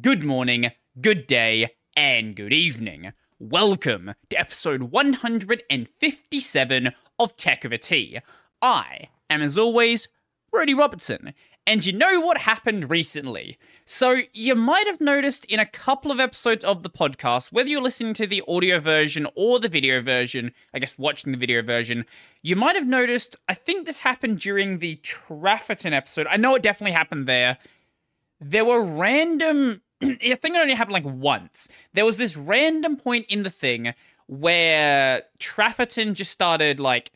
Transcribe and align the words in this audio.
good 0.00 0.24
morning, 0.24 0.72
good 1.00 1.28
day, 1.28 1.68
and 1.96 2.34
good 2.34 2.52
evening. 2.52 3.12
Welcome 3.38 4.14
to 4.28 4.36
episode 4.36 4.90
157 4.90 6.92
of 7.20 7.36
Tech 7.36 7.64
Over 7.64 7.76
Tea. 7.76 8.18
I 8.60 9.10
am, 9.30 9.40
as 9.40 9.56
always, 9.56 10.08
Brodie 10.50 10.74
Robertson, 10.74 11.32
and 11.64 11.86
you 11.86 11.92
know 11.92 12.18
what 12.18 12.38
happened 12.38 12.90
recently? 12.90 13.56
So, 13.84 14.22
you 14.32 14.56
might 14.56 14.88
have 14.88 15.00
noticed 15.00 15.44
in 15.44 15.60
a 15.60 15.66
couple 15.66 16.10
of 16.10 16.18
episodes 16.18 16.64
of 16.64 16.82
the 16.82 16.90
podcast, 16.90 17.52
whether 17.52 17.68
you're 17.68 17.80
listening 17.80 18.14
to 18.14 18.26
the 18.26 18.42
audio 18.48 18.80
version 18.80 19.28
or 19.36 19.60
the 19.60 19.68
video 19.68 20.02
version, 20.02 20.50
I 20.74 20.80
guess 20.80 20.98
watching 20.98 21.30
the 21.30 21.38
video 21.38 21.62
version, 21.62 22.04
you 22.42 22.56
might 22.56 22.74
have 22.74 22.88
noticed, 22.88 23.36
I 23.48 23.54
think 23.54 23.86
this 23.86 24.00
happened 24.00 24.40
during 24.40 24.80
the 24.80 24.96
Trafferton 24.96 25.92
episode. 25.92 26.26
I 26.28 26.36
know 26.36 26.56
it 26.56 26.62
definitely 26.62 26.96
happened 26.96 27.28
there. 27.28 27.58
There 28.40 28.64
were 28.64 28.82
random 28.82 29.82
I 30.02 30.34
think 30.34 30.56
it 30.56 30.60
only 30.60 30.74
happened 30.74 30.92
like 30.92 31.04
once. 31.04 31.68
There 31.92 32.04
was 32.04 32.16
this 32.16 32.36
random 32.36 32.96
point 32.96 33.26
in 33.28 33.42
the 33.42 33.50
thing 33.50 33.94
where 34.26 35.22
Trafferton 35.38 36.14
just 36.14 36.30
started 36.30 36.80
like 36.80 37.12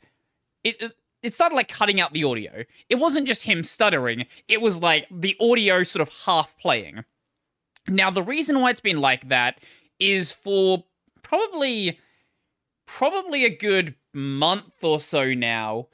it 0.65 0.93
it 1.23 1.35
started 1.35 1.55
like 1.55 1.69
cutting 1.69 2.01
out 2.01 2.13
the 2.13 2.25
audio. 2.25 2.65
It 2.89 2.97
wasn't 2.97 3.27
just 3.27 3.43
him 3.43 3.63
stuttering, 3.63 4.27
it 4.49 4.61
was 4.61 4.79
like 4.79 5.07
the 5.11 5.37
audio 5.41 5.83
sort 5.83 6.03
of 6.07 6.15
half 6.27 6.57
playing. 6.59 7.05
Now 7.89 8.11
the 8.11 8.23
reason 8.23 8.61
why 8.61 8.71
it's 8.71 8.81
been 8.81 9.01
like 9.01 9.29
that 9.29 9.61
is 9.99 10.33
for 10.33 10.85
probably 11.23 11.99
probably 12.87 13.45
a 13.45 13.57
good 13.57 13.95
month 14.15 14.83
or 14.83 15.01
so 15.01 15.35
now. 15.35 15.89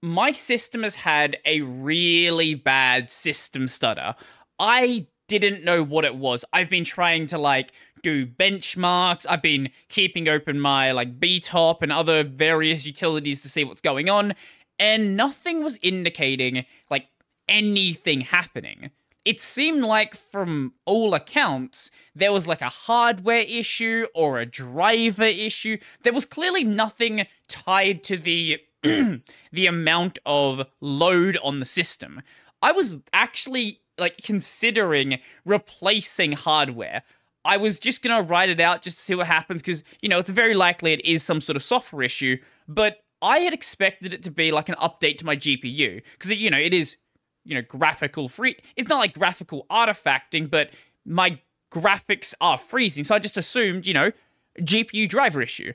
My 0.00 0.30
system 0.30 0.84
has 0.84 0.94
had 0.94 1.38
a 1.44 1.60
really 1.62 2.54
bad 2.54 3.10
system 3.10 3.66
stutter. 3.66 4.14
I 4.60 5.08
didn't 5.28 5.64
know 5.64 5.82
what 5.82 6.04
it 6.04 6.16
was. 6.16 6.44
I've 6.52 6.70
been 6.70 6.84
trying 6.84 7.26
to 7.26 7.38
like 7.38 7.72
do 8.02 8.26
benchmarks. 8.26 9.26
I've 9.28 9.42
been 9.42 9.70
keeping 9.88 10.28
open 10.28 10.58
my 10.58 10.92
like 10.92 11.20
BTOP 11.20 11.82
and 11.82 11.92
other 11.92 12.24
various 12.24 12.86
utilities 12.86 13.42
to 13.42 13.48
see 13.48 13.64
what's 13.64 13.80
going 13.80 14.08
on, 14.08 14.34
and 14.78 15.16
nothing 15.16 15.62
was 15.62 15.78
indicating 15.82 16.64
like 16.90 17.06
anything 17.48 18.22
happening. 18.22 18.90
It 19.24 19.42
seemed 19.42 19.82
like, 19.82 20.14
from 20.16 20.72
all 20.86 21.12
accounts, 21.12 21.90
there 22.14 22.32
was 22.32 22.46
like 22.46 22.62
a 22.62 22.70
hardware 22.70 23.44
issue 23.46 24.06
or 24.14 24.38
a 24.38 24.46
driver 24.46 25.24
issue. 25.24 25.76
There 26.02 26.14
was 26.14 26.24
clearly 26.24 26.64
nothing 26.64 27.26
tied 27.46 28.02
to 28.04 28.16
the 28.16 28.62
the 28.82 29.66
amount 29.66 30.18
of 30.24 30.66
load 30.80 31.36
on 31.42 31.60
the 31.60 31.66
system. 31.66 32.22
I 32.62 32.72
was 32.72 33.00
actually 33.12 33.80
like 33.98 34.16
considering 34.22 35.18
replacing 35.44 36.32
hardware. 36.32 37.02
I 37.44 37.56
was 37.56 37.78
just 37.78 38.02
gonna 38.02 38.22
write 38.22 38.48
it 38.48 38.60
out 38.60 38.82
just 38.82 38.98
to 38.98 39.02
see 39.02 39.14
what 39.14 39.26
happens 39.26 39.62
because 39.62 39.82
you 40.00 40.08
know 40.08 40.18
it's 40.18 40.30
very 40.30 40.54
likely 40.54 40.92
it 40.92 41.04
is 41.04 41.22
some 41.22 41.40
sort 41.40 41.56
of 41.56 41.62
software 41.62 42.02
issue. 42.02 42.38
But 42.66 42.98
I 43.22 43.40
had 43.40 43.52
expected 43.52 44.14
it 44.14 44.22
to 44.24 44.30
be 44.30 44.52
like 44.52 44.68
an 44.68 44.76
update 44.76 45.18
to 45.18 45.26
my 45.26 45.36
GPU 45.36 46.02
because 46.12 46.30
you 46.32 46.50
know 46.50 46.58
it 46.58 46.74
is 46.74 46.96
you 47.44 47.54
know 47.54 47.62
graphical 47.62 48.28
free. 48.28 48.56
It's 48.76 48.88
not 48.88 48.98
like 48.98 49.14
graphical 49.14 49.66
artifacting, 49.70 50.50
but 50.50 50.70
my 51.04 51.40
graphics 51.72 52.34
are 52.40 52.58
freezing, 52.58 53.04
so 53.04 53.14
I 53.14 53.18
just 53.18 53.36
assumed 53.36 53.86
you 53.86 53.94
know 53.94 54.12
GPU 54.60 55.08
driver 55.08 55.42
issue. 55.42 55.72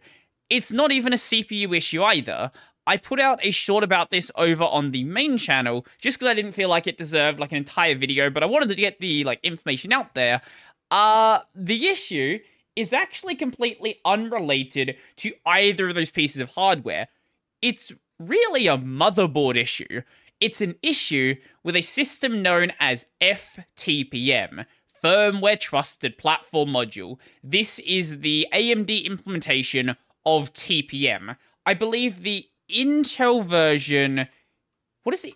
It's 0.49 0.71
not 0.71 0.91
even 0.91 1.13
a 1.13 1.17
CPU 1.17 1.75
issue 1.75 2.03
either. 2.03 2.51
I 2.85 2.97
put 2.97 3.19
out 3.19 3.39
a 3.43 3.51
short 3.51 3.83
about 3.83 4.11
this 4.11 4.31
over 4.35 4.63
on 4.63 4.91
the 4.91 5.03
main 5.03 5.37
channel 5.37 5.85
just 5.99 6.19
because 6.19 6.29
I 6.29 6.33
didn't 6.33 6.51
feel 6.51 6.69
like 6.69 6.87
it 6.87 6.97
deserved 6.97 7.39
like 7.39 7.51
an 7.51 7.57
entire 7.57 7.95
video, 7.95 8.29
but 8.29 8.43
I 8.43 8.47
wanted 8.47 8.69
to 8.69 8.75
get 8.75 8.99
the 8.99 9.23
like 9.23 9.39
information 9.43 9.93
out 9.93 10.13
there. 10.15 10.41
Uh 10.91 11.39
the 11.55 11.87
issue 11.87 12.39
is 12.75 12.93
actually 12.93 13.35
completely 13.35 13.99
unrelated 14.03 14.97
to 15.17 15.33
either 15.45 15.89
of 15.89 15.95
those 15.95 16.09
pieces 16.09 16.41
of 16.41 16.49
hardware. 16.51 17.07
It's 17.61 17.91
really 18.19 18.67
a 18.67 18.77
motherboard 18.77 19.55
issue. 19.55 20.01
It's 20.39 20.61
an 20.61 20.75
issue 20.81 21.35
with 21.63 21.75
a 21.75 21.81
system 21.81 22.41
known 22.41 22.73
as 22.79 23.05
FTPM, 23.21 24.65
Firmware 25.03 25.59
Trusted 25.59 26.17
Platform 26.17 26.69
Module. 26.69 27.17
This 27.43 27.79
is 27.79 28.19
the 28.19 28.47
AMD 28.53 29.05
implementation 29.05 29.95
of 30.25 30.51
TPM. 30.53 31.37
I 31.65 31.73
believe 31.73 32.23
the 32.23 32.47
Intel 32.73 33.45
version. 33.45 34.27
What 35.03 35.13
is 35.13 35.25
it? 35.25 35.35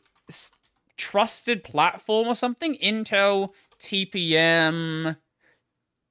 trusted 0.97 1.63
platform 1.63 2.27
or 2.27 2.35
something? 2.35 2.75
Intel 2.83 3.51
TPM 3.79 5.15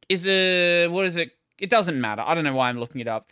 is 0.09 0.26
a 0.26 0.88
what 0.88 1.04
is 1.04 1.16
it? 1.16 1.32
It 1.59 1.70
doesn't 1.70 2.00
matter. 2.00 2.22
I 2.25 2.34
don't 2.34 2.44
know 2.44 2.54
why 2.54 2.69
I'm 2.69 2.78
looking 2.78 3.00
it 3.00 3.09
up. 3.09 3.31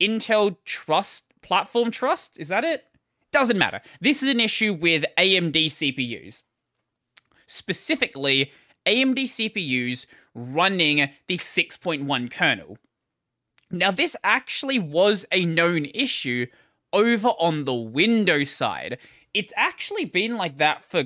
Intel 0.00 0.56
Trust 0.64 1.24
Platform 1.42 1.90
Trust 1.90 2.38
is 2.38 2.48
that 2.48 2.64
it? 2.64 2.84
Doesn't 3.32 3.58
matter. 3.58 3.80
This 4.00 4.22
is 4.22 4.28
an 4.28 4.40
issue 4.40 4.74
with 4.74 5.04
AMD 5.16 5.66
CPUs. 5.66 6.42
Specifically, 7.46 8.50
AMD 8.86 9.22
CPUs 9.22 10.06
running 10.34 11.10
the 11.26 11.36
6.1 11.36 12.30
kernel. 12.30 12.78
Now, 13.70 13.92
this 13.92 14.16
actually 14.24 14.80
was 14.80 15.26
a 15.30 15.44
known 15.44 15.86
issue 15.94 16.46
over 16.92 17.28
on 17.28 17.64
the 17.64 17.74
Windows 17.74 18.50
side. 18.50 18.98
It's 19.34 19.52
actually 19.56 20.04
been 20.04 20.36
like 20.36 20.58
that 20.58 20.84
for 20.84 21.04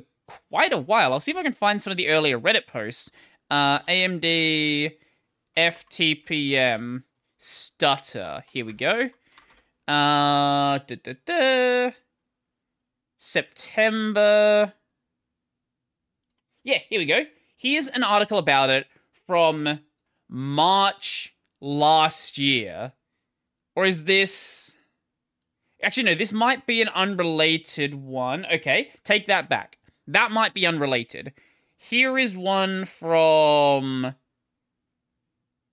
quite 0.51 0.73
a 0.73 0.79
while. 0.79 1.13
I'll 1.13 1.21
see 1.21 1.31
if 1.31 1.37
I 1.37 1.43
can 1.43 1.53
find 1.53 1.81
some 1.81 1.91
of 1.91 1.97
the 1.97 2.09
earlier 2.09 2.39
Reddit 2.39 2.67
posts. 2.67 3.11
Uh, 3.51 3.81
AMD 3.81 4.93
FTPM 5.57 7.03
stutter. 7.39 8.45
Here 8.51 8.65
we 8.65 8.73
go. 8.73 9.11
Uh. 9.87 10.79
September. 13.19 14.73
Yeah, 16.63 16.79
here 16.89 16.99
we 16.99 17.07
go. 17.07 17.25
Here's 17.57 17.89
an 17.89 18.03
article 18.03 18.39
about 18.39 18.71
it 18.71 18.87
from 19.27 19.81
March 20.29 21.35
last 21.61 22.39
year. 22.39 22.93
Or 23.77 23.85
is 23.85 24.05
this 24.05 24.74
Actually, 25.85 26.05
no, 26.05 26.15
this 26.15 26.33
might 26.33 26.67
be 26.67 26.83
an 26.83 26.89
unrelated 26.89 27.95
one. 27.95 28.47
Okay, 28.53 28.91
take 29.05 29.27
that 29.27 29.49
back. 29.49 29.79
That 30.07 30.31
might 30.31 30.55
be 30.55 30.67
unrelated. 30.67 31.33
Here 31.77 32.19
is 32.19 32.37
one 32.37 32.85
from. 32.85 34.15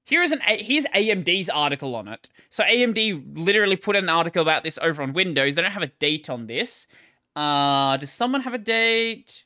Here 0.06 0.22
is 0.22 0.32
an 0.32 0.42
here's 0.46 0.86
AMD's 0.88 1.50
article 1.50 1.96
on 1.96 2.08
it. 2.08 2.28
So 2.50 2.64
AMD 2.64 3.38
literally 3.38 3.78
put 3.78 3.96
an 3.96 4.10
article 4.10 4.42
about 4.42 4.64
this 4.64 4.78
over 4.82 5.02
on 5.02 5.14
Windows. 5.14 5.56
They 5.56 5.62
don't 5.62 5.72
have 5.72 5.84
a 5.84 5.88
date 5.88 6.30
on 6.30 6.48
this. 6.48 6.88
Uh, 7.36 7.98
does 7.98 8.12
someone 8.12 8.42
have 8.42 8.54
a 8.54 8.58
date? 8.58 9.46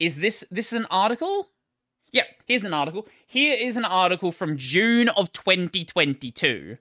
Is 0.00 0.16
this 0.16 0.42
this 0.50 0.72
is 0.72 0.80
an 0.80 0.86
article? 0.90 1.48
Yep, 2.12 2.26
here's 2.46 2.64
an 2.64 2.74
article. 2.74 3.06
Here 3.26 3.56
is 3.58 3.76
an 3.76 3.84
article 3.84 4.32
from 4.32 4.58
June 4.58 5.08
of 5.10 5.32
2022. 5.32 6.76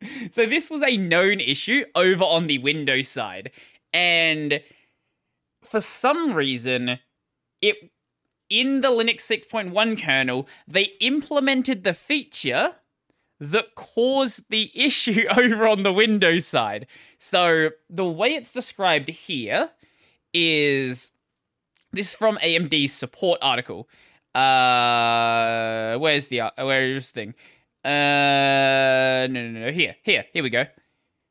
so 0.30 0.46
this 0.46 0.70
was 0.70 0.82
a 0.82 0.96
known 0.96 1.40
issue 1.40 1.84
over 1.94 2.24
on 2.24 2.46
the 2.46 2.58
Windows 2.58 3.08
side. 3.08 3.50
And 3.92 4.60
for 5.62 5.80
some 5.80 6.32
reason, 6.32 6.98
it 7.62 7.90
in 8.50 8.80
the 8.80 8.88
Linux 8.88 9.20
6.1 9.22 10.02
kernel, 10.02 10.48
they 10.66 10.92
implemented 11.00 11.84
the 11.84 11.92
feature 11.92 12.76
that 13.40 13.74
caused 13.74 14.44
the 14.48 14.70
issue 14.74 15.24
over 15.36 15.66
on 15.66 15.82
the 15.82 15.92
Windows 15.92 16.46
side. 16.46 16.86
So 17.18 17.70
the 17.90 18.06
way 18.06 18.34
it's 18.34 18.52
described 18.52 19.08
here 19.08 19.70
is 20.32 21.10
this 21.92 22.10
is 22.10 22.14
from 22.14 22.38
AMD's 22.38 22.92
support 22.92 23.38
article. 23.42 23.88
Uh, 24.34 25.98
where's 25.98 26.28
the 26.28 26.42
uh, 26.42 26.50
where's 26.58 27.10
the 27.10 27.12
thing? 27.12 27.34
Uh, 27.88 29.26
no, 29.30 29.48
no, 29.48 29.60
no. 29.60 29.72
Here, 29.72 29.96
here, 30.02 30.26
here 30.34 30.42
we 30.42 30.50
go. 30.50 30.66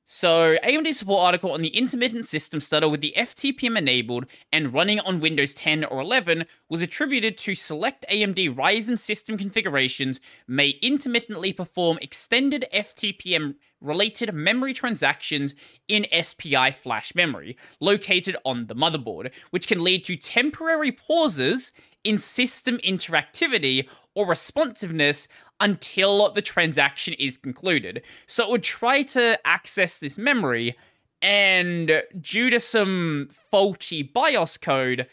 So, 0.05 0.57
AMD 0.63 0.91
support 0.95 1.21
article 1.21 1.51
on 1.51 1.61
the 1.61 1.67
intermittent 1.67 2.25
system 2.25 2.61
stutter 2.61 2.89
with 2.89 3.01
the 3.01 3.13
FTPM 3.15 3.77
enabled 3.77 4.25
and 4.51 4.73
running 4.73 4.99
on 5.01 5.19
Windows 5.19 5.53
10 5.53 5.83
or 5.83 5.99
11 5.99 6.45
was 6.67 6.81
attributed 6.81 7.37
to 7.39 7.53
select 7.53 8.05
AMD 8.09 8.55
Ryzen 8.55 8.97
system 8.97 9.37
configurations 9.37 10.19
may 10.47 10.69
intermittently 10.81 11.53
perform 11.53 11.99
extended 12.01 12.65
FTPM 12.73 13.55
related 13.79 14.33
memory 14.33 14.73
transactions 14.73 15.53
in 15.87 16.07
SPI 16.23 16.71
flash 16.71 17.13
memory 17.13 17.55
located 17.79 18.35
on 18.45 18.65
the 18.65 18.75
motherboard, 18.75 19.29
which 19.51 19.67
can 19.67 19.83
lead 19.83 20.03
to 20.05 20.15
temporary 20.15 20.91
pauses 20.91 21.71
in 22.03 22.17
system 22.17 22.79
interactivity 22.83 23.87
or 24.15 24.25
responsiveness 24.25 25.27
until 25.59 26.31
the 26.31 26.41
transaction 26.41 27.13
is 27.13 27.37
concluded. 27.37 28.01
So 28.27 28.43
it 28.43 28.49
would 28.49 28.63
try 28.63 29.03
to 29.03 29.39
access 29.45 29.99
this 29.99 30.17
memory, 30.17 30.77
and 31.21 32.03
due 32.19 32.49
to 32.49 32.59
some 32.59 33.29
faulty 33.31 34.03
BIOS 34.03 34.57
code, 34.57 35.07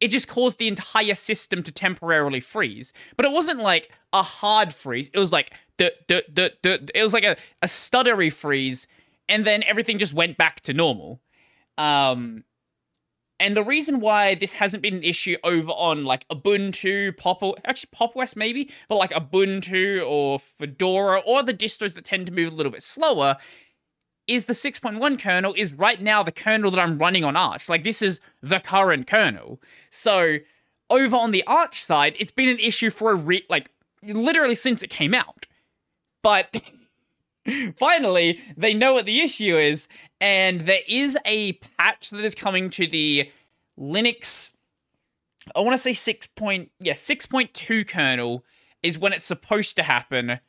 it 0.00 0.08
just 0.08 0.28
caused 0.28 0.58
the 0.58 0.68
entire 0.68 1.14
system 1.14 1.62
to 1.62 1.72
temporarily 1.72 2.40
freeze. 2.40 2.92
But 3.16 3.26
it 3.26 3.32
wasn't 3.32 3.60
like 3.60 3.90
a 4.12 4.22
hard 4.22 4.72
freeze. 4.72 5.10
It 5.12 5.18
was 5.18 5.32
like 5.32 5.52
duh, 5.78 5.90
duh, 6.06 6.20
duh, 6.32 6.50
duh. 6.62 6.78
it 6.94 7.02
was 7.02 7.12
like 7.12 7.24
a, 7.24 7.36
a 7.62 7.66
stuttery 7.66 8.32
freeze, 8.32 8.86
and 9.28 9.44
then 9.44 9.62
everything 9.64 9.98
just 9.98 10.12
went 10.12 10.36
back 10.36 10.60
to 10.62 10.72
normal. 10.72 11.20
Um, 11.78 12.44
and 13.42 13.56
the 13.56 13.64
reason 13.64 13.98
why 13.98 14.36
this 14.36 14.52
hasn't 14.52 14.84
been 14.84 14.94
an 14.94 15.02
issue 15.02 15.36
over 15.42 15.72
on 15.72 16.04
like 16.04 16.28
Ubuntu, 16.28 17.16
Pop, 17.16 17.42
actually 17.64 17.88
Pop 17.90 18.16
OS 18.16 18.36
maybe, 18.36 18.70
but 18.88 18.94
like 18.94 19.10
Ubuntu 19.10 20.08
or 20.08 20.38
Fedora 20.38 21.18
or 21.26 21.42
the 21.42 21.52
distros 21.52 21.94
that 21.94 22.04
tend 22.04 22.26
to 22.26 22.32
move 22.32 22.52
a 22.52 22.56
little 22.56 22.70
bit 22.70 22.84
slower 22.84 23.36
is 24.28 24.44
the 24.44 24.52
6.1 24.52 25.20
kernel 25.20 25.54
is 25.56 25.72
right 25.72 26.00
now 26.00 26.22
the 26.22 26.30
kernel 26.30 26.70
that 26.70 26.78
I'm 26.78 26.98
running 26.98 27.24
on 27.24 27.36
Arch. 27.36 27.68
Like 27.68 27.82
this 27.82 28.00
is 28.00 28.20
the 28.42 28.60
current 28.60 29.08
kernel. 29.08 29.60
So 29.90 30.38
over 30.88 31.16
on 31.16 31.32
the 31.32 31.42
Arch 31.48 31.82
side, 31.82 32.14
it's 32.20 32.30
been 32.30 32.48
an 32.48 32.60
issue 32.60 32.90
for 32.90 33.10
a 33.10 33.16
re- 33.16 33.44
like 33.50 33.72
literally 34.04 34.54
since 34.54 34.84
it 34.84 34.90
came 34.90 35.14
out. 35.14 35.46
But 36.22 36.62
finally, 37.76 38.40
they 38.56 38.74
know 38.74 38.94
what 38.94 39.06
the 39.06 39.20
issue 39.20 39.56
is, 39.56 39.88
and 40.20 40.62
there 40.62 40.82
is 40.86 41.18
a 41.24 41.52
patch 41.78 42.10
that 42.10 42.24
is 42.24 42.34
coming 42.34 42.70
to 42.70 42.86
the 42.86 43.30
Linux. 43.78 44.52
I 45.56 45.60
want 45.60 45.76
to 45.76 45.82
say 45.82 45.92
six 45.92 46.26
point 46.28 46.70
yeah 46.78 46.94
six 46.94 47.26
point 47.26 47.52
two 47.52 47.84
kernel 47.84 48.44
is 48.82 48.98
when 48.98 49.12
it's 49.12 49.24
supposed 49.24 49.76
to 49.76 49.82
happen. 49.82 50.40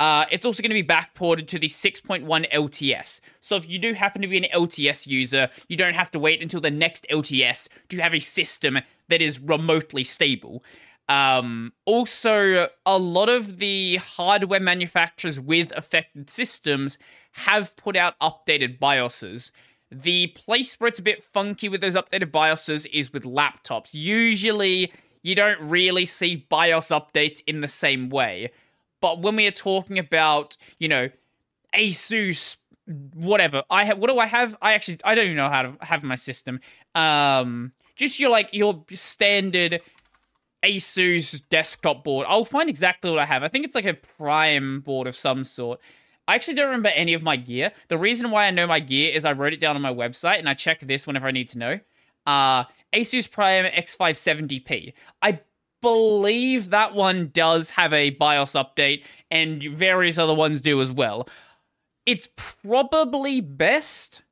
Uh, 0.00 0.24
it's 0.30 0.44
also 0.44 0.60
going 0.60 0.70
to 0.70 0.74
be 0.74 0.82
backported 0.82 1.46
to 1.46 1.58
the 1.58 1.68
6.1 1.68 2.50
LTS. 2.50 3.20
So 3.40 3.54
if 3.54 3.68
you 3.68 3.78
do 3.78 3.94
happen 3.94 4.22
to 4.22 4.28
be 4.28 4.36
an 4.36 4.46
LTS 4.52 5.06
user, 5.06 5.48
you 5.68 5.76
don't 5.76 5.94
have 5.94 6.10
to 6.10 6.18
wait 6.18 6.42
until 6.42 6.60
the 6.60 6.70
next 6.70 7.06
LTS 7.10 7.68
to 7.90 7.98
have 7.98 8.12
a 8.12 8.18
system 8.18 8.80
that 9.08 9.22
is 9.22 9.38
remotely 9.38 10.02
stable. 10.02 10.64
Um, 11.08 11.72
also, 11.84 12.68
a 12.86 12.98
lot 12.98 13.28
of 13.28 13.58
the 13.58 13.96
hardware 13.96 14.60
manufacturers 14.60 15.38
with 15.38 15.72
affected 15.76 16.30
systems 16.30 16.98
have 17.32 17.76
put 17.76 17.96
out 17.96 18.18
updated 18.20 18.78
BIOSes. 18.78 19.50
The 19.90 20.28
place 20.28 20.74
where 20.74 20.88
it's 20.88 20.98
a 20.98 21.02
bit 21.02 21.22
funky 21.22 21.68
with 21.68 21.80
those 21.80 21.94
updated 21.94 22.30
BIOSes 22.30 22.86
is 22.92 23.12
with 23.12 23.24
laptops. 23.24 23.90
Usually, 23.92 24.92
you 25.22 25.34
don't 25.34 25.60
really 25.60 26.06
see 26.06 26.46
BIOS 26.48 26.88
updates 26.88 27.42
in 27.46 27.60
the 27.60 27.68
same 27.68 28.08
way. 28.08 28.50
But 29.00 29.20
when 29.20 29.36
we 29.36 29.46
are 29.46 29.52
talking 29.52 29.98
about, 29.98 30.56
you 30.78 30.88
know, 30.88 31.10
Asus, 31.74 32.56
whatever, 33.14 33.62
I 33.68 33.84
have. 33.84 33.98
What 33.98 34.10
do 34.10 34.18
I 34.18 34.26
have? 34.26 34.56
I 34.62 34.72
actually 34.72 34.98
I 35.04 35.14
don't 35.14 35.26
even 35.26 35.36
know 35.36 35.48
how 35.48 35.62
to 35.62 35.76
have 35.80 36.02
my 36.02 36.16
system. 36.16 36.60
Um, 36.94 37.72
just 37.96 38.18
your 38.18 38.30
like 38.30 38.48
your 38.52 38.84
standard 38.92 39.80
Asus 40.64 41.42
desktop 41.50 42.04
board. 42.04 42.26
I'll 42.28 42.44
find 42.44 42.68
exactly 42.68 43.10
what 43.10 43.20
I 43.20 43.26
have. 43.26 43.42
I 43.42 43.48
think 43.48 43.64
it's 43.64 43.74
like 43.74 43.84
a 43.84 43.94
Prime 43.94 44.80
board 44.80 45.06
of 45.06 45.14
some 45.14 45.44
sort. 45.44 45.80
I 46.26 46.34
actually 46.34 46.54
don't 46.54 46.66
remember 46.66 46.88
any 46.90 47.12
of 47.12 47.22
my 47.22 47.36
gear. 47.36 47.72
The 47.88 47.98
reason 47.98 48.30
why 48.30 48.46
I 48.46 48.50
know 48.50 48.66
my 48.66 48.80
gear 48.80 49.12
is 49.14 49.24
I 49.24 49.32
wrote 49.32 49.52
it 49.52 49.60
down 49.60 49.76
on 49.76 49.82
my 49.82 49.92
website 49.92 50.38
and 50.38 50.48
I 50.48 50.54
check 50.54 50.80
this 50.80 51.06
whenever 51.06 51.26
I 51.26 51.32
need 51.32 51.48
to 51.48 51.58
know. 51.58 51.80
Uh, 52.26 52.64
Asus 52.94 53.30
Prime 53.30 53.66
X570p. 53.66 54.94
I 55.20 55.40
believe 55.82 56.70
that 56.70 56.94
one 56.94 57.28
does 57.34 57.70
have 57.70 57.92
a 57.92 58.10
BIOS 58.10 58.52
update 58.52 59.02
and 59.30 59.62
various 59.62 60.16
other 60.16 60.34
ones 60.34 60.62
do 60.62 60.80
as 60.80 60.90
well. 60.90 61.28
It's 62.06 62.28
probably 62.36 63.42
best 63.42 64.22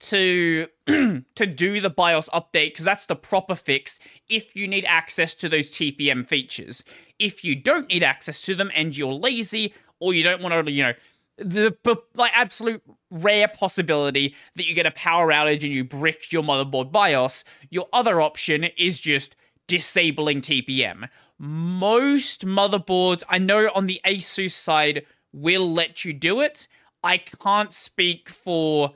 to 0.00 0.66
to 0.86 1.46
do 1.46 1.80
the 1.80 1.90
BIOS 1.90 2.28
update 2.30 2.70
because 2.70 2.84
that's 2.84 3.06
the 3.06 3.16
proper 3.16 3.54
fix 3.54 3.98
if 4.28 4.54
you 4.54 4.68
need 4.68 4.84
access 4.84 5.34
to 5.34 5.48
those 5.48 5.70
TPM 5.70 6.26
features. 6.26 6.82
If 7.18 7.44
you 7.44 7.54
don't 7.54 7.88
need 7.88 8.02
access 8.02 8.40
to 8.42 8.54
them 8.54 8.70
and 8.74 8.96
you're 8.96 9.12
lazy 9.12 9.74
or 10.00 10.14
you 10.14 10.22
don't 10.22 10.42
want 10.42 10.66
to, 10.66 10.70
you 10.70 10.84
know, 10.84 10.92
the 11.36 11.76
like 12.14 12.32
absolute 12.34 12.82
rare 13.10 13.48
possibility 13.48 14.34
that 14.56 14.66
you 14.66 14.74
get 14.74 14.86
a 14.86 14.90
power 14.92 15.28
outage 15.28 15.62
and 15.62 15.72
you 15.72 15.84
brick 15.84 16.32
your 16.32 16.42
motherboard 16.42 16.90
BIOS, 16.90 17.44
your 17.70 17.88
other 17.92 18.20
option 18.20 18.64
is 18.76 19.00
just 19.00 19.36
disabling 19.66 20.40
TPM. 20.40 21.08
Most 21.38 22.44
motherboards, 22.44 23.22
I 23.28 23.38
know 23.38 23.70
on 23.74 23.86
the 23.86 24.00
Asus 24.04 24.50
side, 24.50 25.04
will 25.32 25.72
let 25.72 26.04
you 26.04 26.12
do 26.12 26.40
it. 26.40 26.66
I 27.04 27.18
can't 27.18 27.72
speak 27.72 28.28
for 28.28 28.94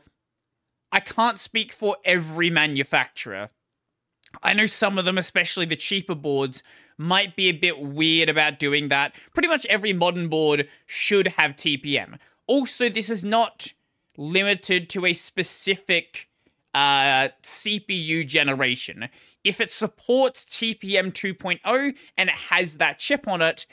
I 0.93 1.01
can't 1.01 1.41
speak 1.41 1.73
for 1.73 1.97
every 2.05 2.51
manufacturer. 2.51 3.51
I 4.43 4.53
know 4.53 4.67
some 4.67 4.99
of 4.99 5.05
them, 5.05 5.19
especially 5.19 5.67
the 5.67 5.77
cheaper 5.77 6.15
boards, 6.15 6.63
might 6.99 7.35
be 7.35 7.49
a 7.49 7.53
bit 7.53 7.81
weird 7.81 8.29
about 8.29 8.59
doing 8.59 8.89
that. 8.89 9.15
Pretty 9.35 9.49
much 9.49 9.67
every 9.67 9.93
modern 9.93 10.29
board 10.29 10.69
should 10.87 11.29
have 11.29 11.53
TPM. 11.53 12.19
Also, 12.47 12.89
this 12.89 13.09
is 13.11 13.25
not 13.25 13.73
limited 14.17 14.91
to 14.91 15.07
a 15.07 15.13
specific 15.15 16.29
uh, 16.75 17.29
CPU 17.43 18.27
generation. 18.27 19.09
If 19.43 19.61
it 19.61 19.73
supports 19.73 20.45
TPM 20.45 21.13
2.0 21.13 21.95
and 22.17 22.29
it 22.29 22.35
has 22.51 22.77
that 22.77 22.99
chip 22.99 23.27
on 23.27 23.41
it, 23.43 23.67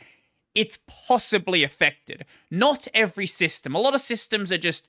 it's 0.56 0.80
possibly 0.88 1.63
affected. 1.63 2.25
Not 2.50 2.88
every 2.94 3.27
system. 3.27 3.75
A 3.75 3.80
lot 3.80 3.94
of 3.94 4.01
systems 4.01 4.51
are 4.51 4.57
just 4.57 4.88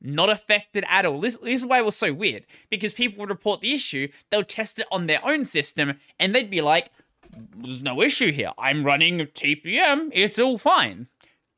not 0.00 0.30
affected 0.30 0.84
at 0.88 1.06
all. 1.06 1.20
This, 1.20 1.36
this 1.38 1.60
is 1.60 1.66
why 1.66 1.78
it 1.78 1.84
was 1.84 1.96
so 1.96 2.12
weird 2.12 2.46
because 2.70 2.92
people 2.92 3.20
would 3.20 3.30
report 3.30 3.60
the 3.60 3.72
issue, 3.72 4.08
they'll 4.30 4.44
test 4.44 4.78
it 4.78 4.86
on 4.92 5.06
their 5.06 5.24
own 5.24 5.44
system, 5.44 5.98
and 6.18 6.34
they'd 6.34 6.50
be 6.50 6.60
like, 6.60 6.90
"There's 7.56 7.82
no 7.82 8.02
issue 8.02 8.32
here. 8.32 8.52
I'm 8.58 8.84
running 8.84 9.18
TPM. 9.18 10.10
It's 10.12 10.38
all 10.38 10.58
fine." 10.58 11.08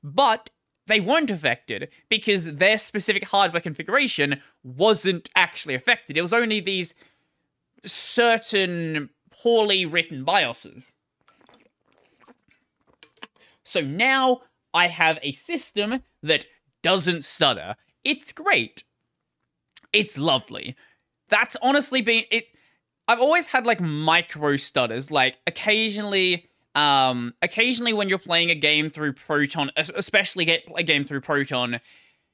But 0.02 0.50
they 0.86 1.00
weren't 1.00 1.30
affected 1.30 1.88
because 2.08 2.44
their 2.44 2.78
specific 2.78 3.28
hardware 3.28 3.60
configuration 3.60 4.40
wasn't 4.62 5.28
actually 5.34 5.74
affected. 5.74 6.16
It 6.16 6.22
was 6.22 6.32
only 6.32 6.60
these 6.60 6.94
certain 7.84 9.10
poorly 9.30 9.84
written 9.84 10.24
BIOSes. 10.24 10.84
So 13.64 13.80
now 13.80 14.42
I 14.72 14.88
have 14.88 15.18
a 15.22 15.32
system 15.32 16.02
that 16.22 16.46
doesn't 16.82 17.24
stutter 17.24 17.74
it's 18.06 18.30
great. 18.30 18.84
It's 19.92 20.16
lovely. 20.16 20.76
That's 21.28 21.56
honestly 21.60 22.00
been 22.00 22.24
it. 22.30 22.46
I've 23.08 23.20
always 23.20 23.48
had 23.48 23.66
like 23.66 23.80
micro 23.80 24.56
stutters. 24.56 25.10
Like 25.10 25.38
occasionally, 25.46 26.48
um, 26.74 27.34
occasionally 27.42 27.92
when 27.92 28.08
you're 28.08 28.18
playing 28.18 28.50
a 28.50 28.54
game 28.54 28.90
through 28.90 29.14
Proton, 29.14 29.70
especially 29.76 30.44
get 30.44 30.62
a 30.76 30.84
game 30.84 31.04
through 31.04 31.20
Proton, 31.20 31.80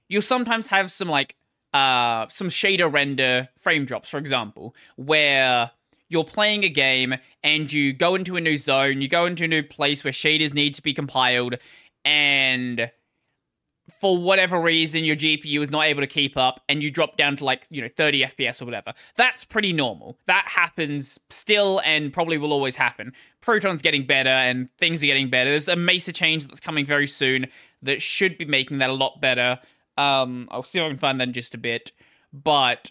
you'll 0.08 0.22
sometimes 0.22 0.66
have 0.68 0.90
some 0.90 1.08
like 1.08 1.36
uh 1.72 2.28
some 2.28 2.48
shader 2.48 2.92
render 2.92 3.48
frame 3.56 3.86
drops, 3.86 4.10
for 4.10 4.18
example, 4.18 4.74
where 4.96 5.70
you're 6.10 6.24
playing 6.24 6.64
a 6.64 6.68
game 6.68 7.14
and 7.42 7.72
you 7.72 7.94
go 7.94 8.14
into 8.14 8.36
a 8.36 8.40
new 8.42 8.58
zone, 8.58 9.00
you 9.00 9.08
go 9.08 9.24
into 9.24 9.44
a 9.44 9.48
new 9.48 9.62
place 9.62 10.04
where 10.04 10.12
shaders 10.12 10.52
need 10.52 10.74
to 10.74 10.82
be 10.82 10.92
compiled, 10.92 11.54
and 12.04 12.90
for 14.00 14.16
whatever 14.18 14.60
reason 14.60 15.04
your 15.04 15.16
GPU 15.16 15.62
is 15.62 15.70
not 15.70 15.84
able 15.84 16.00
to 16.00 16.06
keep 16.06 16.36
up 16.36 16.60
and 16.68 16.82
you 16.82 16.90
drop 16.90 17.16
down 17.16 17.36
to 17.36 17.44
like, 17.44 17.66
you 17.70 17.80
know, 17.82 17.88
30 17.88 18.22
FPS 18.24 18.60
or 18.60 18.64
whatever. 18.64 18.92
That's 19.16 19.44
pretty 19.44 19.72
normal. 19.72 20.18
That 20.26 20.44
happens 20.46 21.18
still 21.30 21.80
and 21.84 22.12
probably 22.12 22.38
will 22.38 22.52
always 22.52 22.76
happen. 22.76 23.12
Proton's 23.40 23.82
getting 23.82 24.06
better 24.06 24.30
and 24.30 24.70
things 24.72 25.02
are 25.02 25.06
getting 25.06 25.30
better. 25.30 25.50
There's 25.50 25.68
a 25.68 25.76
Mesa 25.76 26.12
change 26.12 26.46
that's 26.46 26.60
coming 26.60 26.86
very 26.86 27.06
soon 27.06 27.46
that 27.82 28.02
should 28.02 28.38
be 28.38 28.44
making 28.44 28.78
that 28.78 28.90
a 28.90 28.94
lot 28.94 29.20
better. 29.20 29.58
Um, 29.96 30.48
I'll 30.50 30.62
see 30.62 30.78
if 30.78 30.84
I 30.84 30.88
can 30.88 30.98
find 30.98 31.20
that 31.20 31.28
in 31.28 31.32
just 31.32 31.54
a 31.54 31.58
bit. 31.58 31.92
But 32.32 32.90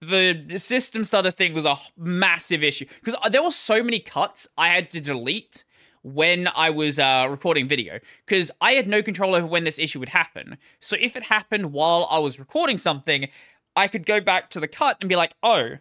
the 0.00 0.58
system 0.58 1.02
stutter 1.04 1.30
thing 1.30 1.54
was 1.54 1.64
a 1.64 1.76
massive 1.96 2.62
issue 2.62 2.86
because 3.02 3.16
there 3.30 3.42
were 3.42 3.50
so 3.50 3.82
many 3.82 3.98
cuts 3.98 4.46
I 4.56 4.68
had 4.68 4.90
to 4.92 5.00
delete 5.00 5.64
when 6.02 6.48
I 6.54 6.70
was 6.70 6.98
uh, 6.98 7.26
recording 7.30 7.68
video 7.68 7.98
because 8.26 8.50
I 8.60 8.72
had 8.72 8.88
no 8.88 9.02
control 9.02 9.34
over 9.34 9.46
when 9.46 9.64
this 9.64 9.78
issue 9.78 9.98
would 10.00 10.10
happen. 10.10 10.58
So 10.80 10.96
if 11.00 11.16
it 11.16 11.24
happened 11.24 11.72
while 11.72 12.06
I 12.10 12.18
was 12.18 12.38
recording 12.38 12.78
something, 12.78 13.28
I 13.76 13.88
could 13.88 14.06
go 14.06 14.20
back 14.20 14.50
to 14.50 14.60
the 14.60 14.68
cut 14.68 14.98
and 15.00 15.08
be 15.08 15.16
like, 15.16 15.34
oh, 15.42 15.78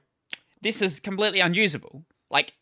this 0.62 0.82
is 0.82 1.00
completely 1.00 1.40
unusable. 1.40 2.04
Like, 2.30 2.54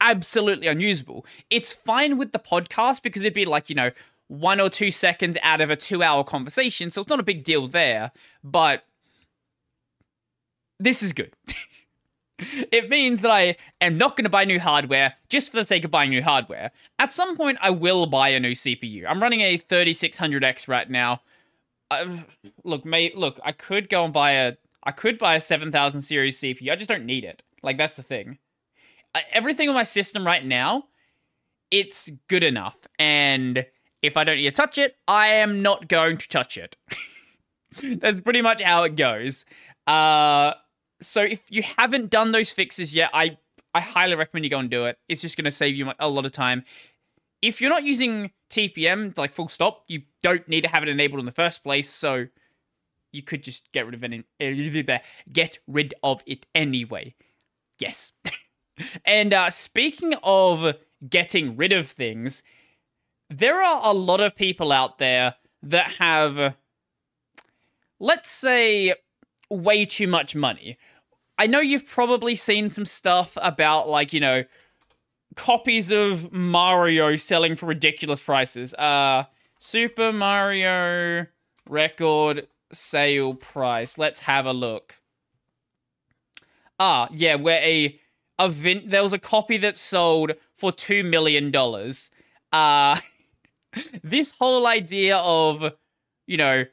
absolutely 0.00 0.66
unusable. 0.66 1.26
It's 1.50 1.72
fine 1.72 2.18
with 2.18 2.32
the 2.32 2.38
podcast 2.38 3.02
because 3.02 3.22
it'd 3.22 3.34
be 3.34 3.44
like, 3.44 3.68
you 3.68 3.76
know, 3.76 3.90
one 4.28 4.60
or 4.60 4.68
two 4.68 4.90
seconds 4.90 5.36
out 5.42 5.60
of 5.60 5.70
a 5.70 5.76
two 5.76 6.02
hour 6.02 6.24
conversation. 6.24 6.90
So 6.90 7.00
it's 7.00 7.10
not 7.10 7.20
a 7.20 7.24
big 7.24 7.44
deal 7.44 7.68
there. 7.68 8.12
But 8.42 8.84
this 10.78 11.02
is 11.02 11.12
good. 11.12 11.32
it 12.38 12.88
means 12.90 13.22
that 13.22 13.30
I 13.30 13.56
am 13.80 13.96
not 13.96 14.16
going 14.16 14.24
to 14.24 14.30
buy 14.30 14.44
new 14.44 14.60
hardware 14.60 15.14
just 15.28 15.50
for 15.50 15.56
the 15.56 15.64
sake 15.64 15.84
of 15.84 15.90
buying 15.90 16.10
new 16.10 16.22
hardware. 16.22 16.70
At 16.98 17.12
some 17.12 17.36
point, 17.36 17.58
I 17.60 17.70
will 17.70 18.06
buy 18.06 18.28
a 18.28 18.40
new 18.40 18.52
CPU. 18.52 19.04
I'm 19.08 19.22
running 19.22 19.40
a 19.40 19.58
3600X 19.58 20.68
right 20.68 20.88
now. 20.90 21.22
Uh, 21.90 22.18
look, 22.64 22.84
mate, 22.84 23.16
look, 23.16 23.40
I 23.44 23.52
could 23.52 23.88
go 23.88 24.04
and 24.04 24.12
buy 24.12 24.32
a, 24.32 24.54
I 24.84 24.92
could 24.92 25.18
buy 25.18 25.36
a 25.36 25.40
7000 25.40 26.02
series 26.02 26.38
CPU. 26.38 26.70
I 26.70 26.76
just 26.76 26.88
don't 26.88 27.06
need 27.06 27.24
it. 27.24 27.42
Like 27.62 27.78
that's 27.78 27.96
the 27.96 28.02
thing. 28.02 28.38
everything 29.32 29.68
on 29.68 29.74
my 29.74 29.82
system 29.82 30.26
right 30.26 30.44
now, 30.44 30.84
it's 31.70 32.10
good 32.28 32.44
enough. 32.44 32.76
And 32.98 33.64
if 34.02 34.16
I 34.16 34.24
don't 34.24 34.36
need 34.36 34.44
to 34.44 34.50
touch 34.50 34.78
it, 34.78 34.96
I 35.08 35.28
am 35.28 35.62
not 35.62 35.88
going 35.88 36.16
to 36.18 36.28
touch 36.28 36.56
it. 36.56 36.76
That's 38.00 38.20
pretty 38.20 38.40
much 38.40 38.62
how 38.62 38.84
it 38.84 38.96
goes. 38.96 39.44
Uh, 39.86 40.52
so 41.00 41.22
if 41.22 41.40
you 41.50 41.62
haven't 41.62 42.10
done 42.10 42.32
those 42.32 42.50
fixes 42.50 42.94
yet, 42.94 43.10
I 43.12 43.38
I 43.74 43.80
highly 43.80 44.16
recommend 44.16 44.44
you 44.44 44.50
go 44.50 44.58
and 44.58 44.70
do 44.70 44.86
it. 44.86 44.98
It's 45.08 45.20
just 45.20 45.36
going 45.36 45.44
to 45.44 45.50
save 45.50 45.76
you 45.76 45.92
a 45.98 46.08
lot 46.08 46.24
of 46.24 46.32
time. 46.32 46.64
If 47.42 47.60
you're 47.60 47.70
not 47.70 47.84
using 47.84 48.30
TPM, 48.48 49.16
like 49.18 49.34
full 49.34 49.48
stop, 49.48 49.84
you 49.86 50.02
don't 50.22 50.48
need 50.48 50.62
to 50.62 50.68
have 50.68 50.82
it 50.82 50.88
enabled 50.88 51.20
in 51.20 51.26
the 51.26 51.32
first 51.32 51.62
place. 51.62 51.90
So 51.90 52.28
you 53.12 53.22
could 53.22 53.42
just 53.42 53.70
get 53.72 53.84
rid 53.84 53.94
of 53.94 54.02
it. 54.02 55.02
Get 55.30 55.58
rid 55.66 55.94
of 56.02 56.22
it 56.26 56.46
anyway. 56.54 57.14
Yes. 57.78 58.12
and 59.04 59.34
uh, 59.34 59.50
speaking 59.50 60.14
of 60.22 60.76
getting 61.06 61.56
rid 61.56 61.74
of 61.74 61.88
things, 61.88 62.42
there 63.28 63.62
are 63.62 63.80
a 63.84 63.92
lot 63.92 64.22
of 64.22 64.34
people 64.34 64.72
out 64.72 64.98
there 64.98 65.34
that 65.62 65.92
have, 65.98 66.54
let's 68.00 68.30
say, 68.30 68.94
way 69.50 69.84
too 69.84 70.06
much 70.06 70.34
money. 70.34 70.78
I 71.38 71.46
know 71.46 71.60
you've 71.60 71.86
probably 71.86 72.34
seen 72.34 72.70
some 72.70 72.86
stuff 72.86 73.36
about, 73.40 73.88
like, 73.88 74.12
you 74.12 74.20
know, 74.20 74.44
copies 75.34 75.92
of 75.92 76.32
Mario 76.32 77.16
selling 77.16 77.56
for 77.56 77.66
ridiculous 77.66 78.20
prices. 78.20 78.74
Uh, 78.74 79.24
Super 79.58 80.12
Mario 80.12 81.26
record 81.68 82.46
sale 82.72 83.34
price. 83.34 83.98
Let's 83.98 84.20
have 84.20 84.46
a 84.46 84.52
look. 84.52 84.96
Ah, 86.78 87.08
yeah, 87.12 87.36
where 87.36 87.60
a 87.62 87.98
a 88.38 88.48
vin- 88.50 88.88
there 88.88 89.02
was 89.02 89.14
a 89.14 89.18
copy 89.18 89.56
that 89.58 89.76
sold 89.76 90.32
for 90.52 90.72
two 90.72 91.02
million 91.04 91.50
dollars. 91.50 92.10
Uh 92.52 93.00
this 94.02 94.32
whole 94.32 94.66
idea 94.66 95.16
of, 95.16 95.72
you 96.26 96.36
know, 96.36 96.64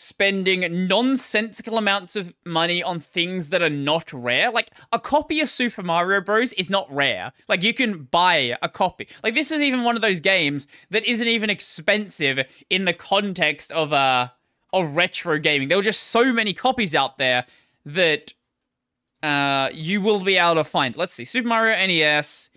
spending 0.00 0.86
nonsensical 0.86 1.76
amounts 1.76 2.14
of 2.14 2.32
money 2.46 2.80
on 2.80 3.00
things 3.00 3.50
that 3.50 3.60
are 3.60 3.68
not 3.68 4.12
rare. 4.12 4.48
Like 4.48 4.70
a 4.92 5.00
copy 5.00 5.40
of 5.40 5.48
Super 5.48 5.82
Mario 5.82 6.20
Bros 6.20 6.52
is 6.52 6.70
not 6.70 6.86
rare. 6.88 7.32
Like 7.48 7.64
you 7.64 7.74
can 7.74 8.04
buy 8.04 8.56
a 8.62 8.68
copy. 8.68 9.08
Like 9.24 9.34
this 9.34 9.50
is 9.50 9.60
even 9.60 9.82
one 9.82 9.96
of 9.96 10.02
those 10.02 10.20
games 10.20 10.68
that 10.90 11.04
isn't 11.04 11.26
even 11.26 11.50
expensive 11.50 12.46
in 12.70 12.84
the 12.84 12.92
context 12.92 13.72
of 13.72 13.92
uh 13.92 14.28
of 14.72 14.94
retro 14.94 15.36
gaming. 15.36 15.66
There 15.66 15.76
were 15.76 15.82
just 15.82 16.04
so 16.04 16.32
many 16.32 16.54
copies 16.54 16.94
out 16.94 17.18
there 17.18 17.44
that 17.84 18.34
uh 19.24 19.70
you 19.72 20.00
will 20.00 20.22
be 20.22 20.36
able 20.36 20.54
to 20.54 20.64
find. 20.64 20.96
Let's 20.96 21.14
see. 21.14 21.24
Super 21.24 21.48
Mario 21.48 21.74
NES 21.74 22.50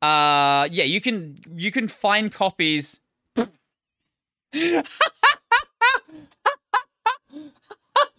uh 0.00 0.66
yeah, 0.72 0.84
you 0.84 1.02
can 1.02 1.40
you 1.54 1.70
can 1.70 1.88
find 1.88 2.32
copies 2.32 3.00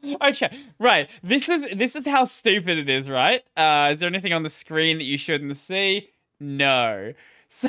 okay, 0.21 0.57
right. 0.79 1.09
This 1.23 1.49
is 1.49 1.67
this 1.75 1.95
is 1.95 2.05
how 2.05 2.25
stupid 2.25 2.77
it 2.77 2.89
is, 2.89 3.09
right? 3.09 3.41
Uh, 3.55 3.89
is 3.91 3.99
there 3.99 4.09
anything 4.09 4.33
on 4.33 4.43
the 4.43 4.49
screen 4.49 4.97
that 4.97 5.03
you 5.05 5.17
shouldn't 5.17 5.57
see? 5.57 6.09
No. 6.39 7.13
So 7.53 7.67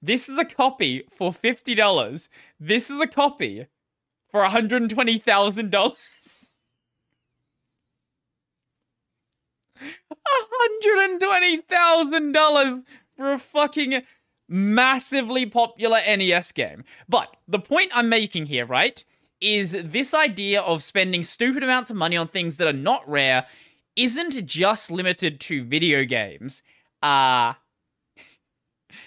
this 0.00 0.28
is 0.28 0.38
a 0.38 0.44
copy 0.44 1.02
for 1.10 1.32
fifty 1.32 1.74
dollars. 1.74 2.30
This 2.60 2.90
is 2.90 3.00
a 3.00 3.08
copy 3.08 3.66
for 4.30 4.42
one 4.42 4.52
hundred 4.52 4.82
and 4.82 4.90
twenty 4.90 5.18
thousand 5.18 5.72
dollars. 5.72 6.52
hundred 10.26 11.10
and 11.10 11.20
twenty 11.20 11.56
thousand 11.58 12.32
dollars 12.32 12.84
for 13.16 13.32
a 13.32 13.38
fucking 13.38 14.02
massively 14.48 15.46
popular 15.46 16.00
NES 16.06 16.52
game. 16.52 16.84
But 17.08 17.36
the 17.46 17.58
point 17.58 17.90
I'm 17.94 18.08
making 18.08 18.46
here, 18.46 18.64
right, 18.66 19.04
is 19.40 19.76
this 19.84 20.14
idea 20.14 20.60
of 20.60 20.82
spending 20.82 21.22
stupid 21.22 21.62
amounts 21.62 21.90
of 21.90 21.96
money 21.96 22.16
on 22.16 22.28
things 22.28 22.56
that 22.56 22.68
are 22.68 22.72
not 22.72 23.08
rare 23.08 23.46
isn't 23.96 24.46
just 24.46 24.90
limited 24.90 25.40
to 25.40 25.64
video 25.64 26.04
games. 26.04 26.62
Uh 27.02 27.54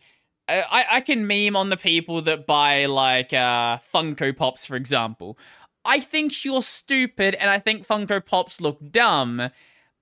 I, 0.49 0.85
I 0.91 1.01
can 1.01 1.27
meme 1.27 1.57
on 1.57 1.71
the 1.71 1.77
people 1.77 2.23
that 2.23 2.47
buy 2.47 2.87
like 2.87 3.33
uh, 3.33 3.79
Funko 3.93 4.37
Pops, 4.37 4.65
for 4.65 4.77
example. 4.77 5.39
I 5.85 6.01
think 6.01 6.45
you're 6.45 6.63
stupid, 6.63 7.35
and 7.35 7.51
I 7.51 7.59
think 7.59 7.87
Funko 7.87 8.25
Pops 8.25 8.61
look 8.61 8.79
dumb. 8.91 9.41
Uh, 9.41 9.51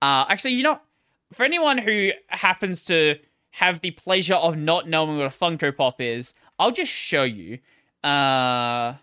actually, 0.01 0.53
you 0.53 0.63
know, 0.63 0.79
for 1.33 1.43
anyone 1.43 1.77
who 1.77 2.11
happens 2.27 2.83
to 2.85 3.17
have 3.51 3.81
the 3.81 3.91
pleasure 3.91 4.35
of 4.35 4.57
not 4.57 4.87
knowing 4.87 5.17
what 5.17 5.25
a 5.25 5.29
Funko 5.29 5.75
Pop 5.75 6.01
is, 6.01 6.33
I'll 6.59 6.71
just 6.71 6.91
show 6.91 7.23
you. 7.23 7.59
Uh, 8.03 8.93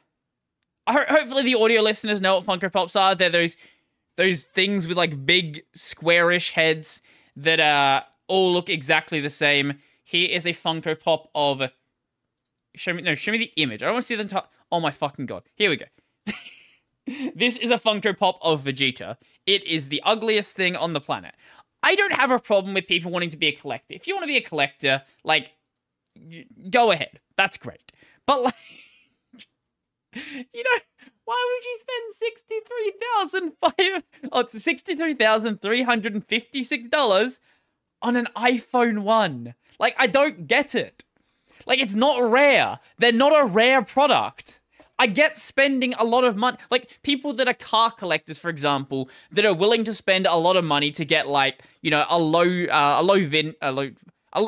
hopefully, 0.88 1.42
the 1.42 1.54
audio 1.54 1.82
listeners 1.82 2.20
know 2.20 2.36
what 2.36 2.46
Funko 2.46 2.72
Pops 2.72 2.96
are. 2.96 3.14
They're 3.14 3.30
those 3.30 3.56
those 4.16 4.42
things 4.42 4.86
with 4.86 4.96
like 4.96 5.24
big 5.24 5.62
squarish 5.74 6.50
heads 6.50 7.02
that 7.36 7.60
uh 7.60 8.02
all 8.26 8.52
look 8.52 8.68
exactly 8.68 9.20
the 9.20 9.30
same. 9.30 9.78
Here 10.04 10.28
is 10.28 10.46
a 10.46 10.52
Funko 10.52 10.98
Pop 10.98 11.28
of. 11.34 11.62
Show 12.76 12.94
me 12.94 13.02
no, 13.02 13.14
show 13.14 13.32
me 13.32 13.38
the 13.38 13.52
image. 13.56 13.82
I 13.82 13.86
don't 13.86 13.94
want 13.94 14.04
to 14.04 14.06
see 14.06 14.14
the 14.14 14.22
entire. 14.22 14.42
Oh 14.70 14.80
my 14.80 14.90
fucking 14.90 15.26
god! 15.26 15.42
Here 15.54 15.70
we 15.70 15.76
go. 15.76 15.86
this 17.34 17.56
is 17.56 17.70
a 17.70 17.76
Funko 17.78 18.16
Pop 18.16 18.38
of 18.42 18.64
Vegeta. 18.64 19.16
It 19.46 19.64
is 19.64 19.88
the 19.88 20.02
ugliest 20.04 20.54
thing 20.54 20.76
on 20.76 20.92
the 20.92 21.00
planet. 21.00 21.34
I 21.82 21.94
don't 21.94 22.12
have 22.12 22.30
a 22.30 22.38
problem 22.38 22.74
with 22.74 22.86
people 22.86 23.10
wanting 23.10 23.30
to 23.30 23.36
be 23.36 23.46
a 23.46 23.52
collector. 23.52 23.94
If 23.94 24.06
you 24.06 24.14
want 24.14 24.24
to 24.24 24.28
be 24.28 24.36
a 24.36 24.42
collector, 24.42 25.02
like, 25.24 25.52
go 26.70 26.90
ahead. 26.90 27.20
That's 27.36 27.56
great. 27.56 27.92
But, 28.26 28.42
like, 28.42 28.54
you 30.14 30.62
know, 30.64 30.78
why 31.24 31.46
would 31.54 31.64
you 31.64 31.76
spend 31.76 32.14
sixty-three 32.14 32.94
thousand 33.14 33.52
five 33.60 34.02
or 34.32 34.44
oh, 34.44 34.58
sixty-three 34.58 35.14
thousand 35.14 35.60
three 35.60 35.82
hundred 35.82 36.14
and 36.14 36.26
fifty-six 36.26 36.88
dollars 36.88 37.40
on 38.02 38.16
an 38.16 38.28
iPhone 38.36 39.00
one? 39.00 39.54
Like, 39.78 39.94
I 39.98 40.06
don't 40.06 40.46
get 40.46 40.74
it. 40.74 41.04
Like, 41.66 41.80
it's 41.80 41.94
not 41.94 42.30
rare. 42.30 42.80
They're 42.98 43.12
not 43.12 43.38
a 43.38 43.44
rare 43.44 43.82
product. 43.82 44.57
I 44.98 45.06
get 45.06 45.36
spending 45.36 45.94
a 45.94 46.04
lot 46.04 46.24
of 46.24 46.36
money. 46.36 46.58
Like 46.70 46.98
people 47.02 47.32
that 47.34 47.48
are 47.48 47.54
car 47.54 47.90
collectors, 47.90 48.38
for 48.38 48.48
example, 48.48 49.08
that 49.30 49.44
are 49.46 49.54
willing 49.54 49.84
to 49.84 49.94
spend 49.94 50.26
a 50.26 50.36
lot 50.36 50.56
of 50.56 50.64
money 50.64 50.90
to 50.92 51.04
get 51.04 51.28
like 51.28 51.62
you 51.82 51.90
know 51.90 52.04
a 52.08 52.18
low 52.18 52.64
uh, 52.64 52.96
a 52.98 53.02
low 53.02 53.24
vin 53.26 53.54
a 53.62 53.72
low 53.72 53.90
a 54.32 54.46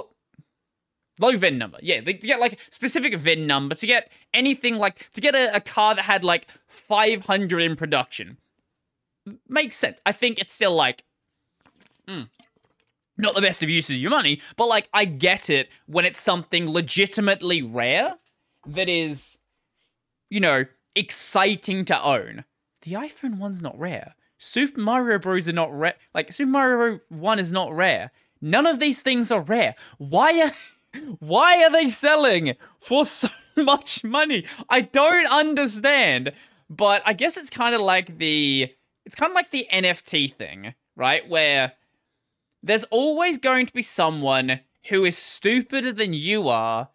low 1.20 1.36
VIN 1.36 1.58
number. 1.58 1.78
Yeah, 1.82 2.00
to 2.00 2.12
get 2.12 2.40
like 2.40 2.58
specific 2.70 3.16
VIN 3.16 3.46
number, 3.46 3.74
to 3.74 3.86
get 3.86 4.10
anything 4.34 4.76
like 4.76 5.10
to 5.12 5.20
get 5.20 5.34
a, 5.34 5.54
a 5.54 5.60
car 5.60 5.94
that 5.94 6.02
had 6.02 6.24
like 6.24 6.48
500 6.66 7.60
in 7.60 7.76
production. 7.76 8.38
Makes 9.48 9.76
sense. 9.76 10.00
I 10.06 10.12
think 10.12 10.38
it's 10.38 10.54
still 10.54 10.74
like 10.74 11.04
mm, 12.08 12.28
not 13.16 13.34
the 13.34 13.40
best 13.40 13.62
of 13.62 13.68
uses 13.68 13.90
of 13.90 13.96
your 13.96 14.10
money, 14.10 14.40
but 14.56 14.66
like 14.66 14.88
I 14.92 15.04
get 15.04 15.50
it 15.50 15.68
when 15.86 16.04
it's 16.04 16.20
something 16.20 16.68
legitimately 16.68 17.62
rare 17.62 18.16
that 18.66 18.88
is, 18.88 19.38
you 20.30 20.40
know, 20.40 20.64
exciting 20.94 21.84
to 21.86 22.02
own. 22.02 22.44
The 22.82 22.92
iPhone 22.92 23.38
1's 23.38 23.60
not 23.60 23.78
rare. 23.78 24.14
Super 24.38 24.80
Mario 24.80 25.18
Bros. 25.18 25.46
are 25.48 25.52
not 25.52 25.76
rare. 25.76 25.94
Like 26.14 26.32
Super 26.32 26.50
Mario 26.50 27.00
1 27.10 27.38
is 27.38 27.52
not 27.52 27.74
rare. 27.74 28.10
None 28.40 28.66
of 28.66 28.80
these 28.80 29.02
things 29.02 29.30
are 29.30 29.42
rare. 29.42 29.74
Why 29.98 30.40
are 30.40 30.52
why 31.18 31.62
are 31.62 31.70
they 31.70 31.88
selling 31.88 32.54
for 32.78 33.04
so 33.04 33.28
much 33.56 34.02
money? 34.02 34.46
I 34.68 34.80
don't 34.80 35.26
understand. 35.26 36.32
But 36.70 37.02
I 37.04 37.12
guess 37.12 37.36
it's 37.36 37.50
kind 37.50 37.74
of 37.74 37.82
like 37.82 38.16
the 38.18 38.72
it's 39.04 39.16
kind 39.16 39.30
of 39.30 39.34
like 39.34 39.50
the 39.50 39.66
NFT 39.72 40.32
thing, 40.34 40.74
right? 40.96 41.28
Where 41.28 41.72
there's 42.62 42.84
always 42.84 43.36
going 43.38 43.66
to 43.66 43.72
be 43.72 43.82
someone 43.82 44.60
who 44.88 45.04
is 45.04 45.18
stupider 45.18 45.92
than 45.92 46.14
you 46.14 46.48
are 46.48 46.88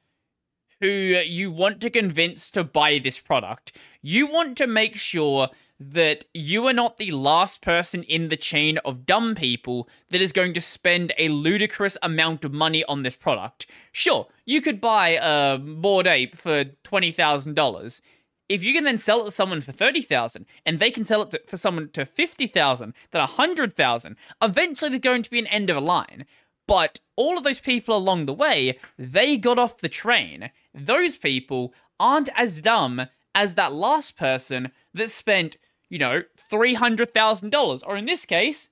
who 0.81 0.87
you 0.87 1.51
want 1.51 1.81
to 1.81 1.89
convince 1.89 2.49
to 2.51 2.63
buy 2.63 2.99
this 2.99 3.19
product. 3.19 3.75
You 4.01 4.27
want 4.27 4.57
to 4.57 4.67
make 4.67 4.95
sure 4.95 5.49
that 5.79 6.25
you 6.33 6.65
are 6.67 6.73
not 6.73 6.97
the 6.97 7.11
last 7.11 7.61
person 7.61 8.03
in 8.03 8.29
the 8.29 8.37
chain 8.37 8.77
of 8.79 9.05
dumb 9.05 9.35
people 9.35 9.89
that 10.09 10.21
is 10.21 10.31
going 10.31 10.53
to 10.53 10.61
spend 10.61 11.11
a 11.17 11.27
ludicrous 11.29 11.97
amount 12.01 12.45
of 12.45 12.53
money 12.53 12.83
on 12.85 13.03
this 13.03 13.15
product. 13.15 13.65
Sure, 13.91 14.27
you 14.45 14.61
could 14.61 14.79
buy 14.79 15.19
a 15.21 15.57
Bored 15.57 16.07
Ape 16.07 16.37
for 16.37 16.63
$20,000. 16.63 18.01
If 18.47 18.63
you 18.63 18.73
can 18.73 18.83
then 18.83 18.97
sell 18.97 19.21
it 19.21 19.25
to 19.25 19.31
someone 19.31 19.59
for 19.59 19.71
30,000 19.71 20.45
and 20.65 20.79
they 20.79 20.91
can 20.91 21.03
sell 21.03 21.23
it 21.23 21.31
to, 21.31 21.41
for 21.47 21.57
someone 21.57 21.89
to 21.89 22.05
50,000, 22.05 22.93
then 23.11 23.19
100,000, 23.19 24.15
eventually 24.41 24.89
there's 24.89 25.01
going 25.01 25.23
to 25.23 25.31
be 25.31 25.39
an 25.39 25.47
end 25.47 25.69
of 25.69 25.77
a 25.77 25.81
line. 25.81 26.25
But 26.67 26.99
all 27.15 27.37
of 27.37 27.43
those 27.43 27.59
people 27.59 27.97
along 27.97 28.25
the 28.25 28.33
way, 28.33 28.77
they 28.97 29.37
got 29.37 29.59
off 29.59 29.77
the 29.77 29.89
train. 29.89 30.51
Those 30.75 31.15
people 31.15 31.73
aren't 31.99 32.29
as 32.35 32.61
dumb 32.61 33.07
as 33.33 33.55
that 33.55 33.73
last 33.73 34.17
person 34.17 34.71
that 34.93 35.09
spent 35.09 35.57
you 35.89 35.99
know, 35.99 36.23
$300,000, 36.51 37.83
or 37.85 37.95
in 37.95 38.05
this 38.05 38.25
case, 38.25 38.69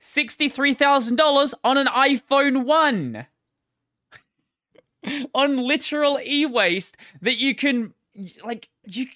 $63,000 0.00 1.54
on 1.64 1.78
an 1.78 1.86
iPhone 1.86 2.64
1. 2.64 3.26
on 5.34 5.56
literal 5.56 6.18
e-waste 6.26 6.96
that 7.22 7.36
you 7.36 7.54
can 7.54 7.94
like 8.44 8.68
you 8.84 9.06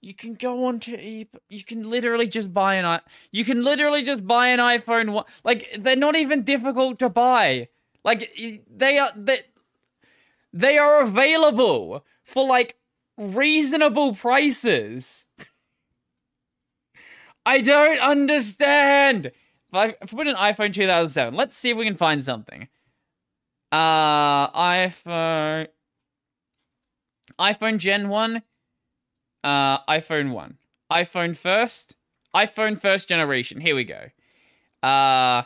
you 0.00 0.14
can 0.14 0.34
go 0.34 0.64
onto 0.66 0.94
e 0.94 1.26
you 1.48 1.64
can 1.64 1.90
literally 1.90 2.28
just 2.28 2.54
buy 2.54 2.76
an 2.76 2.84
i 2.84 3.00
you 3.32 3.44
can 3.44 3.64
literally 3.64 4.04
just 4.04 4.24
buy 4.24 4.46
an 4.46 4.60
iPhone 4.60 5.12
1 5.12 5.24
like 5.42 5.66
they're 5.76 5.96
not 5.96 6.14
even 6.14 6.44
difficult 6.44 7.00
to 7.00 7.08
buy. 7.08 7.66
Like 8.04 8.32
they 8.70 8.98
are 8.98 9.10
they, 9.16 9.40
they 10.52 10.78
are 10.78 11.02
available 11.02 12.04
for 12.24 12.46
like 12.46 12.76
reasonable 13.16 14.14
prices. 14.14 15.26
I 17.46 17.60
don't 17.60 18.00
understand. 18.00 19.26
If 19.26 19.32
I, 19.72 19.84
I 20.00 20.06
put 20.06 20.26
an 20.26 20.36
iPhone 20.36 20.72
2007, 20.72 21.34
let's 21.34 21.56
see 21.56 21.70
if 21.70 21.76
we 21.76 21.84
can 21.84 21.96
find 21.96 22.22
something. 22.22 22.68
Uh, 23.70 24.50
iPhone, 24.50 25.68
iPhone 27.38 27.78
Gen 27.78 28.08
1, 28.08 28.42
uh, 29.44 29.78
iPhone 29.86 30.32
1, 30.32 30.58
iPhone 30.92 31.36
first, 31.36 31.96
iPhone 32.34 32.80
first 32.80 33.08
generation. 33.08 33.60
Here 33.60 33.74
we 33.74 33.84
go. 33.84 34.08
Uh, 34.82 35.42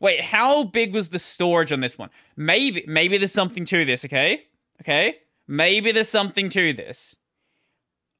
wait, 0.00 0.20
how 0.20 0.64
big 0.64 0.92
was 0.92 1.10
the 1.10 1.18
storage 1.18 1.72
on 1.72 1.80
this 1.80 1.98
one? 1.98 2.10
Maybe, 2.36 2.84
maybe 2.86 3.18
there's 3.18 3.32
something 3.32 3.64
to 3.66 3.84
this. 3.84 4.04
Okay, 4.04 4.46
okay, 4.82 5.16
maybe 5.48 5.92
there's 5.92 6.08
something 6.08 6.48
to 6.50 6.72
this. 6.72 7.16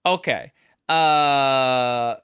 Okay. 0.06 0.52
Uh. 0.88 2.14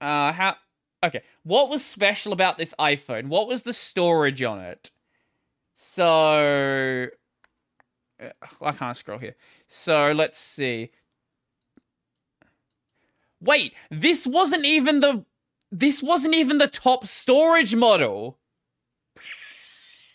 Uh. 0.00 0.32
How? 0.32 0.56
Okay. 1.04 1.20
What 1.42 1.68
was 1.68 1.84
special 1.84 2.32
about 2.32 2.56
this 2.56 2.74
iPhone? 2.78 3.26
What 3.26 3.46
was 3.46 3.62
the 3.62 3.74
storage 3.74 4.42
on 4.42 4.60
it? 4.60 4.90
So. 5.74 7.08
Uh, 8.18 8.28
I 8.62 8.72
can't 8.72 8.96
scroll 8.96 9.18
here. 9.18 9.36
So 9.68 10.12
let's 10.12 10.38
see. 10.38 10.90
Wait, 13.42 13.74
this 13.90 14.26
wasn't 14.26 14.64
even 14.64 15.00
the. 15.00 15.24
This 15.78 16.02
wasn't 16.02 16.34
even 16.34 16.56
the 16.56 16.68
top 16.68 17.06
storage 17.06 17.74
model. 17.74 18.38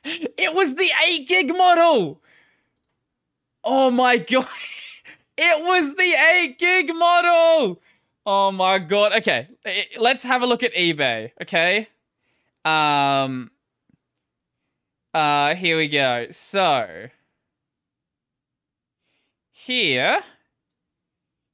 it 0.04 0.56
was 0.56 0.74
the 0.74 0.91
8 1.06 1.28
gig 1.28 1.56
model. 1.56 2.19
Oh 3.63 3.91
my 3.91 4.17
god. 4.17 4.47
It 5.38 5.63
was 5.63 5.95
the 5.95 6.13
8 6.13 6.60
gig 6.60 6.93
model! 6.93 7.82
Oh 8.28 8.52
my 8.52 8.78
god. 8.78 9.13
Okay, 9.13 9.47
let's 9.97 10.24
have 10.24 10.43
a 10.43 10.45
look 10.45 10.62
at 10.62 10.74
eBay, 10.76 11.32
okay? 11.41 11.88
Um 12.63 13.50
uh 15.13 15.56
here 15.56 15.78
we 15.78 15.88
go. 15.88 16.28
So 16.30 17.08
here 19.52 20.21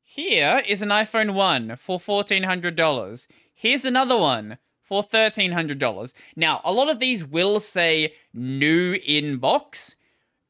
here 0.02 0.62
is 0.68 0.82
an 0.82 0.90
iPhone 0.90 1.34
1 1.34 1.76
for 1.78 2.00
$1400. 2.00 3.28
Here's 3.60 3.86
another 3.86 4.16
one 4.16 4.60
for 4.84 5.02
$1300. 5.04 6.14
Now, 6.36 6.62
a 6.64 6.72
lot 6.72 6.90
of 6.90 7.00
these 7.00 7.26
will 7.26 7.60
say 7.60 8.14
new 8.32 8.94
inbox. 9.00 9.96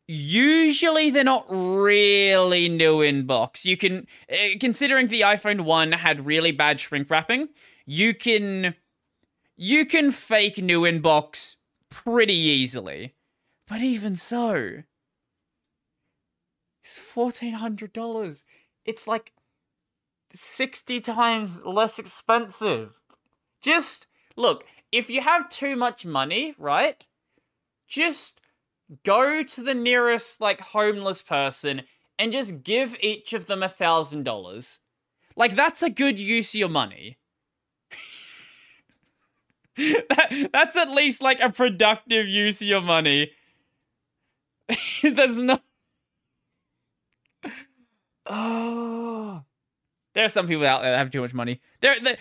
usually 0.09 1.09
they're 1.09 1.23
not 1.23 1.45
really 1.49 2.67
new 2.67 3.01
in 3.01 3.25
box. 3.25 3.65
You 3.65 3.77
can, 3.77 4.07
uh, 4.29 4.57
considering 4.59 5.07
the 5.07 5.21
iPhone 5.21 5.61
1 5.61 5.93
had 5.93 6.25
really 6.25 6.51
bad 6.51 6.81
shrink 6.81 7.09
wrapping, 7.09 7.47
you 7.85 8.13
can, 8.13 8.75
you 9.55 9.85
can 9.85 10.11
fake 10.11 10.57
new 10.57 10.83
in 10.83 10.99
box 10.99 11.55
pretty 11.89 12.35
easily. 12.35 13.15
But 13.69 13.79
even 13.79 14.17
so, 14.17 14.83
it's 16.83 16.99
$1,400. 16.99 18.43
It's 18.85 19.07
like 19.07 19.33
60 20.39 20.99
times 21.01 21.61
less 21.63 21.99
expensive. 21.99 22.99
Just, 23.61 24.07
look, 24.35 24.65
if 24.91 25.09
you 25.09 25.21
have 25.21 25.49
too 25.49 25.75
much 25.75 26.05
money, 26.05 26.55
right? 26.57 27.03
Just 27.87 28.39
go 29.03 29.43
to 29.43 29.61
the 29.61 29.73
nearest 29.73 30.39
like 30.39 30.61
homeless 30.61 31.21
person 31.21 31.83
and 32.17 32.31
just 32.31 32.63
give 32.63 32.95
each 33.01 33.33
of 33.33 33.45
them 33.45 33.63
a 33.63 33.69
thousand 33.69 34.23
dollars. 34.23 34.79
Like 35.35 35.55
that's 35.55 35.83
a 35.83 35.89
good 35.89 36.19
use 36.19 36.53
of 36.53 36.59
your 36.59 36.69
money. 36.69 37.17
that, 39.77 40.49
that's 40.51 40.75
at 40.75 40.89
least 40.89 41.21
like 41.21 41.39
a 41.39 41.51
productive 41.51 42.27
use 42.27 42.61
of 42.61 42.67
your 42.67 42.81
money. 42.81 43.31
There's 45.03 45.37
no. 45.37 45.59
Oh. 48.29 49.46
There 50.17 50.25
are 50.25 50.29
some 50.29 50.47
people 50.47 50.65
out 50.65 50.81
there 50.81 50.89
that 50.89 50.97
have 50.97 51.11
too 51.11 51.21
much 51.21 51.35
money. 51.35 51.61
They're, 51.79 51.99
they 51.99 52.17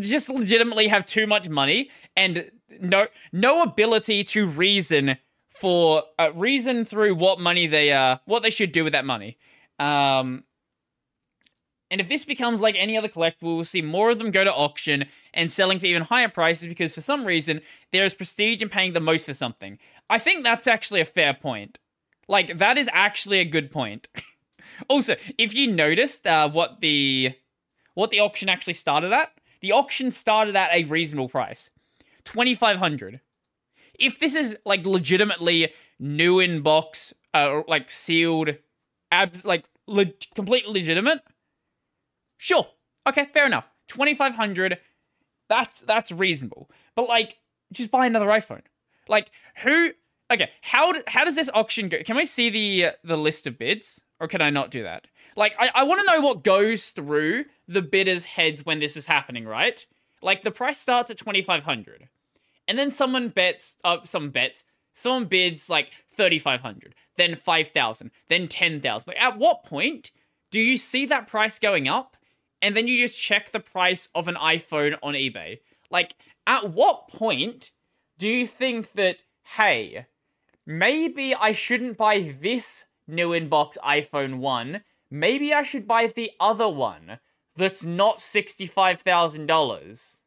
just 0.00 0.28
legitimately 0.28 0.86
have 0.88 1.06
too 1.06 1.26
much 1.26 1.48
money 1.48 1.88
and 2.14 2.50
no 2.78 3.06
no 3.32 3.62
ability 3.62 4.22
to 4.24 4.46
reason 4.46 5.16
for 5.48 6.02
uh, 6.18 6.30
reason 6.34 6.84
through 6.84 7.14
what 7.14 7.40
money 7.40 7.66
they 7.66 7.90
uh 7.90 8.18
what 8.26 8.42
they 8.42 8.50
should 8.50 8.70
do 8.70 8.84
with 8.84 8.92
that 8.92 9.06
money. 9.06 9.38
Um, 9.78 10.44
and 11.90 12.02
if 12.02 12.10
this 12.10 12.26
becomes 12.26 12.60
like 12.60 12.74
any 12.76 12.98
other 12.98 13.08
collectible, 13.08 13.56
we'll 13.56 13.64
see 13.64 13.80
more 13.80 14.10
of 14.10 14.18
them 14.18 14.30
go 14.30 14.44
to 14.44 14.52
auction 14.52 15.06
and 15.32 15.50
selling 15.50 15.78
for 15.78 15.86
even 15.86 16.02
higher 16.02 16.28
prices 16.28 16.68
because 16.68 16.94
for 16.94 17.00
some 17.00 17.24
reason 17.24 17.62
there 17.92 18.04
is 18.04 18.12
prestige 18.12 18.60
in 18.60 18.68
paying 18.68 18.92
the 18.92 19.00
most 19.00 19.24
for 19.24 19.32
something. 19.32 19.78
I 20.10 20.18
think 20.18 20.44
that's 20.44 20.66
actually 20.66 21.00
a 21.00 21.06
fair 21.06 21.32
point. 21.32 21.78
Like 22.28 22.58
that 22.58 22.76
is 22.76 22.90
actually 22.92 23.40
a 23.40 23.46
good 23.46 23.70
point. 23.70 24.06
also, 24.88 25.16
if 25.38 25.54
you 25.54 25.66
noticed 25.66 26.26
uh, 26.26 26.48
what 26.48 26.80
the 26.80 27.34
what 27.94 28.10
the 28.10 28.20
auction 28.20 28.48
actually 28.48 28.74
started 28.74 29.12
at, 29.12 29.32
the 29.60 29.72
auction 29.72 30.10
started 30.10 30.54
at 30.54 30.72
a 30.72 30.84
reasonable 30.84 31.28
price, 31.28 31.70
twenty 32.24 32.54
five 32.54 32.78
hundred 32.78 33.20
if 33.98 34.18
this 34.18 34.34
is 34.34 34.56
like 34.64 34.86
legitimately 34.86 35.72
new 35.98 36.38
in 36.38 36.62
box, 36.62 37.12
uh, 37.34 37.62
like 37.66 37.90
sealed, 37.90 38.50
abs, 39.10 39.44
like 39.44 39.64
le- 39.86 40.12
completely 40.34 40.80
legitimate, 40.80 41.20
sure, 42.36 42.68
okay, 43.06 43.26
fair 43.26 43.46
enough. 43.46 43.66
Twenty 43.88 44.14
five 44.14 44.34
hundred, 44.34 44.78
that's 45.48 45.80
that's 45.80 46.12
reasonable. 46.12 46.70
But 46.94 47.08
like, 47.08 47.38
just 47.72 47.90
buy 47.90 48.06
another 48.06 48.26
iPhone. 48.26 48.62
Like 49.08 49.30
who? 49.62 49.90
Okay, 50.30 50.50
how 50.62 50.92
how 51.06 51.24
does 51.24 51.36
this 51.36 51.50
auction 51.52 51.88
go? 51.88 52.02
Can 52.04 52.16
we 52.16 52.24
see 52.24 52.50
the 52.50 52.86
uh, 52.86 52.92
the 53.02 53.16
list 53.16 53.46
of 53.46 53.58
bids, 53.58 54.00
or 54.20 54.28
can 54.28 54.42
I 54.42 54.50
not 54.50 54.70
do 54.70 54.82
that? 54.82 55.06
Like 55.36 55.54
I, 55.58 55.70
I 55.74 55.82
want 55.84 56.00
to 56.00 56.12
know 56.12 56.20
what 56.20 56.44
goes 56.44 56.90
through 56.90 57.44
the 57.66 57.82
bidders' 57.82 58.24
heads 58.24 58.64
when 58.64 58.80
this 58.80 58.96
is 58.96 59.06
happening, 59.06 59.44
right? 59.46 59.84
Like 60.22 60.42
the 60.42 60.50
price 60.50 60.78
starts 60.78 61.10
at 61.10 61.16
twenty 61.16 61.42
five 61.42 61.64
hundred, 61.64 62.08
and 62.66 62.78
then 62.78 62.90
someone 62.90 63.28
bets, 63.28 63.76
uh, 63.84 63.98
some 64.04 64.30
bets, 64.30 64.64
someone 64.92 65.26
bids 65.26 65.70
like 65.70 65.92
thirty 66.10 66.38
five 66.38 66.60
hundred, 66.60 66.94
then 67.16 67.36
five 67.36 67.68
thousand, 67.68 68.10
then 68.28 68.48
ten 68.48 68.80
thousand. 68.80 69.12
Like 69.12 69.22
at 69.22 69.38
what 69.38 69.64
point 69.64 70.10
do 70.50 70.60
you 70.60 70.76
see 70.76 71.06
that 71.06 71.28
price 71.28 71.58
going 71.58 71.88
up, 71.88 72.16
and 72.60 72.76
then 72.76 72.88
you 72.88 72.98
just 72.98 73.20
check 73.20 73.52
the 73.52 73.60
price 73.60 74.08
of 74.14 74.28
an 74.28 74.34
iPhone 74.34 74.96
on 75.02 75.14
eBay? 75.14 75.60
Like 75.90 76.14
at 76.46 76.70
what 76.70 77.08
point 77.08 77.70
do 78.18 78.28
you 78.28 78.46
think 78.46 78.92
that 78.92 79.22
hey? 79.56 80.06
maybe 80.68 81.34
I 81.34 81.52
shouldn't 81.52 81.96
buy 81.96 82.36
this 82.40 82.84
new 83.08 83.30
inbox 83.30 83.76
iPhone 83.84 84.38
1. 84.38 84.82
Maybe 85.10 85.54
I 85.54 85.62
should 85.62 85.88
buy 85.88 86.06
the 86.06 86.30
other 86.38 86.68
one 86.68 87.18
that's 87.56 87.82
not 87.84 88.18
$65,000. 88.18 90.20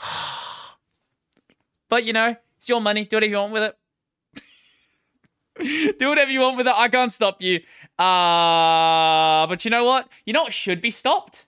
but 1.88 2.04
you 2.04 2.12
know, 2.12 2.34
it's 2.56 2.68
your 2.68 2.80
money. 2.80 3.04
Do 3.04 3.16
whatever 3.16 3.30
you 3.30 3.36
want 3.36 3.52
with 3.52 3.62
it. 3.62 3.76
Do 5.98 6.08
whatever 6.08 6.30
you 6.30 6.40
want 6.40 6.56
with 6.56 6.66
it. 6.66 6.74
I 6.74 6.88
can't 6.88 7.12
stop 7.12 7.40
you. 7.40 7.60
Uh, 7.98 9.46
but 9.46 9.64
you 9.64 9.70
know 9.70 9.84
what? 9.84 10.08
You 10.26 10.32
know 10.32 10.42
what 10.42 10.52
should 10.52 10.80
be 10.80 10.90
stopped? 10.90 11.46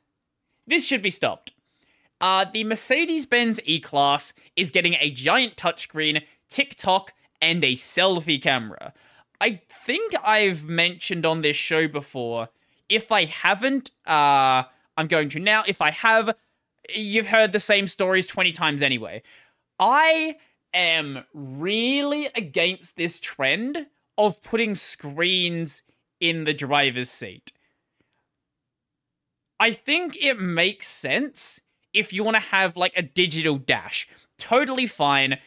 This 0.67 0.87
should 0.87 1.03
be 1.03 1.11
stopped. 1.11 1.53
Uh, 2.21 2.47
the 2.51 2.65
Mercedes 2.65 3.27
Benz 3.27 3.61
E 3.65 3.81
Class 3.81 4.33
is 4.55 4.71
getting 4.71 4.95
a 5.01 5.11
giant 5.11 5.57
touchscreen, 5.57 6.23
TikTok, 6.49 7.13
and 7.41 7.65
a 7.65 7.75
selfie 7.75 8.41
camera. 8.41 8.93
I 9.41 9.61
think 9.69 10.15
I've 10.25 10.65
mentioned 10.69 11.27
on 11.27 11.43
this 11.43 11.57
show 11.57 11.89
before. 11.89 12.49
If 12.89 13.13
I 13.13 13.25
haven't, 13.25 13.91
uh, 14.07 14.65
I'm 14.97 15.09
going 15.09 15.29
to 15.31 15.41
now. 15.41 15.65
If 15.67 15.83
I 15.83 15.91
have, 15.91 16.35
you've 16.95 17.27
heard 17.27 17.53
the 17.53 17.61
same 17.61 17.87
stories 17.87 18.27
20 18.27 18.53
times 18.53 18.83
anyway. 18.83 19.23
I 19.79 20.37
am 20.73 21.25
really 21.35 22.29
against 22.35 22.97
this 22.97 23.21
trend 23.21 23.87
of 24.17 24.43
putting 24.43 24.75
screens 24.75 25.83
in 26.21 26.45
the 26.45 26.55
driver's 26.55 27.11
seat. 27.11 27.53
I 29.59 29.73
think 29.73 30.17
it 30.17 30.39
makes 30.39 30.87
sense 30.87 31.61
if 31.93 32.13
you 32.13 32.25
want 32.25 32.37
to 32.37 32.41
have 32.41 32.77
like 32.77 32.93
a 32.97 33.03
digital 33.03 33.57
dash. 33.57 34.09
Totally 34.39 34.87
fine. 34.87 35.39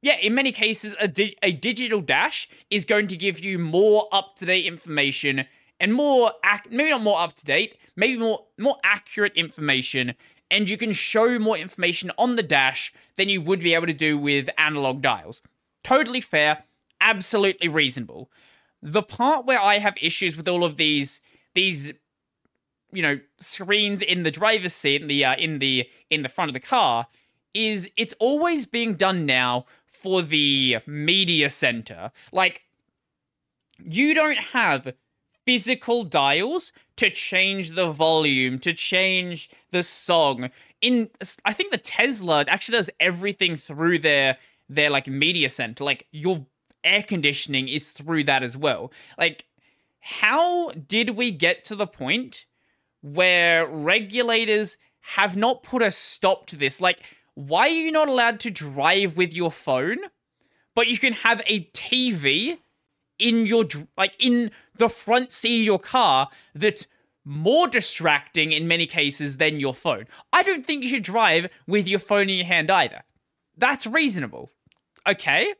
Yeah, 0.00 0.16
in 0.18 0.34
many 0.34 0.52
cases, 0.52 0.94
a, 1.00 1.08
di- 1.08 1.36
a 1.42 1.52
digital 1.52 2.00
dash 2.00 2.48
is 2.70 2.84
going 2.84 3.08
to 3.08 3.16
give 3.16 3.40
you 3.40 3.58
more 3.58 4.08
up 4.12 4.36
to 4.36 4.46
date 4.46 4.64
information 4.64 5.46
and 5.80 5.94
more, 5.94 6.32
ac- 6.44 6.70
maybe 6.70 6.90
not 6.90 7.02
more 7.02 7.18
up 7.18 7.34
to 7.36 7.44
date, 7.44 7.76
maybe 7.96 8.16
more 8.16 8.46
more 8.58 8.76
accurate 8.84 9.32
information, 9.34 10.14
and 10.50 10.70
you 10.70 10.76
can 10.76 10.92
show 10.92 11.38
more 11.38 11.56
information 11.56 12.10
on 12.18 12.36
the 12.36 12.42
dash 12.42 12.92
than 13.16 13.28
you 13.28 13.40
would 13.40 13.60
be 13.60 13.74
able 13.74 13.86
to 13.86 13.92
do 13.92 14.16
with 14.16 14.48
analog 14.56 15.02
dials. 15.02 15.42
Totally 15.84 16.20
fair, 16.20 16.64
absolutely 17.00 17.68
reasonable. 17.68 18.30
The 18.82 19.02
part 19.02 19.46
where 19.46 19.60
I 19.60 19.78
have 19.78 19.94
issues 20.00 20.36
with 20.36 20.48
all 20.48 20.64
of 20.64 20.76
these 20.76 21.20
these 21.54 21.92
you 22.92 23.02
know 23.02 23.18
screens 23.36 24.00
in 24.02 24.22
the 24.22 24.30
driver's 24.30 24.74
seat 24.74 25.02
in 25.02 25.08
the 25.08 25.24
uh, 25.24 25.36
in 25.36 25.58
the 25.58 25.88
in 26.08 26.22
the 26.22 26.28
front 26.28 26.48
of 26.48 26.54
the 26.54 26.60
car 26.60 27.08
is 27.54 27.90
it's 27.96 28.14
always 28.18 28.66
being 28.66 28.94
done 28.94 29.26
now 29.26 29.66
for 29.88 30.22
the 30.22 30.78
media 30.86 31.50
center. 31.50 32.10
Like 32.32 32.62
you 33.82 34.14
don't 34.14 34.38
have 34.38 34.94
physical 35.44 36.04
dials 36.04 36.72
to 36.96 37.10
change 37.10 37.70
the 37.70 37.90
volume 37.90 38.58
to 38.60 38.72
change 38.72 39.50
the 39.70 39.82
song. 39.82 40.50
In 40.80 41.10
i 41.44 41.52
think 41.52 41.72
the 41.72 41.78
tesla 41.78 42.44
actually 42.46 42.78
does 42.78 42.90
everything 43.00 43.56
through 43.56 43.98
their 43.98 44.38
their 44.68 44.90
like 44.90 45.06
media 45.06 45.48
center. 45.48 45.84
Like 45.84 46.06
your 46.12 46.46
air 46.84 47.02
conditioning 47.02 47.68
is 47.68 47.90
through 47.90 48.24
that 48.24 48.42
as 48.42 48.56
well. 48.56 48.92
Like 49.16 49.46
how 50.00 50.70
did 50.70 51.10
we 51.10 51.30
get 51.30 51.64
to 51.64 51.76
the 51.76 51.86
point 51.86 52.46
where 53.00 53.66
regulators 53.66 54.76
have 55.14 55.36
not 55.36 55.62
put 55.62 55.80
a 55.80 55.90
stop 55.90 56.46
to 56.46 56.56
this. 56.56 56.80
Like, 56.80 57.00
why 57.38 57.68
are 57.68 57.68
you 57.68 57.92
not 57.92 58.08
allowed 58.08 58.40
to 58.40 58.50
drive 58.50 59.16
with 59.16 59.32
your 59.32 59.52
phone, 59.52 59.98
but 60.74 60.88
you 60.88 60.98
can 60.98 61.12
have 61.12 61.40
a 61.46 61.66
TV 61.66 62.58
in 63.16 63.46
your 63.46 63.64
like 63.96 64.14
in 64.18 64.50
the 64.76 64.88
front 64.88 65.30
seat 65.30 65.60
of 65.60 65.64
your 65.64 65.78
car 65.78 66.30
that's 66.52 66.88
more 67.24 67.68
distracting 67.68 68.50
in 68.50 68.66
many 68.66 68.86
cases 68.86 69.36
than 69.36 69.60
your 69.60 69.72
phone. 69.72 70.06
I 70.32 70.42
don't 70.42 70.66
think 70.66 70.82
you 70.82 70.88
should 70.88 71.04
drive 71.04 71.46
with 71.64 71.86
your 71.86 72.00
phone 72.00 72.28
in 72.28 72.38
your 72.38 72.46
hand 72.46 72.72
either. 72.72 73.04
That's 73.56 73.86
reasonable. 73.86 74.50
Okay? 75.06 75.54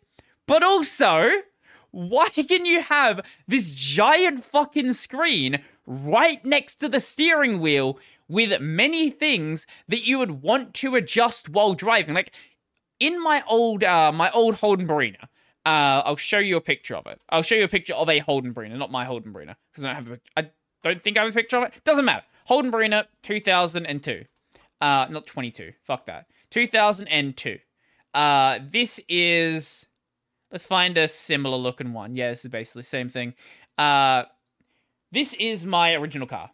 But 0.48 0.64
also, 0.64 1.30
why 1.92 2.28
can 2.30 2.64
you 2.64 2.82
have 2.82 3.20
this 3.46 3.70
giant 3.70 4.42
fucking 4.42 4.94
screen 4.94 5.62
right 5.86 6.44
next 6.44 6.76
to 6.76 6.88
the 6.88 6.98
steering 6.98 7.60
wheel 7.60 8.00
with 8.28 8.60
many 8.60 9.10
things 9.10 9.66
that 9.88 10.06
you 10.06 10.18
would 10.18 10.42
want 10.42 10.74
to 10.74 10.94
adjust 10.96 11.48
while 11.48 11.74
driving. 11.74 12.14
Like 12.14 12.32
in 13.00 13.22
my 13.22 13.42
old 13.48 13.84
uh 13.84 14.12
my 14.12 14.30
old 14.30 14.56
Holden 14.56 14.86
Barina, 14.86 15.22
uh 15.66 16.02
I'll 16.04 16.16
show 16.16 16.38
you 16.38 16.56
a 16.56 16.60
picture 16.60 16.96
of 16.96 17.06
it. 17.06 17.20
I'll 17.30 17.42
show 17.42 17.54
you 17.54 17.64
a 17.64 17.68
picture 17.68 17.94
of 17.94 18.08
a 18.08 18.18
Holden 18.18 18.54
Barina, 18.54 18.76
not 18.76 18.90
my 18.90 19.04
Holden 19.04 19.32
Barina, 19.32 19.56
because 19.70 19.84
I 19.84 19.86
don't 19.86 19.96
have 19.96 20.10
a, 20.10 20.20
I 20.36 20.50
don't 20.82 21.02
think 21.02 21.16
I 21.16 21.24
have 21.24 21.30
a 21.30 21.34
picture 21.34 21.56
of 21.56 21.64
it. 21.64 21.74
Doesn't 21.84 22.04
matter. 22.04 22.24
Holden 22.44 22.70
Barina 22.70 23.04
2002. 23.22 24.24
Uh 24.80 25.06
not 25.10 25.26
22. 25.26 25.72
Fuck 25.84 26.06
that. 26.06 26.26
2002. 26.50 27.58
Uh 28.14 28.58
this 28.70 29.00
is 29.08 29.86
let's 30.52 30.66
find 30.66 30.96
a 30.98 31.08
similar 31.08 31.56
looking 31.56 31.92
one. 31.92 32.14
Yeah, 32.14 32.30
this 32.30 32.44
is 32.44 32.50
basically 32.50 32.82
the 32.82 32.88
same 32.88 33.08
thing. 33.08 33.34
Uh 33.76 34.24
this 35.10 35.32
is 35.34 35.64
my 35.64 35.94
original 35.94 36.26
car. 36.26 36.50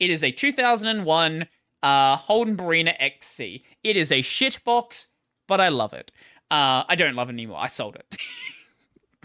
It 0.00 0.10
is 0.10 0.24
a 0.24 0.30
2001 0.30 1.46
uh, 1.82 2.16
Holden 2.16 2.56
Barina 2.56 2.94
XC. 2.98 3.64
It 3.82 3.96
is 3.96 4.10
a 4.10 4.20
shitbox, 4.20 5.06
but 5.46 5.60
I 5.60 5.68
love 5.68 5.92
it. 5.92 6.10
Uh, 6.50 6.84
I 6.88 6.94
don't 6.94 7.14
love 7.14 7.28
it 7.28 7.32
anymore. 7.32 7.58
I 7.60 7.66
sold 7.66 7.96
it. 7.96 8.16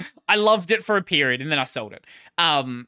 I 0.27 0.35
loved 0.35 0.71
it 0.71 0.83
for 0.83 0.97
a 0.97 1.03
period 1.03 1.41
and 1.41 1.51
then 1.51 1.59
I 1.59 1.65
sold 1.65 1.93
it. 1.93 2.05
Um, 2.37 2.87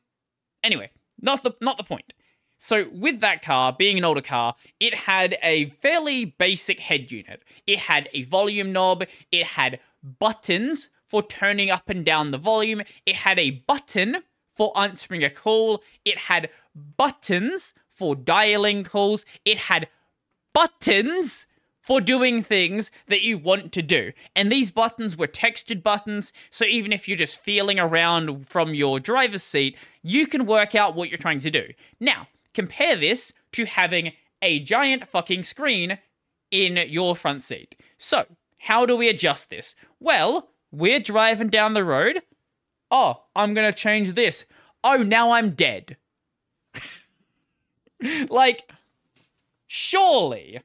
anyway, 0.63 0.91
not 1.21 1.43
the 1.43 1.53
not 1.61 1.77
the 1.77 1.83
point. 1.83 2.13
So 2.57 2.87
with 2.93 3.21
that 3.21 3.41
car 3.41 3.73
being 3.77 3.97
an 3.97 4.05
older 4.05 4.21
car, 4.21 4.55
it 4.79 4.93
had 4.93 5.37
a 5.41 5.69
fairly 5.69 6.25
basic 6.25 6.79
head 6.79 7.11
unit. 7.11 7.43
It 7.65 7.79
had 7.79 8.07
a 8.13 8.23
volume 8.23 8.71
knob. 8.71 9.05
It 9.31 9.45
had 9.45 9.79
buttons 10.19 10.89
for 11.07 11.23
turning 11.23 11.71
up 11.71 11.89
and 11.89 12.05
down 12.05 12.31
the 12.31 12.37
volume. 12.37 12.83
It 13.05 13.15
had 13.15 13.39
a 13.39 13.51
button 13.67 14.17
for 14.55 14.77
answering 14.79 15.23
a 15.23 15.29
call. 15.29 15.81
It 16.05 16.17
had 16.17 16.49
buttons 16.75 17.73
for 17.89 18.15
dialing 18.15 18.83
calls. 18.83 19.25
It 19.45 19.57
had 19.57 19.87
buttons 20.53 21.47
for 21.81 21.99
doing 21.99 22.43
things 22.43 22.91
that 23.07 23.21
you 23.21 23.37
want 23.37 23.71
to 23.73 23.81
do. 23.81 24.11
And 24.35 24.51
these 24.51 24.69
buttons 24.69 25.17
were 25.17 25.27
textured 25.27 25.81
buttons, 25.81 26.31
so 26.49 26.65
even 26.65 26.93
if 26.93 27.07
you're 27.07 27.17
just 27.17 27.39
feeling 27.41 27.79
around 27.79 28.47
from 28.47 28.73
your 28.73 28.99
driver's 28.99 29.43
seat, 29.43 29.77
you 30.03 30.27
can 30.27 30.45
work 30.45 30.75
out 30.75 30.95
what 30.95 31.09
you're 31.09 31.17
trying 31.17 31.39
to 31.39 31.51
do. 31.51 31.73
Now, 31.99 32.27
compare 32.53 32.95
this 32.95 33.33
to 33.53 33.65
having 33.65 34.13
a 34.41 34.59
giant 34.59 35.07
fucking 35.07 35.43
screen 35.43 35.97
in 36.51 36.77
your 36.87 37.15
front 37.15 37.43
seat. 37.43 37.75
So, 37.97 38.25
how 38.59 38.85
do 38.85 38.95
we 38.95 39.09
adjust 39.09 39.49
this? 39.49 39.73
Well, 39.99 40.49
we're 40.71 40.99
driving 40.99 41.49
down 41.49 41.73
the 41.73 41.83
road 41.83 42.21
oh, 42.91 43.23
I'm 43.35 43.55
to 43.55 43.73
change 43.73 44.13
this. 44.13 44.45
Oh, 44.83 44.97
now 44.97 45.31
I'm 45.31 45.51
dead. 45.51 45.97
like, 48.29 48.69
surely, 49.67 50.61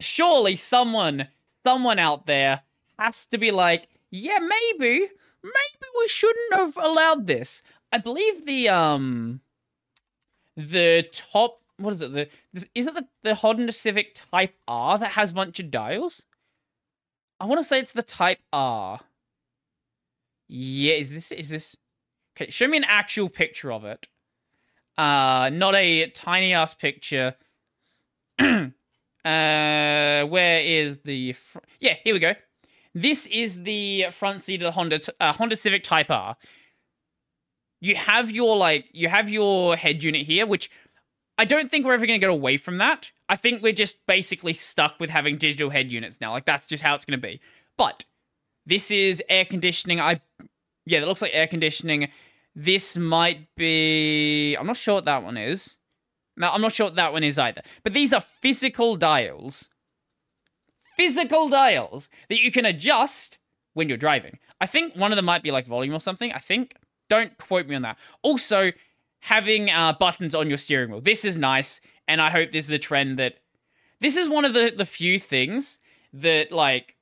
surely 0.00 0.56
someone, 0.56 1.28
someone 1.64 1.98
out 1.98 2.26
there 2.26 2.62
has 2.98 3.24
to 3.26 3.38
be 3.38 3.50
like, 3.50 3.88
yeah, 4.10 4.38
maybe, 4.38 5.08
maybe 5.42 5.86
we 5.98 6.08
shouldn't 6.08 6.54
have 6.54 6.76
allowed 6.76 7.26
this. 7.26 7.62
I 7.92 7.98
believe 7.98 8.46
the, 8.46 8.68
um, 8.68 9.40
the 10.56 11.08
top, 11.12 11.60
what 11.78 11.94
is 11.94 12.00
it? 12.00 12.12
The, 12.12 12.28
is 12.74 12.86
it 12.86 12.94
the, 12.94 13.06
the 13.22 13.34
Honda 13.34 13.72
Civic 13.72 14.14
Type 14.14 14.54
R 14.68 14.98
that 14.98 15.12
has 15.12 15.30
a 15.30 15.34
bunch 15.34 15.60
of 15.60 15.70
dials? 15.70 16.26
I 17.40 17.46
want 17.46 17.60
to 17.60 17.64
say 17.64 17.80
it's 17.80 17.92
the 17.92 18.02
Type 18.02 18.38
R. 18.52 19.00
Yeah, 20.48 20.94
is 20.94 21.12
this 21.12 21.32
is 21.32 21.48
this? 21.48 21.76
Okay, 22.36 22.50
show 22.50 22.68
me 22.68 22.76
an 22.76 22.84
actual 22.84 23.28
picture 23.28 23.72
of 23.72 23.84
it. 23.84 24.06
Uh, 24.98 25.50
not 25.52 25.74
a 25.74 26.08
tiny 26.10 26.52
ass 26.52 26.74
picture. 26.74 27.34
Uh, 29.24 30.24
where 30.24 30.58
is 30.60 30.98
the? 31.04 31.32
Fr- 31.34 31.58
yeah, 31.78 31.94
here 32.02 32.12
we 32.12 32.18
go. 32.18 32.34
This 32.94 33.26
is 33.26 33.62
the 33.62 34.06
front 34.10 34.42
seat 34.42 34.56
of 34.56 34.66
the 34.66 34.72
Honda 34.72 35.00
uh, 35.20 35.32
Honda 35.32 35.54
Civic 35.54 35.84
Type 35.84 36.10
R. 36.10 36.36
You 37.80 37.94
have 37.94 38.32
your 38.32 38.56
like 38.56 38.86
you 38.92 39.08
have 39.08 39.28
your 39.28 39.76
head 39.76 40.02
unit 40.02 40.26
here, 40.26 40.44
which 40.44 40.70
I 41.38 41.44
don't 41.44 41.70
think 41.70 41.86
we're 41.86 41.94
ever 41.94 42.06
going 42.06 42.20
to 42.20 42.24
get 42.24 42.30
away 42.30 42.56
from 42.56 42.78
that. 42.78 43.10
I 43.28 43.36
think 43.36 43.62
we're 43.62 43.72
just 43.72 44.04
basically 44.06 44.52
stuck 44.52 44.98
with 45.00 45.08
having 45.08 45.38
digital 45.38 45.70
head 45.70 45.90
units 45.90 46.20
now. 46.20 46.32
Like 46.32 46.44
that's 46.44 46.66
just 46.66 46.82
how 46.82 46.94
it's 46.94 47.04
going 47.04 47.18
to 47.18 47.26
be. 47.26 47.40
But 47.78 48.04
this 48.66 48.90
is 48.90 49.22
air 49.28 49.44
conditioning. 49.44 50.00
I 50.00 50.20
yeah, 50.84 51.00
that 51.00 51.06
looks 51.06 51.22
like 51.22 51.30
air 51.32 51.46
conditioning. 51.46 52.08
This 52.54 52.96
might 52.96 53.48
be. 53.56 54.54
I'm 54.56 54.66
not 54.66 54.76
sure 54.76 54.96
what 54.96 55.06
that 55.06 55.22
one 55.22 55.36
is. 55.36 55.78
Now, 56.36 56.52
I'm 56.52 56.60
not 56.60 56.72
sure 56.72 56.86
what 56.86 56.96
that 56.96 57.12
one 57.12 57.24
is 57.24 57.38
either. 57.38 57.62
But 57.82 57.92
these 57.92 58.12
are 58.12 58.20
physical 58.20 58.96
dials. 58.96 59.70
Physical 60.96 61.48
dials 61.48 62.08
that 62.28 62.40
you 62.40 62.50
can 62.50 62.64
adjust 62.66 63.38
when 63.74 63.88
you're 63.88 63.98
driving. 63.98 64.38
I 64.60 64.66
think 64.66 64.94
one 64.94 65.12
of 65.12 65.16
them 65.16 65.24
might 65.24 65.42
be 65.42 65.50
like 65.50 65.66
volume 65.66 65.94
or 65.94 66.00
something. 66.00 66.32
I 66.32 66.38
think. 66.38 66.76
Don't 67.08 67.36
quote 67.36 67.66
me 67.66 67.74
on 67.74 67.82
that. 67.82 67.98
Also, 68.22 68.72
having 69.20 69.70
uh, 69.70 69.92
buttons 69.92 70.34
on 70.34 70.48
your 70.48 70.58
steering 70.58 70.90
wheel. 70.90 71.00
This 71.00 71.24
is 71.24 71.36
nice, 71.36 71.80
and 72.08 72.20
I 72.20 72.30
hope 72.30 72.52
this 72.52 72.66
is 72.66 72.70
a 72.70 72.78
trend 72.78 73.18
that. 73.18 73.34
This 74.00 74.16
is 74.16 74.28
one 74.28 74.44
of 74.44 74.52
the, 74.52 74.72
the 74.76 74.84
few 74.84 75.18
things 75.18 75.78
that, 76.12 76.50
like, 76.50 76.96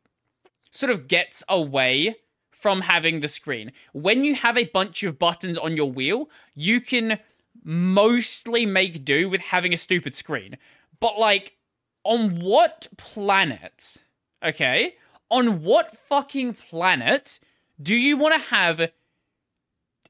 sort 0.70 0.90
of 0.90 1.08
gets 1.08 1.42
away 1.48 2.16
from 2.60 2.82
having 2.82 3.20
the 3.20 3.28
screen. 3.28 3.72
When 3.92 4.24
you 4.24 4.34
have 4.34 4.56
a 4.56 4.66
bunch 4.66 5.02
of 5.02 5.18
buttons 5.18 5.56
on 5.58 5.76
your 5.76 5.90
wheel, 5.90 6.28
you 6.54 6.80
can 6.80 7.18
mostly 7.64 8.66
make 8.66 9.04
do 9.04 9.28
with 9.28 9.40
having 9.40 9.74
a 9.74 9.78
stupid 9.78 10.14
screen. 10.14 10.56
But 10.98 11.18
like, 11.18 11.56
on 12.04 12.40
what 12.40 12.88
planet, 12.96 14.04
okay, 14.44 14.94
on 15.30 15.62
what 15.62 15.96
fucking 15.96 16.54
planet 16.54 17.40
do 17.80 17.94
you 17.94 18.16
want 18.16 18.34
to 18.34 18.48
have. 18.48 18.78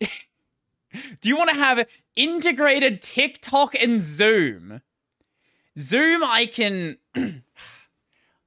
do 0.01 1.29
you 1.29 1.37
want 1.37 1.51
to 1.51 1.57
have 1.57 1.87
integrated 2.17 3.03
TikTok 3.03 3.75
and 3.75 4.01
Zoom? 4.01 4.81
Zoom, 5.79 6.25
I 6.25 6.47
can. 6.47 6.99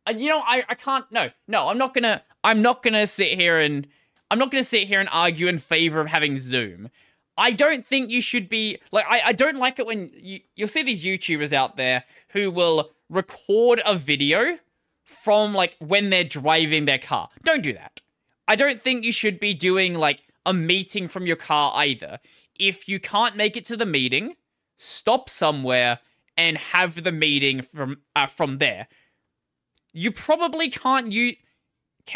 Uh, 0.05 0.11
you 0.11 0.27
know, 0.27 0.41
I, 0.45 0.63
I 0.67 0.75
can't. 0.75 1.09
No, 1.13 1.29
no, 1.47 1.69
I'm 1.69 1.77
not 1.77 1.93
gonna. 1.93 2.21
I'm 2.43 2.61
not 2.61 2.83
gonna 2.83 3.07
sit 3.07 3.39
here 3.39 3.59
and. 3.59 3.87
I'm 4.31 4.39
not 4.39 4.49
gonna 4.49 4.63
sit 4.63 4.87
here 4.87 4.99
and 4.99 5.09
argue 5.11 5.45
in 5.45 5.59
favor 5.59 6.01
of 6.01 6.07
having 6.07 6.39
Zoom. 6.39 6.89
I 7.37 7.51
don't 7.51 7.85
think 7.85 8.09
you 8.09 8.21
should 8.21 8.49
be 8.49 8.79
like 8.91 9.05
I, 9.07 9.21
I 9.25 9.33
don't 9.33 9.57
like 9.57 9.79
it 9.79 9.85
when 9.85 10.11
you 10.15 10.39
you'll 10.55 10.67
see 10.67 10.83
these 10.83 11.03
YouTubers 11.03 11.53
out 11.53 11.77
there 11.77 12.03
who 12.29 12.51
will 12.51 12.91
record 13.09 13.81
a 13.85 13.95
video 13.95 14.57
from 15.03 15.53
like 15.53 15.75
when 15.79 16.09
they're 16.09 16.23
driving 16.23 16.85
their 16.85 16.97
car. 16.99 17.29
Don't 17.43 17.63
do 17.63 17.73
that. 17.73 18.01
I 18.47 18.55
don't 18.55 18.81
think 18.81 19.03
you 19.03 19.11
should 19.11 19.39
be 19.39 19.53
doing 19.53 19.93
like 19.93 20.23
a 20.45 20.53
meeting 20.53 21.07
from 21.07 21.25
your 21.25 21.35
car 21.35 21.73
either. 21.75 22.19
If 22.55 22.87
you 22.87 22.99
can't 22.99 23.35
make 23.35 23.57
it 23.57 23.65
to 23.67 23.77
the 23.77 23.85
meeting, 23.85 24.35
stop 24.75 25.29
somewhere 25.29 25.99
and 26.37 26.57
have 26.57 27.03
the 27.03 27.11
meeting 27.11 27.61
from 27.61 28.01
uh, 28.15 28.27
from 28.27 28.57
there. 28.57 28.87
You 29.91 30.11
probably 30.11 30.69
can't 30.69 31.11
use 31.11 31.35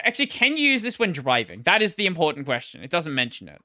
actually 0.04 0.28
can 0.28 0.58
you 0.58 0.70
use 0.70 0.82
this 0.82 1.00
when 1.00 1.12
driving? 1.12 1.62
That 1.64 1.82
is 1.82 1.96
the 1.96 2.06
important 2.06 2.46
question. 2.46 2.84
It 2.84 2.90
doesn't 2.90 3.14
mention 3.14 3.48
it. 3.48 3.62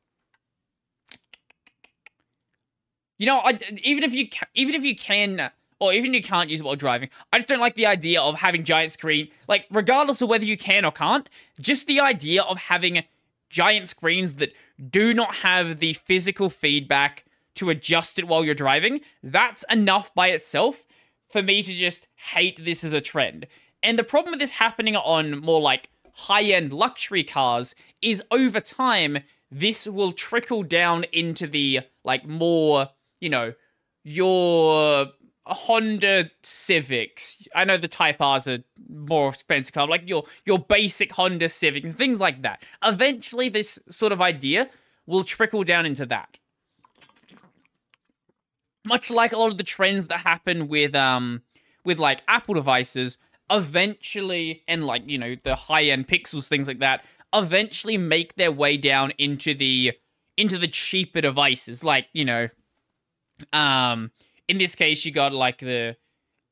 You 3.19 3.27
know, 3.27 3.39
I, 3.39 3.59
even 3.85 4.03
if 4.03 4.15
you 4.15 4.29
even 4.55 4.75
if 4.75 4.85
you 4.85 4.97
can 4.97 5.51
or 5.79 5.93
even 5.93 6.15
if 6.15 6.23
you 6.23 6.29
can't 6.29 6.49
use 6.49 6.61
it 6.61 6.65
while 6.65 6.77
driving, 6.77 7.09
I 7.33 7.39
just 7.39 7.49
don't 7.49 7.61
like 7.61 7.75
the 7.75 7.87
idea 7.87 8.21
of 8.21 8.37
having 8.37 8.65
giant 8.65 8.93
screen. 8.93 9.29
Like, 9.49 9.67
regardless 9.71 10.23
of 10.23 10.29
whether 10.29 10.45
you 10.45 10.57
can 10.57 10.85
or 10.85 10.93
can't, 10.93 11.29
just 11.61 11.89
the 11.89 12.01
idea 12.01 12.43
of 12.43 12.57
having 12.57 13.05
giant 13.51 13.89
screens 13.89 14.35
that 14.35 14.53
do 14.91 15.13
not 15.13 15.37
have 15.37 15.79
the 15.79 15.95
physical 15.95 16.51
feedback 16.51 17.25
to 17.55 17.71
adjust 17.71 18.19
it 18.19 18.29
while 18.29 18.45
you're 18.45 18.55
driving, 18.55 19.01
that's 19.23 19.65
enough 19.71 20.15
by 20.15 20.29
itself 20.29 20.85
for 21.29 21.43
me 21.43 21.63
to 21.63 21.73
just 21.73 22.09
hate 22.33 22.65
this 22.65 22.85
as 22.85 22.93
a 22.93 23.01
trend. 23.01 23.47
And 23.83 23.99
the 23.99 24.05
problem 24.05 24.33
with 24.33 24.41
this 24.41 24.53
happening 24.53 24.97
on 24.97 25.41
more 25.41 25.61
like 25.61 25.89
high 26.13 26.45
end 26.45 26.73
luxury 26.73 27.25
cars 27.25 27.75
is 28.01 28.23
over 28.31 28.61
time, 28.61 29.19
this 29.51 29.87
will 29.87 30.13
trickle 30.13 30.63
down 30.63 31.05
into 31.13 31.47
the 31.47 31.81
like 32.05 32.27
more 32.27 32.89
you 33.23 33.31
know, 33.31 33.55
your 34.03 35.07
Honda 35.47 36.31
Civics. 36.43 37.47
I 37.55 37.65
know 37.65 37.79
the 37.79 37.89
Type 37.89 38.21
R's 38.21 38.49
are 38.49 38.59
more 38.91 39.31
expensive 39.31 39.73
car, 39.73 39.87
like 39.87 40.09
your 40.09 40.25
your 40.45 40.59
basic 40.59 41.13
Honda 41.13 41.49
Civic 41.49 41.85
and 41.85 41.97
things 41.97 42.21
like 42.21 42.43
that. 42.43 42.63
Eventually, 42.85 43.49
this 43.49 43.79
sort 43.89 44.13
of 44.13 44.21
idea 44.21 44.69
will 45.07 45.25
trickle 45.25 45.63
down 45.63 45.87
into 45.87 46.05
that. 46.07 46.37
Much 48.85 49.09
like 49.09 49.33
a 49.33 49.39
lot 49.39 49.53
of 49.53 49.57
the 49.57 49.63
trends 49.63 50.09
that 50.09 50.21
happen 50.21 50.67
with 50.67 50.95
um 50.97 51.43
with 51.85 52.01
like 52.01 52.23
Apple 52.27 52.55
devices, 52.55 53.19
eventually 53.53 54.65
and 54.67 54.85
like 54.85 55.03
you 55.07 55.19
know 55.19 55.37
the 55.45 55.55
high 55.55 55.85
end 55.85 56.09
Pixels 56.09 56.49
things 56.49 56.67
like 56.67 56.81
that, 56.81 57.05
eventually 57.33 57.97
make 57.97 58.35
their 58.35 58.51
way 58.51 58.77
down 58.77 59.13
into 59.19 59.55
the 59.55 59.93
into 60.37 60.59
the 60.59 60.69
cheaper 60.69 61.21
devices, 61.21 61.85
like 61.85 62.07
you 62.13 62.25
know 62.25 62.49
um, 63.53 64.11
in 64.49 64.59
this 64.59 64.75
case, 64.75 65.05
you 65.05 65.13
got 65.13 65.33
like 65.33 65.59
the 65.59 65.97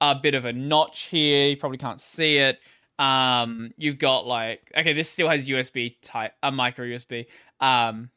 a 0.00 0.14
bit 0.14 0.34
of 0.34 0.44
a 0.44 0.52
notch 0.52 1.02
here. 1.02 1.48
You 1.48 1.56
probably 1.56 1.78
can't 1.78 2.00
see 2.00 2.38
it. 2.38 2.58
Um, 2.98 3.72
you've 3.76 3.98
got 3.98 4.26
like 4.26 4.70
okay, 4.76 4.92
this 4.92 5.08
still 5.08 5.28
has 5.28 5.48
USB 5.48 5.96
type, 6.02 6.32
a 6.42 6.50
micro 6.50 6.86
USB. 6.86 7.26
Um, 7.60 8.10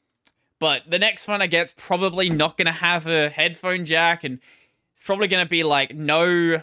but 0.60 0.84
the 0.90 1.00
next 1.00 1.28
one 1.28 1.42
I 1.42 1.48
get's 1.48 1.74
probably 1.78 2.30
not 2.30 2.58
gonna 2.58 2.72
have 2.72 3.08
a 3.08 3.30
headphone 3.30 3.86
jack, 3.86 4.24
and 4.24 4.40
it's 4.96 5.04
probably 5.04 5.28
gonna 5.28 5.46
be 5.46 5.64
like 5.64 5.96
no. 5.96 6.62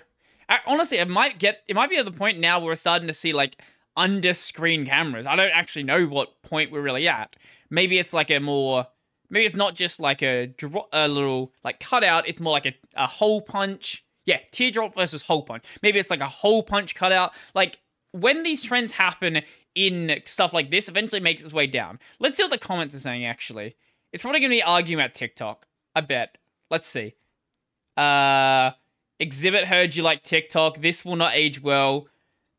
I, 0.51 0.59
honestly, 0.67 0.99
it 0.99 1.09
might 1.09 1.39
get 1.39 1.63
it 1.69 1.77
might 1.77 1.89
be 1.89 1.97
at 1.97 2.05
the 2.05 2.11
point 2.11 2.39
now 2.41 2.59
where 2.59 2.67
we're 2.67 2.77
starting 2.77 3.07
to 3.07 3.15
see 3.15 3.33
like 3.33 3.63
under 3.97 4.35
screen 4.35 4.85
cameras. 4.85 5.27
I 5.27 5.37
don't 5.37 5.53
actually 5.53 5.85
know 5.85 6.07
what 6.07 6.43
point 6.43 6.73
we're 6.73 6.83
really 6.83 7.09
at. 7.09 7.37
Maybe 7.71 7.99
it's 7.99 8.13
like 8.13 8.31
a 8.31 8.41
more 8.41 8.87
maybe 9.31 9.47
it's 9.47 9.57
not 9.57 9.75
just 9.75 10.01
like 10.01 10.23
a 10.23 10.53
a 10.93 11.09
little 11.09 11.53
like 11.65 11.79
cutout. 11.81 12.29
It's 12.29 12.41
more 12.41 12.53
like 12.53 12.67
a, 12.67 12.75
a 12.97 13.07
hole 13.07 13.41
punch. 13.41 14.05
Yeah, 14.27 14.39
teardrop 14.51 14.95
versus 14.95 15.23
hole 15.23 15.45
punch. 15.45 15.65
Maybe 15.83 15.99
it's 15.99 16.11
like 16.11 16.21
a 16.21 16.29
hole 16.29 16.63
punch 16.63 16.95
cutout. 16.95 17.33
Like 17.55 17.79
when 18.11 18.43
these 18.43 18.61
trends 18.61 18.93
happen 18.93 19.43
in 19.77 20.21
stuff 20.27 20.53
like 20.53 20.71
this, 20.71 20.89
eventually 20.89 21.21
makes 21.21 21.45
its 21.45 21.53
way 21.53 21.69
down. 21.69 22.01
Let's 22.19 22.37
see 22.37 22.43
what 22.43 22.51
the 22.51 22.59
comments 22.59 22.95
are 22.95 23.01
saying. 23.01 23.25
Actually, 23.25 23.77
it's 24.13 24.23
probably 24.23 24.41
gonna 24.41 24.51
be 24.51 24.65
arguing 24.65 25.01
about 25.01 25.15
TikTok. 25.15 25.67
I 25.95 26.01
bet. 26.01 26.37
Let's 26.71 26.87
see. 26.87 27.15
Uh, 27.97 28.73
exhibit 29.21 29.67
heard 29.67 29.95
you 29.95 30.03
like 30.03 30.23
TikTok. 30.23 30.79
This 30.79 31.05
will 31.05 31.17
not 31.17 31.35
age 31.35 31.63
well. 31.63 32.09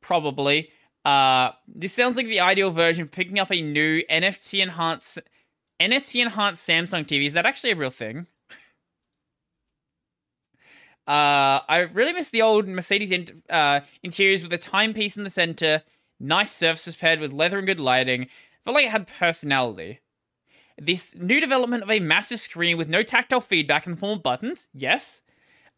Probably. 0.01 0.69
Uh, 1.03 1.51
this 1.67 1.93
sounds 1.93 2.15
like 2.15 2.27
the 2.27 2.39
ideal 2.39 2.71
version 2.71 3.03
of 3.03 3.11
picking 3.11 3.39
up 3.39 3.51
a 3.51 3.61
new 3.61 4.03
NFT 4.09 4.61
enhanced 4.61 5.19
NFC 5.81 6.21
enhanced 6.21 6.67
Samsung 6.67 7.05
TV. 7.05 7.25
Is 7.25 7.33
that 7.33 7.47
actually 7.47 7.71
a 7.71 7.75
real 7.75 7.89
thing? 7.89 8.27
Uh, 11.07 11.59
I 11.67 11.89
really 11.93 12.13
miss 12.13 12.29
the 12.29 12.43
old 12.43 12.67
Mercedes 12.67 13.11
in, 13.11 13.41
uh, 13.49 13.81
interiors 14.03 14.43
with 14.43 14.53
a 14.53 14.57
timepiece 14.57 15.17
in 15.17 15.23
the 15.23 15.31
center, 15.31 15.81
nice 16.19 16.51
surfaces 16.51 16.95
paired 16.95 17.19
with 17.19 17.33
leather 17.33 17.57
and 17.57 17.67
good 17.67 17.79
lighting. 17.79 18.27
Felt 18.63 18.75
like 18.75 18.85
it 18.85 18.91
had 18.91 19.07
personality. 19.07 19.99
This 20.77 21.15
new 21.15 21.41
development 21.41 21.83
of 21.83 21.89
a 21.89 21.99
massive 21.99 22.39
screen 22.39 22.77
with 22.77 22.87
no 22.87 23.01
tactile 23.01 23.41
feedback 23.41 23.87
in 23.87 23.93
the 23.93 23.97
form 23.97 24.19
of 24.19 24.23
buttons, 24.23 24.67
yes, 24.73 25.23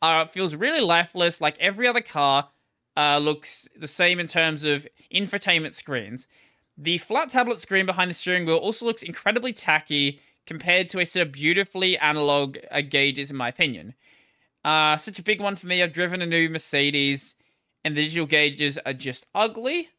uh, 0.03 0.25
feels 0.27 0.53
really 0.53 0.81
lifeless. 0.81 1.41
Like 1.41 1.57
every 1.59 1.87
other 1.87 2.01
car, 2.01 2.49
uh, 2.95 3.17
looks 3.17 3.67
the 3.75 3.87
same 3.87 4.19
in 4.19 4.27
terms 4.27 4.63
of 4.63 4.87
infotainment 5.13 5.73
screens. 5.73 6.27
The 6.77 6.97
flat 6.99 7.29
tablet 7.29 7.59
screen 7.59 7.85
behind 7.85 8.09
the 8.09 8.13
steering 8.13 8.45
wheel 8.45 8.57
also 8.57 8.85
looks 8.85 9.03
incredibly 9.03 9.53
tacky 9.53 10.19
compared 10.45 10.89
to 10.89 10.99
a 10.99 11.05
set 11.05 11.21
of 11.21 11.31
beautifully 11.31 11.97
analog 11.97 12.57
uh, 12.69 12.81
gauges, 12.81 13.31
in 13.31 13.37
my 13.37 13.47
opinion. 13.47 13.93
Uh, 14.65 14.97
such 14.97 15.19
a 15.19 15.23
big 15.23 15.41
one 15.41 15.55
for 15.55 15.67
me. 15.67 15.81
I've 15.81 15.93
driven 15.93 16.21
a 16.21 16.25
new 16.25 16.49
Mercedes, 16.49 17.35
and 17.83 17.95
the 17.95 18.03
digital 18.03 18.25
gauges 18.25 18.77
are 18.85 18.93
just 18.93 19.25
ugly. 19.33 19.89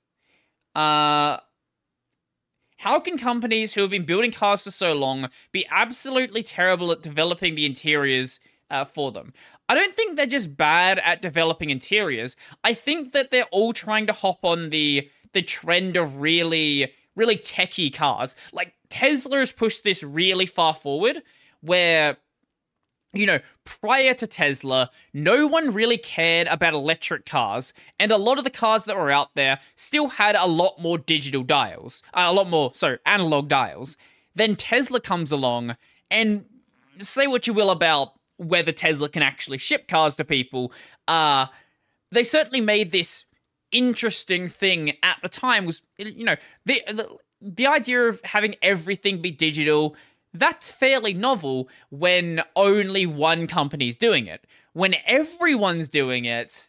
Uh, 0.74 1.38
how 2.78 3.00
can 3.00 3.16
companies 3.16 3.74
who 3.74 3.80
have 3.82 3.90
been 3.90 4.04
building 4.04 4.32
cars 4.32 4.62
for 4.62 4.70
so 4.70 4.92
long 4.92 5.28
be 5.52 5.66
absolutely 5.70 6.42
terrible 6.42 6.92
at 6.92 7.02
developing 7.02 7.54
the 7.54 7.66
interiors 7.66 8.40
uh, 8.70 8.84
for 8.84 9.12
them? 9.12 9.32
I 9.68 9.74
don't 9.74 9.96
think 9.96 10.16
they're 10.16 10.26
just 10.26 10.56
bad 10.56 10.98
at 10.98 11.22
developing 11.22 11.70
interiors. 11.70 12.36
I 12.62 12.74
think 12.74 13.12
that 13.12 13.30
they're 13.30 13.44
all 13.44 13.72
trying 13.72 14.06
to 14.06 14.12
hop 14.12 14.44
on 14.44 14.70
the 14.70 15.08
the 15.32 15.42
trend 15.42 15.96
of 15.96 16.20
really, 16.20 16.92
really 17.16 17.36
techie 17.36 17.92
cars. 17.92 18.36
Like 18.52 18.74
Tesla 18.88 19.38
has 19.38 19.52
pushed 19.52 19.82
this 19.82 20.02
really 20.02 20.46
far 20.46 20.74
forward, 20.74 21.22
where 21.60 22.18
you 23.14 23.26
know, 23.26 23.38
prior 23.64 24.12
to 24.12 24.26
Tesla, 24.26 24.90
no 25.12 25.46
one 25.46 25.72
really 25.72 25.96
cared 25.96 26.48
about 26.48 26.74
electric 26.74 27.24
cars, 27.24 27.72
and 27.98 28.10
a 28.10 28.16
lot 28.16 28.38
of 28.38 28.44
the 28.44 28.50
cars 28.50 28.84
that 28.84 28.96
were 28.96 29.10
out 29.10 29.34
there 29.34 29.60
still 29.76 30.08
had 30.08 30.34
a 30.34 30.46
lot 30.46 30.80
more 30.80 30.98
digital 30.98 31.44
dials, 31.44 32.02
uh, 32.12 32.26
a 32.26 32.32
lot 32.32 32.50
more, 32.50 32.72
so 32.74 32.96
analog 33.06 33.48
dials. 33.48 33.96
Then 34.34 34.56
Tesla 34.56 35.00
comes 35.00 35.30
along, 35.30 35.76
and 36.10 36.44
say 37.00 37.26
what 37.26 37.46
you 37.46 37.54
will 37.54 37.70
about 37.70 38.13
whether 38.36 38.72
Tesla 38.72 39.08
can 39.08 39.22
actually 39.22 39.58
ship 39.58 39.88
cars 39.88 40.16
to 40.16 40.24
people, 40.24 40.72
uh, 41.08 41.46
they 42.10 42.24
certainly 42.24 42.60
made 42.60 42.90
this 42.90 43.24
interesting 43.72 44.48
thing 44.48 44.92
at 45.02 45.18
the 45.22 45.28
time 45.28 45.66
was, 45.66 45.82
you 45.98 46.24
know, 46.24 46.36
the, 46.64 46.82
the, 46.88 47.08
the 47.40 47.66
idea 47.66 48.02
of 48.02 48.20
having 48.24 48.54
everything 48.62 49.20
be 49.20 49.30
digital 49.30 49.96
that's 50.34 50.72
fairly 50.72 51.14
novel 51.14 51.68
when 51.90 52.42
only 52.56 53.06
one 53.06 53.46
company's 53.46 53.96
doing 53.96 54.26
it. 54.26 54.44
When 54.72 54.96
everyone's 55.06 55.88
doing 55.88 56.24
it, 56.24 56.68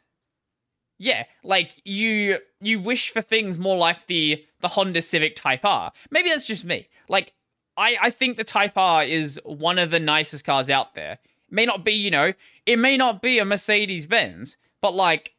yeah, 1.00 1.24
like 1.44 1.82
you 1.84 2.38
you 2.62 2.80
wish 2.80 3.10
for 3.10 3.22
things 3.22 3.58
more 3.58 3.76
like 3.76 4.08
the 4.08 4.46
the 4.62 4.70
Honda 4.70 5.02
Civic 5.02 5.36
Type 5.36 5.66
R. 5.66 5.92
Maybe 6.12 6.30
that's 6.30 6.46
just 6.46 6.64
me. 6.64 6.88
Like 7.10 7.34
I 7.76 7.98
I 8.00 8.10
think 8.12 8.38
the 8.38 8.44
Type 8.44 8.78
R 8.78 9.04
is 9.04 9.40
one 9.44 9.80
of 9.80 9.90
the 9.90 10.00
nicest 10.00 10.46
cars 10.46 10.70
out 10.70 10.94
there. 10.94 11.18
It 11.50 11.54
may 11.54 11.66
not 11.66 11.84
be, 11.84 11.94
you 11.94 12.12
know, 12.12 12.34
it 12.66 12.78
may 12.78 12.98
not 12.98 13.22
be 13.22 13.40
a 13.40 13.46
Mercedes 13.46 14.06
Benz, 14.06 14.58
but 14.82 14.94
like 14.94 15.36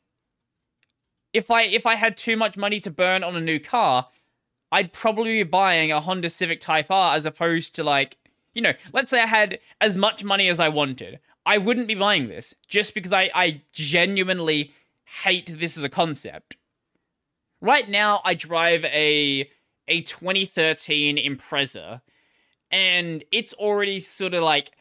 if 1.32 1.50
I 1.50 1.62
if 1.62 1.86
I 1.86 1.96
had 1.96 2.16
too 2.16 2.36
much 2.36 2.56
money 2.56 2.80
to 2.80 2.90
burn 2.90 3.22
on 3.22 3.36
a 3.36 3.40
new 3.40 3.60
car, 3.60 4.08
I'd 4.72 4.92
probably 4.92 5.38
be 5.38 5.42
buying 5.42 5.92
a 5.92 6.00
Honda 6.00 6.30
Civic 6.30 6.60
Type 6.60 6.90
R 6.90 7.14
as 7.14 7.26
opposed 7.26 7.74
to 7.76 7.84
like, 7.84 8.16
you 8.54 8.62
know, 8.62 8.72
let's 8.92 9.10
say 9.10 9.20
I 9.20 9.26
had 9.26 9.58
as 9.80 9.96
much 9.96 10.24
money 10.24 10.48
as 10.48 10.60
I 10.60 10.68
wanted. 10.68 11.20
I 11.44 11.58
wouldn't 11.58 11.88
be 11.88 11.94
buying 11.94 12.28
this 12.28 12.54
just 12.66 12.94
because 12.94 13.12
I, 13.12 13.30
I 13.34 13.62
genuinely 13.72 14.72
hate 15.22 15.58
this 15.58 15.78
as 15.78 15.84
a 15.84 15.88
concept. 15.88 16.56
Right 17.60 17.88
now, 17.88 18.20
I 18.24 18.34
drive 18.34 18.84
a 18.84 19.48
a 19.88 20.00
2013 20.02 21.16
Impreza, 21.16 22.00
and 22.70 23.24
it's 23.30 23.52
already 23.54 23.98
sort 24.00 24.34
of 24.34 24.42
like 24.42 24.72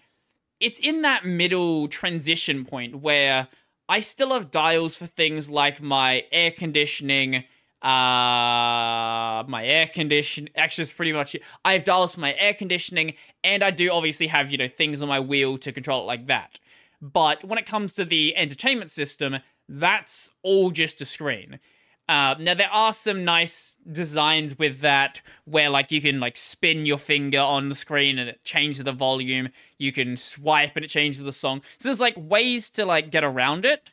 it's 0.60 0.80
in 0.80 1.02
that 1.02 1.26
middle 1.26 1.88
transition 1.88 2.66
point 2.66 2.96
where 2.96 3.48
I 3.88 4.00
still 4.00 4.34
have 4.34 4.52
dials 4.52 4.98
for 4.98 5.06
things 5.06 5.50
like 5.50 5.82
my 5.82 6.24
air 6.32 6.52
conditioning, 6.52 7.36
uh, 7.82 9.44
my 9.48 9.62
air 9.64 9.88
condition. 9.88 10.50
Actually, 10.56 10.84
it's 10.84 10.92
pretty 10.92 11.14
much. 11.14 11.36
I 11.64 11.74
have 11.74 11.84
dials 11.84 12.16
for 12.16 12.22
my 12.22 12.34
air 12.36 12.54
conditioning, 12.54 13.14
and 13.44 13.64
I 13.64 13.72
do 13.72 13.92
obviously 13.92 14.28
have 14.28 14.52
you 14.52 14.58
know 14.58 14.68
things 14.68 15.02
on 15.02 15.08
my 15.08 15.20
wheel 15.20 15.58
to 15.60 15.72
control 15.72 16.02
it 16.02 16.06
like 16.06 16.28
that. 16.28 16.60
But 17.02 17.44
when 17.44 17.60
it 17.60 17.66
comes 17.66 17.94
to 17.94 18.06
the 18.06 18.36
entertainment 18.36 18.90
system, 18.90 19.38
that's 19.70 20.32
all 20.42 20.72
just 20.72 21.02
a 21.02 21.06
screen. 21.06 21.60
Uh, 22.08 22.36
now 22.40 22.54
there 22.54 22.70
are 22.72 22.94
some 22.94 23.26
nice 23.26 23.78
designs 23.92 24.58
with 24.60 24.82
that 24.82 25.22
where 25.46 25.70
like 25.70 25.92
you 25.92 26.00
can 26.00 26.20
like 26.20 26.38
spin 26.38 26.86
your 26.86 27.00
finger 27.00 27.40
on 27.40 27.70
the 27.70 27.76
screen 27.76 28.20
and 28.20 28.30
it 28.30 28.44
changes 28.44 28.84
the 28.84 28.92
volume. 28.92 29.50
You 29.80 29.92
can 29.92 30.16
swipe 30.16 30.76
and 30.76 30.86
it 30.86 30.90
changes 30.90 31.24
the 31.24 31.32
song. 31.32 31.62
So 31.80 31.90
there's 31.90 32.00
like 32.00 32.16
ways 32.18 32.70
to 32.72 32.86
like 32.86 33.10
get 33.10 33.24
around 33.24 33.66
it. 33.66 33.90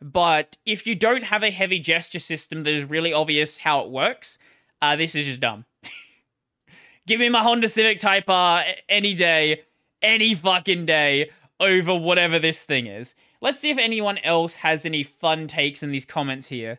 But 0.00 0.56
if 0.64 0.86
you 0.86 0.94
don't 0.94 1.24
have 1.24 1.42
a 1.42 1.50
heavy 1.50 1.80
gesture 1.80 2.18
system 2.20 2.62
that 2.64 2.70
is 2.70 2.84
really 2.84 3.12
obvious 3.12 3.56
how 3.56 3.80
it 3.80 3.90
works, 3.90 4.38
uh, 4.80 4.94
this 4.94 5.14
is 5.14 5.26
just 5.26 5.40
dumb. 5.40 5.64
Give 7.06 7.18
me 7.18 7.28
my 7.28 7.42
Honda 7.42 7.68
Civic 7.68 7.98
Type 7.98 8.28
R 8.28 8.64
any 8.88 9.14
day, 9.14 9.62
any 10.02 10.34
fucking 10.34 10.86
day 10.86 11.30
over 11.58 11.94
whatever 11.94 12.38
this 12.38 12.64
thing 12.64 12.86
is. 12.86 13.14
Let's 13.40 13.58
see 13.58 13.70
if 13.70 13.78
anyone 13.78 14.18
else 14.18 14.54
has 14.56 14.84
any 14.84 15.02
fun 15.02 15.48
takes 15.48 15.82
in 15.82 15.90
these 15.90 16.04
comments 16.04 16.46
here. 16.46 16.78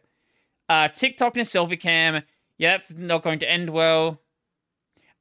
Uh, 0.70 0.88
TikTok 0.90 1.36
and 1.36 1.42
a 1.42 1.50
selfie 1.50 1.80
cam. 1.80 2.24
Yeah, 2.58 2.78
that's 2.78 2.94
not 2.94 3.24
going 3.24 3.40
to 3.40 3.50
end 3.50 3.70
well. 3.70 4.22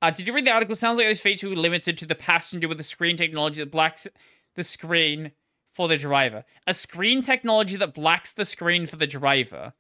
Uh, 0.02 0.11
did 0.11 0.26
you 0.26 0.35
read 0.35 0.46
the 0.46 0.50
article? 0.50 0.76
Sounds 0.76 0.98
like 0.98 1.06
those 1.06 1.20
features 1.20 1.50
was 1.50 1.59
limited 1.59 1.96
to 1.98 2.06
the 2.06 2.14
passenger 2.14 2.68
with 2.68 2.78
the 2.78 2.85
screen 2.85 3.16
technology 3.16 3.62
that 3.62 3.70
blacks 3.70 4.06
the 4.54 4.64
screen 4.64 5.32
for 5.72 5.88
the 5.88 5.96
driver. 5.96 6.44
A 6.66 6.74
screen 6.74 7.22
technology 7.22 7.76
that 7.76 7.94
blacks 7.94 8.32
the 8.32 8.44
screen 8.44 8.87
for 8.87 8.96
the 8.96 9.06
driver. 9.06 9.74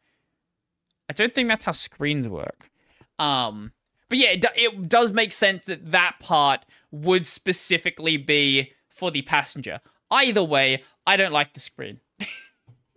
I 1.08 1.12
don't 1.12 1.34
think 1.34 1.48
that's 1.48 1.64
how 1.64 1.72
screens 1.72 2.28
work. 2.28 2.70
Um, 3.18 3.72
but 4.08 4.18
yeah, 4.18 4.30
it, 4.30 4.40
do- 4.40 4.48
it 4.54 4.88
does 4.88 5.12
make 5.12 5.32
sense 5.32 5.66
that 5.66 5.90
that 5.90 6.16
part 6.20 6.64
would 6.90 7.26
specifically 7.26 8.16
be 8.16 8.72
for 8.88 9.10
the 9.10 9.22
passenger. 9.22 9.80
Either 10.10 10.44
way, 10.44 10.82
I 11.06 11.16
don't 11.16 11.32
like 11.32 11.54
the 11.54 11.60
screen. 11.60 12.00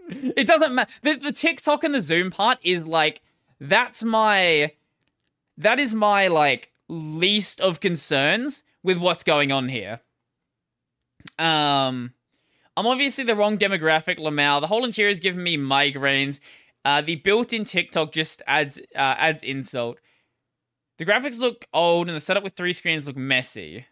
It 0.10 0.48
doesn't 0.48 0.74
matter. 0.74 0.92
The, 1.04 1.16
the 1.16 1.32
TikTok 1.32 1.84
and 1.84 1.94
the 1.94 2.02
Zoom 2.02 2.32
part 2.32 2.58
is 2.64 2.86
like 2.86 3.22
that's 3.60 4.04
my 4.04 4.72
that 5.58 5.80
is 5.80 5.94
my 5.94 6.28
like 6.28 6.72
least 6.88 7.62
of 7.62 7.80
concerns 7.80 8.64
with 8.84 8.98
what's 8.98 9.24
going 9.24 9.52
on 9.52 9.70
here. 9.70 10.02
Um, 11.38 12.14
I'm 12.78 12.88
obviously 12.88 13.26
the 13.26 13.36
wrong 13.36 13.58
demographic, 13.58 14.20
Lamau. 14.20 14.62
The 14.62 14.68
whole 14.68 14.86
interior 14.86 15.12
is 15.12 15.20
giving 15.20 15.44
me 15.44 15.58
migraines. 15.58 16.40
Uh, 16.86 17.02
the 17.02 17.16
built-in 17.18 17.66
TikTok 17.66 18.14
just 18.14 18.42
adds 18.48 18.80
uh, 18.96 19.16
adds 19.18 19.44
insult. 19.44 20.00
The 20.98 21.06
graphics 21.06 21.40
look 21.40 21.66
old, 21.74 22.08
and 22.08 22.16
the 22.16 22.22
setup 22.22 22.44
with 22.44 22.54
three 22.54 22.74
screens 22.74 23.06
look 23.06 23.18
messy. 23.18 23.86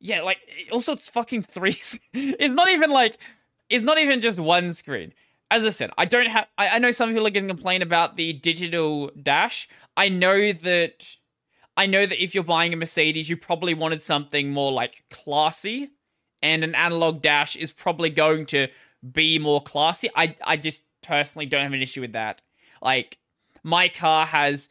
Yeah, 0.00 0.22
like 0.22 0.38
also 0.70 0.92
it's 0.92 1.08
fucking 1.08 1.42
three. 1.42 1.76
it's 2.12 2.54
not 2.54 2.68
even 2.68 2.90
like 2.90 3.18
it's 3.70 3.84
not 3.84 3.98
even 3.98 4.20
just 4.20 4.38
one 4.38 4.72
screen. 4.72 5.12
As 5.50 5.64
I 5.64 5.70
said, 5.70 5.90
I 5.96 6.04
don't 6.06 6.26
have. 6.26 6.46
I, 6.58 6.68
I 6.68 6.78
know 6.78 6.90
some 6.90 7.10
people 7.10 7.26
are 7.26 7.30
going 7.30 7.46
to 7.46 7.54
complain 7.54 7.82
about 7.82 8.16
the 8.16 8.32
digital 8.32 9.10
dash. 9.22 9.68
I 9.96 10.08
know 10.08 10.52
that. 10.52 11.16
I 11.76 11.86
know 11.86 12.06
that 12.06 12.22
if 12.22 12.34
you're 12.34 12.42
buying 12.42 12.72
a 12.72 12.76
Mercedes, 12.76 13.28
you 13.28 13.36
probably 13.36 13.74
wanted 13.74 14.00
something 14.00 14.50
more 14.50 14.72
like 14.72 15.04
classy, 15.10 15.90
and 16.42 16.64
an 16.64 16.74
analog 16.74 17.22
dash 17.22 17.54
is 17.54 17.70
probably 17.70 18.10
going 18.10 18.46
to 18.46 18.68
be 19.12 19.38
more 19.38 19.62
classy. 19.62 20.10
I 20.16 20.34
I 20.44 20.56
just 20.56 20.82
personally 21.02 21.46
don't 21.46 21.62
have 21.62 21.72
an 21.72 21.82
issue 21.82 22.00
with 22.00 22.12
that. 22.12 22.42
Like 22.82 23.18
my 23.62 23.88
car 23.88 24.26
has. 24.26 24.68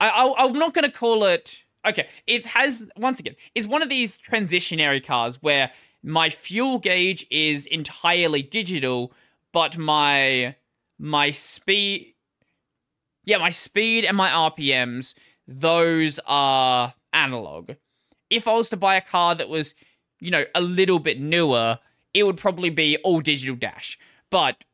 I, 0.00 0.08
I 0.08 0.44
I'm 0.44 0.52
not 0.54 0.74
going 0.74 0.84
to 0.84 0.96
call 0.96 1.24
it. 1.24 1.62
Okay, 1.86 2.08
it 2.26 2.44
has 2.46 2.84
once 2.96 3.20
again. 3.20 3.36
It's 3.54 3.66
one 3.66 3.82
of 3.82 3.88
these 3.88 4.18
transitionary 4.18 5.04
cars 5.04 5.40
where 5.40 5.70
my 6.02 6.30
fuel 6.30 6.78
gauge 6.78 7.26
is 7.30 7.66
entirely 7.66 8.42
digital, 8.42 9.12
but 9.52 9.76
my 9.76 10.56
my 10.98 11.30
speed 11.30 12.14
yeah, 13.24 13.36
my 13.36 13.50
speed 13.50 14.06
and 14.06 14.16
my 14.16 14.30
RPMs, 14.30 15.12
those 15.46 16.18
are 16.26 16.94
analog. 17.12 17.72
If 18.30 18.48
I 18.48 18.54
was 18.54 18.70
to 18.70 18.76
buy 18.76 18.96
a 18.96 19.02
car 19.02 19.34
that 19.34 19.50
was, 19.50 19.74
you 20.18 20.30
know, 20.30 20.44
a 20.54 20.62
little 20.62 20.98
bit 20.98 21.20
newer, 21.20 21.78
it 22.14 22.22
would 22.22 22.38
probably 22.38 22.70
be 22.70 22.96
all 23.04 23.20
digital 23.20 23.54
dash. 23.54 23.98
But 24.30 24.64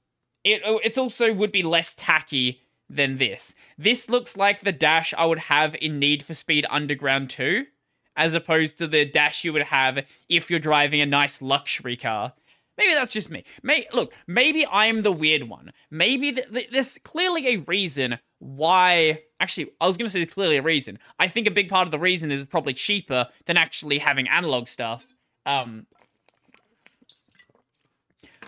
it 0.44 0.62
it's 0.84 0.98
also 0.98 1.32
would 1.32 1.50
be 1.50 1.64
less 1.64 1.96
tacky 1.96 2.60
than 2.88 3.18
this. 3.18 3.56
This 3.76 4.08
looks 4.08 4.36
like 4.36 4.60
the 4.60 4.72
dash 4.72 5.12
I 5.18 5.24
would 5.24 5.40
have 5.40 5.74
in 5.80 5.98
Need 5.98 6.22
for 6.22 6.34
Speed 6.34 6.64
Underground 6.70 7.30
2 7.30 7.66
as 8.16 8.34
opposed 8.34 8.78
to 8.78 8.86
the 8.86 9.04
dash 9.04 9.44
you 9.44 9.52
would 9.52 9.62
have 9.62 10.04
if 10.28 10.50
you're 10.50 10.60
driving 10.60 11.00
a 11.00 11.06
nice 11.06 11.42
luxury 11.42 11.96
car. 11.96 12.32
Maybe 12.76 12.94
that's 12.94 13.12
just 13.12 13.30
me. 13.30 13.44
May 13.62 13.86
look, 13.92 14.12
maybe 14.26 14.66
I'm 14.66 15.02
the 15.02 15.12
weird 15.12 15.48
one. 15.48 15.72
Maybe 15.90 16.32
th- 16.32 16.52
th- 16.52 16.70
there's 16.72 16.98
clearly 16.98 17.54
a 17.54 17.56
reason 17.58 18.18
why. 18.40 19.22
Actually, 19.38 19.70
I 19.80 19.86
was 19.86 19.96
to 19.96 20.08
say 20.08 20.20
there's 20.20 20.34
clearly 20.34 20.56
a 20.56 20.62
reason. 20.62 20.98
I 21.18 21.28
think 21.28 21.46
a 21.46 21.52
big 21.52 21.68
part 21.68 21.86
of 21.86 21.92
the 21.92 21.98
reason 21.98 22.32
is 22.32 22.44
probably 22.46 22.72
cheaper 22.72 23.28
than 23.46 23.56
actually 23.56 23.98
having 23.98 24.26
analog 24.28 24.68
stuff. 24.68 25.06
Um, 25.46 25.86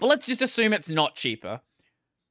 but 0.01 0.07
let's 0.07 0.27
just 0.27 0.43
assume 0.43 0.73
it's 0.73 0.89
not 0.89 1.15
cheaper. 1.15 1.61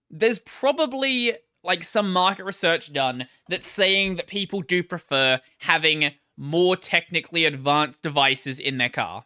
There's 0.09 0.39
probably 0.39 1.35
like 1.63 1.83
some 1.83 2.11
market 2.11 2.43
research 2.43 2.93
done 2.93 3.27
that's 3.49 3.67
saying 3.67 4.15
that 4.15 4.27
people 4.27 4.61
do 4.61 4.83
prefer 4.83 5.39
having 5.59 6.11
more 6.37 6.75
technically 6.75 7.45
advanced 7.45 8.01
devices 8.01 8.59
in 8.59 8.77
their 8.77 8.89
car. 8.89 9.25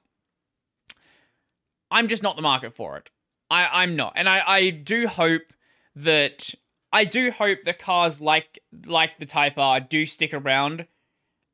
I'm 1.91 2.07
just 2.07 2.23
not 2.23 2.35
the 2.35 2.41
market 2.41 2.75
for 2.75 2.97
it. 2.97 3.09
I, 3.49 3.83
I'm 3.83 3.95
not. 3.95 4.13
And 4.15 4.29
I, 4.29 4.43
I 4.45 4.69
do 4.69 5.07
hope 5.07 5.53
that 5.95 6.53
I 6.91 7.05
do 7.05 7.31
hope 7.31 7.59
that 7.65 7.79
cars 7.79 8.21
like 8.21 8.59
like 8.85 9.19
the 9.19 9.25
Type 9.25 9.57
R 9.57 9.79
do 9.79 10.05
stick 10.05 10.33
around. 10.33 10.85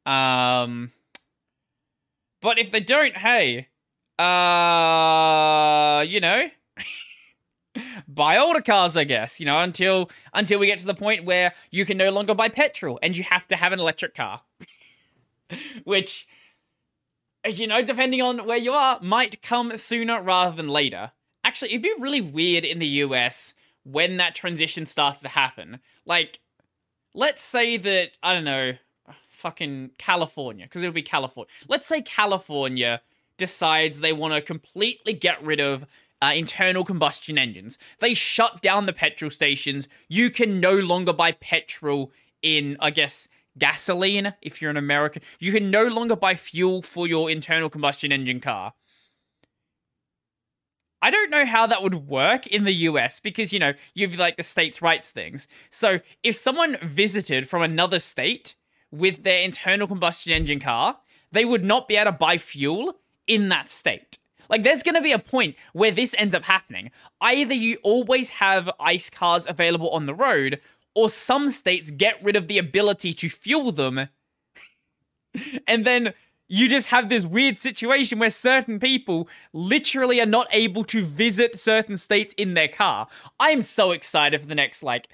Um 0.05 0.91
but 2.41 2.59
if 2.59 2.69
they 2.71 2.79
don't, 2.79 3.17
hey, 3.17 3.67
uh 4.19 6.03
you 6.07 6.19
know, 6.19 6.47
buy 8.07 8.37
older 8.37 8.61
cars, 8.61 8.95
I 8.95 9.03
guess, 9.03 9.39
you 9.39 9.45
know, 9.45 9.59
until 9.59 10.09
until 10.33 10.59
we 10.59 10.67
get 10.67 10.79
to 10.79 10.85
the 10.85 10.93
point 10.93 11.25
where 11.25 11.53
you 11.71 11.85
can 11.85 11.97
no 11.97 12.11
longer 12.11 12.35
buy 12.35 12.49
petrol 12.49 12.99
and 13.01 13.17
you 13.17 13.23
have 13.23 13.47
to 13.47 13.55
have 13.55 13.73
an 13.73 13.79
electric 13.79 14.15
car. 14.15 14.41
which 15.83 16.27
you 17.47 17.67
know, 17.67 17.81
depending 17.81 18.21
on 18.21 18.45
where 18.45 18.57
you 18.57 18.71
are, 18.71 18.99
might 19.01 19.41
come 19.41 19.75
sooner 19.77 20.21
rather 20.21 20.55
than 20.55 20.67
later. 20.67 21.11
Actually, 21.43 21.71
it'd 21.71 21.83
be 21.83 21.93
really 21.99 22.21
weird 22.21 22.65
in 22.65 22.79
the 22.79 22.87
US 22.87 23.53
when 23.83 24.17
that 24.17 24.35
transition 24.35 24.85
starts 24.85 25.21
to 25.21 25.27
happen. 25.27 25.79
Like, 26.05 26.39
let's 27.13 27.41
say 27.41 27.77
that, 27.77 28.11
I 28.23 28.33
don't 28.33 28.43
know, 28.43 28.73
fucking 29.29 29.91
California, 29.97 30.65
because 30.65 30.81
it'll 30.81 30.93
be 30.93 31.03
California. 31.03 31.49
Let's 31.67 31.85
say 31.85 32.01
California 32.01 33.01
decides 33.37 33.99
they 33.99 34.13
want 34.13 34.33
to 34.33 34.41
completely 34.41 35.13
get 35.13 35.43
rid 35.43 35.59
of 35.59 35.85
uh, 36.21 36.31
internal 36.35 36.83
combustion 36.83 37.37
engines. 37.37 37.77
They 37.99 38.13
shut 38.13 38.61
down 38.61 38.85
the 38.85 38.93
petrol 38.93 39.29
stations. 39.29 39.87
You 40.07 40.31
can 40.31 40.59
no 40.59 40.73
longer 40.73 41.13
buy 41.13 41.33
petrol 41.33 42.11
in, 42.41 42.77
I 42.79 42.89
guess, 42.89 43.27
gasoline 43.57 44.33
if 44.41 44.61
you're 44.61 44.71
an 44.71 44.77
American. 44.77 45.21
You 45.39 45.51
can 45.51 45.71
no 45.71 45.85
longer 45.85 46.15
buy 46.15 46.35
fuel 46.35 46.81
for 46.81 47.07
your 47.07 47.29
internal 47.29 47.69
combustion 47.69 48.11
engine 48.11 48.39
car. 48.39 48.73
I 51.01 51.11
don't 51.11 51.29
know 51.29 51.45
how 51.45 51.67
that 51.67 51.83
would 51.83 52.07
work 52.07 52.47
in 52.47 52.63
the 52.63 52.73
US 52.73 53.19
because, 53.19 53.53
you 53.53 53.59
know, 53.59 53.73
you've 53.93 54.17
like 54.17 54.37
the 54.37 54.43
states' 54.43 54.81
rights 54.81 55.11
things. 55.11 55.47
So 55.69 55.99
if 56.23 56.35
someone 56.35 56.77
visited 56.81 57.47
from 57.47 57.61
another 57.61 57.99
state 57.99 58.55
with 58.91 59.23
their 59.23 59.43
internal 59.43 59.87
combustion 59.87 60.33
engine 60.33 60.59
car, 60.59 60.97
they 61.31 61.45
would 61.45 61.63
not 61.63 61.87
be 61.87 61.95
able 61.95 62.11
to 62.11 62.17
buy 62.17 62.37
fuel 62.37 62.95
in 63.27 63.49
that 63.49 63.69
state. 63.69 64.17
Like, 64.49 64.63
there's 64.63 64.83
going 64.83 64.95
to 64.95 65.01
be 65.01 65.11
a 65.11 65.19
point 65.19 65.55
where 65.73 65.91
this 65.91 66.15
ends 66.17 66.35
up 66.35 66.43
happening. 66.43 66.91
Either 67.21 67.53
you 67.53 67.77
always 67.83 68.29
have 68.29 68.69
ICE 68.79 69.09
cars 69.09 69.47
available 69.47 69.89
on 69.89 70.05
the 70.05 70.13
road, 70.13 70.59
or 70.95 71.09
some 71.09 71.49
states 71.49 71.91
get 71.91 72.23
rid 72.23 72.35
of 72.35 72.47
the 72.47 72.57
ability 72.57 73.13
to 73.13 73.29
fuel 73.29 73.71
them. 73.71 74.09
and 75.67 75.85
then 75.85 76.13
you 76.47 76.67
just 76.67 76.89
have 76.89 77.09
this 77.09 77.25
weird 77.25 77.59
situation 77.59 78.17
where 78.17 78.29
certain 78.29 78.79
people 78.79 79.27
literally 79.53 80.19
are 80.19 80.25
not 80.25 80.47
able 80.51 80.83
to 80.85 81.03
visit 81.03 81.59
certain 81.59 81.97
states 81.97 82.33
in 82.37 82.55
their 82.55 82.67
car. 82.67 83.07
I'm 83.39 83.61
so 83.61 83.91
excited 83.91 84.41
for 84.41 84.47
the 84.47 84.55
next, 84.55 84.81
like, 84.81 85.09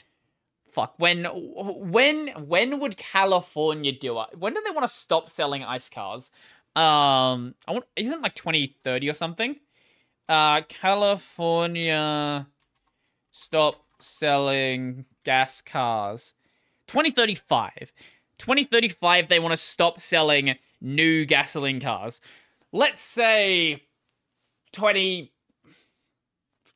fuck 0.70 0.94
when 0.98 1.26
when 1.26 2.30
when 2.48 2.80
would 2.80 2.96
california 2.96 3.92
do 3.92 4.18
it 4.22 4.28
when 4.40 4.54
do 4.54 4.62
they 4.66 4.72
want 4.72 4.88
to 4.88 4.94
stop 4.94 5.30
selling 5.30 5.66
ice 5.66 5.90
cars 5.90 6.32
um, 6.76 7.56
I 7.68 7.74
want 7.74 7.86
isn't 7.98 8.22
like 8.22 8.36
2030 8.36 9.10
or 9.10 9.14
something. 9.14 9.58
Uh, 10.30 10.62
California 10.70 12.48
stop 13.32 13.84
selling 14.00 15.06
gas 15.24 15.62
cars. 15.62 16.34
2035. 16.88 17.94
2035 18.38 19.28
they 19.28 19.40
want 19.40 19.52
to 19.52 19.58
stop 19.58 20.00
selling 20.00 20.56
new 20.80 21.26
gasoline 21.26 21.80
cars. 21.80 22.22
Let's 22.72 23.02
say 23.02 23.84
20 24.72 25.32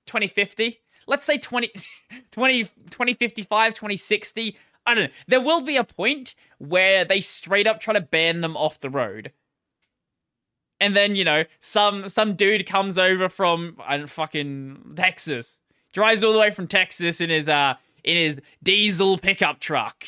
2050. 0.06 0.82
Let's 1.08 1.26
say 1.26 1.38
20 1.38 1.72
20 2.32 2.64
2055, 2.64 3.74
2060. 3.74 4.58
I 4.88 4.94
don't 4.94 5.06
know. 5.06 5.10
There 5.28 5.42
will 5.42 5.62
be 5.62 5.78
a 5.78 5.84
point 5.84 6.36
where 6.60 7.04
they 7.06 7.22
straight 7.22 7.68
up 7.68 7.80
try 7.80 7.94
to 7.94 8.02
ban 8.02 8.42
them 8.42 8.56
off 8.56 8.80
the 8.80 8.90
road 8.90 9.32
and 10.80 10.96
then 10.96 11.16
you 11.16 11.24
know 11.24 11.44
some 11.60 12.08
some 12.08 12.36
dude 12.36 12.66
comes 12.66 12.98
over 12.98 13.30
from 13.30 13.78
I 13.86 13.98
don't 13.98 14.10
fucking 14.10 14.94
Texas, 14.96 15.60
drives 15.94 16.24
all 16.24 16.34
the 16.34 16.40
way 16.40 16.52
from 16.52 16.68
Texas 16.68 17.22
in 17.22 17.30
his 17.30 17.48
uh 17.50 17.76
in 18.06 18.16
his 18.16 18.42
diesel 18.64 19.18
pickup 19.18 19.60
truck, 19.60 20.06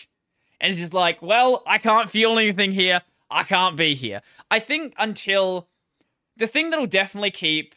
and 0.62 0.72
he's 0.72 0.80
just 0.80 0.94
like, 0.94 1.22
well, 1.22 1.64
I 1.68 1.78
can't 1.78 2.10
feel 2.10 2.38
anything 2.38 2.72
here. 2.72 3.02
I 3.30 3.44
can't 3.44 3.76
be 3.76 3.94
here. 3.94 4.22
I 4.50 4.60
think 4.60 4.94
until 4.98 5.68
the 6.38 6.48
thing 6.48 6.70
that'll 6.70 6.88
definitely 6.88 7.32
keep 7.32 7.76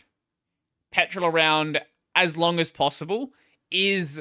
petrol 0.93 1.27
around 1.27 1.81
as 2.15 2.37
long 2.37 2.61
as 2.61 2.71
possible 2.71 3.31
is 3.71 4.21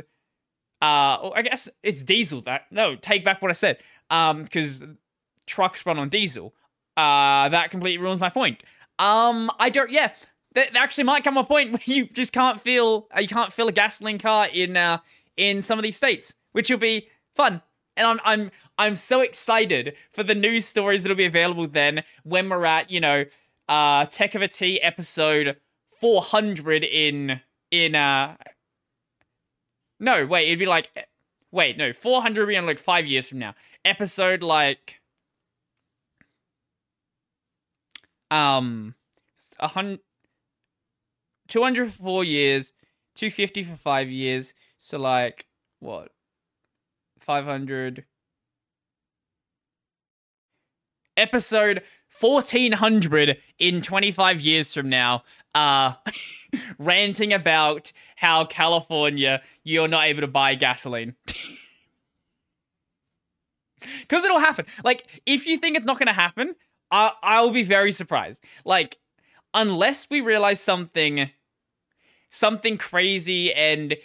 uh 0.81 1.29
I 1.35 1.41
guess 1.41 1.67
it's 1.81 2.03
diesel 2.03 2.41
that 2.41 2.65
no 2.71 2.95
take 2.95 3.23
back 3.23 3.41
what 3.41 3.49
I 3.49 3.53
said 3.53 3.79
um 4.11 4.43
because 4.43 4.83
trucks 5.47 5.83
run 5.85 5.97
on 5.97 6.09
diesel 6.09 6.53
uh, 6.99 7.47
that 7.47 7.71
completely 7.71 7.97
ruins 7.97 8.19
my 8.19 8.29
point. 8.29 8.61
Um, 8.97 9.49
I 9.57 9.69
don't. 9.69 9.89
Yeah, 9.89 10.11
there, 10.53 10.67
actually 10.75 11.05
might 11.05 11.23
come 11.23 11.37
a 11.37 11.45
point 11.45 11.71
where 11.73 11.81
you 11.85 12.05
just 12.05 12.33
can't 12.33 12.59
feel 12.59 13.07
you 13.17 13.27
can't 13.27 13.53
feel 13.53 13.69
a 13.69 13.71
gasoline 13.71 14.19
car 14.19 14.47
in 14.47 14.75
uh 14.75 14.97
in 15.39 15.61
some 15.61 15.79
of 15.79 15.83
these 15.83 15.95
states, 15.95 16.35
which 16.51 16.69
will 16.69 16.77
be 16.77 17.07
fun. 17.35 17.61
And 17.97 18.07
I'm 18.07 18.19
I'm 18.23 18.51
I'm 18.77 18.95
so 18.95 19.21
excited 19.21 19.95
for 20.11 20.23
the 20.23 20.35
news 20.35 20.65
stories 20.65 21.03
that'll 21.03 21.17
be 21.17 21.25
available 21.25 21.67
then 21.67 22.03
when 22.23 22.49
we're 22.49 22.65
at 22.65 22.89
you 22.89 22.99
know 22.99 23.25
uh 23.67 24.05
Tech 24.05 24.35
Over 24.35 24.47
Tea 24.47 24.79
episode 24.81 25.57
400 25.99 26.85
in 26.85 27.41
in 27.71 27.95
uh 27.95 28.37
no 29.99 30.25
wait 30.25 30.47
it'd 30.47 30.59
be 30.59 30.65
like 30.65 30.89
wait 31.51 31.77
no 31.77 31.91
400 31.91 32.41
would 32.41 32.47
be 32.47 32.55
in 32.55 32.65
like 32.65 32.79
five 32.79 33.05
years 33.05 33.27
from 33.27 33.39
now 33.39 33.53
episode 33.83 34.43
like 34.43 34.99
um, 38.31 38.95
a 39.59 39.67
hundred, 39.67 39.99
200 41.47 41.91
for 41.91 42.03
four 42.03 42.23
years, 42.23 42.73
250 43.15 43.63
for 43.63 43.75
five 43.75 44.09
years. 44.09 44.53
So, 44.82 44.97
like, 44.97 45.45
what? 45.80 46.13
500. 47.19 48.05
Episode 51.17 51.84
1400 52.17 53.38
in 53.59 53.82
25 53.82 54.39
years 54.39 54.73
from 54.73 54.88
now, 54.88 55.23
uh, 55.53 55.93
ranting 56.80 57.34
about 57.34 57.91
how 58.15 58.45
California, 58.45 59.41
you're 59.65 59.89
not 59.89 60.05
able 60.05 60.21
to 60.21 60.27
buy 60.27 60.55
gasoline. 60.55 61.13
Because 64.01 64.25
it'll 64.25 64.39
happen. 64.39 64.65
Like, 64.84 65.21
if 65.25 65.45
you 65.45 65.55
think 65.57 65.77
it's 65.77 65.86
not 65.86 65.97
going 65.97 66.07
to 66.07 66.13
happen, 66.13 66.53
I 66.91 67.13
I'll 67.23 67.51
be 67.51 67.63
very 67.63 67.93
surprised. 67.93 68.43
Like, 68.65 68.97
unless 69.53 70.09
we 70.09 70.19
realize 70.19 70.59
something, 70.59 71.30
something 72.30 72.77
crazy, 72.77 73.53
and 73.53 73.95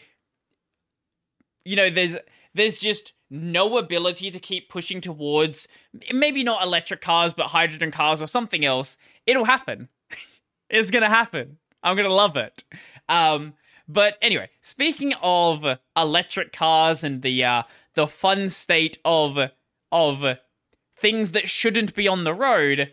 you 1.65 1.77
know, 1.77 1.91
there's 1.91 2.17
there's 2.55 2.79
just 2.79 3.13
no 3.31 3.79
ability 3.79 4.31
to 4.31 4.39
keep 4.39 4.69
pushing 4.69 5.01
towards 5.01 5.67
maybe 6.13 6.45
not 6.45 6.63
electric 6.63 7.01
cars, 7.01 7.33
but 7.33 7.49
hydrogen 7.49 7.91
cars 7.91 8.23
or 8.23 8.27
something 8.27 8.65
else. 8.65 8.97
It'll 9.27 9.45
happen. 9.45 9.89
it's 10.71 10.91
gonna 10.91 11.09
happen. 11.09 11.59
I'm 11.83 11.97
gonna 11.97 12.09
love 12.09 12.37
it. 12.37 12.65
Um, 13.09 13.55
but 13.87 14.17
anyway, 14.23 14.51
speaking 14.61 15.15
of 15.23 15.65
electric 15.97 16.53
cars 16.53 17.05
and 17.05 17.23
the 17.23 17.45
uh, 17.45 17.63
the 17.95 18.07
fun 18.07 18.49
state 18.49 18.99
of 19.05 19.39
of 19.91 20.39
things 20.97 21.33
that 21.33 21.49
shouldn't 21.49 21.95
be 21.95 22.09
on 22.09 22.25
the 22.25 22.35
road, 22.35 22.93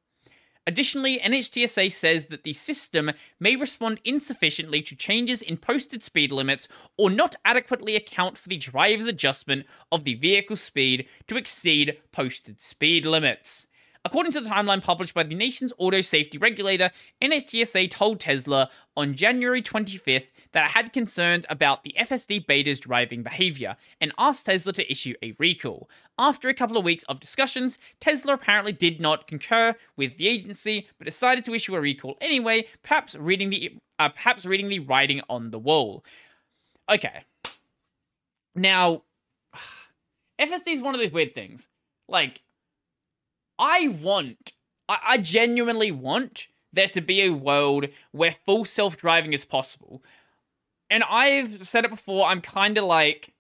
Additionally, 0.67 1.21
NHTSA 1.21 1.93
says 1.93 2.27
that 2.27 2.43
the 2.43 2.53
system 2.53 3.13
may 3.39 3.55
respond 3.55 4.01
insufficiently 4.05 4.83
to 4.83 4.97
changes 4.97 5.41
in 5.41 5.57
posted 5.57 6.03
speed 6.03 6.33
limits 6.33 6.67
or 6.97 7.09
not 7.09 7.37
adequately 7.45 7.95
account 7.95 8.37
for 8.37 8.49
the 8.49 8.57
driver's 8.57 9.07
adjustment 9.07 9.65
of 9.93 10.03
the 10.03 10.15
vehicle 10.15 10.57
speed 10.57 11.07
to 11.29 11.37
exceed 11.37 11.99
posted 12.11 12.61
speed 12.61 13.07
limits. 13.07 13.69
According 14.05 14.33
to 14.33 14.41
the 14.41 14.51
timeline 14.51 14.83
published 14.83 15.15
by 15.15 15.23
the 15.23 15.35
nation's 15.35 15.73
auto 15.79 16.01
safety 16.01 16.39
regulator, 16.39 16.91
NHTSA 17.23 17.91
told 17.91 18.21
Tesla 18.21 18.71
on 18.97 19.15
January 19.15 19.63
25th 19.63 20.27
that 20.53 20.65
it 20.65 20.71
had 20.73 20.93
concerns 20.93 21.45
about 21.49 21.83
the 21.83 21.95
FSD 21.99 22.47
beta's 22.47 22.81
driving 22.81 23.23
behavior 23.23 23.77
and 24.01 24.13
asked 24.19 24.47
Tesla 24.47 24.73
to 24.75 24.91
issue 24.91 25.15
a 25.23 25.35
recall. 25.39 25.89
After 26.19 26.49
a 26.49 26.55
couple 26.55 26.77
of 26.77 26.85
weeks 26.85 27.05
of 27.05 27.21
discussions, 27.21 27.79
Tesla 28.01 28.35
apparently 28.35 28.73
did 28.73 29.01
not 29.01 29.27
concur 29.27 29.75
with 29.97 30.17
the 30.17 30.29
agency, 30.29 30.89
but 30.99 31.05
decided 31.05 31.45
to 31.45 31.55
issue 31.55 31.75
a 31.77 31.81
recall 31.81 32.17
anyway, 32.21 32.67
perhaps 32.83 33.15
reading 33.15 33.51
the 33.51 33.77
uh, 33.99 34.09
perhaps 34.11 34.45
reading 34.45 34.69
the 34.69 34.79
writing 34.79 35.21
on 35.29 35.51
the 35.51 35.59
wall. 35.59 36.05
Okay. 36.91 37.25
Now, 38.55 39.03
FSD 40.41 40.69
is 40.69 40.83
one 40.83 40.95
of 40.95 41.01
those 41.01 41.13
weird 41.13 41.35
things. 41.35 41.69
Like, 42.09 42.43
I 43.59 43.89
want, 43.89 44.53
I, 44.89 44.99
I 45.07 45.19
genuinely 45.19 45.91
want 45.91 46.47
there 46.73 46.89
to 46.89 47.01
be 47.01 47.23
a 47.23 47.31
world 47.31 47.87
where 48.13 48.37
full 48.45 48.65
self 48.65 48.97
driving 48.97 49.33
is 49.33 49.45
possible. 49.45 50.03
And 50.91 51.03
I've 51.09 51.67
said 51.67 51.85
it 51.85 51.91
before, 51.91 52.27
I'm 52.27 52.41
kind 52.41 52.79
of 52.79 52.85
like 52.85 53.33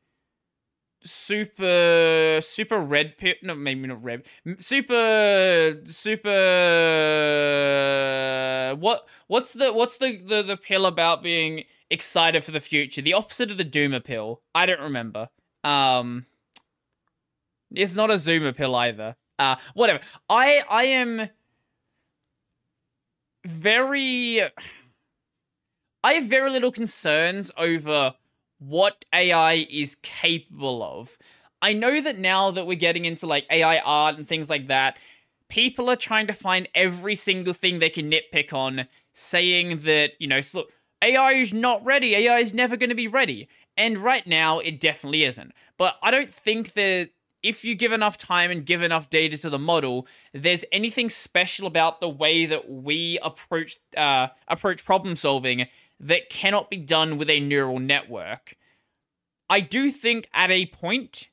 super 1.02 2.40
super 2.40 2.80
red 2.80 3.16
pill 3.16 3.34
no 3.42 3.54
maybe 3.54 3.86
not 3.86 4.02
red 4.02 4.24
super 4.58 5.78
super 5.86 6.16
what 8.80 9.06
what's 9.28 9.52
the 9.52 9.72
what's 9.72 9.98
the, 9.98 10.16
the 10.16 10.42
the 10.42 10.56
pill 10.56 10.84
about 10.86 11.22
being 11.22 11.62
excited 11.90 12.42
for 12.44 12.50
the 12.50 12.60
future? 12.60 13.02
The 13.02 13.14
opposite 13.14 13.50
of 13.50 13.58
the 13.58 13.64
doomer 13.64 14.02
pill. 14.02 14.42
I 14.54 14.66
don't 14.66 14.80
remember. 14.80 15.28
Um 15.64 16.26
it's 17.74 17.94
not 17.94 18.10
a 18.10 18.14
zoomer 18.14 18.54
pill 18.54 18.74
either. 18.74 19.16
Uh 19.38 19.56
whatever. 19.74 20.00
I 20.28 20.62
i 20.68 20.84
am 20.84 21.28
very 23.44 24.42
i 26.06 26.12
have 26.14 26.24
very 26.24 26.50
little 26.50 26.72
concerns 26.72 27.50
over 27.56 28.14
what 28.58 29.04
AI 29.12 29.66
is 29.70 29.96
capable 29.96 30.82
of. 30.82 31.16
I 31.62 31.72
know 31.72 32.00
that 32.00 32.18
now 32.18 32.50
that 32.50 32.66
we're 32.66 32.76
getting 32.76 33.04
into 33.04 33.26
like 33.26 33.46
AI 33.50 33.78
art 33.78 34.16
and 34.16 34.26
things 34.26 34.48
like 34.48 34.68
that, 34.68 34.96
people 35.48 35.90
are 35.90 35.96
trying 35.96 36.26
to 36.26 36.32
find 36.32 36.68
every 36.74 37.14
single 37.14 37.52
thing 37.52 37.78
they 37.78 37.90
can 37.90 38.10
nitpick 38.10 38.52
on, 38.52 38.86
saying 39.12 39.80
that, 39.80 40.12
you 40.18 40.26
know, 40.26 40.40
so 40.40 40.64
AI 41.02 41.32
is 41.32 41.52
not 41.52 41.84
ready, 41.84 42.14
AI 42.14 42.38
is 42.38 42.54
never 42.54 42.76
going 42.76 42.90
to 42.90 42.96
be 42.96 43.08
ready. 43.08 43.48
And 43.76 43.98
right 43.98 44.26
now, 44.26 44.58
it 44.58 44.80
definitely 44.80 45.24
isn't. 45.24 45.52
But 45.76 45.96
I 46.02 46.10
don't 46.10 46.32
think 46.32 46.72
that 46.74 47.10
if 47.42 47.64
you 47.64 47.74
give 47.74 47.92
enough 47.92 48.16
time 48.16 48.50
and 48.50 48.64
give 48.64 48.82
enough 48.82 49.10
data 49.10 49.38
to 49.38 49.50
the 49.50 49.58
model, 49.58 50.06
there's 50.32 50.64
anything 50.72 51.10
special 51.10 51.66
about 51.66 52.00
the 52.00 52.08
way 52.08 52.46
that 52.46 52.70
we 52.70 53.18
approach 53.22 53.78
uh, 53.96 54.28
approach 54.48 54.84
problem 54.84 55.14
solving 55.14 55.66
that 55.98 56.30
cannot 56.30 56.70
be 56.70 56.76
done 56.76 57.18
with 57.18 57.30
a 57.30 57.40
neural 57.40 57.78
network. 57.78 58.56
I 59.48 59.60
do 59.60 59.90
think 59.90 60.28
at 60.34 60.50
a 60.50 60.66
point 60.66 61.28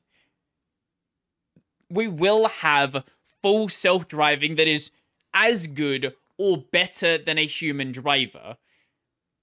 we 1.90 2.08
will 2.08 2.48
have 2.48 3.04
full 3.42 3.70
self 3.70 4.08
driving 4.08 4.56
that 4.56 4.68
is 4.68 4.92
as 5.34 5.68
good 5.68 6.16
or 6.38 6.58
better 6.58 7.18
than 7.18 7.38
a 7.38 7.46
human 7.46 7.92
driver. 7.92 8.58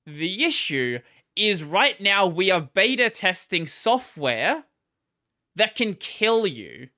The 0.06 0.44
issue 0.44 1.00
is 1.36 1.62
right 1.62 2.00
now 2.00 2.26
we 2.26 2.50
are 2.50 2.60
beta 2.60 3.10
testing 3.10 3.66
software 3.66 4.64
that 5.56 5.74
can 5.74 5.94
kill 5.94 6.46
you. 6.46 6.88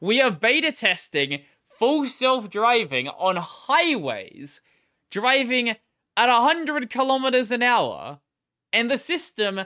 We 0.00 0.20
are 0.20 0.30
beta 0.30 0.72
testing 0.72 1.42
full 1.68 2.06
self 2.06 2.50
driving 2.50 3.08
on 3.08 3.36
highways, 3.36 4.60
driving 5.10 5.76
at 6.16 6.28
100 6.28 6.90
kilometers 6.90 7.50
an 7.50 7.62
hour 7.62 8.20
and 8.72 8.90
the 8.90 8.98
system 8.98 9.60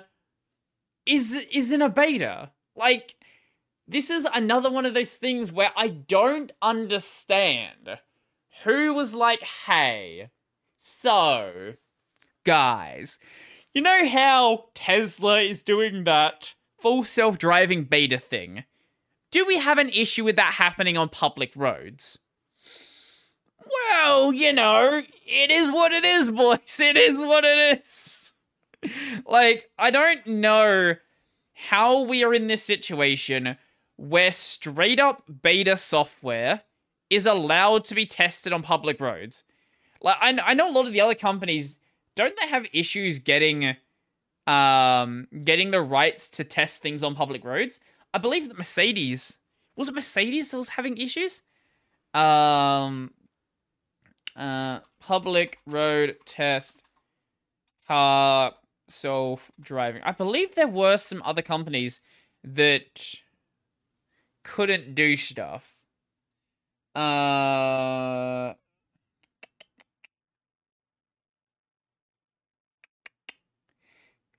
is 1.06 1.34
is 1.52 1.72
in 1.72 1.82
a 1.82 1.88
beta. 1.88 2.50
Like 2.76 3.16
this 3.86 4.10
is 4.10 4.26
another 4.34 4.70
one 4.70 4.84
of 4.84 4.92
those 4.92 5.16
things 5.16 5.50
where 5.50 5.72
i 5.74 5.88
don't 5.88 6.52
understand 6.60 7.98
who 8.64 8.92
was 8.92 9.14
like 9.14 9.42
hey 9.66 10.28
so 10.76 11.72
guys 12.44 13.18
you 13.72 13.80
know 13.80 14.06
how 14.06 14.66
tesla 14.74 15.40
is 15.40 15.62
doing 15.62 16.04
that 16.04 16.52
full 16.78 17.04
self-driving 17.04 17.84
beta 17.84 18.18
thing? 18.18 18.64
Do 19.30 19.44
we 19.44 19.58
have 19.58 19.78
an 19.78 19.90
issue 19.90 20.24
with 20.24 20.36
that 20.36 20.54
happening 20.54 20.96
on 20.96 21.08
public 21.08 21.52
roads 21.56 22.18
well, 23.70 24.32
you 24.32 24.52
know, 24.52 25.02
it 25.26 25.50
is 25.50 25.70
what 25.70 25.92
it 25.92 26.04
is, 26.04 26.30
boys. 26.30 26.80
It 26.80 26.96
is 26.96 27.16
what 27.16 27.44
it 27.44 27.80
is. 27.80 28.32
like, 29.26 29.70
I 29.78 29.90
don't 29.90 30.26
know 30.26 30.94
how 31.54 32.02
we 32.02 32.22
are 32.24 32.32
in 32.32 32.46
this 32.46 32.62
situation 32.62 33.56
where 33.96 34.30
straight 34.30 35.00
up 35.00 35.24
beta 35.42 35.76
software 35.76 36.62
is 37.10 37.26
allowed 37.26 37.84
to 37.86 37.94
be 37.94 38.06
tested 38.06 38.52
on 38.52 38.62
public 38.62 39.00
roads. 39.00 39.42
Like, 40.00 40.16
I, 40.20 40.38
I 40.44 40.54
know 40.54 40.70
a 40.70 40.72
lot 40.72 40.86
of 40.86 40.92
the 40.92 41.00
other 41.00 41.14
companies 41.14 41.78
don't 42.14 42.34
they 42.40 42.48
have 42.48 42.66
issues 42.72 43.20
getting 43.20 43.76
um 44.46 45.28
getting 45.44 45.70
the 45.70 45.80
rights 45.80 46.30
to 46.30 46.44
test 46.44 46.82
things 46.82 47.02
on 47.02 47.14
public 47.14 47.44
roads? 47.44 47.80
I 48.12 48.18
believe 48.18 48.48
that 48.48 48.58
Mercedes 48.58 49.38
was 49.76 49.88
it 49.88 49.94
Mercedes 49.94 50.50
that 50.50 50.58
was 50.58 50.70
having 50.70 50.96
issues? 50.96 51.42
Um 52.14 53.12
uh, 54.38 54.80
public 55.00 55.58
road 55.66 56.16
test 56.24 56.82
car 57.86 58.52
self 58.88 59.50
driving. 59.60 60.02
I 60.04 60.12
believe 60.12 60.54
there 60.54 60.68
were 60.68 60.96
some 60.96 61.22
other 61.24 61.42
companies 61.42 62.00
that 62.44 63.14
couldn't 64.44 64.94
do 64.94 65.16
stuff. 65.16 65.74
Uh, 66.94 68.54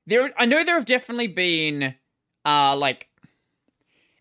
there, 0.08 0.32
I 0.38 0.45
know 0.45 0.64
there 0.64 0.76
have 0.76 0.86
definitely 0.86 1.28
been, 1.28 1.95
uh, 2.45 2.76
like, 2.76 3.08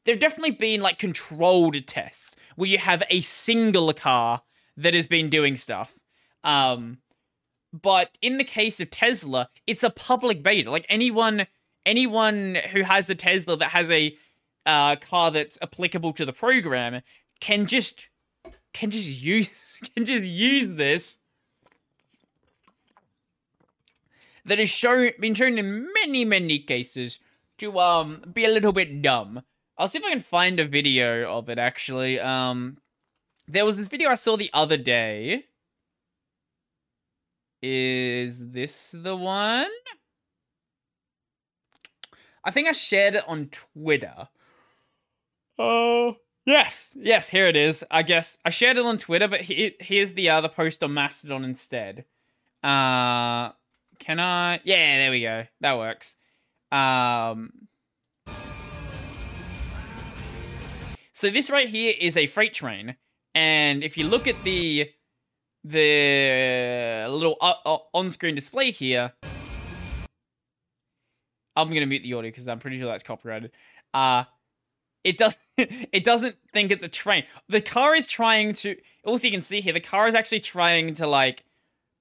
there 0.05 0.15
have 0.15 0.21
definitely 0.21 0.53
been 0.53 0.81
like 0.81 0.99
controlled 0.99 1.87
tests 1.87 2.35
where 2.57 2.69
you 2.69 2.79
have 2.79 3.03
a 3.11 3.21
single 3.21 3.93
car 3.93 4.43
that 4.79 4.95
has 4.95 5.07
been 5.07 5.29
doing 5.29 5.57
stuff. 5.57 5.99
Um, 6.45 6.99
but 7.73 8.17
in 8.23 8.39
the 8.39 8.45
case 8.45 8.81
of 8.81 8.91
Tesla, 8.91 9.51
it's 9.67 9.83
a 9.83 9.91
public 9.91 10.43
beta. 10.43 10.71
Like 10.71 10.87
anyone, 10.89 11.47
anyone 11.85 12.59
who 12.73 12.83
has 12.83 13.11
a 13.11 13.15
Tesla 13.15 13.57
that 13.59 13.71
has 13.71 13.91
a 13.91 14.17
uh, 14.65 14.97
car 14.97 15.31
that's 15.31 15.59
applicable 15.61 16.13
to 16.15 16.25
the 16.25 16.33
program 16.33 17.03
can 17.41 17.67
just 17.67 18.09
can 18.73 18.91
just 18.91 19.09
use 19.23 19.79
can 19.95 20.05
just 20.05 20.25
use 20.25 20.75
this. 20.75 21.17
That 24.45 24.59
has 24.59 24.71
shown 24.71 25.11
been 25.21 25.35
shown 25.35 25.59
in 25.59 25.89
many 25.93 26.25
many 26.25 26.59
cases 26.61 27.19
to 27.59 27.79
um 27.79 28.23
be 28.33 28.45
a 28.45 28.49
little 28.49 28.73
bit 28.73 29.03
dumb. 29.03 29.43
I'll 29.77 29.89
see 29.89 29.99
if 29.99 30.05
I 30.05 30.11
can 30.11 30.21
find 30.21 30.59
a 30.59 30.67
video 30.67 31.31
of 31.31 31.49
it 31.49 31.59
actually. 31.59 32.19
Um, 32.19 32.79
there 33.49 33.65
was 33.65 33.77
this 33.79 33.89
video 33.89 34.11
I 34.11 34.15
saw 34.15 34.37
the 34.37 34.51
other 34.53 34.77
day. 34.77 35.45
Is 37.63 38.51
this 38.51 38.95
the 38.97 39.17
one? 39.17 39.71
I 42.45 42.51
think 42.51 42.69
I 42.69 42.73
shared 42.73 43.17
it 43.17 43.25
on 43.27 43.51
Twitter. 43.51 44.29
Oh, 45.59 46.17
yes, 46.47 46.93
yes, 46.95 47.29
here 47.29 47.49
it 47.49 47.57
is. 47.57 47.85
I 47.91 48.03
guess 48.03 48.39
I 48.45 48.51
shared 48.51 48.77
it 48.77 48.85
on 48.85 48.97
Twitter, 48.97 49.27
but 49.27 49.41
he, 49.41 49.75
here's 49.81 50.15
the 50.15 50.31
other 50.31 50.49
post 50.49 50.83
on 50.85 50.95
Mastodon 50.95 51.45
instead. 51.45 52.05
Uh, 52.63 53.51
can 53.99 54.21
I? 54.21 54.61
Yeah, 54.63 54.99
there 54.99 55.11
we 55.11 55.23
go. 55.23 55.47
That 55.61 55.79
works. 55.79 56.17
Um, 56.71 57.51
so 61.13 61.31
this 61.31 61.51
right 61.51 61.69
here 61.69 61.95
is 61.99 62.17
a 62.17 62.27
freight 62.27 62.55
train. 62.55 62.95
And 63.39 63.85
if 63.85 63.97
you 63.97 64.03
look 64.03 64.27
at 64.27 64.35
the 64.43 64.91
the 65.63 67.07
little 67.09 67.37
uh, 67.41 67.55
uh, 67.65 67.79
on-screen 67.95 68.35
display 68.35 68.73
here, 68.73 69.13
I'm 71.55 71.69
gonna 71.69 71.87
mute 71.87 72.03
the 72.03 72.15
audio 72.15 72.33
because 72.33 72.49
I'm 72.49 72.59
pretty 72.59 72.81
sure 72.81 72.89
that's 72.89 73.05
copyrighted. 73.05 73.53
Uh 73.95 74.25
it 75.05 75.19
does 75.19 75.37
it 75.57 76.03
doesn't 76.03 76.35
think 76.53 76.73
it's 76.73 76.83
a 76.83 76.89
train. 76.89 77.23
The 77.49 77.61
car 77.61 77.95
is 77.95 78.09
trying 78.09 78.55
to 78.55 78.77
also 79.05 79.29
you 79.29 79.33
can 79.33 79.41
see 79.41 79.61
here, 79.61 79.73
the 79.73 79.79
car 79.79 80.09
is 80.09 80.17
actually 80.17 80.41
trying 80.41 80.95
to 80.95 81.07
like 81.07 81.45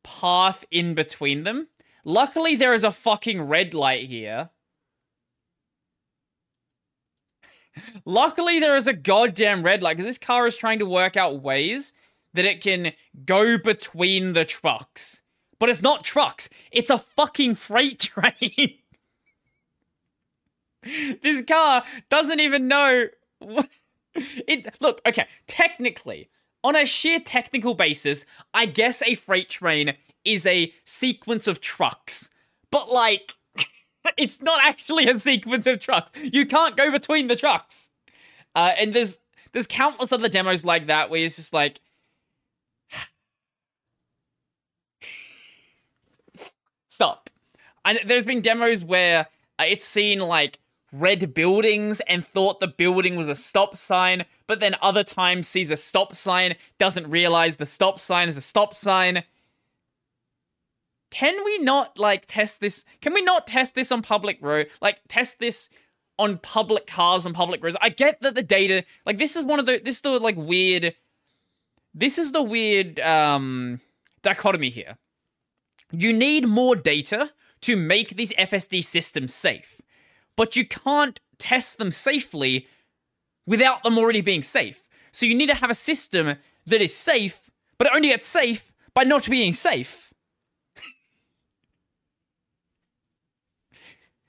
path 0.04 0.66
in 0.72 0.96
between 0.96 1.44
them. 1.44 1.68
Luckily 2.04 2.56
there 2.56 2.74
is 2.74 2.84
a 2.84 2.92
fucking 2.92 3.44
red 3.44 3.76
light 3.76 4.10
here. 4.10 4.50
Luckily, 8.06 8.60
there 8.60 8.76
is 8.76 8.88
a 8.88 8.94
goddamn 8.94 9.64
red 9.64 9.82
light 9.82 9.98
because 9.98 10.06
this 10.06 10.18
car 10.18 10.48
is 10.48 10.58
trying 10.58 10.80
to 10.80 10.86
work 10.86 11.18
out 11.18 11.42
ways 11.42 11.94
that 12.34 12.46
it 12.46 12.62
can 12.62 12.94
go 13.26 13.58
between 13.58 14.34
the 14.34 14.46
trucks. 14.46 15.22
But 15.60 15.70
it's 15.70 15.82
not 15.82 16.04
trucks, 16.04 16.50
it's 16.72 16.90
a 16.90 17.00
fucking 17.00 17.56
freight 17.56 18.00
train. 18.00 18.76
this 21.22 21.44
car 21.44 21.84
doesn't 22.10 22.40
even 22.40 22.68
know. 22.68 23.08
It 24.48 24.76
look 24.82 25.00
okay. 25.06 25.28
Technically, 25.46 26.28
on 26.64 26.76
a 26.76 26.88
sheer 26.88 27.20
technical 27.20 27.76
basis, 27.76 28.26
I 28.52 28.66
guess 28.66 29.04
a 29.04 29.14
freight 29.14 29.48
train 29.48 29.94
is 30.26 30.48
a 30.48 30.74
sequence 30.84 31.48
of 31.48 31.62
trucks. 31.62 32.32
But 32.72 32.92
like, 32.92 33.34
it's 34.18 34.42
not 34.42 34.60
actually 34.64 35.08
a 35.08 35.18
sequence 35.20 35.68
of 35.68 35.80
trucks. 35.80 36.12
You 36.22 36.46
can't 36.46 36.78
go 36.78 36.92
between 36.92 37.28
the 37.28 37.36
trucks. 37.36 37.92
Uh, 38.56 38.74
and 38.78 38.94
there's 38.94 39.20
there's 39.52 39.68
countless 39.68 40.12
other 40.12 40.30
demos 40.30 40.66
like 40.66 40.88
that 40.88 41.10
where 41.10 41.24
it's 41.24 41.36
just 41.36 41.54
like. 41.54 41.80
Stop. 46.88 47.30
And 47.86 48.00
there's 48.06 48.26
been 48.26 48.42
demos 48.42 48.84
where 48.84 49.28
uh, 49.60 49.64
it's 49.68 49.86
seen 49.86 50.20
like 50.20 50.60
red 50.92 51.34
buildings 51.34 52.02
and 52.08 52.26
thought 52.26 52.60
the 52.60 52.68
building 52.68 53.16
was 53.16 53.30
a 53.30 53.36
stop 53.36 53.76
sign, 53.76 54.26
but 54.48 54.60
then 54.60 54.76
other 54.82 55.04
times 55.04 55.48
sees 55.48 55.72
a 55.72 55.78
stop 55.78 56.16
sign, 56.16 56.56
doesn't 56.78 57.10
realize 57.10 57.56
the 57.56 57.66
stop 57.66 58.00
sign 58.00 58.30
is 58.30 58.38
a 58.38 58.42
stop 58.42 58.74
sign. 58.74 59.24
Can 61.10 61.44
we 61.44 61.60
not 61.60 61.98
like 61.98 62.26
test 62.28 62.60
this? 62.60 62.84
Can 63.02 63.14
we 63.14 63.22
not 63.22 63.48
test 63.48 63.76
this 63.76 63.92
on 63.92 64.02
public 64.02 64.40
road? 64.42 64.68
Like 64.82 65.00
test 65.08 65.40
this 65.40 65.70
on 66.20 66.38
public 66.40 66.88
cars 66.88 67.26
on 67.26 67.34
public 67.34 67.64
roads? 67.64 67.78
I 67.82 67.90
get 67.90 68.22
that 68.22 68.36
the 68.36 68.44
data, 68.44 68.84
like 69.06 69.18
this 69.18 69.36
is 69.36 69.46
one 69.46 69.60
of 69.60 69.66
the 69.66 69.80
this 69.84 69.96
is 69.96 70.02
the 70.02 70.20
like 70.20 70.36
weird 70.38 70.96
this 71.94 72.18
is 72.20 72.32
the 72.32 72.44
weird 72.44 73.00
um 73.00 73.82
dichotomy 74.22 74.70
here. 74.70 74.98
You 75.92 76.14
need 76.14 76.46
more 76.46 76.76
data 76.76 77.32
to 77.62 77.76
make 77.76 78.16
these 78.16 78.34
FSD 78.34 78.84
systems 78.84 79.34
safe 79.34 79.82
but 80.38 80.56
you 80.56 80.66
can't 80.66 81.20
test 81.38 81.78
them 81.78 81.92
safely 81.92 82.68
without 83.46 83.84
them 83.84 83.98
already 83.98 84.22
being 84.22 84.44
safe. 84.44 84.84
So 85.12 85.26
you 85.26 85.36
need 85.36 85.48
to 85.48 85.56
have 85.56 85.70
a 85.70 85.76
system 85.76 86.38
that 86.66 86.82
is 86.82 86.96
safe, 86.96 87.50
but 87.78 87.88
it 87.88 87.94
only 87.94 88.10
gets 88.10 88.26
safe 88.26 88.72
by 88.94 89.04
not 89.04 89.30
being 89.30 89.52
safe. 89.52 90.07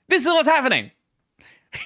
This 0.09 0.25
is 0.25 0.27
what's 0.27 0.47
happening. 0.47 0.91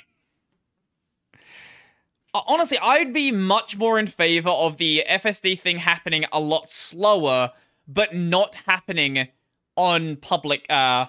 Honestly, 2.33 2.79
I'd 2.79 3.13
be 3.13 3.31
much 3.31 3.77
more 3.77 3.99
in 3.99 4.07
favor 4.07 4.49
of 4.49 4.77
the 4.77 5.03
FSD 5.07 5.59
thing 5.59 5.77
happening 5.77 6.25
a 6.31 6.39
lot 6.39 6.69
slower, 6.69 7.51
but 7.87 8.15
not 8.15 8.55
happening 8.65 9.27
on 9.75 10.17
public 10.17 10.69
uh 10.69 11.07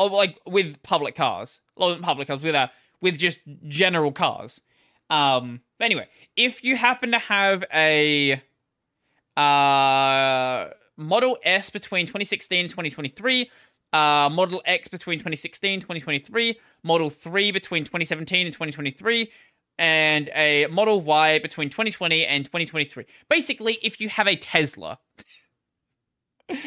or 0.00 0.08
like 0.08 0.40
with 0.46 0.82
public 0.82 1.14
cars, 1.14 1.60
not 1.78 2.00
public 2.00 2.28
cars, 2.28 2.42
with 2.42 2.54
uh, 2.54 2.68
with 3.00 3.18
just 3.18 3.38
general 3.66 4.12
cars. 4.12 4.60
Um, 5.10 5.60
anyway, 5.80 6.08
if 6.36 6.64
you 6.64 6.76
happen 6.76 7.12
to 7.12 7.18
have 7.18 7.64
a 7.72 8.42
uh, 9.36 10.70
Model 10.96 11.36
S 11.44 11.70
between 11.70 12.06
2016 12.06 12.60
and 12.60 12.70
2023, 12.70 13.50
uh, 13.92 14.28
Model 14.30 14.62
X 14.64 14.88
between 14.88 15.18
2016 15.18 15.74
and 15.74 15.82
2023, 15.82 16.58
Model 16.82 17.10
3 17.10 17.50
between 17.50 17.84
2017 17.84 18.46
and 18.46 18.52
2023, 18.52 19.30
and 19.78 20.30
a 20.34 20.66
Model 20.66 21.00
Y 21.00 21.38
between 21.38 21.70
2020 21.70 22.26
and 22.26 22.44
2023. 22.44 23.04
Basically, 23.28 23.78
if 23.82 24.00
you 24.00 24.08
have 24.08 24.28
a 24.28 24.36
Tesla, 24.36 24.98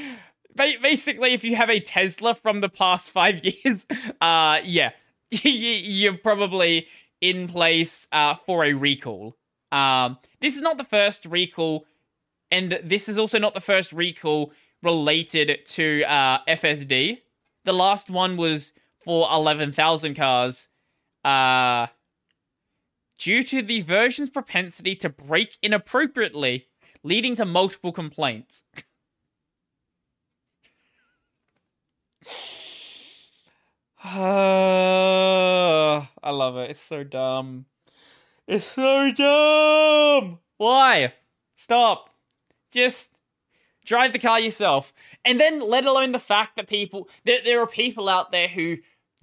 basically, 0.56 1.34
if 1.34 1.44
you 1.44 1.56
have 1.56 1.70
a 1.70 1.80
Tesla 1.80 2.34
from 2.34 2.62
the 2.62 2.70
past 2.70 3.12
five 3.12 3.44
years, 3.64 3.86
uh, 4.22 4.60
yeah, 4.64 4.92
you're 5.30 6.18
probably 6.18 6.88
in 7.22 7.48
place 7.48 8.08
uh, 8.12 8.36
for 8.46 8.66
a 8.66 8.74
recall. 8.74 9.38
Um, 9.72 10.18
this 10.40 10.56
is 10.56 10.62
not 10.62 10.78
the 10.78 10.84
first 10.84 11.26
recall, 11.26 11.86
and 12.52 12.80
this 12.84 13.08
is 13.10 13.18
also 13.18 13.40
not 13.40 13.54
the 13.54 13.62
first 13.62 13.94
recall 13.94 14.52
related 14.84 15.66
to 15.66 16.04
uh, 16.04 16.40
FSD. 16.48 17.20
The 17.66 17.74
last 17.74 18.10
one 18.10 18.38
was 18.38 18.74
for 19.04 19.28
11,000 19.32 20.16
cars. 20.16 20.70
Uh, 21.24 21.88
due 23.18 23.44
to 23.44 23.62
the 23.62 23.82
version's 23.82 24.30
propensity 24.30 24.96
to 24.98 25.10
brake 25.10 25.58
inappropriately, 25.62 26.68
leading 27.04 27.36
to 27.36 27.46
multiple 27.46 27.92
complaints. 27.92 28.64
I 34.04 36.08
love 36.26 36.58
it. 36.58 36.72
It's 36.72 36.82
so 36.82 37.06
dumb. 37.06 37.66
It's 38.48 38.66
so 38.66 39.12
dumb. 39.12 40.40
Why? 40.58 41.14
Stop. 41.56 42.10
Just 42.72 43.13
drive 43.86 44.14
the 44.14 44.20
car 44.20 44.40
yourself. 44.40 44.94
And 45.26 45.40
then, 45.40 45.60
let 45.60 45.86
alone 45.86 46.12
the 46.12 46.20
fact 46.20 46.56
that 46.56 46.68
people, 46.68 47.10
that 47.26 47.44
there 47.44 47.62
are 47.62 47.68
people 47.68 48.10
out 48.10 48.32
there 48.32 48.48
who 48.48 48.78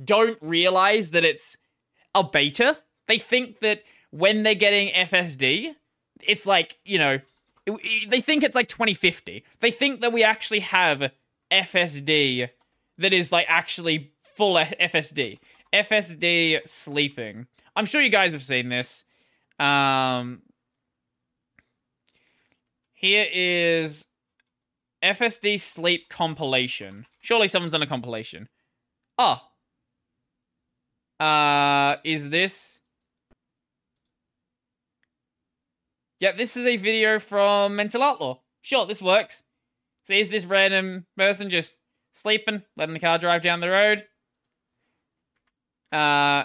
don't 0.04 0.38
realize 0.40 1.10
that 1.10 1.24
it's 1.24 1.56
a 2.14 2.24
beta. 2.24 2.78
They 3.06 3.18
think 3.18 3.60
that 3.60 3.82
when 4.10 4.42
they're 4.42 4.54
getting 4.54 4.92
FSD, 4.92 5.74
it's 6.22 6.46
like, 6.46 6.78
you 6.84 6.98
know, 6.98 7.18
they 8.08 8.20
think 8.20 8.42
it's 8.42 8.54
like 8.54 8.68
2050. 8.68 9.44
They 9.60 9.70
think 9.70 10.00
that 10.00 10.12
we 10.12 10.24
actually 10.24 10.60
have 10.60 11.10
FSD 11.50 12.48
that 12.98 13.12
is 13.12 13.32
like 13.32 13.46
actually 13.48 14.12
full 14.22 14.56
FSD. 14.56 15.38
FSD 15.72 16.66
sleeping. 16.66 17.46
I'm 17.76 17.86
sure 17.86 18.00
you 18.00 18.10
guys 18.10 18.32
have 18.32 18.42
seen 18.42 18.68
this. 18.68 19.04
Um, 19.58 20.42
here 22.94 23.26
is 23.32 24.06
FSD 25.02 25.60
sleep 25.60 26.08
compilation. 26.08 27.06
Surely 27.20 27.48
someone's 27.48 27.72
done 27.72 27.82
a 27.82 27.86
compilation. 27.86 28.48
Oh. 29.18 29.38
Uh, 31.18 31.96
is 32.04 32.30
this? 32.30 32.78
Yeah, 36.18 36.32
this 36.32 36.56
is 36.56 36.66
a 36.66 36.76
video 36.76 37.18
from 37.18 37.76
Mental 37.76 38.02
Outlaw. 38.02 38.38
Sure, 38.62 38.86
this 38.86 39.00
works. 39.00 39.42
So 40.02 40.12
is 40.12 40.28
this 40.28 40.44
random 40.44 41.06
person 41.16 41.50
just 41.50 41.74
sleeping, 42.12 42.62
letting 42.76 42.94
the 42.94 43.00
car 43.00 43.18
drive 43.18 43.42
down 43.42 43.60
the 43.60 43.70
road. 43.70 44.04
Uh, 45.92 46.44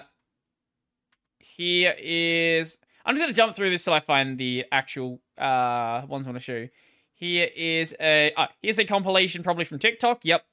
here 1.39 1.95
is. 1.97 2.78
I'm 3.06 3.16
just 3.16 3.22
gonna 3.22 3.34
jump 3.34 3.56
through 3.56 3.70
this 3.70 3.84
till 3.84 3.93
I 3.93 3.99
find 3.99 4.38
the 4.38 4.66
actual 4.72 5.22
uh 5.38 6.01
ones 6.08 6.26
I 6.26 6.32
want 6.32 6.38
to 6.38 6.39
show 6.39 6.56
you. 6.56 6.70
Here 7.16 7.49
is 7.55 7.95
a 7.99 8.34
uh, 8.36 8.47
here's 8.61 8.78
a 8.78 8.86
compilation 8.86 9.41
probably 9.41 9.63
from 9.63 9.80
TikTok. 9.80 10.20
Yep. 10.24 10.43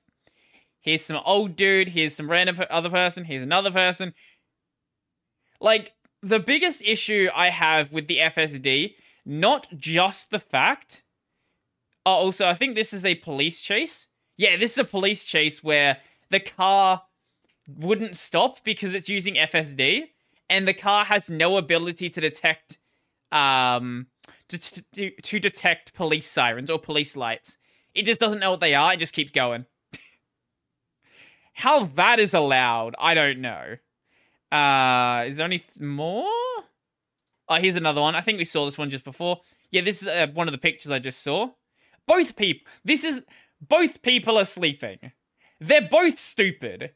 Here's 0.80 1.04
some 1.04 1.20
old 1.24 1.56
dude. 1.56 1.88
Here's 1.88 2.14
some 2.14 2.30
random 2.30 2.60
other 2.70 2.88
person. 2.88 3.24
Here's 3.24 3.42
another 3.42 3.72
person. 3.72 4.14
Like 5.60 5.92
the 6.22 6.38
biggest 6.38 6.82
issue 6.82 7.28
I 7.34 7.50
have 7.50 7.92
with 7.92 8.06
the 8.06 8.18
FSD, 8.18 8.94
not 9.26 9.66
just 9.76 10.30
the 10.30 10.38
fact. 10.38 11.02
Oh, 12.06 12.12
also, 12.12 12.46
I 12.46 12.54
think 12.54 12.74
this 12.74 12.92
is 12.92 13.06
a 13.06 13.16
police 13.16 13.60
chase. 13.60 14.06
Yeah, 14.36 14.56
this 14.56 14.72
is 14.72 14.78
a 14.78 14.84
police 14.84 15.24
chase 15.24 15.62
where 15.62 15.98
the 16.30 16.40
car 16.40 17.02
wouldn't 17.76 18.16
stop 18.16 18.62
because 18.64 18.94
it's 18.94 19.08
using 19.08 19.34
FSD, 19.34 20.04
and 20.48 20.66
the 20.66 20.74
car 20.74 21.04
has 21.04 21.28
no 21.28 21.56
ability 21.56 22.10
to 22.10 22.20
detect 22.20 22.78
um 23.32 24.06
to, 24.58 24.82
to, 24.92 25.10
to 25.10 25.38
detect 25.38 25.94
police 25.94 26.28
sirens 26.28 26.70
or 26.70 26.78
police 26.78 27.16
lights. 27.16 27.58
It 27.94 28.04
just 28.04 28.20
doesn't 28.20 28.38
know 28.38 28.50
what 28.50 28.60
they 28.60 28.74
are. 28.74 28.94
It 28.94 28.98
just 28.98 29.14
keeps 29.14 29.30
going. 29.30 29.66
How 31.54 31.84
that 31.84 32.20
is 32.20 32.34
allowed, 32.34 32.94
I 32.98 33.14
don't 33.14 33.40
know. 33.40 33.76
Uh, 34.50 35.24
is 35.26 35.38
there 35.38 35.46
any 35.46 35.58
th- 35.58 35.80
more? 35.80 36.26
Oh, 37.48 37.56
here's 37.56 37.76
another 37.76 38.00
one. 38.00 38.14
I 38.14 38.20
think 38.20 38.38
we 38.38 38.44
saw 38.44 38.64
this 38.64 38.78
one 38.78 38.90
just 38.90 39.04
before. 39.04 39.40
Yeah, 39.70 39.80
this 39.80 40.02
is 40.02 40.08
uh, 40.08 40.28
one 40.34 40.48
of 40.48 40.52
the 40.52 40.58
pictures 40.58 40.92
I 40.92 40.98
just 40.98 41.22
saw. 41.22 41.50
Both 42.06 42.36
people. 42.36 42.70
This 42.84 43.04
is 43.04 43.24
both 43.60 44.02
people 44.02 44.38
are 44.38 44.44
sleeping. 44.44 44.98
They're 45.60 45.88
both 45.88 46.18
stupid. 46.18 46.92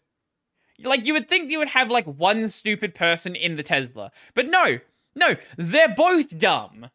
Like, 0.82 1.07
you 1.07 1.14
would 1.14 1.28
think 1.28 1.50
you 1.50 1.59
would 1.59 1.68
have, 1.68 1.90
like, 1.90 2.04
one 2.04 2.48
stupid 2.48 2.94
person 2.94 3.34
in 3.34 3.57
the 3.57 3.62
Tesla. 3.62 4.11
But 4.34 4.48
no, 4.48 4.78
no, 5.14 5.36
they're 5.57 5.94
both 5.94 6.36
dumb. 6.36 6.90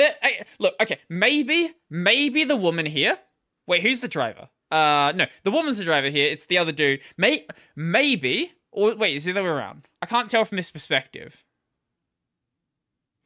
Uh, 0.00 0.28
look, 0.58 0.74
okay, 0.80 0.98
maybe, 1.08 1.72
maybe 1.90 2.44
the 2.44 2.56
woman 2.56 2.86
here. 2.86 3.18
Wait, 3.66 3.82
who's 3.82 4.00
the 4.00 4.08
driver? 4.08 4.48
Uh, 4.70 5.12
no, 5.14 5.26
the 5.42 5.50
woman's 5.50 5.78
the 5.78 5.84
driver 5.84 6.10
here. 6.10 6.26
It's 6.30 6.46
the 6.46 6.58
other 6.58 6.72
dude. 6.72 7.00
May, 7.16 7.46
maybe, 7.76 8.52
or 8.72 8.94
wait, 8.94 9.16
is 9.16 9.24
the 9.24 9.30
other 9.32 9.42
way 9.42 9.48
around? 9.48 9.88
I 10.02 10.06
can't 10.06 10.28
tell 10.28 10.44
from 10.44 10.56
this 10.56 10.70
perspective. 10.70 11.44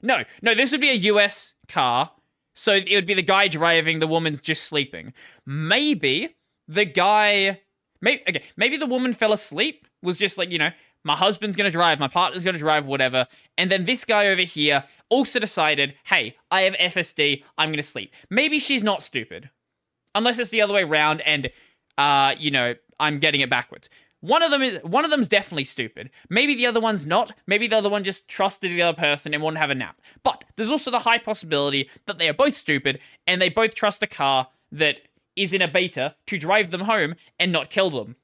No, 0.01 0.25
no, 0.43 0.55
this 0.55 0.73
would 0.73 0.81
be 0.81 0.91
a 0.91 0.95
US 0.95 1.55
car. 1.69 2.13
So 2.55 2.75
it 2.75 2.91
would 2.91 3.07
be 3.07 3.15
the 3.15 3.23
guy 3.23 3.49
driving, 3.49 3.99
the 3.99 4.07
woman's 4.07 4.41
just 4.41 4.65
sleeping. 4.65 5.13
Maybe 5.47 6.37
the 6.67 6.85
guy 6.85 7.61
maybe 8.01 8.23
okay, 8.29 8.43
maybe 8.57 8.77
the 8.77 8.87
woman 8.87 9.13
fell 9.13 9.33
asleep, 9.33 9.87
was 10.03 10.19
just 10.19 10.39
like, 10.39 10.51
you 10.51 10.59
know, 10.59 10.71
my 11.05 11.17
husband's 11.17 11.57
gonna 11.57 11.71
drive, 11.71 11.99
my 11.99 12.09
partner's 12.09 12.45
gonna 12.45 12.59
drive, 12.59 12.87
whatever. 12.87 13.27
And 13.57 13.71
then 13.71 13.85
this 13.85 14.05
guy 14.05 14.29
over 14.29 14.43
here 14.43 14.85
also 15.09 15.39
decided, 15.39 15.95
hey, 16.05 16.37
I 16.51 16.63
have 16.63 16.75
FSD, 16.75 17.45
I'm 17.57 17.71
gonna 17.71 17.83
sleep. 17.83 18.13
Maybe 18.31 18.59
she's 18.59 18.83
not 18.83 19.03
stupid. 19.03 19.51
Unless 20.15 20.39
it's 20.39 20.51
the 20.51 20.63
other 20.63 20.75
way 20.75 20.83
around 20.83 21.21
and 21.23 21.51
uh, 21.99 22.35
you 22.39 22.51
know, 22.51 22.75
I'm 23.01 23.19
getting 23.19 23.41
it 23.41 23.51
backwards. 23.51 23.89
One 24.21 24.43
of 24.43 24.51
them 24.51 24.63
is 24.63 24.83
one 24.83 25.05
of 25.05 25.11
them's 25.11 25.29
definitely 25.29 25.65
stupid. 25.65 26.11
Maybe 26.29 26.55
the 26.55 26.67
other 26.67 26.81
one's 26.81 27.07
not. 27.07 27.33
Maybe 27.47 27.69
the 27.69 27.77
other 27.77 27.91
one 27.91 28.03
just 28.03 28.27
trusted 28.27 28.71
the 28.71 28.83
other 28.83 28.99
person 28.99 29.33
and 29.33 29.43
to 29.43 29.61
have 29.61 29.71
a 29.71 29.75
nap. 29.75 30.01
But 30.25 30.43
there's 30.57 30.71
also 30.71 30.91
the 30.91 30.99
high 31.01 31.19
possibility 31.19 31.89
that 32.07 32.19
they 32.19 32.29
are 32.29 32.35
both 32.35 32.57
stupid 32.57 32.99
and 33.27 33.41
they 33.41 33.49
both 33.49 33.75
trust 33.75 34.03
a 34.03 34.09
car 34.09 34.49
that 34.73 34.97
is 35.37 35.53
in 35.53 35.63
a 35.63 35.69
beta 35.69 36.17
to 36.27 36.39
drive 36.39 36.73
them 36.73 36.81
home 36.83 37.15
and 37.39 37.53
not 37.53 37.71
kill 37.71 37.91
them. 37.91 38.17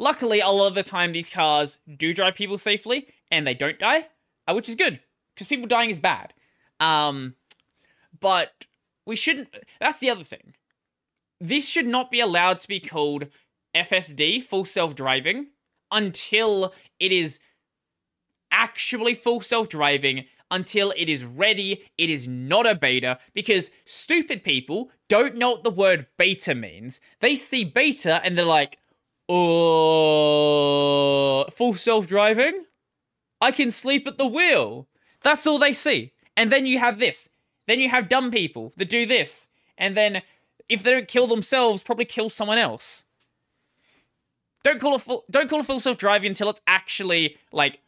Luckily, 0.00 0.40
a 0.40 0.48
lot 0.48 0.68
of 0.68 0.74
the 0.74 0.82
time 0.82 1.12
these 1.12 1.28
cars 1.28 1.76
do 1.98 2.14
drive 2.14 2.34
people 2.34 2.56
safely 2.56 3.08
and 3.30 3.46
they 3.46 3.52
don't 3.52 3.78
die, 3.78 4.06
uh, 4.48 4.54
which 4.54 4.66
is 4.66 4.74
good 4.74 4.98
because 5.34 5.46
people 5.46 5.68
dying 5.68 5.90
is 5.90 5.98
bad. 5.98 6.32
Um, 6.80 7.34
but 8.18 8.64
we 9.04 9.14
shouldn't. 9.14 9.48
That's 9.78 10.00
the 10.00 10.08
other 10.08 10.24
thing. 10.24 10.54
This 11.38 11.68
should 11.68 11.86
not 11.86 12.10
be 12.10 12.20
allowed 12.20 12.60
to 12.60 12.68
be 12.68 12.80
called 12.80 13.26
FSD, 13.74 14.42
full 14.42 14.64
self 14.64 14.94
driving, 14.94 15.48
until 15.92 16.72
it 16.98 17.12
is 17.12 17.38
actually 18.50 19.12
full 19.12 19.42
self 19.42 19.68
driving, 19.68 20.24
until 20.50 20.94
it 20.96 21.10
is 21.10 21.24
ready, 21.24 21.82
it 21.98 22.08
is 22.08 22.26
not 22.26 22.66
a 22.66 22.74
beta, 22.74 23.18
because 23.34 23.70
stupid 23.84 24.44
people 24.44 24.90
don't 25.10 25.36
know 25.36 25.50
what 25.50 25.62
the 25.62 25.70
word 25.70 26.06
beta 26.16 26.54
means. 26.54 27.02
They 27.20 27.34
see 27.34 27.64
beta 27.64 28.24
and 28.24 28.38
they're 28.38 28.46
like, 28.46 28.78
oh, 29.32 31.04
full 31.50 31.74
self 31.74 32.06
driving? 32.06 32.64
I 33.40 33.52
can 33.52 33.70
sleep 33.70 34.06
at 34.06 34.18
the 34.18 34.26
wheel. 34.26 34.88
That's 35.22 35.46
all 35.46 35.58
they 35.58 35.72
see. 35.72 36.12
And 36.36 36.52
then 36.52 36.66
you 36.66 36.78
have 36.78 36.98
this. 36.98 37.30
Then 37.66 37.80
you 37.80 37.88
have 37.88 38.08
dumb 38.08 38.30
people 38.30 38.72
that 38.76 38.90
do 38.90 39.06
this. 39.06 39.48
And 39.78 39.96
then 39.96 40.22
if 40.68 40.82
they 40.82 40.90
don't 40.92 41.08
kill 41.08 41.26
themselves, 41.26 41.82
probably 41.82 42.04
kill 42.04 42.28
someone 42.30 42.58
else. 42.58 43.04
Don't 44.62 44.80
call 44.80 44.94
it 44.96 45.02
full, 45.02 45.24
don't 45.30 45.48
call 45.48 45.60
it 45.60 45.66
full 45.66 45.80
self 45.80 45.96
driving 45.96 46.28
until 46.28 46.50
it's 46.50 46.60
actually 46.66 47.36
like 47.52 47.80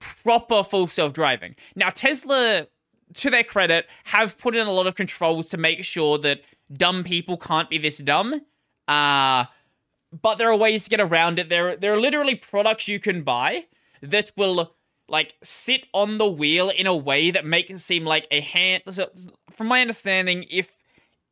proper 0.00 0.64
full 0.64 0.86
self 0.86 1.12
driving. 1.12 1.54
Now 1.76 1.90
Tesla, 1.90 2.66
to 3.14 3.30
their 3.30 3.44
credit, 3.44 3.86
have 4.04 4.36
put 4.38 4.56
in 4.56 4.66
a 4.66 4.72
lot 4.72 4.86
of 4.86 4.96
controls 4.96 5.48
to 5.50 5.56
make 5.56 5.84
sure 5.84 6.18
that 6.18 6.40
dumb 6.72 7.04
people 7.04 7.36
can't 7.36 7.70
be 7.70 7.78
this 7.78 7.98
dumb. 7.98 8.40
Uh 8.88 9.44
but 10.12 10.36
there 10.36 10.50
are 10.50 10.56
ways 10.56 10.84
to 10.84 10.90
get 10.90 11.00
around 11.00 11.38
it. 11.38 11.48
There 11.48 11.76
there 11.76 11.92
are 11.92 12.00
literally 12.00 12.34
products 12.34 12.88
you 12.88 13.00
can 13.00 13.22
buy 13.22 13.66
that 14.02 14.32
will 14.36 14.74
like 15.08 15.34
sit 15.42 15.86
on 15.92 16.18
the 16.18 16.28
wheel 16.28 16.68
in 16.68 16.86
a 16.86 16.96
way 16.96 17.30
that 17.30 17.44
make 17.44 17.70
it 17.70 17.78
seem 17.78 18.04
like 18.04 18.26
a 18.30 18.40
hand. 18.40 18.82
So, 18.90 19.10
from 19.50 19.68
my 19.68 19.80
understanding, 19.80 20.46
if 20.50 20.76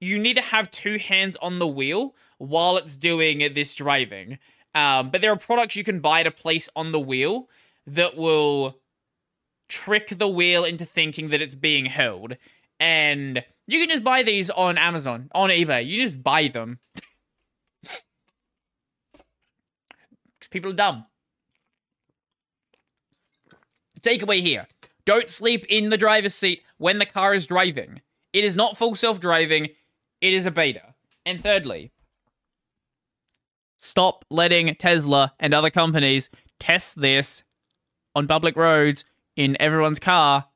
you 0.00 0.18
need 0.18 0.34
to 0.34 0.42
have 0.42 0.70
two 0.70 0.98
hands 0.98 1.36
on 1.40 1.58
the 1.58 1.66
wheel 1.66 2.14
while 2.38 2.76
it's 2.76 2.96
doing 2.96 3.52
this 3.54 3.74
driving, 3.74 4.38
um, 4.74 5.10
but 5.10 5.20
there 5.20 5.32
are 5.32 5.36
products 5.36 5.76
you 5.76 5.84
can 5.84 6.00
buy 6.00 6.22
to 6.22 6.30
place 6.30 6.68
on 6.76 6.92
the 6.92 7.00
wheel 7.00 7.48
that 7.86 8.16
will 8.16 8.78
trick 9.68 10.18
the 10.18 10.28
wheel 10.28 10.64
into 10.64 10.84
thinking 10.84 11.30
that 11.30 11.42
it's 11.42 11.54
being 11.54 11.86
held. 11.86 12.36
And 12.80 13.44
you 13.66 13.80
can 13.80 13.88
just 13.88 14.04
buy 14.04 14.22
these 14.22 14.50
on 14.50 14.76
Amazon, 14.78 15.30
on 15.34 15.50
eBay. 15.50 15.86
You 15.86 16.02
just 16.02 16.22
buy 16.22 16.48
them. 16.48 16.78
Because 20.40 20.43
people 20.54 20.70
are 20.70 20.74
dumb. 20.74 21.04
Takeaway 24.00 24.40
here. 24.40 24.66
Don't 25.04 25.28
sleep 25.28 25.66
in 25.68 25.90
the 25.90 25.98
driver's 25.98 26.34
seat 26.34 26.62
when 26.78 26.98
the 26.98 27.06
car 27.06 27.34
is 27.34 27.44
driving. 27.44 28.00
It 28.32 28.44
is 28.44 28.56
not 28.56 28.78
full 28.78 28.94
self 28.94 29.20
driving, 29.20 29.68
it 30.22 30.32
is 30.32 30.46
a 30.46 30.50
beta. 30.50 30.94
And 31.26 31.42
thirdly, 31.42 31.92
Stop 33.84 34.24
letting 34.30 34.74
Tesla 34.76 35.34
and 35.38 35.52
other 35.52 35.68
companies 35.68 36.30
test 36.58 36.98
this 36.98 37.44
on 38.14 38.26
public 38.26 38.56
roads 38.56 39.04
in 39.36 39.60
everyone's 39.60 39.98
car. 39.98 40.46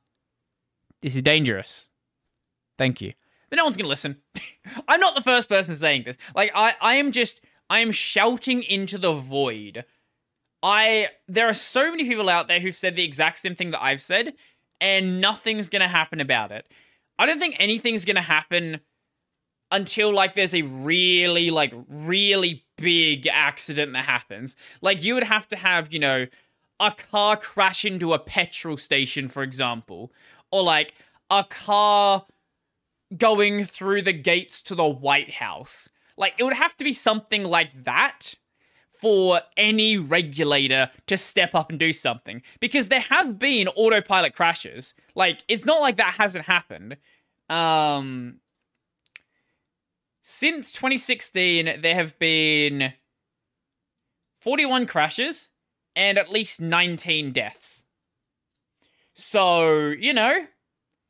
This 1.03 1.15
is 1.15 1.21
dangerous. 1.21 1.91
Thank 2.79 3.03
you. 3.03 3.13
But 3.51 3.57
no 3.57 3.65
one's 3.65 3.77
going 3.77 3.85
to 3.85 3.91
listen. 3.91 4.17
I'm 4.89 4.99
not 4.99 5.15
the 5.15 5.21
first 5.21 5.47
person 5.47 5.77
saying 5.77 6.05
this. 6.07 6.17
Like, 6.35 6.53
I, 6.55 6.75
I 6.81 6.95
am 6.95 7.13
just, 7.13 7.43
I 7.71 7.81
am 7.81 7.91
shouting 7.91 8.63
into 8.63 8.99
the 8.99 9.13
void. 9.13 9.85
I, 10.63 11.09
there 11.29 11.49
are 11.49 11.55
so 11.55 11.91
many 11.91 12.05
people 12.05 12.29
out 12.29 12.49
there 12.49 12.61
who've 12.61 12.75
said 12.75 12.97
the 12.97 13.05
exact 13.05 13.41
same 13.41 13.55
thing 13.55 13.71
that 13.71 13.83
I've 13.83 14.01
said, 14.01 14.35
and 14.81 15.21
nothing's 15.21 15.69
to 15.83 15.89
happen 15.89 16.21
about 16.21 16.51
it. 16.51 16.67
I 17.19 17.27
don't 17.27 17.39
think 17.39 17.57
anything's 17.59 18.05
to 18.17 18.23
happen 18.23 18.81
until 19.71 20.13
like 20.13 20.35
there's 20.35 20.55
a 20.55 20.63
really 20.63 21.51
like 21.51 21.75
really 21.89 22.65
big 22.77 23.27
accident 23.27 23.93
that 23.93 24.05
happens. 24.05 24.57
Like 24.81 25.05
you 25.05 25.15
would 25.15 25.25
have 25.25 25.47
to 25.49 25.57
have, 25.57 25.93
you 25.93 25.99
know, 25.99 26.27
a 26.81 26.93
car 26.93 27.37
crash 27.37 27.85
into 27.85 28.13
a 28.13 28.19
petrol 28.19 28.77
station 28.77 29.29
for 29.29 29.43
example, 29.43 30.13
or 30.51 30.63
like 30.63 30.95
a 31.31 31.45
car 31.45 32.25
going 33.17 33.65
through 33.65 34.03
the 34.03 34.13
gates 34.13 34.63
to 34.63 34.75
the 34.75 34.87
White 34.87 35.35
House. 35.35 35.89
Like 36.19 36.35
it 36.39 36.45
would 36.45 36.53
have 36.53 36.77
to 36.77 36.85
be 36.85 36.93
something 36.93 37.45
like 37.45 37.85
that 37.85 38.35
for 39.01 39.41
any 39.57 39.97
regulator 39.97 40.91
to 41.07 41.17
step 41.17 41.55
up 41.55 41.71
and 41.71 41.79
do 41.79 41.93
something 41.93 42.43
because 42.61 42.89
there 42.89 43.01
have 43.01 43.39
been 43.39 43.69
autopilot 43.69 44.35
crashes. 44.35 44.93
Like 45.15 45.45
it's 45.49 45.65
not 45.65 45.81
like 45.81 45.97
that 45.97 46.15
hasn't 46.15 46.45
happened. 46.45 46.97
Um 47.49 48.41
since 50.21 50.73
2016, 50.73 51.81
there 51.81 51.95
have 51.95 52.19
been 52.19 52.93
41 54.43 54.87
crashes 54.87 55.49
and 55.97 56.19
at 56.19 56.31
least 56.31 56.61
19 56.61 57.33
deaths. 57.33 57.87
So, 59.15 59.89
you 59.89 60.13
know, 60.13 60.47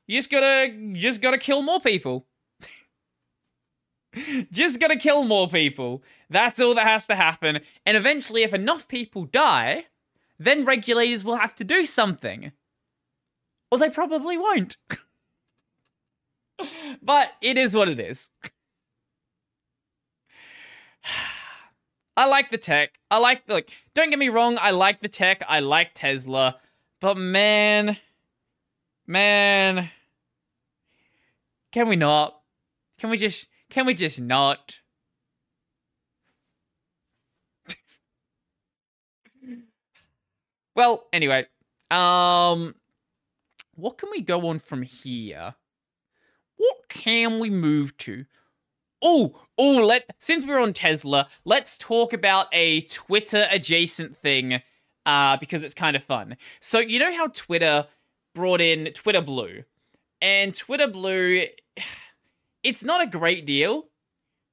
you 0.07 0.19
just 0.19 0.31
gotta 0.31 0.93
just 0.93 1.21
gotta 1.21 1.39
kill 1.39 1.63
more 1.63 1.81
people. 1.81 2.28
just 4.53 4.81
gotta 4.81 4.97
kill 4.97 5.25
more 5.25 5.49
people. 5.49 6.03
That's 6.31 6.61
all 6.61 6.75
that 6.75 6.87
has 6.87 7.07
to 7.09 7.15
happen. 7.15 7.61
And 7.87 7.97
eventually, 7.97 8.43
if 8.43 8.53
enough 8.55 8.89
people 8.89 9.25
die, 9.25 9.87
then 10.39 10.65
regulators 10.65 11.25
will 11.25 11.37
have 11.37 11.55
to 11.57 11.65
do 11.65 11.85
something. 11.85 12.53
Or 13.71 13.77
they 13.79 13.91
probably 13.91 14.39
won't. 14.39 14.79
but 17.03 17.33
it 17.41 17.59
is 17.59 17.75
what 17.75 17.89
it 17.89 18.01
is. 18.01 18.31
I 22.17 22.27
like 22.27 22.51
the 22.51 22.59
tech. 22.59 22.99
I 23.11 23.19
like 23.19 23.47
the, 23.47 23.55
like 23.55 23.71
don't 23.95 24.11
get 24.11 24.19
me 24.19 24.29
wrong, 24.29 24.59
I 24.61 24.73
like 24.73 25.01
the 25.01 25.09
tech. 25.09 25.43
I 25.49 25.61
like 25.61 25.95
Tesla. 25.95 26.57
But 27.01 27.17
man, 27.17 27.97
man, 29.07 29.91
can 31.71 31.89
we 31.89 31.97
not? 31.97 32.41
Can 32.99 33.11
we 33.11 33.19
just 33.19 33.47
can 33.71 33.87
we 33.87 33.95
just 33.95 34.21
not? 34.21 34.81
well, 40.75 41.07
anyway, 41.13 41.47
um 41.91 42.75
what 43.75 43.97
can 43.99 44.11
we 44.11 44.21
go 44.21 44.49
on 44.49 44.59
from 44.59 44.83
here? 44.83 45.55
What 46.57 46.89
can 46.89 47.39
we 47.39 47.49
move 47.51 47.97
to? 47.99 48.25
Oh, 49.01 49.41
oh, 49.57 49.87
let 49.87 50.05
since 50.19 50.45
we're 50.47 50.61
on 50.61 50.73
Tesla, 50.73 51.29
let's 51.45 51.77
talk 51.79 52.13
about 52.13 52.49
a 52.53 52.81
Twitter 52.83 53.47
adjacent 53.51 54.17
thing 54.17 54.61
uh 55.07 55.37
because 55.39 55.63
it's 55.63 55.75
kind 55.75 55.97
of 55.97 56.03
fun. 56.05 56.37
So, 56.61 56.79
you 56.81 56.99
know 56.99 57.15
how 57.15 57.29
Twitter 57.29 57.87
brought 58.35 58.61
in 58.61 58.93
Twitter 58.93 59.21
Blue? 59.21 59.65
And 60.21 60.55
Twitter 60.55 60.89
Blue 60.89 61.45
it's 62.69 62.85
not 62.85 63.03
a 63.03 63.07
great 63.07 63.47
deal. 63.47 63.85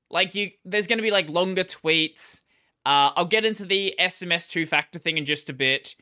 Like 0.10 0.36
you 0.36 0.52
there's 0.64 0.88
going 0.88 1.00
to 1.00 1.04
be 1.04 1.12
like 1.12 1.30
longer 1.30 1.64
tweets. 1.64 2.42
Uh 2.86 3.12
I'll 3.16 3.26
get 3.26 3.46
into 3.46 3.66
the 3.66 3.96
SMS 4.00 4.50
two 4.50 4.66
factor 4.66 5.00
thing 5.00 5.18
in 5.18 5.26
just 5.26 5.50
a 5.50 5.54
bit. 5.54 5.96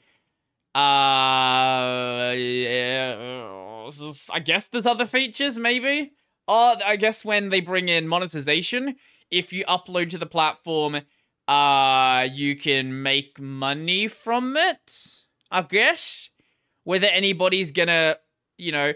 Uh 0.75 2.33
yeah, 2.35 3.89
I 4.31 4.39
guess 4.39 4.67
there's 4.67 4.85
other 4.85 5.05
features 5.05 5.57
maybe. 5.57 6.13
Oh, 6.47 6.75
I 6.85 6.97
guess 6.97 7.23
when 7.23 7.49
they 7.49 7.61
bring 7.61 7.89
in 7.89 8.07
monetization, 8.07 8.95
if 9.31 9.53
you 9.53 9.63
upload 9.65 10.09
to 10.09 10.17
the 10.17 10.25
platform, 10.25 10.99
uh, 11.47 12.27
you 12.31 12.57
can 12.57 13.01
make 13.01 13.39
money 13.39 14.07
from 14.07 14.57
it. 14.57 15.23
I 15.49 15.61
guess. 15.61 16.29
Whether 16.83 17.07
anybody's 17.07 17.71
gonna 17.71 18.17
you 18.57 18.71
know, 18.71 18.93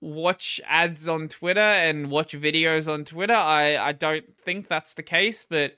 watch 0.00 0.60
ads 0.66 1.08
on 1.08 1.28
Twitter 1.28 1.60
and 1.60 2.10
watch 2.10 2.32
videos 2.32 2.92
on 2.92 3.04
Twitter. 3.04 3.34
I 3.34 3.76
I 3.76 3.92
don't 3.92 4.36
think 4.36 4.68
that's 4.68 4.94
the 4.94 5.02
case, 5.02 5.44
but 5.48 5.76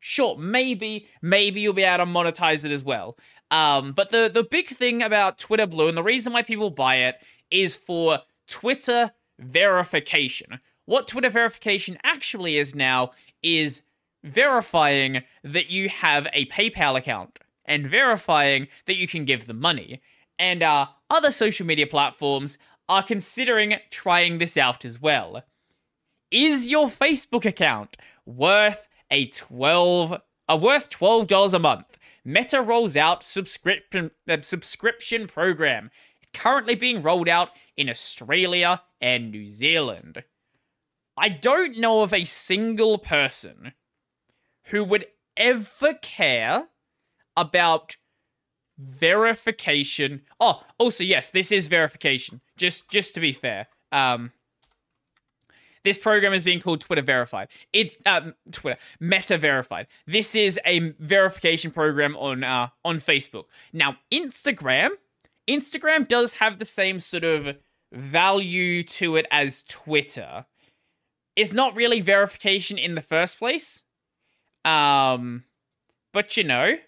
sure, 0.00 0.36
maybe 0.36 1.06
maybe 1.22 1.60
you'll 1.60 1.72
be 1.72 1.82
able 1.82 2.04
to 2.04 2.10
monetize 2.10 2.64
it 2.64 2.72
as 2.72 2.84
well. 2.84 3.16
Um, 3.50 3.92
but 3.92 4.10
the 4.10 4.30
the 4.32 4.44
big 4.44 4.68
thing 4.68 5.02
about 5.02 5.38
Twitter 5.38 5.66
Blue 5.66 5.88
and 5.88 5.96
the 5.96 6.02
reason 6.02 6.32
why 6.32 6.42
people 6.42 6.70
buy 6.70 6.96
it 6.96 7.16
is 7.50 7.76
for 7.76 8.20
Twitter 8.46 9.12
verification. 9.38 10.60
What 10.84 11.08
Twitter 11.08 11.30
verification 11.30 11.98
actually 12.04 12.58
is 12.58 12.74
now 12.74 13.10
is 13.42 13.82
verifying 14.24 15.22
that 15.44 15.70
you 15.70 15.88
have 15.88 16.26
a 16.32 16.46
PayPal 16.46 16.96
account 16.96 17.38
and 17.64 17.88
verifying 17.88 18.68
that 18.86 18.96
you 18.96 19.08
can 19.08 19.24
give 19.24 19.46
them 19.46 19.60
money. 19.60 20.00
And 20.38 20.62
uh, 20.62 20.86
other 21.10 21.30
social 21.30 21.66
media 21.66 21.86
platforms 21.86 22.58
are 22.88 23.02
considering 23.02 23.76
trying 23.90 24.38
this 24.38 24.56
out 24.56 24.84
as 24.84 25.00
well. 25.00 25.42
Is 26.30 26.68
your 26.68 26.88
Facebook 26.88 27.44
account 27.44 27.96
worth 28.24 28.88
a 29.10 29.28
12 29.28 30.20
uh, 30.48 30.56
worth 30.56 30.90
$12 30.90 31.54
a 31.54 31.58
month? 31.58 31.98
Meta 32.24 32.60
rolls 32.60 32.96
out 32.96 33.22
subscription 33.22 34.10
uh, 34.28 34.38
subscription 34.42 35.26
program. 35.28 35.90
It's 36.20 36.30
currently 36.32 36.74
being 36.74 37.02
rolled 37.02 37.28
out 37.28 37.50
in 37.76 37.88
Australia 37.88 38.82
and 39.00 39.30
New 39.30 39.46
Zealand. 39.46 40.24
I 41.16 41.28
don't 41.28 41.78
know 41.78 42.02
of 42.02 42.12
a 42.12 42.24
single 42.24 42.98
person 42.98 43.72
who 44.64 44.84
would 44.84 45.06
ever 45.36 45.94
care 45.94 46.66
about 47.36 47.96
verification. 48.78 50.22
Oh, 50.40 50.62
also 50.78 51.04
yes, 51.04 51.30
this 51.30 51.52
is 51.52 51.68
verification. 51.68 52.40
Just 52.56 52.88
just 52.88 53.14
to 53.14 53.20
be 53.20 53.32
fair. 53.32 53.66
Um 53.92 54.32
this 55.86 55.96
program 55.96 56.32
is 56.32 56.42
being 56.42 56.58
called 56.58 56.80
Twitter 56.80 57.00
Verified. 57.00 57.46
It's 57.72 57.96
um, 58.06 58.34
Twitter 58.50 58.80
Meta 58.98 59.38
Verified. 59.38 59.86
This 60.04 60.34
is 60.34 60.58
a 60.66 60.92
verification 60.98 61.70
program 61.70 62.16
on 62.16 62.42
uh, 62.42 62.70
on 62.84 62.96
Facebook. 62.96 63.44
Now, 63.72 63.96
Instagram, 64.10 64.90
Instagram 65.46 66.08
does 66.08 66.32
have 66.34 66.58
the 66.58 66.64
same 66.64 66.98
sort 66.98 67.22
of 67.22 67.56
value 67.92 68.82
to 68.82 69.14
it 69.14 69.26
as 69.30 69.62
Twitter. 69.68 70.46
It's 71.36 71.52
not 71.52 71.76
really 71.76 72.00
verification 72.00 72.78
in 72.78 72.96
the 72.96 73.00
first 73.02 73.38
place. 73.38 73.84
Um, 74.64 75.44
but 76.12 76.36
you 76.36 76.42
know, 76.42 76.78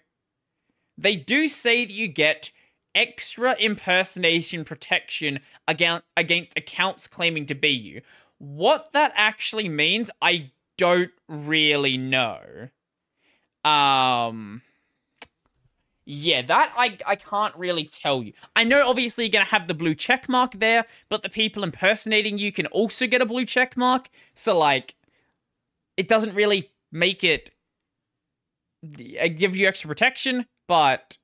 they 0.99 1.15
do 1.15 1.47
say 1.47 1.85
that 1.85 1.93
you 1.93 2.07
get 2.07 2.51
extra 2.93 3.53
impersonation 3.53 4.65
protection 4.65 5.39
against 5.67 6.57
accounts 6.57 7.07
claiming 7.07 7.45
to 7.45 7.55
be 7.55 7.69
you. 7.69 8.01
What 8.39 8.91
that 8.91 9.13
actually 9.15 9.69
means, 9.69 10.11
I 10.21 10.51
don't 10.77 11.11
really 11.27 11.97
know. 11.97 12.69
Um 13.63 14.61
yeah, 16.05 16.41
that 16.41 16.73
I 16.75 16.97
I 17.05 17.15
can't 17.15 17.55
really 17.55 17.85
tell 17.85 18.23
you. 18.23 18.33
I 18.55 18.63
know 18.63 18.89
obviously 18.89 19.25
you're 19.25 19.31
gonna 19.31 19.45
have 19.45 19.67
the 19.67 19.73
blue 19.73 19.93
check 19.93 20.27
mark 20.27 20.53
there, 20.53 20.85
but 21.07 21.21
the 21.21 21.29
people 21.29 21.63
impersonating 21.63 22.37
you 22.37 22.51
can 22.51 22.65
also 22.67 23.05
get 23.05 23.21
a 23.21 23.25
blue 23.25 23.45
check 23.45 23.77
mark. 23.77 24.09
So 24.33 24.57
like, 24.57 24.95
it 25.97 26.07
doesn't 26.07 26.33
really 26.33 26.71
make 26.91 27.23
it 27.23 27.51
uh, 29.21 29.27
give 29.27 29.55
you 29.55 29.67
extra 29.67 29.87
protection, 29.87 30.45
but 30.69 31.17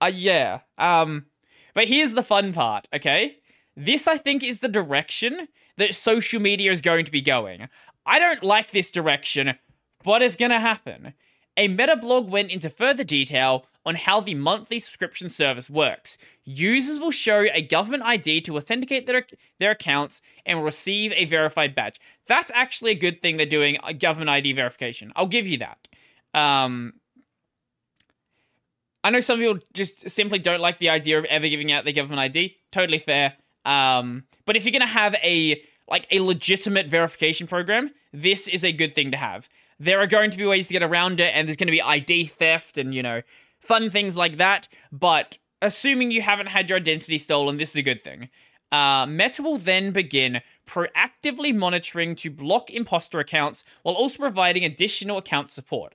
uh, 0.00 0.10
yeah. 0.12 0.60
Um, 0.78 1.26
but 1.74 1.86
here's 1.86 2.14
the 2.14 2.22
fun 2.24 2.52
part. 2.52 2.88
Okay, 2.92 3.36
this 3.76 4.08
I 4.08 4.16
think 4.16 4.42
is 4.42 4.58
the 4.58 4.68
direction 4.68 5.46
that 5.76 5.94
social 5.94 6.40
media 6.40 6.72
is 6.72 6.80
going 6.80 7.04
to 7.04 7.12
be 7.12 7.20
going. 7.20 7.68
I 8.06 8.18
don't 8.18 8.42
like 8.42 8.72
this 8.72 8.90
direction, 8.90 9.54
but 10.02 10.22
it's 10.22 10.34
gonna 10.34 10.58
happen. 10.58 11.12
A 11.56 11.68
meta 11.68 11.96
blog 11.96 12.30
went 12.30 12.50
into 12.50 12.70
further 12.70 13.04
detail 13.04 13.66
on 13.84 13.94
how 13.94 14.20
the 14.20 14.34
monthly 14.34 14.78
subscription 14.78 15.28
service 15.28 15.68
works. 15.68 16.16
Users 16.44 16.98
will 16.98 17.10
show 17.10 17.46
a 17.52 17.60
government 17.60 18.04
ID 18.04 18.40
to 18.42 18.56
authenticate 18.56 19.06
their, 19.06 19.26
their 19.58 19.72
accounts 19.72 20.22
and 20.46 20.58
will 20.58 20.64
receive 20.64 21.12
a 21.12 21.24
verified 21.24 21.74
badge. 21.74 22.00
That's 22.26 22.52
actually 22.54 22.92
a 22.92 22.98
good 22.98 23.20
thing 23.20 23.36
they're 23.36 23.46
doing, 23.46 23.76
a 23.84 23.92
government 23.92 24.30
ID 24.30 24.52
verification. 24.52 25.12
I'll 25.16 25.26
give 25.26 25.48
you 25.48 25.58
that. 25.58 25.88
Um, 26.32 26.94
I 29.04 29.10
know 29.10 29.20
some 29.20 29.38
people 29.38 29.58
just 29.72 30.08
simply 30.10 30.38
don't 30.38 30.60
like 30.60 30.78
the 30.78 30.90
idea 30.90 31.18
of 31.18 31.24
ever 31.26 31.48
giving 31.48 31.72
out 31.72 31.84
their 31.84 31.92
government 31.92 32.20
ID. 32.20 32.56
Totally 32.72 32.98
fair. 32.98 33.34
Um, 33.64 34.24
but 34.44 34.56
if 34.56 34.64
you're 34.64 34.72
gonna 34.72 34.86
have 34.86 35.14
a 35.22 35.62
like 35.88 36.06
a 36.10 36.20
legitimate 36.20 36.88
verification 36.88 37.46
program, 37.46 37.90
this 38.12 38.48
is 38.48 38.64
a 38.64 38.72
good 38.72 38.94
thing 38.94 39.10
to 39.10 39.16
have. 39.16 39.48
There 39.78 40.00
are 40.00 40.06
going 40.06 40.30
to 40.30 40.36
be 40.36 40.44
ways 40.44 40.68
to 40.68 40.72
get 40.72 40.82
around 40.82 41.20
it, 41.20 41.34
and 41.34 41.46
there's 41.46 41.56
going 41.56 41.68
to 41.68 41.72
be 41.72 41.82
ID 41.82 42.26
theft 42.26 42.78
and 42.78 42.94
you 42.94 43.02
know 43.02 43.22
fun 43.60 43.90
things 43.90 44.16
like 44.16 44.38
that. 44.38 44.68
But 44.92 45.38
assuming 45.62 46.10
you 46.10 46.22
haven't 46.22 46.46
had 46.46 46.68
your 46.68 46.78
identity 46.78 47.18
stolen, 47.18 47.56
this 47.56 47.70
is 47.70 47.76
a 47.76 47.82
good 47.82 48.02
thing. 48.02 48.28
Uh, 48.70 49.06
Meta 49.06 49.42
will 49.42 49.56
then 49.56 49.92
begin 49.92 50.40
proactively 50.66 51.54
monitoring 51.54 52.14
to 52.16 52.30
block 52.30 52.70
imposter 52.70 53.18
accounts 53.18 53.64
while 53.82 53.94
also 53.94 54.18
providing 54.18 54.64
additional 54.64 55.16
account 55.16 55.50
support. 55.50 55.94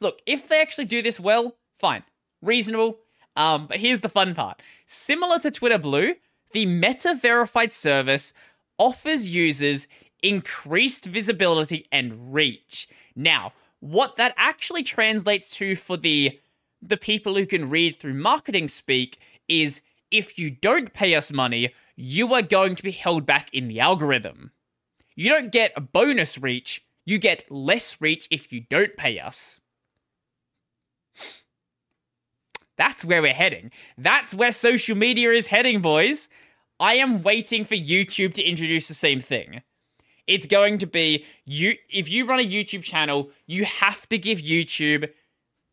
Look, 0.00 0.20
if 0.26 0.48
they 0.48 0.60
actually 0.60 0.86
do 0.86 1.02
this 1.02 1.20
well, 1.20 1.56
fine, 1.78 2.02
reasonable. 2.42 2.98
Um, 3.36 3.66
but 3.68 3.78
here's 3.78 4.00
the 4.00 4.08
fun 4.08 4.34
part. 4.34 4.60
Similar 4.86 5.38
to 5.40 5.50
Twitter 5.50 5.78
Blue, 5.78 6.14
the 6.52 6.66
Meta 6.66 7.14
verified 7.14 7.72
service 7.72 8.32
offers 8.78 9.28
users 9.28 9.86
increased 10.22 11.04
visibility 11.04 11.86
and 11.92 12.34
reach. 12.34 12.88
Now, 13.14 13.52
what 13.80 14.16
that 14.16 14.34
actually 14.36 14.82
translates 14.82 15.50
to 15.50 15.76
for 15.76 15.96
the 15.96 16.38
the 16.80 16.96
people 16.96 17.34
who 17.34 17.46
can 17.46 17.68
read 17.68 17.98
through 17.98 18.14
marketing 18.14 18.68
speak 18.68 19.18
is 19.48 19.82
if 20.10 20.38
you 20.38 20.48
don't 20.50 20.92
pay 20.92 21.16
us 21.16 21.32
money, 21.32 21.74
you 21.96 22.32
are 22.34 22.42
going 22.42 22.76
to 22.76 22.82
be 22.84 22.92
held 22.92 23.26
back 23.26 23.52
in 23.52 23.66
the 23.66 23.80
algorithm. 23.80 24.52
You 25.16 25.28
don't 25.28 25.50
get 25.50 25.72
a 25.76 25.80
bonus 25.80 26.38
reach, 26.38 26.84
you 27.04 27.18
get 27.18 27.50
less 27.50 28.00
reach 28.00 28.28
if 28.30 28.52
you 28.52 28.60
don't 28.70 28.96
pay 28.96 29.18
us. 29.18 29.60
That's 32.78 33.04
where 33.04 33.20
we're 33.20 33.34
heading. 33.34 33.70
That's 33.98 34.34
where 34.34 34.52
social 34.52 34.96
media 34.96 35.32
is 35.32 35.48
heading, 35.48 35.82
boys. 35.82 36.28
I 36.80 36.94
am 36.94 37.22
waiting 37.22 37.64
for 37.64 37.74
YouTube 37.74 38.34
to 38.34 38.42
introduce 38.42 38.88
the 38.88 38.94
same 38.94 39.20
thing. 39.20 39.62
It's 40.28 40.46
going 40.46 40.78
to 40.78 40.86
be 40.86 41.24
you 41.44 41.74
if 41.90 42.08
you 42.08 42.24
run 42.26 42.38
a 42.38 42.46
YouTube 42.46 42.82
channel, 42.82 43.30
you 43.46 43.64
have 43.64 44.08
to 44.10 44.18
give 44.18 44.38
YouTube 44.38 45.10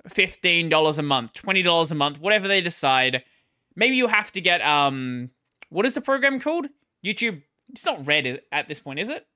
$15 0.10 0.98
a 0.98 1.02
month, 1.02 1.34
$20 1.34 1.92
a 1.92 1.96
month, 1.96 2.20
whatever 2.20 2.48
they 2.48 2.62
decide. 2.62 3.24
Maybe 3.76 3.96
you 3.96 4.08
have 4.08 4.32
to 4.32 4.42
get 4.42 4.62
um 4.62 5.30
what 5.70 5.86
is 5.86 5.94
the 5.94 6.02
program 6.02 6.40
called? 6.40 6.68
YouTube 7.06 7.44
it's 7.70 7.86
not 7.86 8.06
red 8.08 8.42
at 8.52 8.68
this 8.68 8.80
point, 8.80 9.00
is 9.00 9.10
it? 9.10 9.28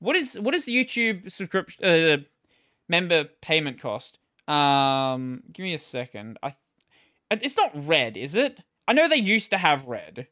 What 0.00 0.16
is 0.16 0.38
what 0.38 0.54
is 0.54 0.66
the 0.66 0.74
YouTube 0.74 1.30
subscription 1.30 1.84
uh, 1.84 2.16
member 2.88 3.24
payment 3.40 3.80
cost? 3.80 4.18
Um 4.46 5.42
give 5.52 5.64
me 5.64 5.72
a 5.72 5.78
second. 5.78 6.38
I 6.42 6.50
th- 6.50 6.58
it's 7.30 7.56
not 7.56 7.70
red, 7.86 8.16
is 8.16 8.34
it? 8.34 8.60
I 8.86 8.92
know 8.92 9.08
they 9.08 9.16
used 9.16 9.50
to 9.50 9.58
have 9.58 9.86
red. 9.86 10.28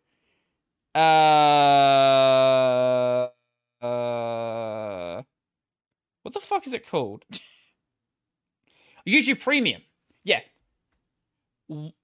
Uh 0.94 0.98
uh 3.82 5.22
What 6.22 6.32
the 6.32 6.40
fuck 6.40 6.66
is 6.66 6.72
it 6.72 6.88
called? 6.88 7.24
YouTube 9.06 9.40
Premium. 9.40 9.82
Yeah. 10.24 10.40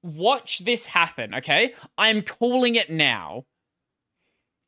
Watch 0.02 0.64
this 0.64 0.86
happen, 0.86 1.34
okay? 1.36 1.74
I'm 1.96 2.22
calling 2.22 2.74
it 2.74 2.90
now. 2.90 3.46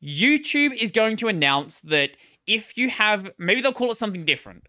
YouTube 0.02 0.76
is 0.76 0.90
going 0.90 1.16
to 1.18 1.28
announce 1.28 1.80
that 1.80 2.10
if 2.46 2.76
you 2.76 2.90
have, 2.90 3.30
maybe 3.38 3.60
they'll 3.60 3.72
call 3.72 3.90
it 3.90 3.96
something 3.96 4.24
different, 4.24 4.66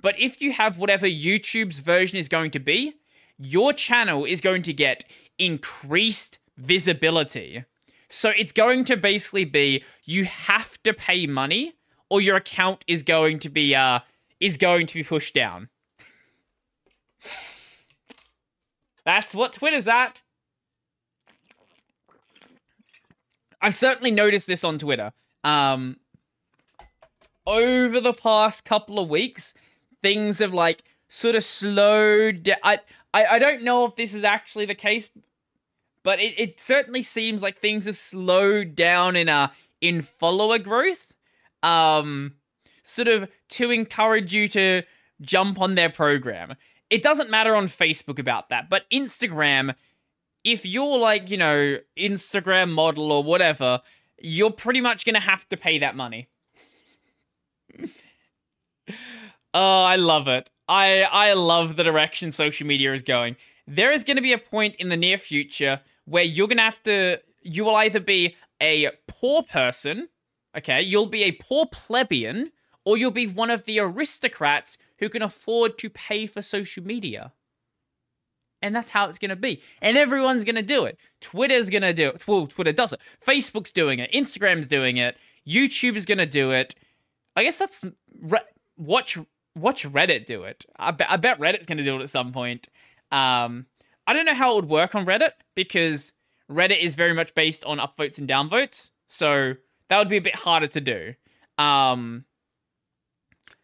but 0.00 0.18
if 0.20 0.40
you 0.40 0.52
have 0.52 0.78
whatever 0.78 1.06
YouTube's 1.06 1.80
version 1.80 2.18
is 2.18 2.28
going 2.28 2.50
to 2.52 2.60
be, 2.60 2.94
your 3.38 3.72
channel 3.72 4.24
is 4.24 4.40
going 4.40 4.62
to 4.62 4.72
get 4.72 5.04
increased 5.38 6.38
visibility. 6.56 7.64
So 8.08 8.30
it's 8.30 8.52
going 8.52 8.84
to 8.86 8.96
basically 8.96 9.44
be 9.44 9.84
you 10.04 10.24
have 10.24 10.82
to 10.84 10.94
pay 10.94 11.26
money 11.26 11.74
or 12.08 12.20
your 12.20 12.36
account 12.36 12.84
is 12.86 13.02
going 13.02 13.38
to 13.40 13.48
be 13.48 13.74
uh 13.74 14.00
is 14.40 14.56
going 14.56 14.86
to 14.86 14.94
be 14.94 15.02
pushed 15.02 15.34
down. 15.34 15.68
That's 19.04 19.34
what 19.34 19.52
Twitter's 19.52 19.88
at. 19.88 20.20
I've 23.60 23.74
certainly 23.74 24.10
noticed 24.10 24.46
this 24.46 24.64
on 24.64 24.78
Twitter. 24.78 25.12
Um, 25.44 25.96
over 27.46 28.00
the 28.00 28.12
past 28.12 28.64
couple 28.64 28.98
of 28.98 29.08
weeks, 29.08 29.54
things 30.02 30.40
have 30.40 30.52
like 30.52 30.82
sort 31.08 31.36
of 31.36 31.44
slowed. 31.44 32.52
I, 32.62 32.80
I 33.16 33.36
I 33.36 33.38
don't 33.38 33.62
know 33.62 33.86
if 33.86 33.96
this 33.96 34.12
is 34.14 34.24
actually 34.24 34.66
the 34.66 34.74
case, 34.74 35.10
but 36.02 36.20
it, 36.20 36.38
it 36.38 36.60
certainly 36.60 37.02
seems 37.02 37.42
like 37.42 37.58
things 37.58 37.86
have 37.86 37.96
slowed 37.96 38.76
down 38.76 39.16
in 39.16 39.28
uh 39.28 39.48
in 39.80 40.02
follower 40.02 40.58
growth. 40.58 41.06
Um, 41.62 42.34
sort 42.82 43.08
of 43.08 43.28
to 43.48 43.70
encourage 43.70 44.32
you 44.34 44.46
to 44.48 44.82
jump 45.20 45.60
on 45.60 45.74
their 45.74 45.90
program. 45.90 46.54
It 46.90 47.02
doesn't 47.02 47.30
matter 47.30 47.56
on 47.56 47.66
Facebook 47.66 48.18
about 48.20 48.50
that, 48.50 48.68
but 48.70 48.88
Instagram, 48.92 49.74
if 50.44 50.64
you're 50.64 50.98
like, 50.98 51.30
you 51.30 51.36
know, 51.36 51.78
Instagram 51.96 52.70
model 52.70 53.10
or 53.10 53.24
whatever, 53.24 53.80
you're 54.20 54.52
pretty 54.52 54.80
much 54.80 55.04
going 55.04 55.14
to 55.14 55.20
have 55.20 55.48
to 55.48 55.56
pay 55.56 55.78
that 55.78 55.96
money. 55.96 56.28
oh, 59.52 59.82
I 59.84 59.96
love 59.96 60.28
it. 60.28 60.48
I 60.68 61.02
I 61.02 61.32
love 61.34 61.76
the 61.76 61.84
direction 61.84 62.32
social 62.32 62.66
media 62.66 62.92
is 62.92 63.02
going. 63.02 63.36
There 63.66 63.92
is 63.92 64.04
going 64.04 64.16
to 64.16 64.22
be 64.22 64.32
a 64.32 64.38
point 64.38 64.76
in 64.76 64.88
the 64.88 64.96
near 64.96 65.18
future 65.18 65.80
where 66.04 66.24
you're 66.24 66.48
going 66.48 66.58
to 66.58 66.62
have 66.62 66.82
to 66.84 67.20
you 67.42 67.64
will 67.64 67.76
either 67.76 68.00
be 68.00 68.36
a 68.60 68.90
poor 69.06 69.42
person, 69.42 70.08
okay? 70.56 70.82
You'll 70.82 71.06
be 71.06 71.24
a 71.24 71.32
poor 71.32 71.66
plebeian 71.66 72.52
or 72.84 72.96
you'll 72.96 73.10
be 73.10 73.26
one 73.26 73.50
of 73.50 73.64
the 73.64 73.78
aristocrats 73.78 74.78
who 74.98 75.08
can 75.08 75.22
afford 75.22 75.78
to 75.78 75.90
pay 75.90 76.26
for 76.26 76.42
social 76.42 76.82
media. 76.84 77.32
And 78.62 78.74
that's 78.74 78.90
how 78.90 79.08
it's 79.08 79.18
going 79.18 79.30
to 79.30 79.36
be. 79.36 79.62
And 79.82 79.96
everyone's 79.96 80.44
going 80.44 80.56
to 80.56 80.62
do 80.62 80.84
it. 80.86 80.98
Twitter's 81.20 81.68
going 81.68 81.82
to 81.82 81.92
do 81.92 82.08
it. 82.08 82.26
Well, 82.26 82.46
Twitter 82.46 82.72
does 82.72 82.92
it. 82.92 83.00
Facebook's 83.24 83.70
doing 83.70 83.98
it. 83.98 84.10
Instagram's 84.12 84.66
doing 84.66 84.96
it. 84.96 85.16
YouTube 85.46 85.96
is 85.96 86.06
going 86.06 86.18
to 86.18 86.26
do 86.26 86.52
it. 86.52 86.74
I 87.36 87.44
guess 87.44 87.58
that's 87.58 87.84
re- 88.20 88.40
watch 88.76 89.18
watch 89.56 89.84
Reddit 89.88 90.26
do 90.26 90.44
it. 90.44 90.66
I, 90.76 90.90
be- 90.92 91.04
I 91.04 91.16
bet 91.16 91.40
Reddit's 91.40 91.66
going 91.66 91.78
to 91.78 91.84
do 91.84 91.96
it 91.96 92.02
at 92.02 92.10
some 92.10 92.32
point. 92.32 92.68
Um, 93.10 93.66
I 94.06 94.12
don't 94.12 94.26
know 94.26 94.34
how 94.34 94.52
it 94.52 94.56
would 94.56 94.68
work 94.70 94.94
on 94.94 95.06
Reddit 95.06 95.32
because 95.54 96.12
Reddit 96.50 96.80
is 96.80 96.94
very 96.94 97.14
much 97.14 97.34
based 97.34 97.64
on 97.64 97.78
upvotes 97.78 98.18
and 98.18 98.28
downvotes. 98.28 98.90
So 99.08 99.54
that 99.88 99.98
would 99.98 100.08
be 100.08 100.18
a 100.18 100.22
bit 100.22 100.36
harder 100.36 100.66
to 100.68 100.80
do. 100.80 101.14
Um, 101.58 102.24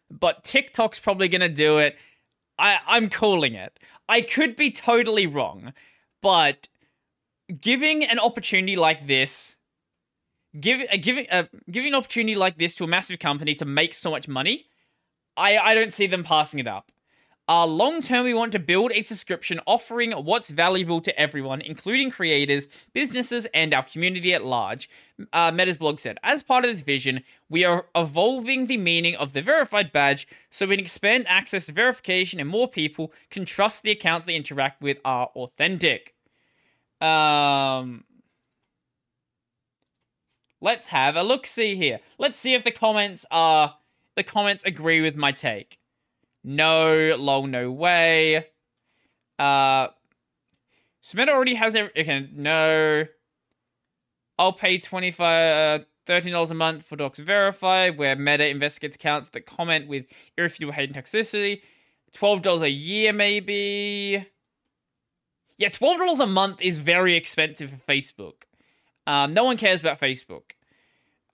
but 0.09 0.43
TikTok's 0.43 0.99
probably 0.99 1.27
going 1.27 1.41
to 1.41 1.49
do 1.49 1.77
it. 1.77 1.97
I, 2.57 2.79
I'm 2.85 3.09
calling 3.09 3.53
it. 3.53 3.79
I 4.09 4.21
could 4.21 4.55
be 4.55 4.69
totally 4.71 5.27
wrong, 5.27 5.73
but 6.21 6.67
giving 7.61 8.03
an 8.03 8.19
opportunity 8.19 8.75
like 8.75 9.07
this, 9.07 9.57
give, 10.59 10.81
uh, 10.91 10.97
giving 10.97 11.27
uh, 11.31 11.45
giving 11.71 11.89
an 11.89 11.95
opportunity 11.95 12.35
like 12.35 12.57
this 12.57 12.75
to 12.75 12.83
a 12.83 12.87
massive 12.87 13.19
company 13.19 13.55
to 13.55 13.65
make 13.65 13.93
so 13.93 14.11
much 14.11 14.27
money, 14.27 14.67
I, 15.35 15.57
I 15.57 15.73
don't 15.75 15.93
see 15.93 16.07
them 16.07 16.23
passing 16.23 16.59
it 16.59 16.67
up. 16.67 16.91
Uh, 17.49 17.65
long 17.65 18.01
term, 18.01 18.23
we 18.23 18.33
want 18.33 18.53
to 18.53 18.59
build 18.59 18.91
a 18.93 19.01
subscription 19.01 19.59
offering 19.67 20.13
what's 20.13 20.49
valuable 20.49 21.01
to 21.01 21.19
everyone, 21.19 21.59
including 21.59 22.09
creators, 22.09 22.69
businesses, 22.93 23.45
and 23.53 23.73
our 23.73 23.83
community 23.83 24.33
at 24.33 24.45
large. 24.45 24.89
Uh, 25.33 25.51
Meta's 25.51 25.75
blog 25.75 25.99
said, 25.99 26.17
as 26.23 26.41
part 26.41 26.63
of 26.63 26.71
this 26.71 26.83
vision, 26.83 27.21
we 27.49 27.65
are 27.65 27.85
evolving 27.95 28.67
the 28.67 28.77
meaning 28.77 29.17
of 29.17 29.33
the 29.33 29.41
verified 29.41 29.91
badge 29.91 30.25
so 30.51 30.65
we 30.65 30.77
can 30.77 30.85
expand 30.85 31.25
access 31.27 31.65
to 31.65 31.73
verification 31.73 32.39
and 32.39 32.47
more 32.47 32.67
people 32.67 33.11
can 33.29 33.43
trust 33.43 33.83
the 33.83 33.91
accounts 33.91 34.25
they 34.25 34.35
interact 34.35 34.81
with 34.81 34.97
are 35.03 35.27
authentic. 35.35 36.15
Um, 37.01 38.05
let's 40.61 40.87
have 40.87 41.17
a 41.17 41.23
look 41.23 41.45
see 41.45 41.75
here. 41.75 41.99
Let's 42.17 42.37
see 42.37 42.53
if 42.53 42.63
the 42.63 42.71
comments 42.71 43.25
are 43.29 43.75
the 44.15 44.23
comments 44.23 44.63
agree 44.63 45.01
with 45.01 45.15
my 45.15 45.31
take. 45.31 45.77
No, 46.43 47.15
lol, 47.17 47.47
no 47.47 47.71
way. 47.71 48.45
Uh, 49.39 49.87
Smith 51.01 51.29
already 51.29 51.55
has 51.55 51.75
every. 51.75 51.91
Okay, 51.97 52.29
no. 52.33 53.05
I'll 54.39 54.53
pay 54.53 54.79
25 54.79 55.81
uh, 55.81 55.83
$13 56.07 56.51
a 56.51 56.53
month 56.53 56.83
for 56.83 56.95
Docs 56.95 57.19
Verify, 57.19 57.89
where 57.89 58.15
Meta 58.15 58.47
investigates 58.47 58.95
accounts 58.95 59.29
that 59.29 59.45
comment 59.45 59.87
with 59.87 60.05
irrefutable 60.37 60.73
hate 60.73 60.89
and 60.89 60.97
toxicity. 60.97 61.61
$12 62.13 62.61
a 62.61 62.69
year, 62.69 63.13
maybe. 63.13 64.25
Yeah, 65.57 65.69
$12 65.69 66.19
a 66.19 66.27
month 66.27 66.61
is 66.61 66.79
very 66.79 67.15
expensive 67.15 67.69
for 67.69 67.91
Facebook. 67.91 68.43
Um, 69.07 69.33
no 69.33 69.43
one 69.43 69.57
cares 69.57 69.81
about 69.81 69.99
Facebook. 69.99 70.51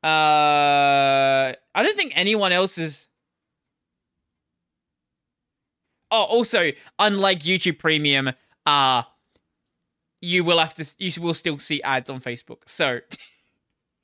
Uh, 0.03 1.53
I 1.75 1.83
don't 1.83 1.95
think 1.97 2.13
anyone 2.15 2.51
else 2.51 2.77
is 2.77 3.07
Oh, 6.11 6.23
also, 6.23 6.71
unlike 6.97 7.41
YouTube 7.41 7.79
Premium, 7.79 8.31
uh 8.65 9.03
you 10.21 10.43
will 10.43 10.59
have 10.59 10.73
to 10.75 10.85
you 10.97 11.11
will 11.21 11.33
still 11.33 11.59
see 11.59 11.81
ads 11.83 12.09
on 12.09 12.19
Facebook. 12.21 12.67
So 12.67 12.99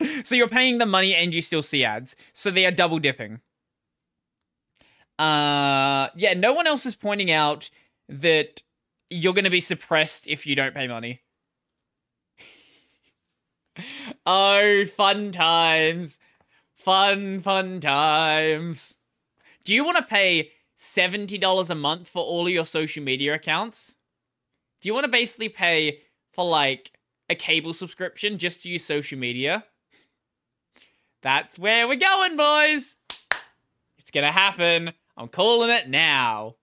so 0.24 0.36
you're 0.36 0.48
paying 0.48 0.78
the 0.78 0.86
money 0.86 1.16
and 1.16 1.34
you 1.34 1.42
still 1.42 1.64
see 1.64 1.84
ads. 1.84 2.16
So 2.34 2.52
they 2.52 2.66
are 2.66 2.72
double 2.72 3.00
dipping. 3.00 3.42
Uh 5.18 6.10
yeah, 6.16 6.34
no 6.36 6.54
one 6.54 6.68
else 6.68 6.86
is 6.86 6.96
pointing 6.96 7.32
out 7.32 7.70
that 8.10 8.62
you're 9.10 9.34
going 9.34 9.46
to 9.46 9.50
be 9.52 9.62
suppressed 9.62 10.28
if 10.28 10.46
you 10.46 10.56
don't 10.56 10.74
pay 10.74 10.88
money. 10.88 11.22
Oh, 14.26 14.86
fun 14.86 15.32
times. 15.32 16.20
Fun 16.76 17.42
fun 17.42 17.80
times. 17.80 18.98
Do 19.64 19.74
you 19.74 19.84
want 19.84 19.98
to 19.98 20.04
pay 20.04 20.52
$70 20.78 21.70
a 21.70 21.76
month 21.76 22.08
for 22.08 22.22
all 22.22 22.46
of 22.46 22.54
your 22.54 22.66
social 22.66 23.04
media 23.04 23.34
accounts? 23.34 23.98
Do 24.82 24.90
you 24.90 24.94
want 24.94 25.06
to 25.06 25.12
basically 25.12 25.50
pay 25.50 26.02
for 26.32 26.46
like 26.46 26.92
a 27.30 27.36
cable 27.36 27.74
subscription 27.74 28.38
just 28.38 28.62
to 28.62 28.70
use 28.70 28.86
social 28.86 29.18
media? 29.18 29.66
That's 31.24 31.58
where 31.58 31.88
we're 31.88 31.96
going, 31.96 32.38
boys. 32.38 32.98
It's 33.98 34.12
gonna 34.12 34.32
happen. 34.32 34.94
I'm 35.18 35.28
calling 35.28 35.72
it 35.72 35.90
now. 35.90 36.58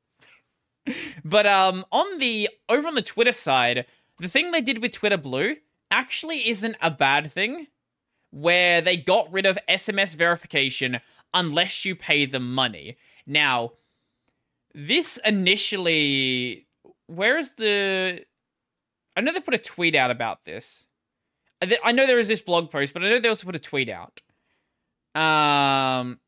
but 1.24 1.46
um 1.46 1.84
on 1.90 2.18
the 2.18 2.48
over 2.68 2.86
on 2.86 2.94
the 2.94 3.02
Twitter 3.02 3.32
side, 3.32 3.86
the 4.20 4.28
thing 4.28 4.52
they 4.52 4.60
did 4.60 4.80
with 4.80 4.92
Twitter 4.92 5.16
Blue 5.16 5.56
actually 5.92 6.48
isn't 6.48 6.76
a 6.80 6.90
bad 6.90 7.30
thing 7.30 7.68
where 8.30 8.80
they 8.80 8.96
got 8.96 9.30
rid 9.32 9.46
of 9.46 9.58
SMS 9.68 10.16
verification 10.16 10.98
unless 11.34 11.84
you 11.84 11.94
pay 11.94 12.26
them 12.26 12.54
money. 12.54 12.96
Now, 13.26 13.72
this 14.74 15.18
initially, 15.24 16.66
where 17.06 17.38
is 17.38 17.52
the? 17.52 18.24
I 19.14 19.20
know 19.20 19.32
they 19.32 19.40
put 19.40 19.54
a 19.54 19.58
tweet 19.58 19.94
out 19.94 20.10
about 20.10 20.44
this. 20.44 20.86
I 21.84 21.92
know 21.92 22.06
there 22.06 22.18
is 22.18 22.26
this 22.26 22.42
blog 22.42 22.70
post, 22.70 22.92
but 22.92 23.04
I 23.04 23.10
know 23.10 23.20
they 23.20 23.28
also 23.28 23.46
put 23.46 23.54
a 23.54 23.60
tweet 23.60 23.88
out. 23.88 24.20
Um, 25.14 26.18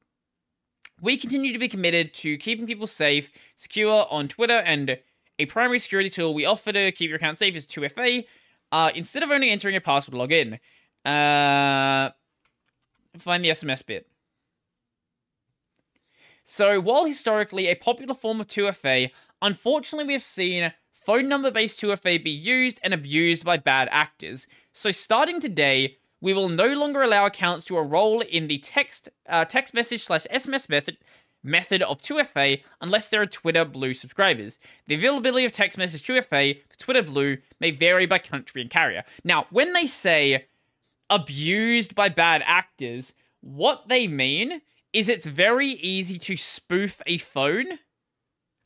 we 1.00 1.16
continue 1.16 1.52
to 1.52 1.58
be 1.58 1.68
committed 1.68 2.14
to 2.14 2.36
keeping 2.36 2.66
people 2.66 2.86
safe, 2.86 3.32
secure 3.56 4.06
on 4.10 4.28
Twitter, 4.28 4.58
and 4.58 4.98
a 5.38 5.46
primary 5.46 5.80
security 5.80 6.10
tool 6.10 6.34
we 6.34 6.44
offer 6.44 6.70
to 6.70 6.92
keep 6.92 7.08
your 7.08 7.16
account 7.16 7.38
safe 7.38 7.56
is 7.56 7.66
2FA. 7.66 8.26
Uh, 8.74 8.90
instead 8.96 9.22
of 9.22 9.30
only 9.30 9.50
entering 9.50 9.76
a 9.76 9.80
password 9.80 10.16
login, 10.16 10.54
uh, 11.04 12.10
find 13.20 13.44
the 13.44 13.50
SMS 13.50 13.86
bit. 13.86 14.08
So, 16.42 16.80
while 16.80 17.04
historically 17.04 17.68
a 17.68 17.76
popular 17.76 18.16
form 18.16 18.40
of 18.40 18.48
2FA, 18.48 19.12
unfortunately 19.42 20.08
we 20.08 20.14
have 20.14 20.24
seen 20.24 20.72
phone 20.90 21.28
number 21.28 21.52
based 21.52 21.80
2FA 21.80 22.24
be 22.24 22.32
used 22.32 22.80
and 22.82 22.92
abused 22.92 23.44
by 23.44 23.58
bad 23.58 23.86
actors. 23.92 24.48
So, 24.72 24.90
starting 24.90 25.38
today, 25.38 25.96
we 26.20 26.32
will 26.32 26.48
no 26.48 26.66
longer 26.66 27.02
allow 27.02 27.26
accounts 27.26 27.64
to 27.66 27.78
enroll 27.78 28.22
in 28.22 28.48
the 28.48 28.58
text 28.58 29.08
uh, 29.28 29.44
text 29.44 29.72
message 29.72 30.02
slash 30.02 30.26
SMS 30.32 30.68
method 30.68 30.98
method 31.44 31.82
of 31.82 32.00
2FA 32.00 32.62
unless 32.80 33.10
there 33.10 33.22
are 33.22 33.26
Twitter 33.26 33.64
Blue 33.64 33.94
subscribers. 33.94 34.58
The 34.88 34.96
availability 34.96 35.44
of 35.44 35.52
text 35.52 35.78
message 35.78 36.02
2FA 36.04 36.60
for 36.68 36.76
Twitter 36.78 37.02
Blue 37.02 37.36
may 37.60 37.70
vary 37.70 38.06
by 38.06 38.18
country 38.18 38.62
and 38.62 38.70
carrier. 38.70 39.04
Now, 39.22 39.46
when 39.50 39.72
they 39.74 39.86
say 39.86 40.46
abused 41.10 41.94
by 41.94 42.08
bad 42.08 42.42
actors, 42.44 43.14
what 43.40 43.88
they 43.88 44.08
mean 44.08 44.62
is 44.92 45.08
it's 45.08 45.26
very 45.26 45.68
easy 45.68 46.18
to 46.18 46.36
spoof 46.36 47.02
a 47.06 47.18
phone. 47.18 47.78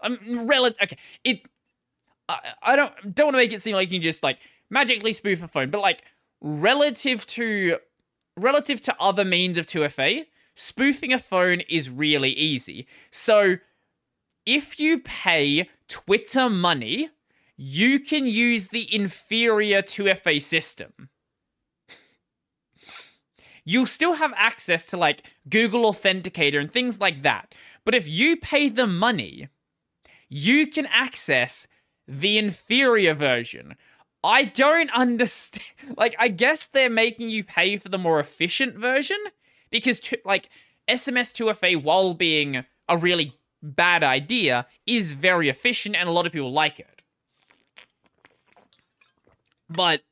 I'm 0.01 0.47
relative. 0.47 0.81
Okay, 0.83 0.99
it. 1.25 1.43
I, 2.29 2.39
I 2.63 2.77
don't 2.77 3.15
don't 3.15 3.27
want 3.27 3.35
to 3.35 3.39
make 3.39 3.53
it 3.53 3.61
seem 3.61 3.75
like 3.75 3.91
you 3.91 3.99
can 3.99 4.03
just 4.03 4.23
like 4.23 4.39
magically 4.71 5.13
spoof 5.13 5.43
a 5.43 5.49
phone, 5.49 5.71
but 5.71 5.81
like 5.81 6.05
relative 6.41 7.27
to 7.27 7.79
relative 8.37 8.81
to 8.83 8.95
other 9.01 9.25
means 9.25 9.59
of 9.59 9.67
2FA, 9.67 10.27
spoofing 10.59 11.13
a 11.13 11.21
phone 11.21 11.61
is 11.69 11.89
really 11.89 12.33
easy. 12.33 12.87
So 13.13 13.59
if 14.45 14.81
you 14.81 14.99
pay 14.99 15.71
Twitter 15.87 16.51
money, 16.51 17.11
you 17.57 18.01
can 18.01 18.27
use 18.27 18.69
the 18.69 18.93
inferior 18.95 19.83
2FA 19.83 20.43
system 20.43 21.11
you'll 23.65 23.87
still 23.87 24.15
have 24.15 24.33
access 24.37 24.85
to 24.87 24.97
like 24.97 25.23
Google 25.49 25.93
Authenticator 25.93 26.61
and 26.61 26.73
things 26.73 27.01
like 27.01 27.23
that. 27.23 27.55
But 27.85 27.95
if 27.95 28.09
you 28.09 28.37
pay 28.37 28.69
the 28.69 28.87
money, 28.87 29.49
you 30.29 30.67
can 30.67 30.87
access 30.87 31.69
the 32.07 32.39
inferior 32.39 33.15
version 33.15 33.77
I 34.25 34.45
don't 34.45 34.91
understand. 34.95 35.97
Like, 35.97 36.17
I 36.19 36.29
guess 36.29 36.67
they're 36.67 36.91
making 36.91 37.31
you 37.31 37.45
pay 37.45 37.77
for 37.77 37.89
the 37.89 37.99
more 37.99 38.19
efficient 38.21 38.77
version 38.77 39.19
because, 39.71 40.01
t- 40.01 40.19
like, 40.25 40.49
SMS 40.89 41.33
2FA, 41.33 41.83
while 41.83 42.15
being 42.15 42.65
a 42.89 42.97
really 42.97 43.35
bad 43.63 44.03
idea, 44.03 44.67
is 44.87 45.13
very 45.13 45.49
efficient 45.49 45.97
and 45.97 46.09
a 46.09 46.13
lot 46.13 46.27
of 46.27 46.33
people 46.33 46.53
like 46.53 46.81
it. 46.81 47.03
But 49.69 50.03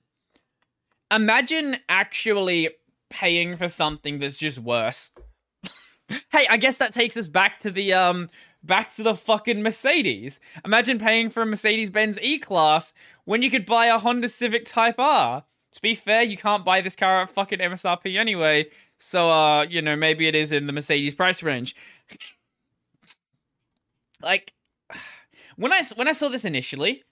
imagine 1.11 1.79
actually 1.89 2.71
paying 3.09 3.57
for 3.57 3.69
something 3.69 4.19
that's 4.19 4.37
just 4.37 4.59
worse. 4.59 5.11
hey, 6.09 6.47
I 6.49 6.57
guess 6.57 6.79
that 6.79 6.93
takes 6.93 7.17
us 7.17 7.29
back 7.29 7.61
to 7.61 7.71
the 7.71 7.93
um 7.93 8.29
back 8.63 8.95
to 8.95 9.03
the 9.03 9.15
fucking 9.15 9.63
Mercedes. 9.63 10.41
Imagine 10.65 10.99
paying 10.99 11.31
for 11.31 11.43
a 11.43 11.47
Mercedes-Benz 11.47 12.19
E-Class 12.21 12.95
when 13.25 13.43
you 13.43 13.51
could 13.51 13.65
buy 13.65 13.87
a 13.87 13.99
Honda 13.99 14.29
Civic 14.29 14.65
Type 14.65 14.99
R. 14.99 15.45
To 15.73 15.83
be 15.83 15.95
fair, 15.95 16.23
you 16.23 16.37
can't 16.37 16.65
buy 16.65 16.81
this 16.81 16.97
car 16.97 17.23
at 17.23 17.31
fucking 17.31 17.61
MSRP 17.61 18.19
anyway, 18.19 18.67
so 18.99 19.31
uh, 19.31 19.63
you 19.63 19.83
know, 19.83 19.97
maybe 19.97 20.27
it 20.27 20.35
is 20.35 20.53
in 20.53 20.67
the 20.67 20.73
Mercedes 20.73 21.15
price 21.15 21.43
range. 21.43 21.75
like 24.23 24.53
when 25.57 25.73
I 25.73 25.83
when 25.97 26.09
I 26.09 26.13
saw 26.13 26.29
this 26.29 26.45
initially, 26.45 27.05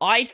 I 0.00 0.30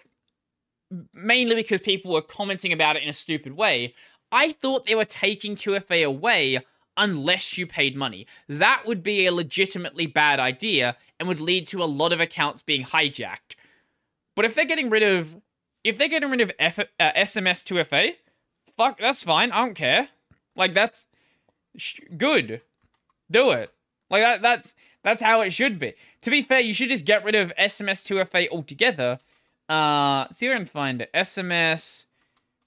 mainly 1.13 1.57
because 1.57 1.81
people 1.81 2.13
were 2.13 2.23
commenting 2.23 2.73
about 2.73 2.97
it 2.97 3.03
in 3.03 3.09
a 3.09 3.15
stupid 3.15 3.55
way, 3.55 3.95
I 4.31 4.53
thought 4.53 4.87
they 4.87 4.95
were 4.95 5.05
taking 5.05 5.57
2FA 5.57 6.07
away 6.07 6.61
unless 6.97 7.59
you 7.59 7.67
paid 7.67 7.97
money. 7.97 8.27
That 8.49 8.83
would 8.87 9.03
be 9.03 9.27
a 9.27 9.33
legitimately 9.33 10.07
bad 10.07 10.39
idea 10.39 10.97
and 11.19 11.29
would 11.29 11.41
lead 11.41 11.67
to 11.69 11.83
a 11.83 11.87
lot 11.87 12.13
of 12.13 12.21
accounts 12.21 12.63
being 12.63 12.85
hijacked. 12.85 13.57
But 14.37 14.45
if 14.45 14.55
they're 14.55 14.65
getting 14.65 14.91
rid 14.91 15.03
of 15.03 15.37
if 15.83 15.99
they're 15.99 16.09
getting 16.09 16.31
rid 16.31 16.41
of 16.41 16.51
F- 16.59 16.79
uh, 16.79 17.13
SMS 17.13 17.63
2FA, 17.63 18.15
fuck, 18.77 18.99
that's 18.99 19.23
fine. 19.23 19.53
I 19.53 19.59
don't 19.59 19.75
care. 19.75 20.09
Like 20.57 20.75
that's 20.75 21.07
sh- 21.77 22.01
good. 22.17 22.61
Do 23.31 23.51
it. 23.51 23.73
Like 24.11 24.23
that 24.23 24.43
that's 24.43 24.75
that's 25.03 25.23
how 25.23 25.41
it 25.43 25.53
should 25.53 25.79
be. 25.79 25.95
To 26.23 26.31
be 26.31 26.43
fair, 26.43 26.61
you 26.61 26.75
should 26.75 26.89
just 26.89 27.05
get 27.05 27.25
rid 27.25 27.35
of 27.35 27.53
SMS 27.59 28.05
2FA 28.07 28.49
altogether. 28.51 29.19
Uh, 29.69 30.25
I 30.25 30.27
can 30.41 30.67
find 30.67 31.01
it. 31.03 31.11
SMS 31.15 32.07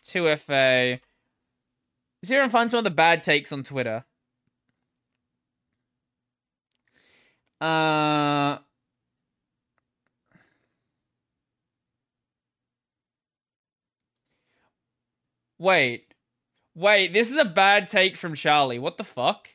2FA. 0.06 1.00
See 2.24 2.34
if 2.36 2.40
I 2.40 2.44
can 2.44 2.50
find 2.50 2.72
some 2.72 2.80
of 2.80 2.84
the 2.84 2.90
bad 2.90 3.24
takes 3.24 3.52
on 3.52 3.64
Twitter. 3.64 4.04
Uh. 7.62 8.58
Wait. 15.60 16.07
Wait, 16.78 17.12
this 17.12 17.32
is 17.32 17.38
a 17.38 17.46
bad 17.46 17.88
take 17.88 18.16
from 18.16 18.36
Charlie. 18.36 18.78
What 18.78 18.98
the 18.98 19.04
fuck? 19.04 19.50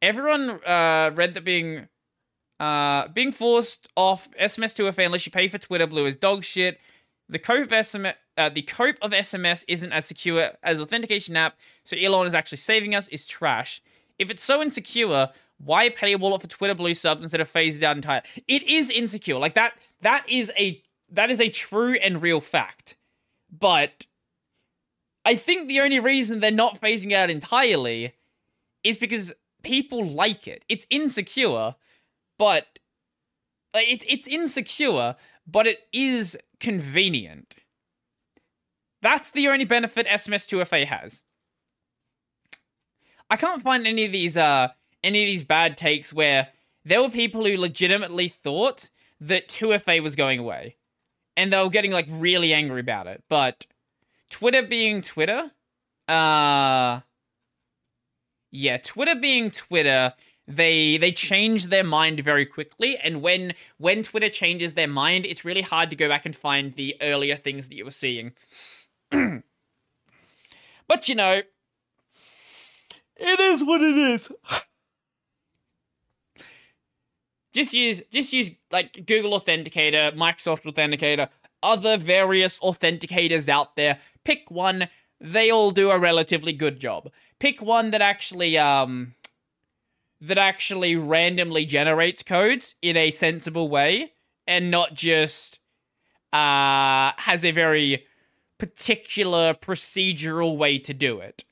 Everyone 0.00 0.58
uh, 0.64 1.10
read 1.14 1.34
that 1.34 1.44
being 1.44 1.86
uh, 2.58 3.08
being 3.08 3.30
forced 3.30 3.90
off 3.94 4.30
SMS 4.40 4.74
2FA 4.74 5.04
unless 5.04 5.26
you 5.26 5.32
pay 5.32 5.48
for 5.48 5.58
Twitter 5.58 5.86
Blue 5.86 6.06
is 6.06 6.16
dog 6.16 6.42
shit. 6.42 6.78
The 7.28 7.38
cope 7.38 7.64
of 7.64 7.68
SMS, 7.68 8.14
uh, 8.38 8.48
the 8.48 8.62
cope 8.62 8.96
of 9.02 9.10
SMS 9.10 9.66
isn't 9.68 9.92
as 9.92 10.06
secure 10.06 10.52
as 10.62 10.80
authentication 10.80 11.36
app, 11.36 11.58
so 11.84 11.94
Elon 11.94 12.26
is 12.26 12.32
actually 12.32 12.56
saving 12.56 12.94
us 12.94 13.06
is 13.08 13.26
trash. 13.26 13.82
If 14.18 14.30
it's 14.30 14.42
so 14.42 14.62
insecure, 14.62 15.28
why 15.58 15.90
pay 15.90 16.14
a 16.14 16.18
wallet 16.18 16.40
for 16.40 16.48
Twitter 16.48 16.74
Blue 16.74 16.94
subs 16.94 17.20
instead 17.20 17.42
of 17.42 17.50
phase 17.50 17.82
out 17.82 17.96
entirely? 17.96 18.24
It 18.48 18.62
is 18.62 18.88
insecure. 18.88 19.36
Like 19.36 19.56
that. 19.56 19.74
That 20.00 20.24
is 20.26 20.50
a 20.56 20.82
that 21.10 21.30
is 21.30 21.42
a 21.42 21.50
true 21.50 21.96
and 21.96 22.22
real 22.22 22.40
fact. 22.40 22.96
But 23.50 24.06
I 25.24 25.36
think 25.36 25.68
the 25.68 25.80
only 25.80 26.00
reason 26.00 26.40
they're 26.40 26.50
not 26.50 26.80
phasing 26.80 27.12
it 27.12 27.14
out 27.14 27.30
entirely 27.30 28.14
is 28.82 28.96
because 28.96 29.32
people 29.62 30.06
like 30.06 30.46
it. 30.46 30.64
It's 30.68 30.86
insecure, 30.90 31.74
but 32.38 32.78
it's 33.74 34.04
it's 34.08 34.28
insecure, 34.28 35.16
but 35.46 35.66
it 35.66 35.80
is 35.92 36.36
convenient. 36.60 37.54
That's 39.00 39.30
the 39.30 39.48
only 39.48 39.64
benefit 39.64 40.06
SMS2FA 40.06 40.86
has. 40.86 41.22
I 43.30 43.36
can't 43.36 43.62
find 43.62 43.86
any 43.86 44.04
of 44.04 44.12
these 44.12 44.36
uh 44.36 44.68
any 45.02 45.22
of 45.22 45.26
these 45.26 45.42
bad 45.42 45.76
takes 45.76 46.12
where 46.12 46.48
there 46.84 47.00
were 47.02 47.10
people 47.10 47.44
who 47.44 47.56
legitimately 47.56 48.28
thought 48.28 48.90
that 49.20 49.48
2FA 49.48 50.02
was 50.02 50.16
going 50.16 50.38
away. 50.38 50.76
And 51.36 51.52
they 51.52 51.58
were 51.62 51.70
getting 51.70 51.90
like 51.90 52.06
really 52.10 52.52
angry 52.52 52.80
about 52.80 53.06
it. 53.06 53.22
But 53.28 53.66
Twitter 54.34 54.62
being 54.62 55.00
Twitter, 55.00 55.52
uh 56.08 57.00
yeah, 58.50 58.76
Twitter 58.78 59.14
being 59.14 59.52
Twitter, 59.52 60.12
they 60.48 60.96
they 60.96 61.12
change 61.12 61.68
their 61.68 61.84
mind 61.84 62.18
very 62.18 62.44
quickly 62.44 62.98
and 62.98 63.22
when 63.22 63.54
when 63.78 64.02
Twitter 64.02 64.28
changes 64.28 64.74
their 64.74 64.88
mind, 64.88 65.24
it's 65.24 65.44
really 65.44 65.62
hard 65.62 65.88
to 65.90 65.94
go 65.94 66.08
back 66.08 66.26
and 66.26 66.34
find 66.34 66.74
the 66.74 66.96
earlier 67.00 67.36
things 67.36 67.68
that 67.68 67.76
you 67.76 67.84
were 67.84 67.92
seeing. 67.92 68.32
but 70.88 71.08
you 71.08 71.14
know, 71.14 71.42
it 73.16 73.40
is 73.40 73.62
what 73.62 73.82
it 73.82 73.96
is. 73.96 74.32
just 77.52 77.72
use 77.72 78.02
just 78.10 78.32
use 78.32 78.50
like 78.72 79.06
Google 79.06 79.38
Authenticator, 79.38 80.12
Microsoft 80.16 80.64
Authenticator, 80.64 81.28
other 81.64 81.96
various 81.96 82.58
authenticators 82.60 83.48
out 83.48 83.74
there. 83.74 83.98
Pick 84.22 84.50
one. 84.50 84.88
They 85.20 85.50
all 85.50 85.70
do 85.70 85.90
a 85.90 85.98
relatively 85.98 86.52
good 86.52 86.78
job. 86.78 87.10
Pick 87.40 87.62
one 87.62 87.90
that 87.90 88.02
actually 88.02 88.56
um 88.58 89.14
that 90.20 90.38
actually 90.38 90.96
randomly 90.96 91.64
generates 91.64 92.22
codes 92.22 92.74
in 92.80 92.96
a 92.96 93.10
sensible 93.10 93.68
way 93.68 94.12
and 94.46 94.70
not 94.70 94.94
just 94.94 95.58
uh 96.32 97.12
has 97.16 97.44
a 97.44 97.50
very 97.50 98.06
particular 98.58 99.54
procedural 99.54 100.56
way 100.56 100.78
to 100.78 100.94
do 100.94 101.18
it. 101.20 101.44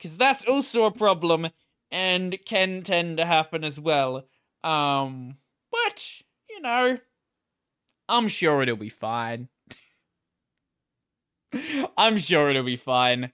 Cuz 0.00 0.16
that's 0.16 0.44
also 0.44 0.84
a 0.84 0.90
problem 0.90 1.48
and 1.90 2.38
can 2.46 2.82
tend 2.82 3.18
to 3.18 3.26
happen 3.26 3.64
as 3.64 3.78
well. 3.78 4.26
Um 4.64 5.36
but, 5.70 6.04
you 6.48 6.60
know, 6.60 6.98
I'm 8.10 8.28
sure 8.28 8.60
it'll 8.60 8.76
be 8.76 8.90
fine. 8.90 9.48
I'm 11.96 12.18
sure 12.18 12.50
it'll 12.50 12.64
be 12.64 12.76
fine. 12.76 13.32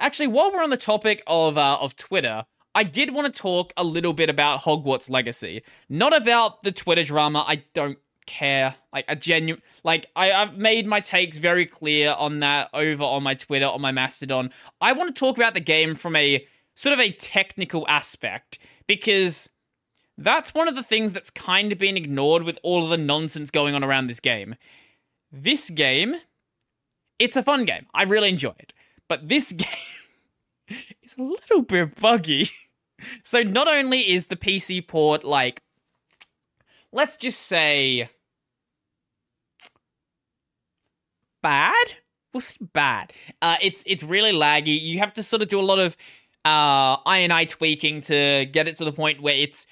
Actually, 0.00 0.28
while 0.28 0.50
we're 0.50 0.62
on 0.62 0.70
the 0.70 0.76
topic 0.76 1.22
of 1.26 1.56
uh, 1.56 1.78
of 1.80 1.94
Twitter, 1.96 2.46
I 2.74 2.82
did 2.82 3.14
want 3.14 3.32
to 3.32 3.40
talk 3.40 3.72
a 3.76 3.84
little 3.84 4.12
bit 4.12 4.28
about 4.28 4.62
Hogwarts 4.62 5.08
Legacy. 5.08 5.62
Not 5.88 6.16
about 6.16 6.62
the 6.62 6.72
Twitter 6.72 7.04
drama. 7.04 7.44
I 7.46 7.62
don't 7.74 7.98
care. 8.26 8.74
Like 8.92 9.04
a 9.06 9.16
genuine, 9.16 9.62
like 9.84 10.06
I, 10.16 10.32
I've 10.32 10.56
made 10.56 10.86
my 10.86 11.00
takes 11.00 11.36
very 11.36 11.66
clear 11.66 12.14
on 12.18 12.40
that 12.40 12.70
over 12.72 13.04
on 13.04 13.22
my 13.22 13.34
Twitter, 13.34 13.66
on 13.66 13.80
my 13.80 13.92
Mastodon. 13.92 14.50
I 14.80 14.92
want 14.92 15.14
to 15.14 15.18
talk 15.18 15.36
about 15.36 15.54
the 15.54 15.60
game 15.60 15.94
from 15.94 16.16
a 16.16 16.46
sort 16.74 16.94
of 16.94 17.00
a 17.00 17.12
technical 17.12 17.86
aspect 17.88 18.58
because 18.86 19.48
that's 20.16 20.54
one 20.54 20.68
of 20.68 20.76
the 20.76 20.82
things 20.82 21.12
that's 21.12 21.30
kind 21.30 21.72
of 21.72 21.78
been 21.78 21.96
ignored 21.96 22.44
with 22.44 22.58
all 22.62 22.84
of 22.84 22.90
the 22.90 22.96
nonsense 22.96 23.50
going 23.50 23.74
on 23.74 23.82
around 23.82 24.06
this 24.06 24.20
game. 24.20 24.54
This 25.32 25.70
game, 25.70 26.16
it's 27.18 27.36
a 27.36 27.42
fun 27.42 27.64
game. 27.64 27.86
I 27.92 28.04
really 28.04 28.28
enjoy 28.28 28.54
it. 28.58 28.72
But 29.08 29.28
this 29.28 29.52
game 29.52 29.68
is 31.02 31.14
a 31.18 31.22
little 31.22 31.62
bit 31.62 31.98
buggy. 32.00 32.50
So 33.22 33.42
not 33.42 33.68
only 33.68 34.12
is 34.12 34.28
the 34.28 34.36
PC 34.36 34.86
port 34.86 35.24
like 35.24 35.60
let's 36.90 37.18
just 37.18 37.42
say 37.42 38.08
bad? 41.42 41.86
We'll 42.32 42.40
say 42.40 42.56
bad. 42.72 43.12
Uh, 43.42 43.56
it's 43.60 43.84
it's 43.86 44.02
really 44.02 44.32
laggy. 44.32 44.80
You 44.80 45.00
have 45.00 45.12
to 45.14 45.22
sort 45.22 45.42
of 45.42 45.48
do 45.48 45.60
a 45.60 45.62
lot 45.62 45.78
of 45.78 45.96
uh, 46.44 46.96
INI 47.04 47.46
tweaking 47.48 48.00
to 48.02 48.46
get 48.46 48.66
it 48.68 48.78
to 48.78 48.84
the 48.84 48.92
point 48.92 49.20
where 49.20 49.34
it's 49.34 49.66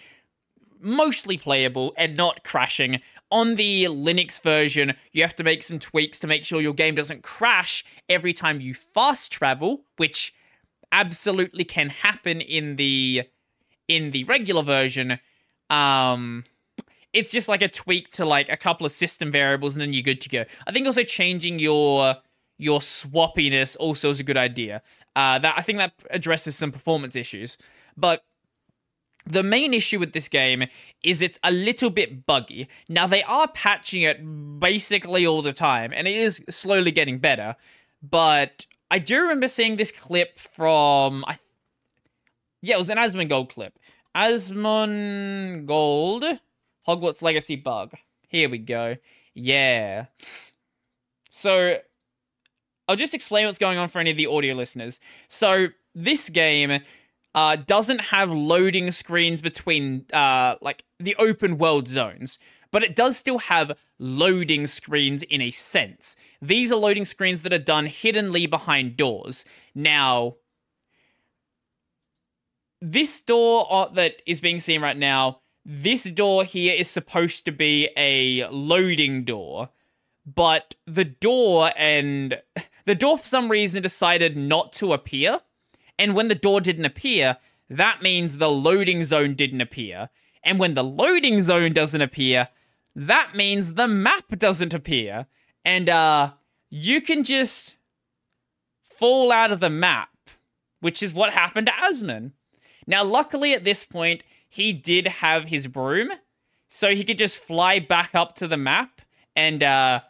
mostly 0.83 1.37
playable 1.37 1.95
and 1.97 2.17
not 2.17 2.45
crashing. 2.45 3.01
On 3.31 3.55
the 3.55 3.85
Linux 3.85 4.41
version, 4.43 4.95
you 5.13 5.23
have 5.23 5.35
to 5.37 5.45
make 5.45 5.63
some 5.63 5.79
tweaks 5.79 6.19
to 6.19 6.27
make 6.27 6.45
sure 6.45 6.61
your 6.61 6.75
game 6.75 6.95
doesn't 6.95 7.23
crash 7.23 7.85
every 8.09 8.33
time 8.33 8.61
you 8.61 8.75
fast 8.75 9.33
travel, 9.33 9.85
which 9.97 10.35
absolutely 10.93 11.65
can 11.65 11.89
happen 11.89 12.41
in 12.41 12.77
the 12.77 13.23
in 13.89 14.11
the 14.11 14.25
regular 14.25 14.63
version. 14.63 15.19
Um 15.71 16.45
it's 17.13 17.31
just 17.31 17.49
like 17.49 17.61
a 17.63 17.69
tweak 17.69 18.11
to 18.11 18.25
like 18.25 18.49
a 18.49 18.57
couple 18.57 18.87
of 18.87 18.93
system 18.93 19.31
variables 19.31 19.75
and 19.75 19.83
then 19.83 19.93
you're 19.93 20.03
good 20.03 20.21
to 20.23 20.29
go. 20.29 20.45
I 20.67 20.73
think 20.73 20.87
also 20.87 21.03
changing 21.03 21.59
your 21.59 22.17
your 22.59 22.81
swappiness 22.81 23.77
also 23.81 24.11
is 24.11 24.21
a 24.21 24.25
good 24.25 24.37
idea. 24.37 24.83
Uh 25.17 25.39
that 25.39 25.55
I 25.57 25.63
think 25.63 25.79
that 25.79 25.95
addresses 26.11 26.55
some 26.57 26.71
performance 26.71 27.17
issues. 27.17 27.57
But 27.97 28.25
the 29.25 29.43
main 29.43 29.75
issue 29.75 29.99
with 29.99 30.13
this 30.13 30.29
game 30.29 30.65
is 31.03 31.23
it's 31.23 31.39
a 31.43 31.51
little 31.51 31.91
bit 31.91 32.27
buggy. 32.27 32.69
Now, 32.89 33.07
they 33.07 33.23
are 33.25 33.49
patching 33.49 34.03
it 34.03 34.19
basically 34.59 35.27
all 35.27 35.43
the 35.43 35.53
time, 35.53 35.93
and 35.95 36.09
it 36.09 36.15
is 36.15 36.45
slowly 36.51 36.91
getting 36.91 37.19
better. 37.19 37.57
But 38.03 38.67
I 38.91 38.99
do 38.99 39.21
remember 39.23 39.49
seeing 39.49 39.77
this 39.77 39.93
clip 39.93 40.39
from. 40.39 41.25
I, 41.27 41.39
yeah, 42.61 42.77
it 42.77 42.79
was 42.79 42.91
an 42.91 42.99
Asmongold 42.99 43.49
clip. 43.51 43.79
Asmongold 44.15 45.65
Hogwarts 46.87 47.23
Legacy 47.23 47.57
bug. 47.57 47.93
Here 48.29 48.49
we 48.49 48.59
go. 48.59 48.97
Yeah. 49.35 50.07
So, 51.31 51.79
I'll 52.89 52.97
just 52.97 53.15
explain 53.15 53.47
what's 53.47 53.59
going 53.59 53.79
on 53.79 53.89
for 53.89 54.01
any 54.01 54.11
of 54.11 54.17
the 54.17 54.27
audio 54.27 54.55
listeners. 54.55 55.01
So, 55.29 55.69
this 55.95 56.29
game 56.29 56.83
uh, 57.35 57.57
doesn't 57.57 58.01
have 58.01 58.31
loading 58.31 58.91
screens 58.91 59.41
between 59.41 60.07
uh, 60.13 60.57
like 60.61 60.85
the 60.99 61.17
open 61.17 61.59
world 61.59 61.89
zones, 61.89 62.39
but 62.71 62.83
it 62.83 62.97
does 62.97 63.17
still 63.17 63.39
have 63.39 63.73
loading 63.99 64.67
screens 64.67 65.23
in 65.23 65.41
a 65.41 65.51
sense. 65.51 66.17
These 66.41 66.73
are 66.73 66.77
loading 66.77 67.05
screens 67.05 67.43
that 67.43 67.53
are 67.53 67.59
done 67.59 67.87
hiddenly 67.87 68.47
behind 68.47 68.97
doors. 68.97 69.45
Now, 69.75 70.37
this 72.81 73.21
door 73.21 73.91
that 73.95 74.17
is 74.27 74.41
being 74.41 74.59
seen 74.59 74.83
right 74.83 74.97
now, 74.97 75.41
this 75.65 76.05
door 76.05 76.45
here 76.45 76.75
is 76.75 76.91
supposed 76.91 77.45
to 77.45 77.53
be 77.53 77.89
a 77.97 78.49
loading 78.49 79.25
door, 79.25 79.69
but 80.27 80.75
the 80.87 81.05
door 81.05 81.73
and 81.77 82.41
the 82.85 82.95
door 82.95 83.19
for 83.19 83.27
some 83.27 83.51
reason 83.51 83.83
decided 83.83 84.37
not 84.37 84.73
to 84.75 84.93
appear. 84.93 85.41
And 86.03 86.17
when 86.17 86.27
the 86.27 86.35
door 86.35 86.61
didn't 86.61 86.85
appear, 86.85 87.37
that 87.71 88.03
means 88.03 88.39
the 88.39 88.51
loading 88.51 89.05
zone 89.05 89.35
didn't 89.35 89.61
appear. 89.61 90.09
And 90.43 90.59
when 90.59 90.75
the 90.75 90.83
loading 90.83 91.43
zone 91.43 91.73
doesn't 91.73 92.01
appear, 92.01 92.49
that 92.97 93.37
means 93.37 93.75
the 93.75 93.87
map 93.87 94.37
doesn't 94.37 94.75
appear. 94.75 95.27
And 95.65 95.89
uh 95.89 96.33
you 96.71 97.01
can 97.03 97.23
just 97.23 97.77
fall 98.83 99.31
out 99.31 99.53
of 99.53 99.61
the 99.61 99.71
map, 99.71 100.09
which 100.81 101.05
is 101.05 101.13
what 101.13 101.33
happened 101.33 101.67
to 101.67 101.73
Asmon. 101.73 102.33
Now, 102.85 103.05
luckily 103.05 103.55
at 103.55 103.63
this 103.63 103.85
point, 103.85 104.25
he 104.49 104.73
did 104.73 105.07
have 105.07 105.45
his 105.45 105.69
broom, 105.69 106.09
so 106.67 106.97
he 106.97 107.05
could 107.05 107.19
just 107.19 107.37
fly 107.37 107.79
back 107.79 108.11
up 108.13 108.35
to 108.37 108.49
the 108.49 108.57
map 108.57 109.03
and 109.37 109.63
uh 109.63 110.01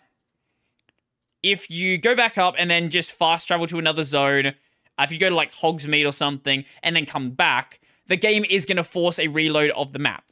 if 1.43 1.71
you 1.71 1.99
go 1.99 2.15
back 2.15 2.39
up 2.39 2.55
and 2.57 2.71
then 2.71 2.89
just 2.89 3.13
fast 3.13 3.47
travel 3.47 3.67
to 3.67 3.79
another 3.79 4.05
zone, 4.05 4.55
if 4.99 5.13
you 5.13 5.19
go 5.19 5.29
to 5.29 5.35
like 5.35 5.53
Hogsmeade 5.53 6.07
or 6.07 6.13
something 6.13 6.65
and 6.83 6.95
then 6.95 7.07
come 7.07 7.31
back, 7.31 7.81
the 8.07 8.17
game 8.17 8.45
is 8.49 8.67
going 8.67 8.77
to 8.77 8.85
force 8.85 9.19
a 9.19 9.29
reload 9.29 9.71
of 9.71 9.93
the 9.93 9.99
map. 9.99 10.25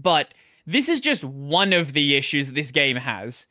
But 0.00 0.34
this 0.66 0.88
is 0.88 1.00
just 1.00 1.24
one 1.24 1.72
of 1.72 1.92
the 1.92 2.16
issues 2.16 2.52
this 2.52 2.70
game 2.70 2.96
has. 2.96 3.46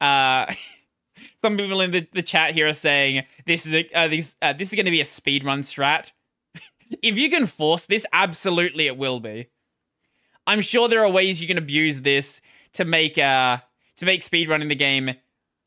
Uh, 0.00 0.52
some 1.40 1.56
people 1.56 1.80
in 1.80 1.90
the, 1.90 2.06
the 2.12 2.22
chat 2.22 2.54
here 2.54 2.66
are 2.66 2.74
saying 2.74 3.24
this 3.46 3.66
is 3.66 3.74
a 3.74 3.88
uh, 3.94 4.08
this, 4.08 4.36
uh, 4.42 4.52
this 4.52 4.68
is 4.70 4.74
going 4.74 4.86
to 4.86 4.90
be 4.90 5.00
a 5.00 5.04
speedrun 5.04 5.60
strat. 5.60 6.10
if 7.02 7.16
you 7.16 7.30
can 7.30 7.46
force 7.46 7.86
this, 7.86 8.06
absolutely 8.12 8.86
it 8.86 8.96
will 8.96 9.20
be. 9.20 9.48
I'm 10.46 10.60
sure 10.60 10.88
there 10.88 11.04
are 11.04 11.10
ways 11.10 11.40
you 11.40 11.46
can 11.46 11.58
abuse 11.58 12.00
this 12.00 12.40
to 12.74 12.84
make 12.84 13.18
uh 13.18 13.58
to 13.96 14.06
make 14.06 14.22
speedrunning 14.22 14.68
the 14.68 14.74
game 14.74 15.14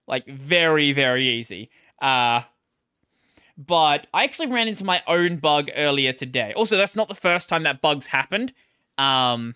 like 0.08 0.28
very 0.28 0.92
very 0.92 1.28
easy. 1.30 1.70
Uh 2.02 2.42
but 3.58 4.08
I 4.14 4.24
actually 4.24 4.52
ran 4.52 4.68
into 4.68 4.84
my 4.84 5.02
own 5.08 5.38
bug 5.38 5.70
earlier 5.76 6.14
today. 6.14 6.54
Also, 6.56 6.78
that's 6.78 6.96
not 6.96 7.08
the 7.08 7.16
first 7.16 7.50
time 7.50 7.64
that 7.64 7.82
bug's 7.82 8.06
happened. 8.06 8.54
Um, 8.98 9.56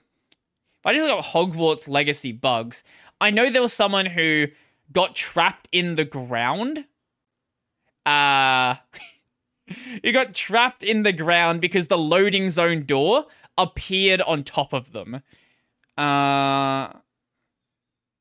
I 0.85 0.93
just 0.93 1.07
got 1.07 1.23
Hogwarts 1.23 1.87
Legacy 1.87 2.31
bugs. 2.31 2.83
I 3.19 3.31
know 3.31 3.49
there 3.49 3.61
was 3.61 3.73
someone 3.73 4.05
who 4.05 4.47
got 4.91 5.15
trapped 5.15 5.67
in 5.71 5.95
the 5.95 6.05
ground. 6.05 6.85
Uh, 8.05 8.75
you 10.03 10.13
got 10.13 10.33
trapped 10.33 10.83
in 10.83 11.03
the 11.03 11.13
ground 11.13 11.59
because 11.59 11.87
the 11.87 11.97
loading 11.97 12.49
zone 12.49 12.85
door 12.85 13.25
appeared 13.57 14.21
on 14.21 14.43
top 14.43 14.71
of 14.73 14.93
them. 14.93 15.21
Uh, 15.97 16.93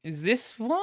is 0.02 0.22
this 0.22 0.58
one? 0.58 0.80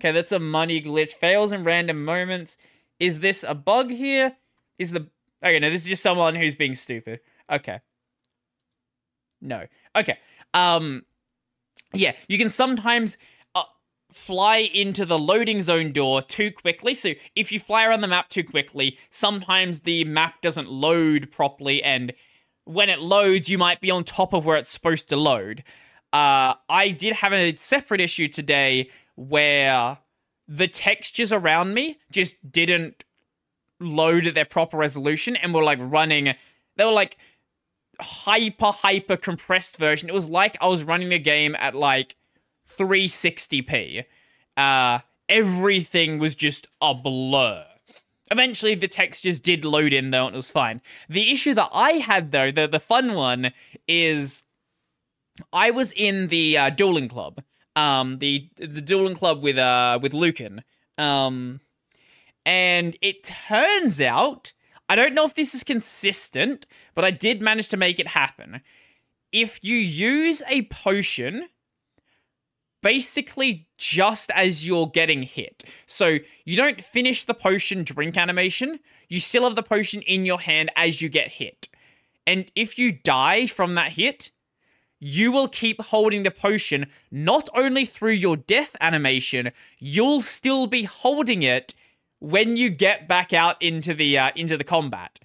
Okay, 0.00 0.12
that's 0.12 0.32
a 0.32 0.38
money 0.38 0.80
glitch. 0.80 1.10
Fails 1.10 1.52
in 1.52 1.64
random 1.64 2.04
moments. 2.04 2.56
Is 3.00 3.20
this 3.20 3.44
a 3.46 3.54
bug 3.54 3.90
here? 3.90 4.36
Is 4.78 4.92
the 4.92 5.08
okay? 5.44 5.58
No, 5.58 5.70
this 5.70 5.82
is 5.82 5.88
just 5.88 6.02
someone 6.02 6.34
who's 6.34 6.54
being 6.54 6.74
stupid. 6.74 7.20
Okay. 7.50 7.80
No. 9.40 9.66
Okay. 9.96 10.18
Um. 10.54 11.04
Yeah, 11.94 12.12
you 12.28 12.36
can 12.36 12.50
sometimes 12.50 13.16
uh, 13.54 13.62
fly 14.12 14.58
into 14.58 15.06
the 15.06 15.18
loading 15.18 15.62
zone 15.62 15.90
door 15.92 16.20
too 16.20 16.52
quickly. 16.52 16.94
So 16.94 17.14
if 17.34 17.50
you 17.50 17.58
fly 17.58 17.84
around 17.84 18.02
the 18.02 18.08
map 18.08 18.28
too 18.28 18.44
quickly, 18.44 18.98
sometimes 19.10 19.80
the 19.80 20.04
map 20.04 20.42
doesn't 20.42 20.70
load 20.70 21.30
properly, 21.30 21.82
and 21.82 22.12
when 22.64 22.90
it 22.90 23.00
loads, 23.00 23.48
you 23.48 23.58
might 23.58 23.80
be 23.80 23.90
on 23.90 24.04
top 24.04 24.34
of 24.34 24.44
where 24.44 24.58
it's 24.58 24.70
supposed 24.70 25.08
to 25.08 25.16
load. 25.16 25.64
Uh, 26.12 26.54
I 26.68 26.90
did 26.90 27.14
have 27.14 27.32
a 27.32 27.56
separate 27.56 28.00
issue 28.00 28.28
today 28.28 28.90
where 29.18 29.98
the 30.46 30.68
textures 30.68 31.32
around 31.32 31.74
me 31.74 31.98
just 32.12 32.36
didn't 32.52 33.04
load 33.80 34.28
at 34.28 34.34
their 34.34 34.44
proper 34.44 34.76
resolution 34.76 35.34
and 35.34 35.52
were 35.52 35.62
like 35.62 35.78
running 35.82 36.34
they 36.76 36.84
were 36.84 36.92
like 36.92 37.18
hyper 38.00 38.70
hyper 38.70 39.16
compressed 39.16 39.76
version. 39.76 40.08
It 40.08 40.14
was 40.14 40.30
like 40.30 40.56
i 40.60 40.68
was 40.68 40.84
running 40.84 41.08
the 41.08 41.18
game 41.18 41.56
at 41.58 41.74
like 41.74 42.14
360p 42.76 44.04
uh 44.56 45.00
everything 45.28 46.18
was 46.20 46.36
just 46.36 46.68
a 46.80 46.94
blur. 46.94 47.64
Eventually 48.30 48.76
the 48.76 48.88
textures 48.88 49.40
did 49.40 49.64
load 49.64 49.92
in 49.92 50.12
though 50.12 50.26
and 50.26 50.34
it 50.34 50.38
was 50.38 50.50
fine. 50.50 50.80
The 51.08 51.32
issue 51.32 51.54
that 51.54 51.70
i 51.72 51.92
had 51.92 52.30
though 52.30 52.52
the, 52.52 52.68
the 52.68 52.80
fun 52.80 53.14
one 53.14 53.52
is 53.88 54.44
i 55.52 55.72
was 55.72 55.90
in 55.92 56.28
the 56.28 56.56
uh, 56.56 56.70
dueling 56.70 57.08
club 57.08 57.42
um, 57.78 58.18
the 58.18 58.48
the 58.56 58.80
dueling 58.80 59.14
club 59.14 59.42
with 59.42 59.56
uh 59.56 59.98
with 60.02 60.12
Lucan. 60.12 60.62
Um, 60.98 61.60
and 62.44 62.96
it 63.00 63.22
turns 63.22 64.00
out 64.00 64.52
I 64.88 64.96
don't 64.96 65.14
know 65.14 65.24
if 65.24 65.34
this 65.34 65.54
is 65.54 65.62
consistent, 65.62 66.66
but 66.94 67.04
I 67.04 67.10
did 67.10 67.40
manage 67.40 67.68
to 67.68 67.76
make 67.76 68.00
it 68.00 68.08
happen. 68.08 68.62
If 69.30 69.62
you 69.62 69.76
use 69.76 70.42
a 70.48 70.62
potion 70.62 71.48
basically 72.82 73.66
just 73.76 74.30
as 74.30 74.66
you're 74.66 74.86
getting 74.86 75.22
hit. 75.22 75.64
So 75.86 76.18
you 76.44 76.56
don't 76.56 76.82
finish 76.82 77.24
the 77.24 77.34
potion 77.34 77.82
drink 77.82 78.16
animation, 78.16 78.78
you 79.08 79.20
still 79.20 79.44
have 79.44 79.56
the 79.56 79.64
potion 79.64 80.00
in 80.02 80.24
your 80.24 80.40
hand 80.40 80.70
as 80.76 81.02
you 81.02 81.08
get 81.08 81.28
hit. 81.28 81.68
And 82.26 82.50
if 82.54 82.78
you 82.78 82.92
die 82.92 83.46
from 83.46 83.74
that 83.74 83.92
hit, 83.92 84.30
you 85.00 85.30
will 85.30 85.48
keep 85.48 85.80
holding 85.80 86.22
the 86.22 86.30
potion 86.30 86.86
not 87.10 87.48
only 87.54 87.84
through 87.84 88.12
your 88.12 88.36
death 88.36 88.74
animation, 88.80 89.52
you'll 89.78 90.22
still 90.22 90.66
be 90.66 90.84
holding 90.84 91.42
it 91.42 91.74
when 92.20 92.56
you 92.56 92.68
get 92.68 93.06
back 93.06 93.32
out 93.32 93.60
into 93.62 93.94
the 93.94 94.18
uh, 94.18 94.30
into 94.34 94.56
the 94.56 94.64
combat. 94.64 95.18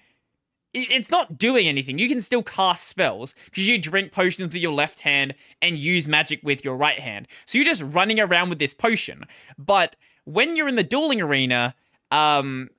It's 0.76 1.10
not 1.10 1.38
doing 1.38 1.68
anything. 1.68 1.98
You 1.98 2.08
can 2.08 2.20
still 2.20 2.42
cast 2.42 2.88
spells 2.88 3.36
because 3.44 3.68
you 3.68 3.78
drink 3.78 4.10
potions 4.10 4.52
with 4.52 4.62
your 4.62 4.72
left 4.72 5.00
hand 5.00 5.34
and 5.62 5.78
use 5.78 6.08
magic 6.08 6.40
with 6.42 6.64
your 6.64 6.76
right 6.76 6.98
hand. 6.98 7.28
So 7.46 7.58
you're 7.58 7.64
just 7.64 7.82
running 7.82 8.18
around 8.18 8.48
with 8.48 8.58
this 8.58 8.74
potion. 8.74 9.24
But 9.56 9.94
when 10.24 10.56
you're 10.56 10.66
in 10.66 10.74
the 10.74 10.82
dueling 10.82 11.20
arena, 11.20 11.76
um, 12.10 12.70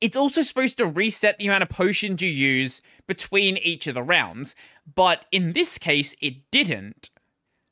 it's 0.00 0.16
also 0.16 0.42
supposed 0.42 0.76
to 0.78 0.86
reset 0.86 1.38
the 1.38 1.46
amount 1.46 1.62
of 1.62 1.68
potions 1.68 2.20
you 2.20 2.28
use 2.28 2.82
between 3.06 3.56
each 3.58 3.86
of 3.86 3.94
the 3.94 4.02
rounds. 4.02 4.56
But 4.92 5.24
in 5.32 5.52
this 5.52 5.78
case, 5.78 6.14
it 6.20 6.50
didn't. 6.50 7.10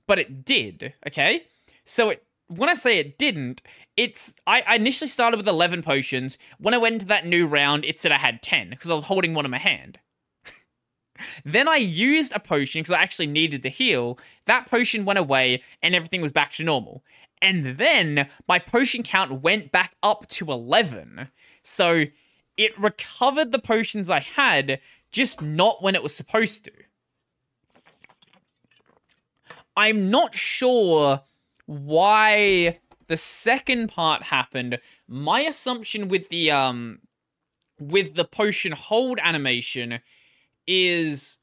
But 0.07 0.19
it 0.19 0.45
did, 0.45 0.95
okay? 1.07 1.45
So 1.85 2.11
it 2.11 2.25
when 2.57 2.69
I 2.69 2.75
say 2.75 2.99
it 2.99 3.19
didn't, 3.19 3.63
it's 3.97 4.35
I, 4.47 4.63
I 4.63 4.77
initially 4.77 5.09
started 5.09 5.37
with 5.37 5.49
11 5.49 5.83
potions. 5.83 6.39
When 6.59 6.75
I 6.75 6.79
went 6.79 6.95
into 6.95 7.07
that 7.07 7.27
new 7.27 7.47
round, 7.47 7.85
it 7.85 7.99
said 7.99 8.13
I 8.13 8.19
had 8.19 8.43
10 8.43 8.71
because 8.71 8.91
I 8.91 8.95
was 8.95 9.05
holding 9.05 9.35
one 9.35 9.45
in 9.45 9.51
my 9.51 9.59
hand. 9.59 9.99
then 11.45 11.69
I 11.69 11.77
used 11.77 12.33
a 12.33 12.41
potion 12.41 12.81
because 12.81 12.93
I 12.93 13.03
actually 13.03 13.27
needed 13.27 13.63
to 13.63 13.69
heal. 13.69 14.19
That 14.47 14.69
potion 14.69 15.05
went 15.05 15.19
away 15.19 15.63
and 15.83 15.95
everything 15.95 16.21
was 16.21 16.33
back 16.33 16.53
to 16.53 16.65
normal. 16.65 17.03
And 17.41 17.77
then 17.77 18.29
my 18.47 18.59
potion 18.59 19.03
count 19.03 19.43
went 19.43 19.73
back 19.73 19.95
up 20.03 20.29
to 20.29 20.53
11. 20.53 21.29
So 21.63 22.05
it 22.57 22.79
recovered 22.79 23.51
the 23.51 23.59
potions 23.59 24.11
I 24.11 24.21
had, 24.21 24.81
just 25.11 25.43
not 25.43 25.83
when 25.83 25.95
it 25.95 26.03
was 26.03 26.15
supposed 26.15 26.65
to. 26.65 26.73
I'm 29.77 30.11
not 30.11 30.35
sure 30.35 31.23
why 31.67 32.79
the 33.07 33.17
second 33.17 33.89
part 33.89 34.25
happened. 34.25 34.79
My 35.09 35.41
assumption 35.41 36.09
with 36.09 36.29
the 36.29 36.51
um 36.51 37.01
with 37.79 38.15
the 38.15 38.25
potion 38.25 38.73
hold 38.73 39.19
animation 39.23 40.01
is 40.67 41.39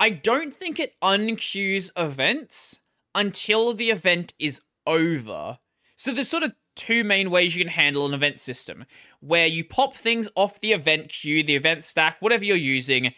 I 0.00 0.10
don't 0.10 0.52
think 0.52 0.80
it 0.80 0.96
uncues 1.00 1.90
events 1.96 2.80
until 3.14 3.72
the 3.72 3.90
event 3.90 4.34
is 4.38 4.60
over. 4.86 5.58
So 5.94 6.12
there's 6.12 6.28
sort 6.28 6.42
of 6.42 6.54
two 6.74 7.04
main 7.04 7.30
ways 7.30 7.54
you 7.54 7.62
can 7.64 7.72
handle 7.72 8.06
an 8.06 8.14
event 8.14 8.40
system 8.40 8.84
where 9.20 9.46
you 9.46 9.64
pop 9.64 9.94
things 9.94 10.28
off 10.34 10.60
the 10.60 10.72
event 10.72 11.08
queue, 11.08 11.42
the 11.42 11.54
event 11.54 11.84
stack, 11.84 12.16
whatever 12.20 12.44
you're 12.44 12.56
using, 12.56 13.14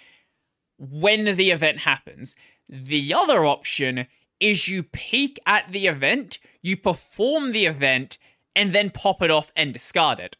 when 0.78 1.36
the 1.36 1.50
event 1.50 1.78
happens. 1.78 2.34
The 2.68 3.14
other 3.14 3.46
option 3.46 4.06
is 4.40 4.68
you 4.68 4.82
peek 4.82 5.38
at 5.46 5.70
the 5.72 5.86
event, 5.86 6.38
you 6.62 6.76
perform 6.76 7.52
the 7.52 7.66
event, 7.66 8.18
and 8.56 8.72
then 8.72 8.90
pop 8.90 9.22
it 9.22 9.30
off 9.30 9.52
and 9.56 9.72
discard 9.72 10.20
it. 10.20 10.36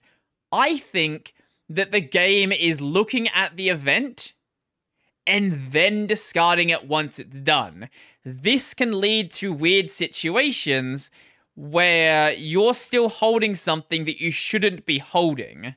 I 0.52 0.78
think 0.78 1.34
that 1.68 1.90
the 1.90 2.00
game 2.00 2.52
is 2.52 2.80
looking 2.80 3.28
at 3.28 3.56
the 3.56 3.68
event 3.68 4.34
and 5.26 5.72
then 5.72 6.06
discarding 6.06 6.70
it 6.70 6.86
once 6.86 7.18
it's 7.18 7.40
done. 7.40 7.88
This 8.24 8.74
can 8.74 9.00
lead 9.00 9.30
to 9.32 9.52
weird 9.52 9.90
situations 9.90 11.10
where 11.56 12.32
you're 12.32 12.74
still 12.74 13.08
holding 13.08 13.54
something 13.54 14.04
that 14.04 14.20
you 14.20 14.30
shouldn't 14.30 14.86
be 14.86 14.98
holding. 14.98 15.74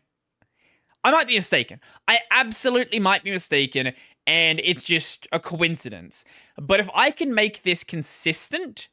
I 1.04 1.12
might 1.12 1.28
be 1.28 1.36
mistaken. 1.36 1.80
I 2.08 2.20
absolutely 2.32 3.00
might 3.00 3.24
be 3.24 3.32
mistaken, 3.32 3.94
and 4.28 4.60
it's 4.64 4.84
just 4.84 5.28
a 5.32 5.40
coincidence. 5.40 6.26
But 6.62 6.82
if 6.82 6.90
I 6.94 7.10
can 7.12 7.34
make 7.34 7.64
this 7.64 7.84
consistent, 7.84 8.90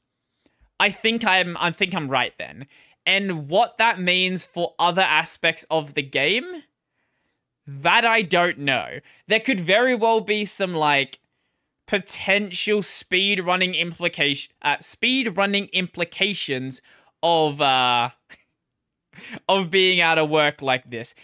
I 0.78 0.90
think 0.90 1.26
I'm 1.26 1.56
I 1.58 1.72
think 1.72 1.94
I'm 1.94 2.08
right 2.08 2.32
then. 2.38 2.66
And 3.04 3.48
what 3.48 3.76
that 3.76 4.00
means 4.00 4.46
for 4.46 4.74
other 4.78 5.02
aspects 5.02 5.66
of 5.70 5.92
the 5.92 6.02
game, 6.02 6.62
that 7.66 8.06
I 8.06 8.22
don't 8.22 8.58
know. 8.58 9.00
There 9.26 9.40
could 9.40 9.60
very 9.60 9.94
well 9.94 10.20
be 10.20 10.44
some 10.44 10.72
like 10.72 11.18
potential 11.86 12.82
speed 12.82 13.40
running 13.40 13.74
implication 13.74 14.52
uh, 14.62 14.76
speed 14.80 15.36
running 15.36 15.66
implications 15.66 16.80
of 17.22 17.60
uh 17.60 18.08
of 19.48 19.70
being 19.70 20.00
out 20.00 20.18
of 20.18 20.30
work 20.30 20.62
like 20.62 20.88
this. 20.90 21.14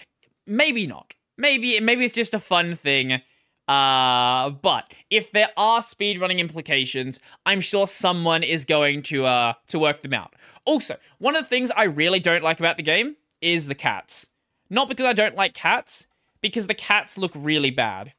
Maybe 0.47 0.87
not. 0.87 1.15
Maybe 1.39 1.79
maybe 1.81 2.05
it's 2.05 2.15
just 2.15 2.35
a 2.35 2.41
fun 2.41 2.75
thing. 2.75 3.23
Uh 3.71 4.51
but 4.51 4.93
if 5.11 5.31
there 5.31 5.51
are 5.57 5.81
speed 5.81 6.21
running 6.21 6.41
implications, 6.41 7.21
I'm 7.47 7.61
sure 7.61 7.87
someone 7.87 8.43
is 8.43 8.65
going 8.65 9.03
to 9.05 9.27
uh 9.27 9.53
to 9.69 9.79
work 9.79 10.03
them 10.03 10.13
out. 10.13 10.35
Also, 10.65 10.97
one 11.19 11.37
of 11.37 11.45
the 11.45 11.49
things 11.49 11.71
I 11.71 11.85
really 11.85 12.21
don't 12.21 12.43
like 12.43 12.59
about 12.59 12.77
the 12.77 12.83
game 12.83 13.17
is 13.41 13.69
the 13.69 13.75
cats. 13.75 14.27
Not 14.71 14.89
because 14.89 15.07
I 15.07 15.13
don't 15.13 15.37
like 15.37 15.55
cats, 15.55 16.07
because 16.41 16.67
the 16.67 16.75
cats 16.75 17.17
look 17.17 17.33
really 17.35 17.71
bad. 17.71 18.13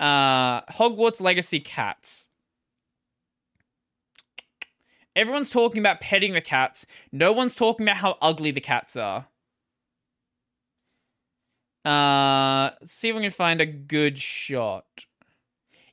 Uh, 0.00 0.60
Hogwarts 0.62 1.20
Legacy 1.20 1.60
cats. 1.60 2.26
Everyone's 5.16 5.50
talking 5.50 5.78
about 5.78 6.00
petting 6.00 6.32
the 6.32 6.40
cats. 6.40 6.86
No 7.12 7.32
one's 7.32 7.54
talking 7.54 7.86
about 7.86 7.98
how 7.98 8.18
ugly 8.20 8.50
the 8.50 8.60
cats 8.60 8.96
are. 8.96 9.26
Uh, 11.84 12.70
see 12.84 13.10
if 13.10 13.16
we 13.16 13.22
can 13.22 13.30
find 13.30 13.60
a 13.60 13.66
good 13.66 14.18
shot. 14.18 14.86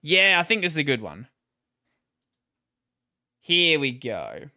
Yeah, 0.01 0.37
I 0.39 0.43
think 0.43 0.61
this 0.61 0.73
is 0.73 0.77
a 0.77 0.83
good 0.83 1.01
one. 1.01 1.27
Here 3.41 3.79
we 3.79 3.91
go. 3.91 4.49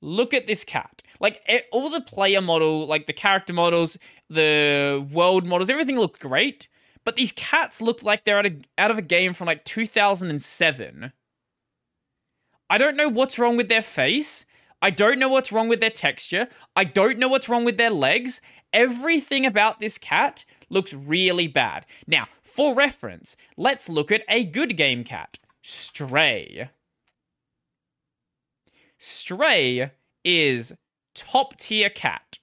Look 0.00 0.34
at 0.34 0.46
this 0.46 0.64
cat. 0.64 1.02
Like 1.20 1.42
all 1.72 1.90
the 1.90 2.00
player 2.00 2.40
model, 2.40 2.86
like 2.86 3.06
the 3.06 3.12
character 3.12 3.52
models, 3.52 3.98
the 4.28 5.06
world 5.12 5.44
models, 5.44 5.70
everything 5.70 5.96
looked 5.98 6.20
great. 6.20 6.68
But 7.04 7.16
these 7.16 7.32
cats 7.32 7.80
look 7.80 8.02
like 8.02 8.24
they're 8.24 8.38
out 8.38 8.46
of, 8.46 8.54
out 8.76 8.90
of 8.90 8.98
a 8.98 9.02
game 9.02 9.32
from 9.32 9.46
like 9.46 9.64
2007. 9.64 11.12
I 12.70 12.78
don't 12.78 12.96
know 12.96 13.08
what's 13.08 13.38
wrong 13.38 13.56
with 13.56 13.68
their 13.68 13.82
face. 13.82 14.44
I 14.80 14.90
don't 14.90 15.18
know 15.18 15.28
what's 15.28 15.50
wrong 15.50 15.68
with 15.68 15.80
their 15.80 15.90
texture. 15.90 16.48
I 16.76 16.84
don't 16.84 17.18
know 17.18 17.28
what's 17.28 17.48
wrong 17.48 17.64
with 17.64 17.78
their 17.78 17.90
legs. 17.90 18.40
Everything 18.72 19.46
about 19.46 19.80
this 19.80 19.98
cat 19.98 20.44
looks 20.68 20.92
really 20.92 21.48
bad. 21.48 21.86
Now, 22.06 22.26
for 22.42 22.74
reference, 22.74 23.36
let's 23.56 23.88
look 23.88 24.12
at 24.12 24.22
a 24.28 24.44
good 24.44 24.76
game 24.76 25.04
cat 25.04 25.38
Stray. 25.62 26.70
Stray 28.96 29.90
is 30.24 30.72
top 31.14 31.56
tier 31.58 31.90
cat. 31.90 32.38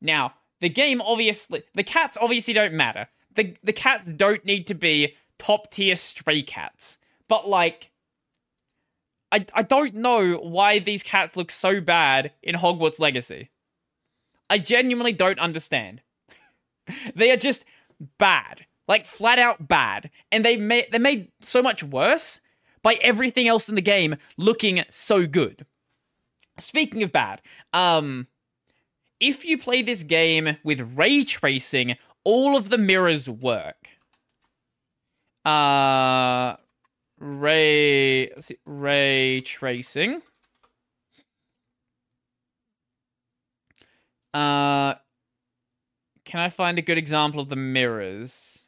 Now, 0.00 0.34
the 0.60 0.68
game 0.68 1.00
obviously 1.00 1.62
the 1.74 1.84
cats 1.84 2.16
obviously 2.20 2.54
don't 2.54 2.74
matter. 2.74 3.08
The 3.34 3.56
the 3.62 3.72
cats 3.72 4.12
don't 4.12 4.44
need 4.44 4.66
to 4.68 4.74
be 4.74 5.14
top 5.38 5.70
tier 5.70 5.96
stray 5.96 6.42
cats. 6.42 6.98
But 7.28 7.48
like 7.48 7.90
I 9.32 9.46
I 9.54 9.62
don't 9.62 9.94
know 9.94 10.36
why 10.36 10.78
these 10.78 11.02
cats 11.02 11.36
look 11.36 11.50
so 11.50 11.80
bad 11.80 12.32
in 12.42 12.54
Hogwarts 12.54 12.98
Legacy. 12.98 13.50
I 14.50 14.58
genuinely 14.58 15.12
don't 15.12 15.38
understand. 15.38 16.02
they 17.14 17.30
are 17.30 17.36
just 17.36 17.64
bad. 18.18 18.66
Like 18.88 19.06
flat 19.06 19.38
out 19.38 19.68
bad. 19.68 20.10
And 20.32 20.44
they 20.44 20.56
made 20.56 20.88
they 20.90 20.98
made 20.98 21.30
so 21.40 21.62
much 21.62 21.82
worse 21.82 22.40
by 22.82 22.94
everything 22.94 23.46
else 23.46 23.68
in 23.68 23.76
the 23.76 23.80
game 23.80 24.16
looking 24.36 24.84
so 24.90 25.26
good. 25.26 25.64
Speaking 26.58 27.02
of 27.02 27.12
bad, 27.12 27.40
um 27.72 28.26
if 29.20 29.44
you 29.44 29.56
play 29.56 29.82
this 29.82 30.02
game 30.02 30.56
with 30.64 30.96
ray 30.96 31.24
tracing, 31.24 31.96
all 32.24 32.56
of 32.56 32.68
the 32.70 32.78
mirrors 32.78 33.28
work. 33.28 33.88
Uh 35.44 36.56
ray 37.18 38.32
ray 38.64 39.40
tracing. 39.42 40.22
Uh 44.34 44.94
can 46.24 46.40
I 46.40 46.50
find 46.50 46.78
a 46.78 46.82
good 46.82 46.98
example 46.98 47.40
of 47.40 47.48
the 47.48 47.56
mirrors? 47.56 48.66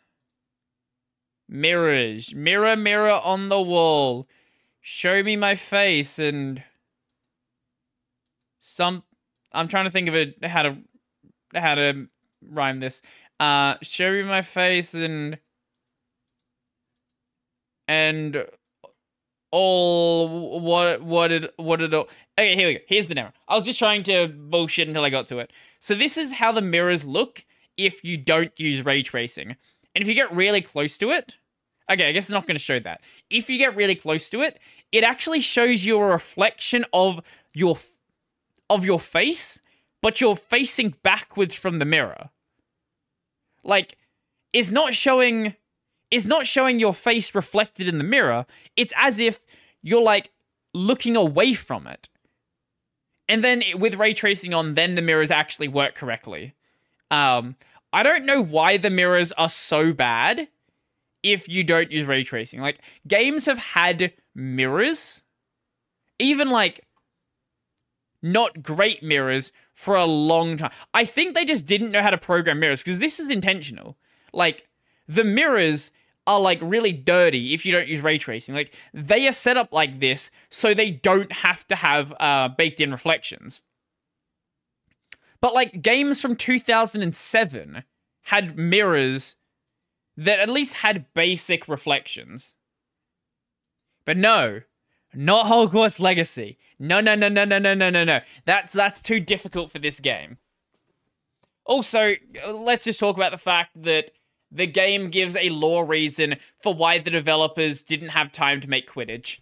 Mirrors. 1.48 2.34
Mirror, 2.34 2.76
mirror 2.76 3.10
on 3.10 3.48
the 3.48 3.60
wall. 3.60 4.26
Show 4.80 5.22
me 5.22 5.36
my 5.36 5.54
face 5.54 6.18
and 6.18 6.62
some 8.58 9.02
I'm 9.52 9.68
trying 9.68 9.84
to 9.84 9.90
think 9.90 10.08
of 10.08 10.14
it 10.14 10.44
how 10.44 10.62
to 10.62 10.76
how 11.54 11.74
to 11.74 12.08
rhyme 12.48 12.80
this. 12.80 13.02
Uh, 13.38 13.76
show 13.82 14.10
me 14.10 14.22
my 14.22 14.42
face 14.42 14.94
and 14.94 15.38
and 17.88 18.44
all 19.52 20.60
what 20.60 21.02
what 21.02 21.28
did 21.28 21.48
what 21.56 21.76
did 21.76 21.94
all 21.94 22.08
okay 22.38 22.56
here 22.56 22.68
we 22.68 22.74
go. 22.74 22.80
Here's 22.86 23.08
the 23.08 23.14
mirror 23.14 23.32
i 23.48 23.54
was 23.54 23.64
just 23.64 23.78
trying 23.78 24.02
to 24.04 24.28
bullshit 24.28 24.88
until 24.88 25.04
i 25.04 25.10
got 25.10 25.26
to 25.28 25.38
it. 25.38 25.52
So 25.78 25.94
this 25.94 26.16
is 26.16 26.32
how 26.32 26.52
the 26.52 26.62
mirrors 26.62 27.04
look 27.04 27.44
if 27.76 28.02
you 28.02 28.16
don't 28.16 28.58
use 28.58 28.84
ray 28.84 29.02
tracing 29.02 29.56
and 29.94 30.02
if 30.02 30.08
you 30.08 30.14
get 30.14 30.34
really 30.34 30.62
close 30.62 30.98
to 30.98 31.10
it 31.10 31.36
okay 31.90 32.08
i 32.08 32.12
guess 32.12 32.28
i'm 32.28 32.34
not 32.34 32.46
going 32.46 32.56
to 32.56 32.62
show 32.62 32.80
that. 32.80 33.02
If 33.30 33.48
you 33.48 33.58
get 33.58 33.76
really 33.76 33.94
close 33.94 34.28
to 34.30 34.40
it 34.40 34.58
it 34.90 35.04
actually 35.04 35.40
shows 35.40 35.84
you 35.84 35.98
a 35.98 36.04
reflection 36.04 36.84
of 36.92 37.20
your 37.54 37.78
of 38.72 38.84
your 38.86 38.98
face, 38.98 39.60
but 40.00 40.20
you're 40.20 40.34
facing 40.36 40.94
backwards 41.02 41.54
from 41.54 41.78
the 41.78 41.84
mirror. 41.84 42.30
Like, 43.62 43.98
it's 44.52 44.70
not 44.70 44.94
showing 44.94 45.54
it's 46.12 46.26
not 46.26 46.46
showing 46.46 46.78
your 46.78 46.92
face 46.92 47.34
reflected 47.34 47.88
in 47.88 47.96
the 47.96 48.04
mirror. 48.04 48.44
It's 48.76 48.92
as 48.96 49.18
if 49.18 49.40
you're 49.80 50.02
like 50.02 50.30
looking 50.74 51.16
away 51.16 51.54
from 51.54 51.86
it. 51.86 52.10
And 53.28 53.42
then 53.42 53.62
with 53.76 53.94
ray 53.94 54.12
tracing 54.12 54.52
on, 54.52 54.74
then 54.74 54.94
the 54.94 55.00
mirrors 55.00 55.30
actually 55.30 55.68
work 55.68 55.94
correctly. 55.94 56.54
Um, 57.10 57.56
I 57.94 58.02
don't 58.02 58.26
know 58.26 58.42
why 58.42 58.76
the 58.76 58.90
mirrors 58.90 59.32
are 59.32 59.48
so 59.48 59.94
bad 59.94 60.48
if 61.22 61.48
you 61.48 61.64
don't 61.64 61.90
use 61.90 62.06
ray 62.06 62.24
tracing. 62.24 62.60
Like 62.60 62.80
games 63.08 63.46
have 63.46 63.58
had 63.58 64.12
mirrors, 64.34 65.22
even 66.18 66.50
like 66.50 66.86
not 68.20 68.62
great 68.62 69.02
mirrors 69.02 69.50
for 69.72 69.96
a 69.96 70.04
long 70.04 70.58
time. 70.58 70.72
I 70.92 71.06
think 71.06 71.34
they 71.34 71.46
just 71.46 71.64
didn't 71.64 71.90
know 71.90 72.02
how 72.02 72.10
to 72.10 72.18
program 72.18 72.60
mirrors 72.60 72.82
because 72.82 72.98
this 72.98 73.18
is 73.18 73.30
intentional. 73.30 73.96
Like 74.34 74.68
the 75.08 75.24
mirrors 75.24 75.90
are 76.26 76.40
like 76.40 76.58
really 76.62 76.92
dirty 76.92 77.52
if 77.52 77.66
you 77.66 77.72
don't 77.72 77.88
use 77.88 78.00
ray 78.00 78.18
tracing. 78.18 78.54
Like 78.54 78.74
they 78.94 79.26
are 79.26 79.32
set 79.32 79.56
up 79.56 79.72
like 79.72 80.00
this 80.00 80.30
so 80.50 80.74
they 80.74 80.90
don't 80.90 81.32
have 81.32 81.66
to 81.68 81.76
have 81.76 82.12
uh, 82.20 82.48
baked 82.48 82.80
in 82.80 82.90
reflections. 82.90 83.62
But 85.40 85.54
like 85.54 85.82
games 85.82 86.20
from 86.20 86.36
2007 86.36 87.84
had 88.24 88.56
mirrors 88.56 89.36
that 90.16 90.38
at 90.38 90.48
least 90.48 90.74
had 90.74 91.12
basic 91.14 91.68
reflections. 91.68 92.54
But 94.04 94.16
no, 94.16 94.60
not 95.14 95.46
Hogwarts 95.46 96.00
Legacy. 96.00 96.58
No, 96.78 97.00
no, 97.00 97.14
no, 97.14 97.28
no, 97.28 97.44
no, 97.44 97.58
no, 97.58 97.74
no, 97.74 97.90
no, 97.90 98.04
no. 98.04 98.20
That's 98.44 98.72
that's 98.72 99.02
too 99.02 99.20
difficult 99.20 99.70
for 99.70 99.78
this 99.78 100.00
game. 100.00 100.38
Also, 101.64 102.14
let's 102.48 102.84
just 102.84 103.00
talk 103.00 103.16
about 103.16 103.32
the 103.32 103.38
fact 103.38 103.70
that 103.82 104.10
the 104.52 104.66
game 104.66 105.10
gives 105.10 105.34
a 105.36 105.48
lore 105.50 105.84
reason 105.84 106.36
for 106.62 106.74
why 106.74 106.98
the 106.98 107.10
developers 107.10 107.82
didn't 107.82 108.10
have 108.10 108.30
time 108.30 108.60
to 108.60 108.68
make 108.68 108.90
Quidditch. 108.90 109.38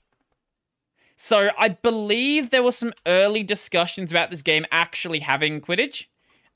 So 1.16 1.50
I 1.58 1.68
believe 1.68 2.50
there 2.50 2.62
were 2.62 2.72
some 2.72 2.94
early 3.06 3.42
discussions 3.42 4.10
about 4.10 4.30
this 4.30 4.40
game 4.40 4.64
actually 4.70 5.18
having 5.18 5.60
Quidditch. 5.60 6.06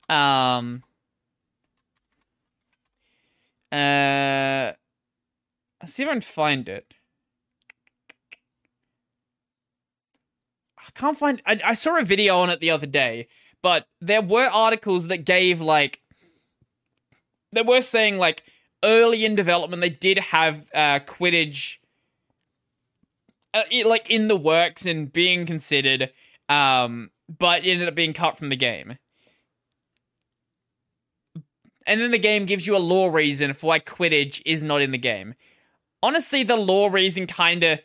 Um, 0.09 0.83
uh, 3.71 4.71
I'll 5.81 5.87
see 5.87 6.03
if 6.03 6.09
I 6.09 6.13
can 6.13 6.21
find 6.21 6.69
it. 6.69 6.93
I 10.79 10.89
can't 10.95 11.17
find. 11.17 11.41
I, 11.45 11.59
I 11.63 11.73
saw 11.73 11.97
a 11.97 12.03
video 12.03 12.37
on 12.37 12.49
it 12.49 12.59
the 12.59 12.71
other 12.71 12.87
day, 12.87 13.27
but 13.61 13.87
there 14.01 14.21
were 14.21 14.47
articles 14.47 15.07
that 15.09 15.25
gave 15.25 15.61
like 15.61 16.01
they 17.55 17.61
were 17.61 17.81
saying 17.81 18.17
like 18.17 18.43
early 18.83 19.25
in 19.25 19.35
development 19.35 19.81
they 19.81 19.89
did 19.89 20.17
have 20.19 20.65
uh, 20.73 20.99
Quidditch 20.99 21.77
uh, 23.55 23.63
like 23.85 24.09
in 24.09 24.27
the 24.27 24.35
works 24.35 24.85
and 24.85 25.11
being 25.11 25.45
considered, 25.45 26.11
um, 26.49 27.09
but 27.39 27.65
it 27.65 27.71
ended 27.71 27.87
up 27.87 27.95
being 27.95 28.13
cut 28.13 28.37
from 28.37 28.49
the 28.49 28.55
game. 28.55 28.97
And 31.87 32.01
then 32.01 32.11
the 32.11 32.19
game 32.19 32.45
gives 32.45 32.67
you 32.67 32.75
a 32.75 32.79
lore 32.79 33.11
reason 33.11 33.53
for 33.53 33.67
why 33.67 33.79
Quidditch 33.79 34.41
is 34.45 34.61
not 34.61 34.81
in 34.81 34.91
the 34.91 34.97
game. 34.97 35.35
Honestly, 36.03 36.43
the 36.43 36.57
lore 36.57 36.91
reason 36.91 37.27
kind 37.27 37.63
of 37.63 37.79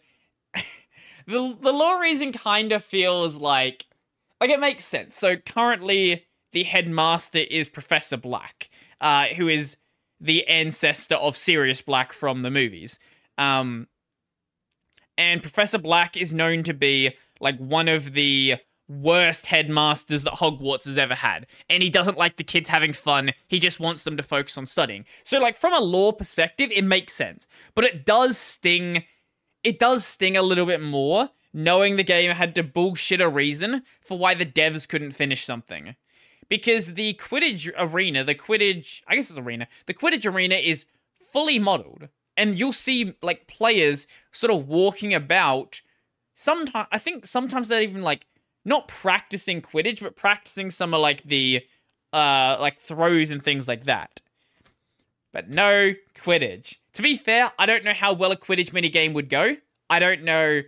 the 1.27 1.57
the 1.61 1.73
lore 1.73 2.01
reason 2.01 2.33
kind 2.33 2.73
of 2.73 2.85
feels 2.85 3.41
like 3.41 3.87
like 4.41 4.51
it 4.51 4.59
makes 4.59 4.85
sense. 4.85 5.17
So 5.17 5.37
currently, 5.37 6.27
the 6.53 6.65
headmaster 6.65 7.39
is 7.39 7.69
Professor 7.69 8.17
Black, 8.17 8.71
uh, 9.01 9.27
who 9.27 9.49
is 9.49 9.77
the 10.21 10.47
ancestor 10.47 11.15
of 11.17 11.37
Sirius 11.37 11.83
Black 11.83 12.13
from 12.13 12.43
the 12.43 12.51
movies. 12.51 12.99
Um, 13.39 13.89
and 15.17 15.43
Professor 15.43 15.79
Black 15.79 16.17
is 16.17 16.35
known 16.35 16.63
to 16.65 16.75
be 16.75 17.15
like 17.41 17.59
one 17.59 17.89
of 17.89 18.13
the 18.13 18.57
worst 18.89 19.47
headmasters 19.47 20.25
that 20.25 20.35
Hogwarts 20.35 20.85
has 20.85 20.99
ever 20.99 21.15
had. 21.15 21.47
And 21.69 21.83
he 21.83 21.89
doesn't 21.89 22.19
like 22.19 22.37
the 22.37 22.45
kids 22.45 22.69
having 22.69 22.93
fun. 22.93 23.33
He 23.47 23.59
just 23.59 23.81
wants 23.81 24.03
them 24.03 24.17
to 24.17 24.23
focus 24.23 24.59
on 24.59 24.67
studying. 24.67 25.05
So 25.25 25.39
like 25.39 25.57
from 25.57 25.73
a 25.73 25.81
lore 25.81 26.13
perspective, 26.13 26.71
it 26.73 26.85
makes 26.85 27.13
sense. 27.13 27.47
But 27.75 27.85
it 27.85 28.05
does 28.05 28.37
sting 28.37 29.05
it 29.63 29.79
does 29.79 30.07
sting 30.07 30.39
a 30.39 30.43
little 30.43 30.65
bit 30.65 30.81
more 30.81 31.29
knowing 31.53 31.97
the 31.97 32.05
game 32.05 32.31
had 32.31 32.55
to 32.55 32.63
bullshit 32.63 33.21
a 33.21 33.29
reason 33.29 33.83
for 34.01 34.17
why 34.17 34.35
the 34.35 34.47
devs 34.47 34.89
couldn't 34.89 35.11
finish 35.11 35.45
something. 35.45 35.97
Because 36.51 36.93
the 36.93 37.15
Quidditch 37.15 37.71
arena, 37.79 38.23
the 38.23 38.35
Quidditch, 38.35 39.01
I 39.09 39.15
guess 39.15 39.31
it's 39.31 39.39
arena, 39.39 39.67
the 39.87 39.95
Quidditch 39.95 40.31
arena 40.31 40.57
is 40.57 40.85
fully 41.33 41.59
modeled. 41.59 42.09
And 42.37 42.59
you'll 42.59 42.75
see 42.75 43.15
like 43.23 43.47
players 43.47 44.07
sort 44.33 44.53
of 44.53 44.69
walking 44.69 45.15
about. 45.15 45.81
Sometimes 46.35 46.89
I 46.93 46.99
think 46.99 47.25
sometimes 47.25 47.69
they're 47.69 47.83
even 47.83 48.03
like 48.03 48.27
not 48.67 48.89
practicing 48.89 49.63
Quidditch, 49.63 50.03
but 50.03 50.17
practicing 50.17 50.71
some 50.71 50.93
of 50.93 51.01
like 51.01 51.23
the 51.23 51.65
uh 52.13 52.59
like 52.61 52.79
throws 52.79 53.31
and 53.31 53.43
things 53.43 53.67
like 53.67 53.85
that. 53.85 54.21
But 55.33 55.49
no 55.49 55.95
Quidditch. 56.15 56.77
To 56.95 57.03
be 57.03 57.17
fair, 57.17 57.53
I 57.59 57.67
don't 57.67 57.85
know 57.85 57.95
how 57.95 58.13
well 58.13 58.33
a 58.33 58.37
Quidditch 58.37 58.73
minigame 58.73 59.15
would 59.15 59.29
go. 59.31 59.57
I 59.89 59.99
don't 59.99 60.25
know 60.25 60.63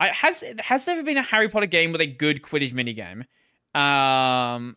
I, 0.00 0.08
has 0.08 0.42
has 0.58 0.86
there 0.86 0.96
ever 0.96 1.04
been 1.04 1.18
a 1.18 1.22
Harry 1.22 1.48
Potter 1.48 1.66
game 1.66 1.92
with 1.92 2.00
a 2.00 2.06
good 2.06 2.42
Quidditch 2.42 2.72
minigame? 2.72 3.26
Um, 3.78 4.76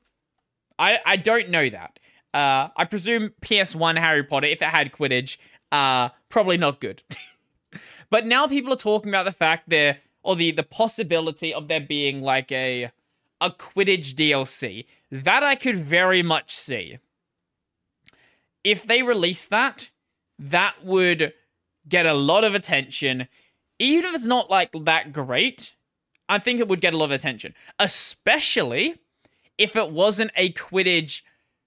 I 0.80 1.00
I 1.06 1.18
don't 1.18 1.50
know 1.50 1.70
that. 1.70 2.00
Uh, 2.34 2.70
I 2.76 2.86
presume 2.86 3.32
PS1 3.42 3.98
Harry 3.98 4.24
Potter, 4.24 4.48
if 4.48 4.62
it 4.62 4.66
had 4.66 4.92
Quidditch, 4.92 5.38
uh, 5.72 6.10
probably 6.30 6.58
not 6.58 6.82
good. 6.82 7.04
but 8.10 8.26
now 8.26 8.48
people 8.48 8.74
are 8.74 8.78
talking 8.78 9.10
about 9.10 9.26
the 9.26 9.32
fact 9.32 9.70
there, 9.70 10.00
or 10.24 10.36
the 10.36 10.52
the 10.52 10.64
possibility 10.64 11.54
of 11.54 11.68
there 11.68 11.82
being 11.82 12.22
like 12.22 12.52
a 12.52 12.92
a 13.42 13.52
Quidditch 13.52 14.16
DLC. 14.16 14.86
That 15.12 15.44
I 15.44 15.56
could 15.56 15.76
very 15.76 16.24
much 16.24 16.56
see. 16.56 16.98
If 18.64 18.88
they 18.88 19.04
release 19.04 19.48
that, 19.50 19.90
that 20.40 20.84
would 20.84 21.34
get 21.88 22.06
a 22.06 22.14
lot 22.14 22.44
of 22.46 22.56
attention 22.56 23.28
even 23.80 24.06
if 24.06 24.16
it's 24.16 24.26
not 24.26 24.50
like 24.50 24.72
that 24.84 25.12
great, 25.12 25.74
I 26.30 26.40
think 26.40 26.60
it 26.60 26.68
would 26.68 26.82
get 26.82 26.94
a 26.94 26.98
lot 26.98 27.06
of 27.06 27.12
attention, 27.12 27.54
especially 27.80 28.96
if 29.58 29.76
it 29.76 29.92
wasn't 29.92 30.32
a 30.36 30.52
Quidditch 30.54 31.22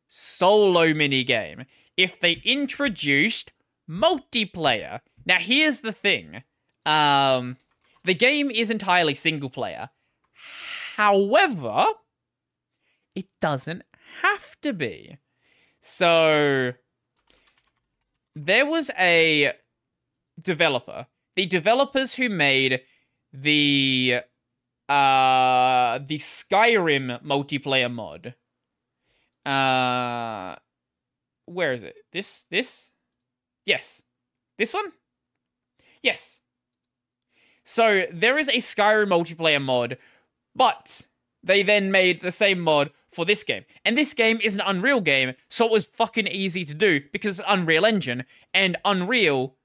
solo 0.09 0.93
mini 0.95 1.25
game. 1.25 1.65
If 1.97 2.21
they 2.21 2.43
introduced 2.45 3.53
multiplayer. 3.89 5.01
Now 5.25 5.39
here's 5.39 5.81
the 5.81 5.93
thing. 5.93 6.43
Um 6.85 7.57
the 8.05 8.15
game 8.15 8.51
is 8.51 8.71
entirely 8.71 9.15
single 9.15 9.51
player. 9.51 9.91
However, 10.97 11.87
it 13.15 13.27
doesn't 13.41 13.83
have 14.23 14.61
to 14.63 14.73
be. 14.73 15.19
So 15.81 16.73
there 18.35 18.67
was 18.67 18.91
a 18.99 19.53
developer 20.41 21.07
the 21.37 21.47
developers 21.47 22.15
who 22.15 22.29
made 22.29 22.81
the 23.33 24.21
uh 24.89 25.99
the 26.07 26.19
Skyrim 26.19 27.23
multiplayer 27.25 27.93
mod. 27.93 28.35
Uh 29.45 30.57
where 31.47 31.73
is 31.73 31.85
it? 31.85 31.97
This 32.13 32.45
this? 32.51 32.91
Yes. 33.65 34.03
This 34.59 34.75
one? 34.75 34.93
Yes. 36.03 36.41
So 37.65 38.05
there 38.13 38.39
is 38.39 38.49
a 38.49 38.59
Skyrim 38.59 39.09
multiplayer 39.09 39.63
mod, 39.63 39.99
but 40.55 41.07
they 41.43 41.63
then 41.63 41.91
made 41.91 42.21
the 42.21 42.31
same 42.33 42.61
mod 42.61 42.91
for 43.13 43.25
this 43.25 43.43
game. 43.45 43.65
And 43.85 43.97
this 43.97 44.15
game 44.15 44.41
is 44.43 44.55
an 44.55 44.63
Unreal 44.65 45.01
game, 45.01 45.35
so 45.49 45.67
it 45.67 45.73
was 45.73 45.87
fucking 45.87 46.27
easy 46.27 46.65
to 46.65 46.75
do 46.75 47.01
because 47.13 47.39
it's 47.39 47.49
Unreal 47.49 47.87
Engine 47.87 48.25
and 48.55 48.77
Unreal 48.85 49.57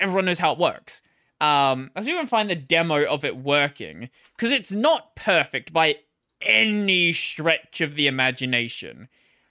everyone 0.00 0.24
knows 0.24 0.38
how 0.38 0.52
it 0.52 0.58
works. 0.58 1.02
Um, 1.44 1.90
I 1.94 2.02
can 2.02 2.26
find 2.26 2.48
the 2.48 2.54
demo 2.54 3.04
of 3.04 3.22
it 3.22 3.36
working 3.36 4.08
because 4.34 4.50
it's 4.50 4.72
not 4.72 5.14
perfect 5.14 5.74
by 5.74 5.96
any 6.40 7.12
stretch 7.12 7.82
of 7.82 7.96
the 7.96 8.06
imagination. 8.06 9.08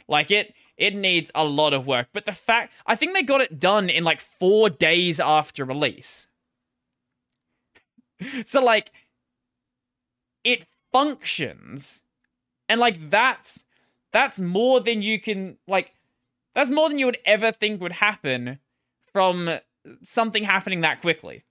Like 0.08 0.32
it, 0.32 0.56
it 0.76 0.96
needs 0.96 1.30
a 1.36 1.44
lot 1.44 1.72
of 1.72 1.86
work. 1.86 2.08
But 2.12 2.26
the 2.26 2.32
fact, 2.32 2.74
I 2.88 2.96
think 2.96 3.14
they 3.14 3.22
got 3.22 3.42
it 3.42 3.60
done 3.60 3.92
in 3.92 4.04
like 4.04 4.22
four 4.22 4.72
days 4.72 5.20
after 5.20 5.66
release. 5.66 6.26
so 8.44 8.64
like, 8.64 8.92
it 10.44 10.66
functions, 10.92 12.04
and 12.70 12.80
like 12.80 13.12
that's 13.12 13.66
that's 14.12 14.40
more 14.40 14.80
than 14.80 15.04
you 15.04 15.20
can 15.20 15.58
like. 15.68 15.94
That's 16.56 16.72
more 16.72 16.90
than 16.90 16.98
you 16.98 17.06
would 17.06 17.20
ever 17.26 17.52
think 17.52 17.82
would 17.82 17.92
happen 17.92 18.58
from 19.12 19.60
something 20.04 20.44
happening 20.44 20.82
that 20.82 21.02
quickly. 21.02 21.44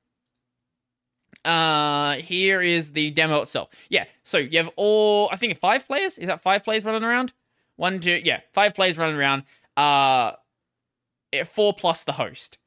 Uh, 1.44 2.16
here 2.16 2.62
is 2.62 2.92
the 2.92 3.10
demo 3.10 3.42
itself. 3.42 3.70
Yeah, 3.88 4.04
so 4.22 4.38
you 4.38 4.58
have 4.58 4.70
all, 4.76 5.28
I 5.32 5.36
think 5.36 5.56
five 5.58 5.86
players. 5.86 6.18
Is 6.18 6.26
that 6.28 6.42
five 6.42 6.62
players 6.62 6.84
running 6.84 7.02
around? 7.02 7.32
One, 7.76 8.00
two, 8.00 8.20
yeah, 8.24 8.40
five 8.52 8.74
players 8.74 8.96
running 8.96 9.16
around. 9.16 9.44
Uh, 9.76 10.32
eh, 11.32 11.44
four 11.44 11.72
plus 11.72 12.04
the 12.04 12.12
host. 12.12 12.58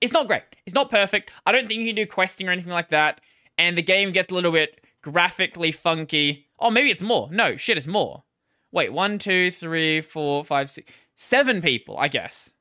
It's 0.00 0.12
not 0.12 0.26
great. 0.26 0.42
It's 0.66 0.74
not 0.74 0.90
perfect. 0.90 1.30
I 1.46 1.52
don't 1.52 1.66
think 1.68 1.80
you 1.80 1.86
can 1.86 1.96
do 1.96 2.06
questing 2.06 2.48
or 2.48 2.52
anything 2.52 2.72
like 2.72 2.90
that. 2.90 3.20
And 3.58 3.76
the 3.76 3.82
game 3.82 4.12
gets 4.12 4.32
a 4.32 4.34
little 4.34 4.52
bit 4.52 4.80
graphically 5.02 5.72
funky. 5.72 6.46
Oh, 6.58 6.70
maybe 6.70 6.90
it's 6.90 7.02
more. 7.02 7.28
No, 7.30 7.56
shit, 7.56 7.78
it's 7.78 7.86
more. 7.86 8.24
Wait, 8.72 8.92
one, 8.92 9.18
two, 9.18 9.50
three, 9.50 10.00
four, 10.00 10.44
five, 10.44 10.70
six, 10.70 10.90
seven 11.14 11.60
people, 11.60 11.96
I 11.98 12.08
guess. 12.08 12.52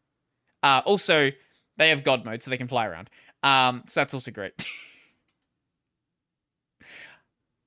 Uh, 0.63 0.81
also, 0.85 1.31
they 1.77 1.89
have 1.89 2.03
God 2.03 2.25
mode, 2.25 2.43
so 2.43 2.51
they 2.51 2.57
can 2.57 2.67
fly 2.67 2.85
around. 2.85 3.09
Um, 3.43 3.83
so 3.87 4.01
that's 4.01 4.13
also 4.13 4.31
great. 4.31 4.65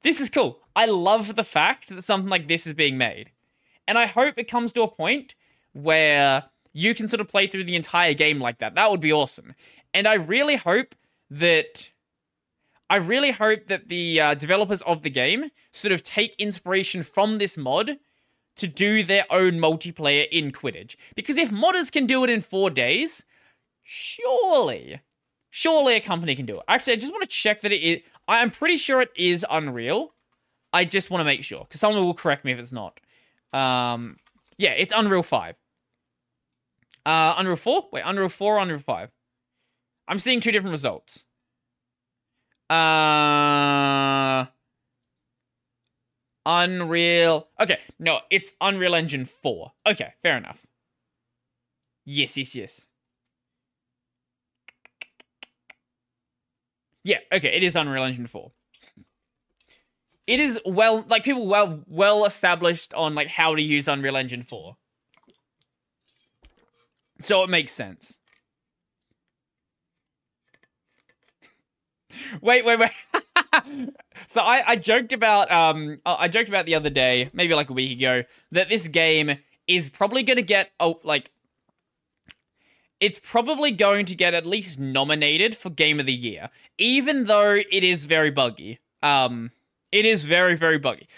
This 0.02 0.20
is 0.20 0.30
cool. 0.30 0.60
I 0.74 0.86
love 0.86 1.36
the 1.36 1.44
fact 1.44 1.88
that 1.88 2.02
something 2.02 2.30
like 2.30 2.48
this 2.48 2.66
is 2.66 2.74
being 2.74 2.98
made. 2.98 3.30
And 3.86 3.98
I 3.98 4.06
hope 4.06 4.34
it 4.36 4.48
comes 4.48 4.72
to 4.72 4.82
a 4.82 4.88
point 4.88 5.34
where 5.72 6.44
you 6.72 6.94
can 6.94 7.08
sort 7.08 7.20
of 7.20 7.28
play 7.28 7.46
through 7.46 7.64
the 7.64 7.76
entire 7.76 8.14
game 8.14 8.40
like 8.40 8.58
that. 8.58 8.74
That 8.74 8.90
would 8.90 9.00
be 9.00 9.12
awesome. 9.12 9.54
And 9.94 10.06
I 10.06 10.14
really 10.14 10.56
hope 10.56 10.94
that 11.30 11.88
I 12.90 12.96
really 12.96 13.30
hope 13.30 13.68
that 13.68 13.88
the 13.88 14.20
uh, 14.20 14.34
developers 14.34 14.82
of 14.82 15.02
the 15.02 15.10
game 15.10 15.50
sort 15.72 15.92
of 15.92 16.02
take 16.02 16.34
inspiration 16.36 17.02
from 17.02 17.38
this 17.38 17.56
mod 17.56 17.98
to 18.56 18.66
do 18.66 19.02
their 19.02 19.24
own 19.30 19.52
multiplayer 19.52 20.28
in 20.28 20.52
Quidditch. 20.52 20.96
Because 21.14 21.38
if 21.38 21.50
modders 21.50 21.90
can 21.90 22.06
do 22.06 22.22
it 22.22 22.28
in 22.28 22.42
four 22.42 22.68
days, 22.68 23.24
surely, 23.82 25.00
surely 25.52 25.94
a 25.94 26.00
company 26.00 26.34
can 26.34 26.46
do 26.46 26.56
it. 26.56 26.62
Actually, 26.66 26.94
I 26.94 26.96
just 26.96 27.12
want 27.12 27.22
to 27.22 27.28
check 27.28 27.60
that 27.60 27.70
it 27.72 27.80
is. 27.82 28.00
I'm 28.26 28.50
pretty 28.50 28.76
sure 28.76 29.02
it 29.02 29.10
is 29.14 29.44
Unreal. 29.48 30.12
I 30.72 30.84
just 30.86 31.10
want 31.10 31.20
to 31.20 31.24
make 31.26 31.44
sure 31.44 31.60
because 31.64 31.80
someone 31.80 32.02
will 32.02 32.14
correct 32.14 32.44
me 32.44 32.52
if 32.52 32.58
it's 32.58 32.72
not. 32.72 32.98
Um, 33.52 34.16
Yeah, 34.56 34.70
it's 34.70 34.92
Unreal 34.96 35.22
5. 35.22 35.54
Uh, 37.04 37.34
Unreal 37.36 37.56
4? 37.56 37.88
Wait, 37.92 38.02
Unreal 38.06 38.28
4 38.30 38.58
Unreal 38.58 38.78
5? 38.78 39.10
I'm 40.08 40.18
seeing 40.18 40.40
two 40.40 40.52
different 40.52 40.72
results. 40.72 41.24
Uh, 42.70 44.46
Unreal. 46.46 47.48
Okay, 47.60 47.78
no, 47.98 48.20
it's 48.30 48.52
Unreal 48.60 48.94
Engine 48.94 49.26
4. 49.26 49.70
Okay, 49.86 50.14
fair 50.22 50.38
enough. 50.38 50.64
Yes, 52.06 52.36
yes, 52.38 52.54
yes. 52.54 52.86
Yeah, 57.04 57.18
okay, 57.32 57.48
it 57.48 57.62
is 57.62 57.76
Unreal 57.76 58.04
Engine 58.04 58.26
4. 58.26 58.50
It 60.26 60.38
is 60.40 60.58
well 60.64 61.04
like 61.08 61.24
people 61.24 61.46
well 61.46 61.82
well 61.88 62.24
established 62.24 62.94
on 62.94 63.14
like 63.14 63.28
how 63.28 63.54
to 63.56 63.62
use 63.62 63.88
Unreal 63.88 64.16
Engine 64.16 64.44
4. 64.44 64.76
So 67.20 67.42
it 67.42 67.50
makes 67.50 67.72
sense. 67.72 68.18
Wait, 72.40 72.64
wait, 72.64 72.78
wait. 72.78 72.90
so 74.26 74.42
I, 74.42 74.62
I 74.72 74.76
joked 74.76 75.12
about 75.12 75.50
um 75.50 75.98
I 76.04 76.28
joked 76.28 76.48
about 76.48 76.66
the 76.66 76.74
other 76.74 76.90
day, 76.90 77.30
maybe 77.32 77.54
like 77.54 77.70
a 77.70 77.72
week 77.72 77.98
ago, 77.98 78.22
that 78.52 78.68
this 78.68 78.88
game 78.88 79.38
is 79.66 79.90
probably 79.90 80.22
gonna 80.22 80.42
get 80.42 80.70
oh 80.80 81.00
like 81.04 81.30
it's 83.02 83.18
probably 83.18 83.72
going 83.72 84.06
to 84.06 84.14
get 84.14 84.32
at 84.32 84.46
least 84.46 84.78
nominated 84.78 85.56
for 85.56 85.70
Game 85.70 85.98
of 85.98 86.06
the 86.06 86.14
Year, 86.14 86.48
even 86.78 87.24
though 87.24 87.54
it 87.56 87.82
is 87.82 88.06
very 88.06 88.30
buggy. 88.30 88.78
Um, 89.02 89.50
it 89.90 90.06
is 90.06 90.22
very 90.24 90.56
very 90.56 90.78
buggy. 90.78 91.08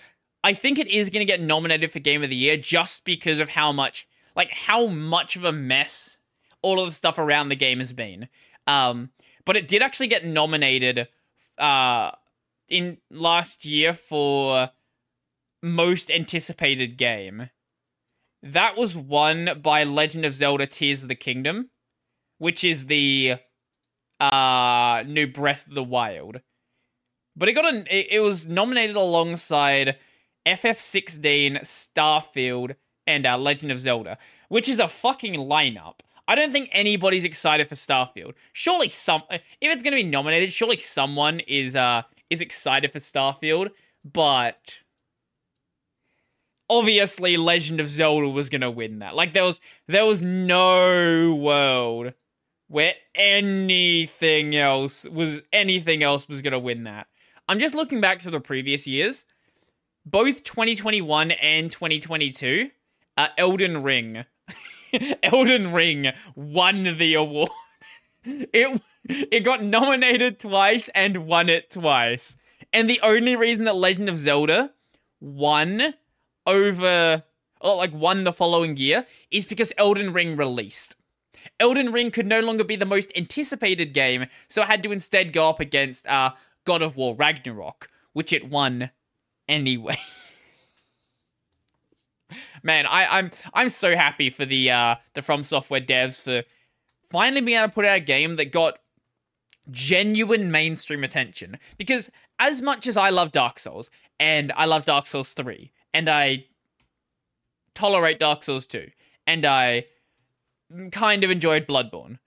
I 0.43 0.55
think 0.55 0.79
it 0.79 0.89
is 0.89 1.11
going 1.11 1.21
to 1.21 1.31
get 1.31 1.43
nominated 1.43 1.93
for 1.93 1.99
Game 1.99 2.23
of 2.23 2.31
the 2.31 2.37
Year 2.37 2.57
just 2.57 3.05
because 3.05 3.39
of 3.39 3.51
how 3.51 3.71
much 3.71 4.09
like 4.35 4.51
how 4.51 4.87
much 4.87 5.37
of 5.37 5.45
a 5.45 5.53
mess 5.53 6.19
all 6.63 6.81
of 6.81 6.87
the 6.87 6.93
stuff 6.93 7.19
around 7.19 7.51
the 7.51 7.57
game 7.57 7.81
has 7.81 7.93
been. 7.93 8.29
Um, 8.67 9.11
but 9.45 9.59
it 9.59 9.69
did 9.69 9.83
actually 9.83 10.09
get 10.09 10.25
nominated 10.25 11.07
uh 11.59 12.13
in 12.71 12.97
last 13.11 13.67
year 13.67 13.93
for 13.93 14.71
most 15.63 16.11
anticipated 16.11 16.97
game. 16.97 17.51
That 18.43 18.77
was 18.77 18.97
won 18.97 19.61
by 19.63 19.85
Legend 19.85 20.25
of 20.25 20.35
Zelda 20.35 20.67
Tears 20.67 21.03
of 21.03 21.09
the 21.09 21.15
Kingdom, 21.15 21.71
which 22.45 22.63
is 22.63 22.85
the 22.85 23.37
uh 24.21 25.03
new 25.07 25.27
Breath 25.27 25.67
of 25.67 25.75
the 25.75 25.83
Wild. 25.83 26.43
But 27.35 27.49
it 27.49 27.55
got 27.55 27.65
an 27.65 27.87
it, 27.91 28.09
it 28.11 28.21
was 28.21 28.45
nominated 28.45 28.97
alongside 28.97 29.97
FF16, 30.45 31.63
Starfield, 31.63 32.75
and 33.07 33.27
uh, 33.27 33.39
Legend 33.39 33.73
of 33.73 33.79
Zelda, 33.79 34.19
which 34.51 34.69
is 34.69 34.79
a 34.79 34.89
fucking 34.89 35.37
lineup. 35.37 36.01
I 36.29 36.35
don't 36.35 36.53
think 36.53 36.69
anybody's 36.71 37.25
excited 37.25 37.67
for 37.67 37.77
Starfield. 37.77 38.35
Surely 38.53 38.91
some 38.91 39.23
if 39.31 39.41
it's 39.63 39.83
going 39.83 39.97
to 39.97 40.03
be 40.03 40.11
nominated, 40.11 40.53
surely 40.53 40.77
someone 40.77 41.41
is 41.41 41.75
uh 41.75 42.03
is 42.29 42.43
excited 42.43 42.93
for 42.93 42.99
Starfield, 42.99 43.71
but 44.05 44.77
obviously 46.69 47.39
Legend 47.39 47.81
of 47.81 47.89
Zelda 47.89 48.29
was 48.29 48.51
going 48.51 48.61
to 48.61 48.71
win 48.71 48.99
that. 48.99 49.15
Like 49.15 49.33
there 49.33 49.45
was 49.45 49.61
there 49.89 50.05
was 50.05 50.23
no 50.23 51.35
world 51.37 52.13
where 52.75 52.95
anything 53.15 54.57
else 54.57 55.05
was 55.05 55.43
anything 55.53 56.03
else 56.03 56.29
was 56.29 56.43
going 56.43 56.53
to 56.53 56.59
win 56.59 56.83
that. 56.83 57.07
I'm 57.49 57.61
just 57.61 57.73
looking 57.73 58.01
back 58.01 58.19
to 58.23 58.33
the 58.33 58.41
previous 58.41 58.85
years. 58.85 59.27
Both 60.05 60.43
2021 60.43 61.31
and 61.31 61.71
2022, 61.71 62.71
uh, 63.17 63.29
Elden 63.39 63.85
Ring 63.85 64.25
Elden 65.23 65.73
Ring 65.73 66.11
won 66.35 66.83
the 66.99 67.15
award. 67.15 67.51
it 68.25 68.83
it 69.09 69.45
got 69.45 69.63
nominated 69.63 70.41
twice 70.41 70.89
and 70.97 71.29
won 71.29 71.49
it 71.49 71.71
twice. 71.71 72.37
And 72.73 72.91
the 72.91 72.99
only 73.05 73.37
reason 73.37 73.67
that 73.67 73.77
Legend 73.77 74.09
of 74.09 74.19
Zelda 74.19 74.73
won 75.21 75.95
over 76.45 77.23
or 77.61 77.77
like 77.77 77.95
won 77.95 78.25
the 78.25 78.33
following 78.33 78.77
year 78.77 79.07
is 79.31 79.45
because 79.45 79.73
Elden 79.79 80.13
Ring 80.13 80.37
released. 80.37 80.97
Elden 81.61 81.93
Ring 81.93 82.11
could 82.11 82.27
no 82.27 82.41
longer 82.41 82.65
be 82.65 82.77
the 82.77 82.85
most 82.85 83.13
anticipated 83.17 83.93
game, 83.93 84.27
so 84.49 84.63
it 84.63 84.69
had 84.69 84.83
to 84.83 84.93
instead 84.93 85.33
go 85.33 85.49
up 85.49 85.61
against 85.61 86.07
uh, 86.07 86.33
God 86.65 86.83
of 86.83 86.97
War 86.97 87.15
Ragnarok, 87.15 87.89
which 88.13 88.33
it 88.33 88.49
won 88.49 88.91
anyway. 89.49 89.97
man, 92.63 92.87
I, 92.87 93.19
I'm 93.19 93.31
I'm 93.53 93.69
so 93.69 93.97
happy 93.97 94.31
for 94.31 94.45
the 94.45 94.71
uh, 94.71 94.97
the 95.15 95.23
From 95.23 95.45
Software 95.45 95.81
devs 95.81 96.23
for 96.23 96.47
finally 97.11 97.41
being 97.41 97.59
able 97.59 97.69
to 97.69 97.75
put 97.75 97.85
out 97.85 97.97
a 97.97 98.01
game 98.01 98.37
that 98.37 98.53
got 98.53 98.79
genuine 99.71 100.51
mainstream 100.51 101.05
attention. 101.05 101.59
Because 101.79 102.11
as 102.39 102.61
much 102.61 102.87
as 102.87 102.97
I 102.97 103.11
love 103.11 103.33
Dark 103.33 103.59
Souls, 103.59 103.91
and 104.19 104.53
I 104.57 104.65
love 104.65 104.85
Dark 104.85 105.07
Souls 105.07 105.33
3, 105.33 105.71
and 105.93 106.09
I 106.09 106.45
tolerate 107.75 108.19
Dark 108.19 108.43
Souls 108.43 108.67
2, 108.67 108.89
and 109.27 109.45
I 109.45 109.87
kind 110.93 111.25
of 111.25 111.31
enjoyed 111.31 111.67
Bloodborne. 111.67 112.19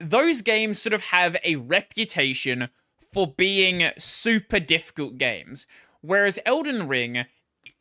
Those 0.00 0.42
games 0.42 0.80
sort 0.80 0.92
of 0.92 1.02
have 1.04 1.36
a 1.44 1.56
reputation 1.56 2.68
for 3.12 3.26
being 3.26 3.90
super 3.96 4.58
difficult 4.60 5.18
games, 5.18 5.66
whereas 6.00 6.38
Elden 6.44 6.88
Ring 6.88 7.26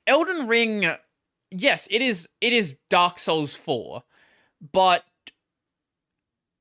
Elden 0.08 0.48
Ring, 0.48 0.92
yes, 1.52 1.88
it 1.90 2.02
is 2.02 2.28
it 2.42 2.54
is 2.54 2.78
Dark 2.90 3.20
Souls 3.20 3.56
4, 3.56 4.04
but 4.72 5.04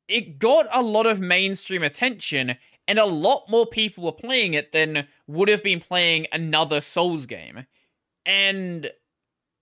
it 0.09 0.39
got 0.39 0.67
a 0.73 0.83
lot 0.83 1.07
of 1.07 1.21
mainstream 1.21 1.83
attention 1.83 2.57
and 2.89 2.99
a 2.99 3.05
lot 3.05 3.49
more 3.49 3.67
people 3.67 4.05
were 4.05 4.13
playing 4.13 4.55
it 4.55 4.73
than 4.73 5.07
would 5.27 5.49
have 5.49 5.63
been 5.63 5.81
playing 5.81 6.27
another 6.33 6.81
Souls 6.81 7.27
game. 7.27 7.67
And 8.27 8.91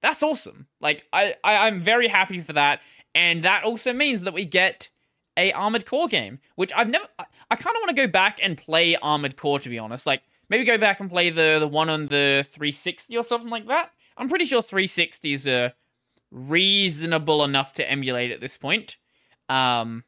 that's 0.03 0.23
awesome. 0.23 0.67
Like 0.81 1.07
I, 1.13 1.35
I 1.45 1.67
I'm 1.67 1.83
very 1.83 2.09
happy 2.09 2.41
for 2.41 2.53
that. 2.55 2.81
And 3.15 3.45
that 3.45 3.65
also 3.65 3.93
means 3.93 4.23
that 4.23 4.35
we 4.35 4.45
get 4.45 4.89
a 5.37 5.53
Armored 5.53 5.87
Core 5.87 6.09
game, 6.09 6.39
which 6.57 6.73
I've 6.75 6.89
never 6.89 7.07
I, 7.19 7.25
I 7.51 7.57
kind 7.57 7.77
of 7.77 7.81
want 7.81 7.97
to 7.97 8.07
go 8.07 8.11
back 8.11 8.39
and 8.43 8.57
play 8.57 8.97
Armored 8.97 9.37
Core 9.37 9.59
to 9.61 9.69
be 9.69 9.79
honest. 9.79 10.07
Like 10.07 10.23
Maybe 10.51 10.65
go 10.65 10.77
back 10.77 10.99
and 10.99 11.09
play 11.09 11.31
the 11.31 11.59
the 11.61 11.69
one 11.69 11.89
on 11.89 12.07
the 12.07 12.45
360 12.51 13.17
or 13.17 13.23
something 13.23 13.49
like 13.49 13.69
that. 13.69 13.93
I'm 14.17 14.29
pretty 14.29 14.45
sure 14.45 14.63
360s 14.63 15.47
are 15.47 15.73
reasonable 16.33 17.45
enough 17.45 17.73
to 17.75 17.89
emulate 17.89 18.33
at 18.33 18.41
this 18.41 18.57
point. 18.57 18.97
Um, 19.49 20.05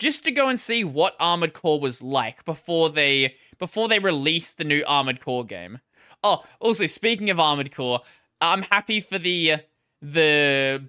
just 0.00 0.24
to 0.24 0.32
go 0.32 0.48
and 0.48 0.58
see 0.58 0.82
what 0.82 1.14
Armored 1.20 1.54
Core 1.54 1.80
was 1.80 2.02
like 2.02 2.44
before 2.44 2.90
they 2.90 3.36
before 3.58 3.88
they 3.88 4.00
released 4.00 4.58
the 4.58 4.64
new 4.64 4.82
Armored 4.84 5.20
Core 5.20 5.46
game. 5.46 5.78
Oh, 6.24 6.42
also 6.58 6.86
speaking 6.86 7.30
of 7.30 7.38
Armored 7.38 7.72
Core, 7.72 8.00
I'm 8.44 8.62
happy 8.62 9.00
for 9.00 9.18
the 9.18 9.52
uh, 9.52 9.58
the 10.02 10.88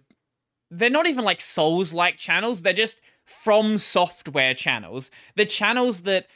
they're 0.72 0.90
not 0.90 1.08
even 1.08 1.24
like 1.24 1.42
Souls 1.42 1.94
like 1.94 2.18
channels, 2.18 2.62
they're 2.62 2.74
just 2.74 3.02
from 3.24 3.78
software 3.78 4.54
channels. 4.54 5.10
The 5.36 5.46
channels 5.46 6.02
that 6.02 6.28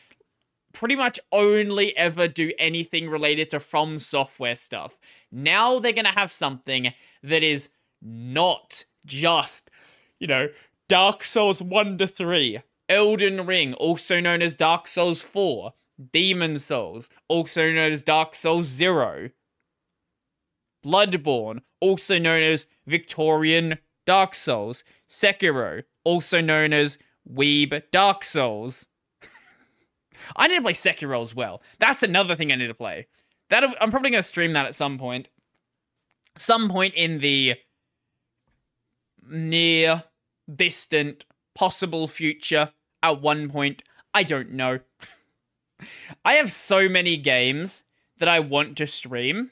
pretty 0.73 0.95
much 0.95 1.19
only 1.31 1.95
ever 1.97 2.27
do 2.27 2.51
anything 2.59 3.09
related 3.09 3.49
to 3.49 3.59
From 3.59 3.99
Software 3.99 4.55
stuff. 4.55 4.97
Now 5.31 5.79
they're 5.79 5.93
going 5.93 6.05
to 6.05 6.11
have 6.11 6.31
something 6.31 6.93
that 7.23 7.43
is 7.43 7.69
not 8.01 8.85
just, 9.05 9.71
you 10.19 10.27
know, 10.27 10.49
Dark 10.87 11.23
Souls 11.23 11.61
1 11.61 11.97
to 11.99 12.07
3, 12.07 12.61
Elden 12.87 13.45
Ring, 13.45 13.73
also 13.75 14.19
known 14.19 14.41
as 14.41 14.55
Dark 14.55 14.87
Souls 14.87 15.21
4, 15.21 15.73
Demon 16.11 16.57
Souls, 16.59 17.09
also 17.27 17.71
known 17.71 17.91
as 17.91 18.01
Dark 18.01 18.33
Souls 18.33 18.65
0, 18.65 19.29
Bloodborne, 20.83 21.61
also 21.79 22.17
known 22.17 22.43
as 22.43 22.65
Victorian 22.85 23.77
Dark 24.05 24.33
Souls, 24.33 24.83
Sekiro, 25.09 25.83
also 26.03 26.41
known 26.41 26.73
as 26.73 26.97
Weeb 27.31 27.83
Dark 27.91 28.23
Souls. 28.23 28.87
I 30.35 30.47
need 30.47 30.57
to 30.57 30.61
play 30.61 30.73
Sekiro 30.73 31.21
as 31.21 31.35
well. 31.35 31.61
That's 31.79 32.03
another 32.03 32.35
thing 32.35 32.51
I 32.51 32.55
need 32.55 32.67
to 32.67 32.73
play. 32.73 33.07
That 33.49 33.63
I'm 33.81 33.91
probably 33.91 34.11
going 34.11 34.21
to 34.21 34.27
stream 34.27 34.53
that 34.53 34.65
at 34.65 34.75
some 34.75 34.97
point. 34.97 35.27
Some 36.37 36.69
point 36.69 36.93
in 36.93 37.19
the 37.19 37.55
near, 39.27 40.03
distant, 40.53 41.25
possible 41.55 42.07
future. 42.07 42.71
At 43.01 43.21
one 43.21 43.49
point, 43.49 43.83
I 44.13 44.23
don't 44.23 44.51
know. 44.51 44.79
I 46.25 46.33
have 46.33 46.51
so 46.51 46.89
many 46.89 47.17
games 47.17 47.83
that 48.17 48.27
I 48.27 48.39
want 48.39 48.77
to 48.77 48.87
stream. 48.87 49.51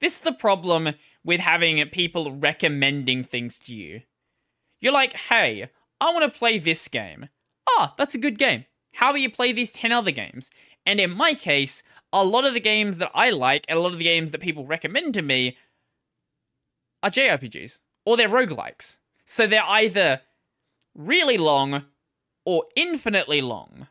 This 0.00 0.16
is 0.16 0.20
the 0.20 0.32
problem 0.32 0.94
with 1.24 1.40
having 1.40 1.86
people 1.88 2.32
recommending 2.32 3.24
things 3.24 3.58
to 3.60 3.74
you. 3.74 4.02
You're 4.80 4.92
like, 4.92 5.12
hey, 5.12 5.70
I 6.00 6.12
want 6.12 6.32
to 6.32 6.38
play 6.38 6.58
this 6.58 6.88
game. 6.88 7.28
Ah, 7.68 7.90
oh, 7.90 7.94
that's 7.98 8.14
a 8.14 8.18
good 8.18 8.38
game 8.38 8.64
how 8.92 9.10
about 9.10 9.20
you 9.20 9.30
play 9.30 9.52
these 9.52 9.72
10 9.72 9.92
other 9.92 10.10
games? 10.10 10.50
And 10.86 11.00
in 11.00 11.10
my 11.10 11.34
case, 11.34 11.82
a 12.12 12.24
lot 12.24 12.44
of 12.44 12.54
the 12.54 12.60
games 12.60 12.98
that 12.98 13.10
I 13.14 13.30
like 13.30 13.64
and 13.68 13.78
a 13.78 13.82
lot 13.82 13.92
of 13.92 13.98
the 13.98 14.04
games 14.04 14.32
that 14.32 14.40
people 14.40 14.66
recommend 14.66 15.14
to 15.14 15.22
me 15.22 15.56
are 17.02 17.10
JRPGs 17.10 17.80
or 18.04 18.16
they're 18.16 18.28
roguelikes. 18.28 18.98
So 19.24 19.46
they're 19.46 19.62
either 19.64 20.22
really 20.94 21.38
long 21.38 21.84
or 22.44 22.64
infinitely 22.74 23.40
long. 23.40 23.86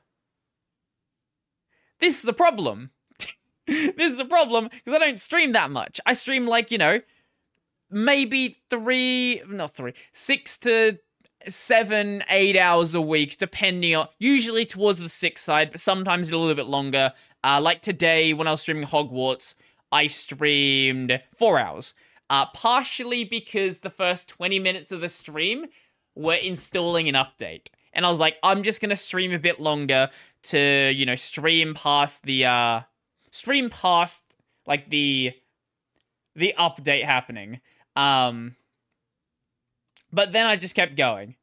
This 2.00 2.24
is 2.24 2.30
a 2.30 2.34
problem. 2.34 2.92
this 3.98 4.14
is 4.14 4.20
a 4.20 4.26
problem 4.26 4.70
because 4.72 4.94
I 4.94 5.00
don't 5.00 5.20
stream 5.20 5.52
that 5.52 5.70
much. 5.70 6.02
I 6.06 6.14
stream 6.14 6.48
like, 6.48 6.72
you 6.72 6.78
know, 6.78 7.02
maybe 7.92 8.62
three, 8.70 9.42
not 9.48 9.76
three, 9.76 9.94
six 10.12 10.58
to 10.60 10.98
seven, 11.48 12.24
eight 12.30 12.58
hours 12.58 12.96
a 12.96 13.02
week, 13.02 13.38
depending 13.38 13.96
on, 13.96 14.08
usually 14.18 14.66
towards 14.66 15.00
the 15.00 15.10
six 15.10 15.44
side, 15.44 15.72
but 15.72 15.80
sometimes 15.80 16.30
a 16.30 16.38
little 16.38 16.56
bit 16.56 16.66
longer. 16.66 17.14
Uh, 17.44 17.62
like 17.62 17.82
today, 17.82 18.34
when 18.34 18.48
I 18.48 18.52
was 18.52 18.62
streaming 18.62 18.88
Hogwarts, 18.88 19.54
I 19.92 20.08
streamed 20.08 21.22
four 21.38 21.60
hours. 21.60 21.94
Uh, 22.30 22.46
partially 22.48 23.24
because 23.24 23.80
the 23.80 23.90
first 23.90 24.28
20 24.30 24.60
minutes 24.60 24.92
of 24.92 25.02
the 25.02 25.10
stream 25.10 25.66
were 26.16 26.36
installing 26.36 27.08
an 27.08 27.16
update. 27.16 27.68
And 27.94 28.06
I 28.06 28.10
was 28.10 28.20
like, 28.20 28.38
I'm 28.44 28.62
just 28.64 28.82
gonna 28.82 28.96
stream 28.96 29.32
a 29.32 29.40
bit 29.40 29.60
longer 29.60 30.10
to, 30.44 30.92
you 30.92 31.06
know, 31.06 31.16
stream 31.16 31.74
past 31.74 32.24
the 32.24 32.46
uh 32.46 32.82
stream 33.32 33.70
past 33.70 34.24
like 34.66 34.90
the 34.90 35.34
the 36.36 36.54
update 36.58 37.04
happening. 37.04 37.60
Um 37.96 38.56
but 40.12 40.32
then 40.32 40.46
I 40.46 40.56
just 40.56 40.76
kept 40.76 40.96
going. 40.96 41.36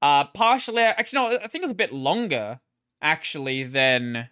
Uh 0.00 0.24
partially 0.24 0.82
actually 0.82 1.18
no, 1.18 1.36
I 1.36 1.46
think 1.46 1.62
it 1.62 1.62
was 1.62 1.70
a 1.70 1.74
bit 1.74 1.92
longer 1.92 2.60
actually 3.00 3.64
than 3.64 4.28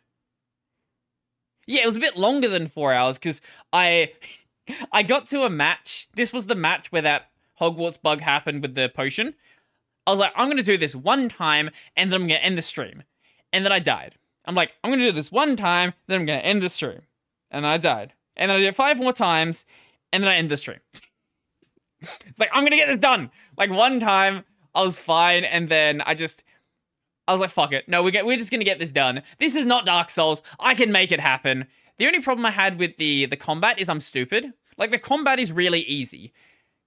Yeah, 1.66 1.82
it 1.82 1.86
was 1.86 1.96
a 1.96 2.00
bit 2.00 2.16
longer 2.16 2.48
than 2.48 2.68
4 2.68 2.92
hours 2.92 3.18
cuz 3.18 3.40
I 3.72 4.12
I 4.92 5.02
got 5.02 5.26
to 5.28 5.42
a 5.42 5.50
match. 5.50 6.08
This 6.14 6.32
was 6.32 6.46
the 6.46 6.54
match 6.54 6.92
where 6.92 7.02
that 7.02 7.30
Hogwarts 7.60 8.00
bug 8.00 8.20
happened 8.20 8.62
with 8.62 8.74
the 8.74 8.88
potion. 8.88 9.34
I 10.06 10.10
was 10.10 10.20
like, 10.20 10.32
I'm 10.34 10.48
gonna 10.48 10.62
do 10.62 10.78
this 10.78 10.94
one 10.94 11.28
time, 11.28 11.70
and 11.96 12.10
then 12.10 12.20
I'm 12.20 12.26
gonna 12.26 12.40
end 12.40 12.56
the 12.58 12.62
stream. 12.62 13.02
And 13.52 13.64
then 13.64 13.72
I 13.72 13.78
died. 13.78 14.14
I'm 14.44 14.54
like, 14.54 14.74
I'm 14.82 14.90
gonna 14.90 15.04
do 15.04 15.12
this 15.12 15.32
one 15.32 15.56
time, 15.56 15.94
then 16.06 16.20
I'm 16.20 16.26
gonna 16.26 16.38
end 16.40 16.62
the 16.62 16.68
stream. 16.68 17.02
And 17.50 17.66
I 17.66 17.78
died. 17.78 18.12
And 18.36 18.50
then 18.50 18.56
I 18.56 18.60
did 18.60 18.68
it 18.68 18.76
five 18.76 18.98
more 18.98 19.12
times, 19.12 19.66
and 20.12 20.22
then 20.22 20.30
I 20.30 20.36
end 20.36 20.50
the 20.50 20.56
stream. 20.56 20.78
it's 22.00 22.38
like, 22.38 22.50
I'm 22.52 22.64
gonna 22.64 22.76
get 22.76 22.88
this 22.88 23.00
done. 23.00 23.30
Like 23.56 23.70
one 23.70 24.00
time, 24.00 24.44
I 24.74 24.82
was 24.82 24.98
fine, 24.98 25.44
and 25.44 25.68
then 25.68 26.00
I 26.02 26.14
just 26.14 26.44
I 27.30 27.32
was 27.32 27.40
like, 27.40 27.50
fuck 27.50 27.72
it. 27.72 27.88
No, 27.88 28.02
we 28.02 28.10
get 28.10 28.26
we're 28.26 28.36
just 28.36 28.50
gonna 28.50 28.64
get 28.64 28.78
this 28.78 28.90
done. 28.90 29.22
This 29.38 29.54
is 29.54 29.64
not 29.64 29.86
Dark 29.86 30.10
Souls. 30.10 30.42
I 30.58 30.74
can 30.74 30.90
make 30.90 31.12
it 31.12 31.20
happen. 31.20 31.66
The 31.98 32.06
only 32.06 32.20
problem 32.20 32.44
I 32.44 32.50
had 32.50 32.78
with 32.78 32.96
the 32.96 33.26
the 33.26 33.36
combat 33.36 33.78
is 33.78 33.88
I'm 33.88 34.00
stupid. 34.00 34.52
Like 34.76 34.90
the 34.90 34.98
combat 34.98 35.38
is 35.38 35.52
really 35.52 35.82
easy. 35.82 36.32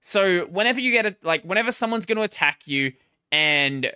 So 0.02 0.44
whenever 0.46 0.80
you 0.80 0.92
get 0.92 1.06
a 1.06 1.16
like 1.22 1.42
whenever 1.44 1.72
someone's 1.72 2.04
to 2.18 2.24
attack 2.24 2.66
you 2.66 2.92
and 3.32 3.90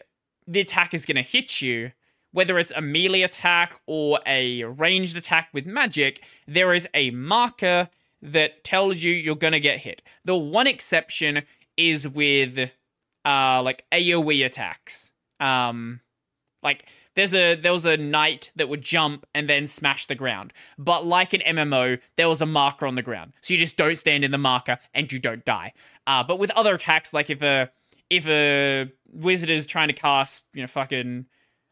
the 0.47 0.61
attack 0.61 0.95
is 0.95 1.05
to 1.05 1.23
hit 1.23 1.61
you, 1.61 1.93
whether 2.33 2.59
it's 2.59 2.73
a 2.77 2.81
melee 2.81 3.23
attack 3.23 3.81
or 3.87 4.21
a 4.27 4.65
ranged 4.65 5.17
attack 5.17 5.49
with 5.53 5.67
magic, 5.67 6.23
there 6.47 6.75
is 6.75 6.87
a 6.95 7.11
marker 7.11 7.89
that 8.21 8.65
tells 8.65 9.03
you 9.03 9.13
you're 9.13 9.37
going 9.37 9.53
to 9.53 9.61
get 9.61 9.79
hit. 9.79 10.03
The 10.25 10.37
one 10.37 10.67
exception 10.67 11.43
is 11.77 12.09
with 12.09 12.59
uh 13.25 13.63
like 13.63 13.85
AoE 13.93 14.45
attacks. 14.45 15.13
Um 15.41 16.01
like 16.63 16.87
there's 17.15 17.35
a 17.35 17.57
there 17.57 17.73
was 17.73 17.85
a 17.85 17.97
knight 17.97 18.53
that 18.57 18.69
would 18.69 18.83
jump 18.83 19.27
and 19.35 19.49
then 19.49 19.67
smash 19.67 20.07
the 20.07 20.15
ground. 20.15 20.53
But 20.79 21.05
like 21.07 21.33
an 21.33 21.41
MMO, 21.41 21.99
there 22.17 22.29
was 22.29 22.41
a 22.41 22.47
marker 22.47 22.87
on 22.87 22.95
the 22.95 23.03
ground. 23.03 23.33
So 23.41 23.55
you 23.55 23.61
just 23.61 23.77
don't 23.77 23.97
stand 23.97 24.25
in 24.25 24.31
the 24.31 24.39
marker 24.39 24.79
and 24.95 25.11
you 25.11 25.19
don't 25.19 25.45
die. 25.45 25.73
Uh, 26.07 26.23
but 26.23 26.39
with 26.39 26.51
other 26.51 26.75
attacks, 26.75 27.13
like 27.13 27.31
if 27.31 27.43
a 27.43 27.71
if 28.11 28.27
a 28.27 28.91
wizard 29.13 29.51
is 29.51 29.67
trying 29.67 29.89
to 29.89 29.95
cast, 29.95 30.45
you 30.55 30.61
know, 30.61 30.67
fucking 30.67 31.27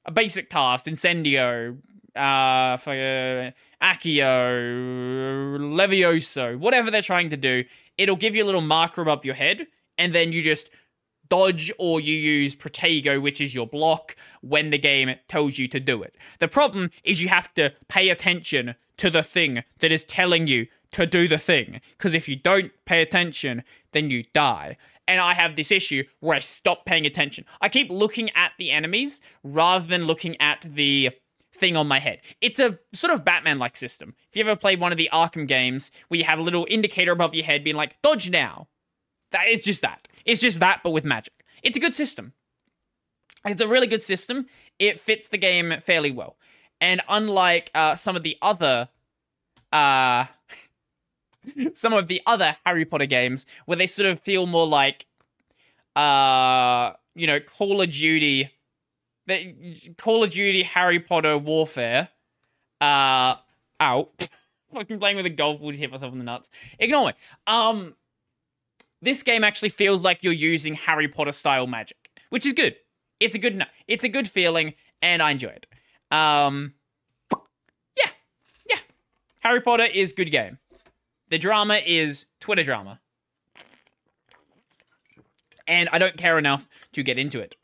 a 0.06 0.10
basic 0.10 0.48
cast, 0.48 0.86
Incendio, 0.86 1.76
uh, 2.14 2.76
for, 2.78 2.92
uh, 2.92 3.50
Accio, 3.82 5.58
Levioso, 5.58 6.58
whatever 6.58 6.90
they're 6.90 7.02
trying 7.02 7.28
to 7.30 7.36
do, 7.36 7.64
it'll 7.98 8.16
give 8.16 8.34
you 8.34 8.42
a 8.42 8.46
little 8.46 8.62
marker 8.62 9.02
above 9.02 9.24
your 9.24 9.34
head, 9.34 9.66
and 9.98 10.14
then 10.14 10.32
you 10.32 10.42
just 10.42 10.70
dodge 11.28 11.72
or 11.78 12.00
you 12.00 12.14
use 12.14 12.54
Protego, 12.54 13.20
which 13.20 13.40
is 13.40 13.54
your 13.54 13.66
block, 13.66 14.16
when 14.40 14.70
the 14.70 14.78
game 14.78 15.14
tells 15.28 15.58
you 15.58 15.68
to 15.68 15.80
do 15.80 16.02
it. 16.02 16.14
The 16.38 16.48
problem 16.48 16.90
is 17.04 17.22
you 17.22 17.28
have 17.28 17.52
to 17.54 17.72
pay 17.88 18.08
attention 18.08 18.76
to 18.98 19.10
the 19.10 19.22
thing 19.22 19.62
that 19.80 19.92
is 19.92 20.04
telling 20.04 20.46
you 20.46 20.68
to 20.92 21.04
do 21.04 21.28
the 21.28 21.38
thing. 21.38 21.80
Because 21.98 22.14
if 22.14 22.28
you 22.28 22.36
don't 22.36 22.72
pay 22.84 23.02
attention, 23.02 23.64
then 23.92 24.08
you 24.08 24.24
die. 24.32 24.76
And 25.08 25.20
I 25.20 25.34
have 25.34 25.54
this 25.54 25.70
issue 25.70 26.02
where 26.20 26.36
I 26.36 26.40
stop 26.40 26.84
paying 26.84 27.06
attention. 27.06 27.44
I 27.60 27.68
keep 27.68 27.90
looking 27.90 28.30
at 28.30 28.52
the 28.58 28.70
enemies 28.70 29.20
rather 29.44 29.86
than 29.86 30.04
looking 30.04 30.40
at 30.40 30.66
the 30.68 31.10
thing 31.54 31.76
on 31.76 31.86
my 31.86 31.98
head. 31.98 32.20
It's 32.40 32.58
a 32.58 32.78
sort 32.92 33.12
of 33.12 33.24
Batman 33.24 33.58
like 33.58 33.76
system. 33.76 34.14
If 34.30 34.36
you 34.36 34.42
ever 34.42 34.56
played 34.56 34.80
one 34.80 34.92
of 34.92 34.98
the 34.98 35.08
Arkham 35.12 35.46
games 35.46 35.90
where 36.08 36.18
you 36.18 36.24
have 36.24 36.38
a 36.38 36.42
little 36.42 36.66
indicator 36.68 37.12
above 37.12 37.34
your 37.34 37.44
head 37.44 37.64
being 37.64 37.76
like, 37.76 38.00
dodge 38.02 38.30
now. 38.30 38.68
That 39.32 39.48
is 39.48 39.64
just 39.64 39.82
that. 39.82 40.08
It's 40.24 40.40
just 40.40 40.60
that, 40.60 40.80
but 40.82 40.90
with 40.90 41.04
magic. 41.04 41.32
It's 41.62 41.76
a 41.76 41.80
good 41.80 41.94
system. 41.94 42.32
It's 43.44 43.62
a 43.62 43.68
really 43.68 43.86
good 43.86 44.02
system. 44.02 44.46
It 44.78 45.00
fits 45.00 45.28
the 45.28 45.38
game 45.38 45.74
fairly 45.84 46.10
well. 46.10 46.36
And 46.80 47.00
unlike 47.08 47.70
uh, 47.74 47.94
some 47.96 48.16
of 48.16 48.22
the 48.22 48.36
other 48.42 48.88
uh, 49.72 50.26
some 51.74 51.92
of 51.92 52.08
the 52.08 52.20
other 52.26 52.56
Harry 52.64 52.84
Potter 52.84 53.06
games 53.06 53.46
where 53.66 53.76
they 53.76 53.86
sort 53.86 54.06
of 54.06 54.20
feel 54.20 54.46
more 54.46 54.66
like 54.66 55.06
uh 55.94 56.92
you 57.14 57.26
know 57.26 57.40
Call 57.40 57.80
of 57.80 57.90
Duty 57.90 58.50
the 59.26 59.94
Call 59.96 60.24
of 60.24 60.30
Duty 60.30 60.62
Harry 60.62 61.00
Potter 61.00 61.38
Warfare 61.38 62.08
uh 62.80 63.36
out 63.80 64.28
fucking 64.74 64.98
playing 64.98 65.16
with 65.16 65.26
a 65.26 65.30
golf 65.30 65.60
ball 65.60 65.72
to 65.72 65.78
hit 65.78 65.90
myself 65.90 66.12
in 66.12 66.18
the 66.18 66.24
nuts 66.24 66.50
ignore 66.78 67.06
me 67.06 67.12
um 67.46 67.94
this 69.02 69.22
game 69.22 69.44
actually 69.44 69.68
feels 69.68 70.02
like 70.02 70.22
you're 70.22 70.32
using 70.32 70.74
Harry 70.74 71.08
Potter 71.08 71.32
style 71.32 71.66
magic, 71.66 72.10
which 72.30 72.46
is 72.46 72.52
good. 72.52 72.76
It's 73.20 73.34
a 73.34 73.38
good 73.38 73.64
it's 73.86 74.04
a 74.04 74.08
good 74.08 74.28
feeling 74.28 74.74
and 75.02 75.22
I 75.22 75.30
enjoy 75.30 75.48
it. 75.48 75.66
Um 76.10 76.74
yeah. 77.96 78.10
Yeah. 78.68 78.78
Harry 79.40 79.60
Potter 79.60 79.84
is 79.84 80.12
good 80.12 80.30
game. 80.30 80.58
The 81.28 81.38
drama 81.38 81.80
is 81.84 82.26
Twitter 82.40 82.62
drama. 82.62 83.00
And 85.66 85.88
I 85.92 85.98
don't 85.98 86.16
care 86.16 86.38
enough 86.38 86.68
to 86.92 87.02
get 87.02 87.18
into 87.18 87.40
it. 87.40 87.56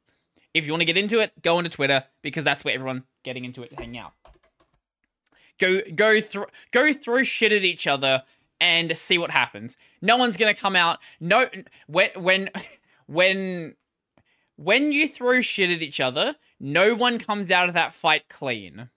If 0.55 0.67
you 0.67 0.73
want 0.73 0.81
to 0.81 0.87
get 0.87 0.97
into 0.97 1.21
it, 1.21 1.41
go 1.43 1.57
onto 1.57 1.71
Twitter 1.71 2.05
because 2.21 2.45
that's 2.45 2.65
where 2.65 2.75
everyone 2.75 3.05
getting 3.23 3.45
into 3.45 3.63
it 3.63 3.73
hang 3.73 3.97
out. 3.97 4.13
Go 5.59 5.81
go 5.95 6.21
through 6.21 6.47
go 6.73 6.93
throw 6.93 7.23
shit 7.23 7.53
at 7.53 7.63
each 7.63 7.87
other 7.87 8.25
and 8.61 8.97
see 8.97 9.19
what 9.19 9.31
happens. 9.31 9.77
No 10.01 10.17
one's 10.17 10.37
gonna 10.37 10.55
come 10.55 10.77
out. 10.77 10.99
No, 11.21 11.49
when 11.87 12.11
when 12.17 12.51
when 13.07 13.77
when 14.57 14.93
you 14.93 15.09
throw 15.09 15.41
shit 15.41 15.71
at 15.71 15.83
each 15.83 16.01
other, 16.01 16.37
no 16.59 16.95
one 16.95 17.19
comes 17.19 17.51
out 17.51 17.69
of 17.69 17.75
that 17.75 17.95
fight 17.95 18.29
clean. 18.29 18.91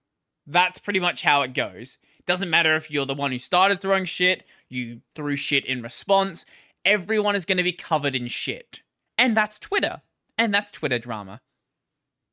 That's 0.47 0.79
pretty 0.79 0.99
much 0.99 1.21
how 1.21 1.41
it 1.41 1.53
goes. 1.53 1.97
Doesn't 2.25 2.49
matter 2.49 2.75
if 2.75 2.89
you're 2.89 3.05
the 3.05 3.13
one 3.13 3.31
who 3.31 3.37
started 3.37 3.81
throwing 3.81 4.05
shit, 4.05 4.43
you 4.69 5.01
threw 5.13 5.35
shit 5.35 5.65
in 5.65 5.81
response. 5.81 6.45
Everyone 6.83 7.35
is 7.35 7.45
going 7.45 7.57
to 7.57 7.63
be 7.63 7.73
covered 7.73 8.15
in 8.15 8.27
shit. 8.27 8.81
And 9.17 9.35
that's 9.35 9.59
Twitter. 9.59 10.01
And 10.37 10.53
that's 10.53 10.71
Twitter 10.71 10.99
drama. 10.99 11.41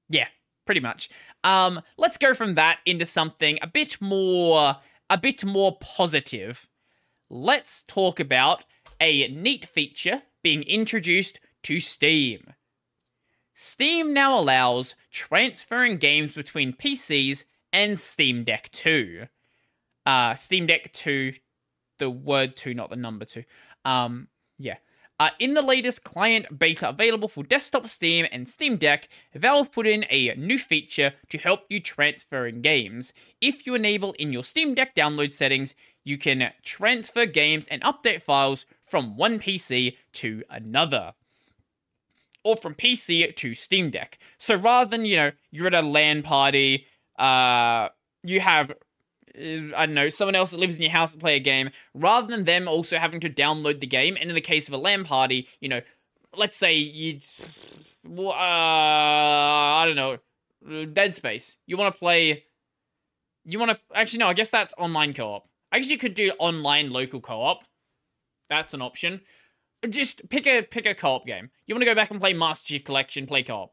Yeah, 0.09 0.29
pretty 0.67 0.81
much. 0.81 1.09
Um, 1.45 1.83
let's 1.97 2.19
go 2.19 2.35
from 2.35 2.55
that 2.55 2.79
into 2.87 3.05
something 3.05 3.59
a 3.63 3.67
bit 3.67 4.01
more 4.01 4.77
a 5.11 5.19
bit 5.19 5.45
more 5.45 5.77
positive 5.79 6.69
let's 7.33 7.83
talk 7.83 8.21
about 8.21 8.65
a 9.01 9.27
neat 9.29 9.65
feature 9.65 10.23
being 10.43 10.63
introduced 10.65 11.41
to 11.63 11.81
Steam. 11.81 12.53
Steam 13.55 14.13
now 14.13 14.39
allows 14.39 14.95
transferring 15.11 15.97
games 15.97 16.35
between 16.35 16.75
PCs 16.75 17.45
and 17.73 17.99
Steam 17.99 18.45
Deck 18.45 18.71
2. 18.73 19.27
Uh, 20.05 20.35
Steam 20.35 20.67
Deck 20.67 20.93
2, 20.93 21.33
the 21.99 22.11
word 22.11 22.57
2, 22.57 22.75
not 22.75 22.91
the 22.91 22.97
number 22.97 23.25
2. 23.25 23.45
Um, 23.85 24.29
yeah. 24.59 24.77
Uh, 25.21 25.31
in 25.39 25.55
the 25.55 25.63
latest 25.63 26.03
client 26.03 26.59
beta 26.59 26.89
available 26.89 27.29
for 27.29 27.45
desktop 27.45 27.87
Steam 27.87 28.27
and 28.33 28.49
Steam 28.49 28.77
Deck, 28.77 29.09
Valve 29.35 29.71
put 29.71 29.87
in 29.87 30.05
a 30.11 30.35
new 30.35 30.59
feature 30.59 31.13
to 31.29 31.39
help 31.39 31.61
you 31.69 31.79
transfer 31.79 32.47
in 32.47 32.61
games. 32.61 33.13
If 33.41 33.65
you 33.65 33.77
enable 33.77 34.15
in 34.15 34.33
your 34.33 34.43
Steam 34.43 34.75
Deck 34.75 34.97
download 34.97 35.33
settings, 35.33 35.77
you 36.03 36.19
can 36.19 36.51
transfer 36.65 37.25
games 37.25 37.69
and 37.69 37.83
update 37.83 38.23
files 38.23 38.67
from 38.85 39.17
one 39.17 39.39
PC 39.39 39.97
to 40.15 40.43
another. 40.51 41.15
Or 42.43 42.57
from 42.57 42.75
PC 42.75 43.37
to 43.37 43.55
Steam 43.55 43.91
Deck. 43.91 44.19
So 44.39 44.57
rather 44.57 44.91
than, 44.91 45.05
you 45.07 45.17
know, 45.17 45.31
you're 45.53 45.69
at 45.69 45.75
a 45.75 45.83
LAN 45.83 46.25
party, 46.25 46.87
uh, 47.17 47.91
you 48.25 48.41
have 48.41 48.73
I 49.35 49.87
don't 49.87 49.95
know, 49.95 50.09
someone 50.09 50.35
else 50.35 50.51
that 50.51 50.59
lives 50.59 50.77
in 50.77 50.83
your 50.83 50.91
house 50.91 51.13
to 51.13 51.19
play 51.19 51.37
a 51.37 51.41
game, 51.41 51.71
rather 51.95 52.27
than 52.27 52.45
them 52.45 52.69
also 52.69 52.99
having 52.99 53.21
to 53.21 53.31
download 53.31 53.81
the 53.81 53.87
game. 53.87 54.17
And 54.21 54.29
in 54.29 54.35
the 54.35 54.41
case 54.41 54.69
of 54.69 54.75
a 54.75 54.79
LAN 54.79 55.05
party, 55.05 55.49
you 55.61 55.69
know, 55.69 55.81
let's 56.37 56.57
say 56.57 56.75
you, 56.75 57.21
uh, 58.19 58.33
I 58.33 59.85
don't 59.87 59.97
know, 59.97 60.87
Dead 60.87 61.15
Space. 61.15 61.57
You 61.67 61.77
want 61.77 61.95
to 61.95 61.99
play, 61.99 62.45
you 63.45 63.59
want 63.59 63.71
to, 63.71 63.79
actually, 63.95 64.19
no, 64.19 64.29
I 64.29 64.35
guess 64.35 64.51
that's 64.51 64.75
online 64.77 65.15
co 65.15 65.35
op. 65.35 65.49
I 65.71 65.79
guess 65.79 65.89
you 65.89 65.99
could 65.99 66.15
do 66.15 66.33
online 66.39 66.91
local 66.91 67.21
co 67.21 67.41
op. 67.43 67.65
That's 68.51 68.75
an 68.75 68.83
option. 68.83 69.23
Just 69.89 70.29
pick 70.29 70.47
a 70.47 70.63
pick 70.63 70.87
a 70.87 70.95
co 70.95 71.15
op 71.15 71.27
game. 71.27 71.51
You 71.67 71.75
want 71.75 71.83
to 71.83 71.87
go 71.87 71.95
back 71.95 72.11
and 72.11 72.21
play 72.21 72.35
Master 72.35 72.69
Chief 72.69 72.85
Collection, 72.85 73.27
play 73.27 73.43
co 73.43 73.55
op. 73.55 73.73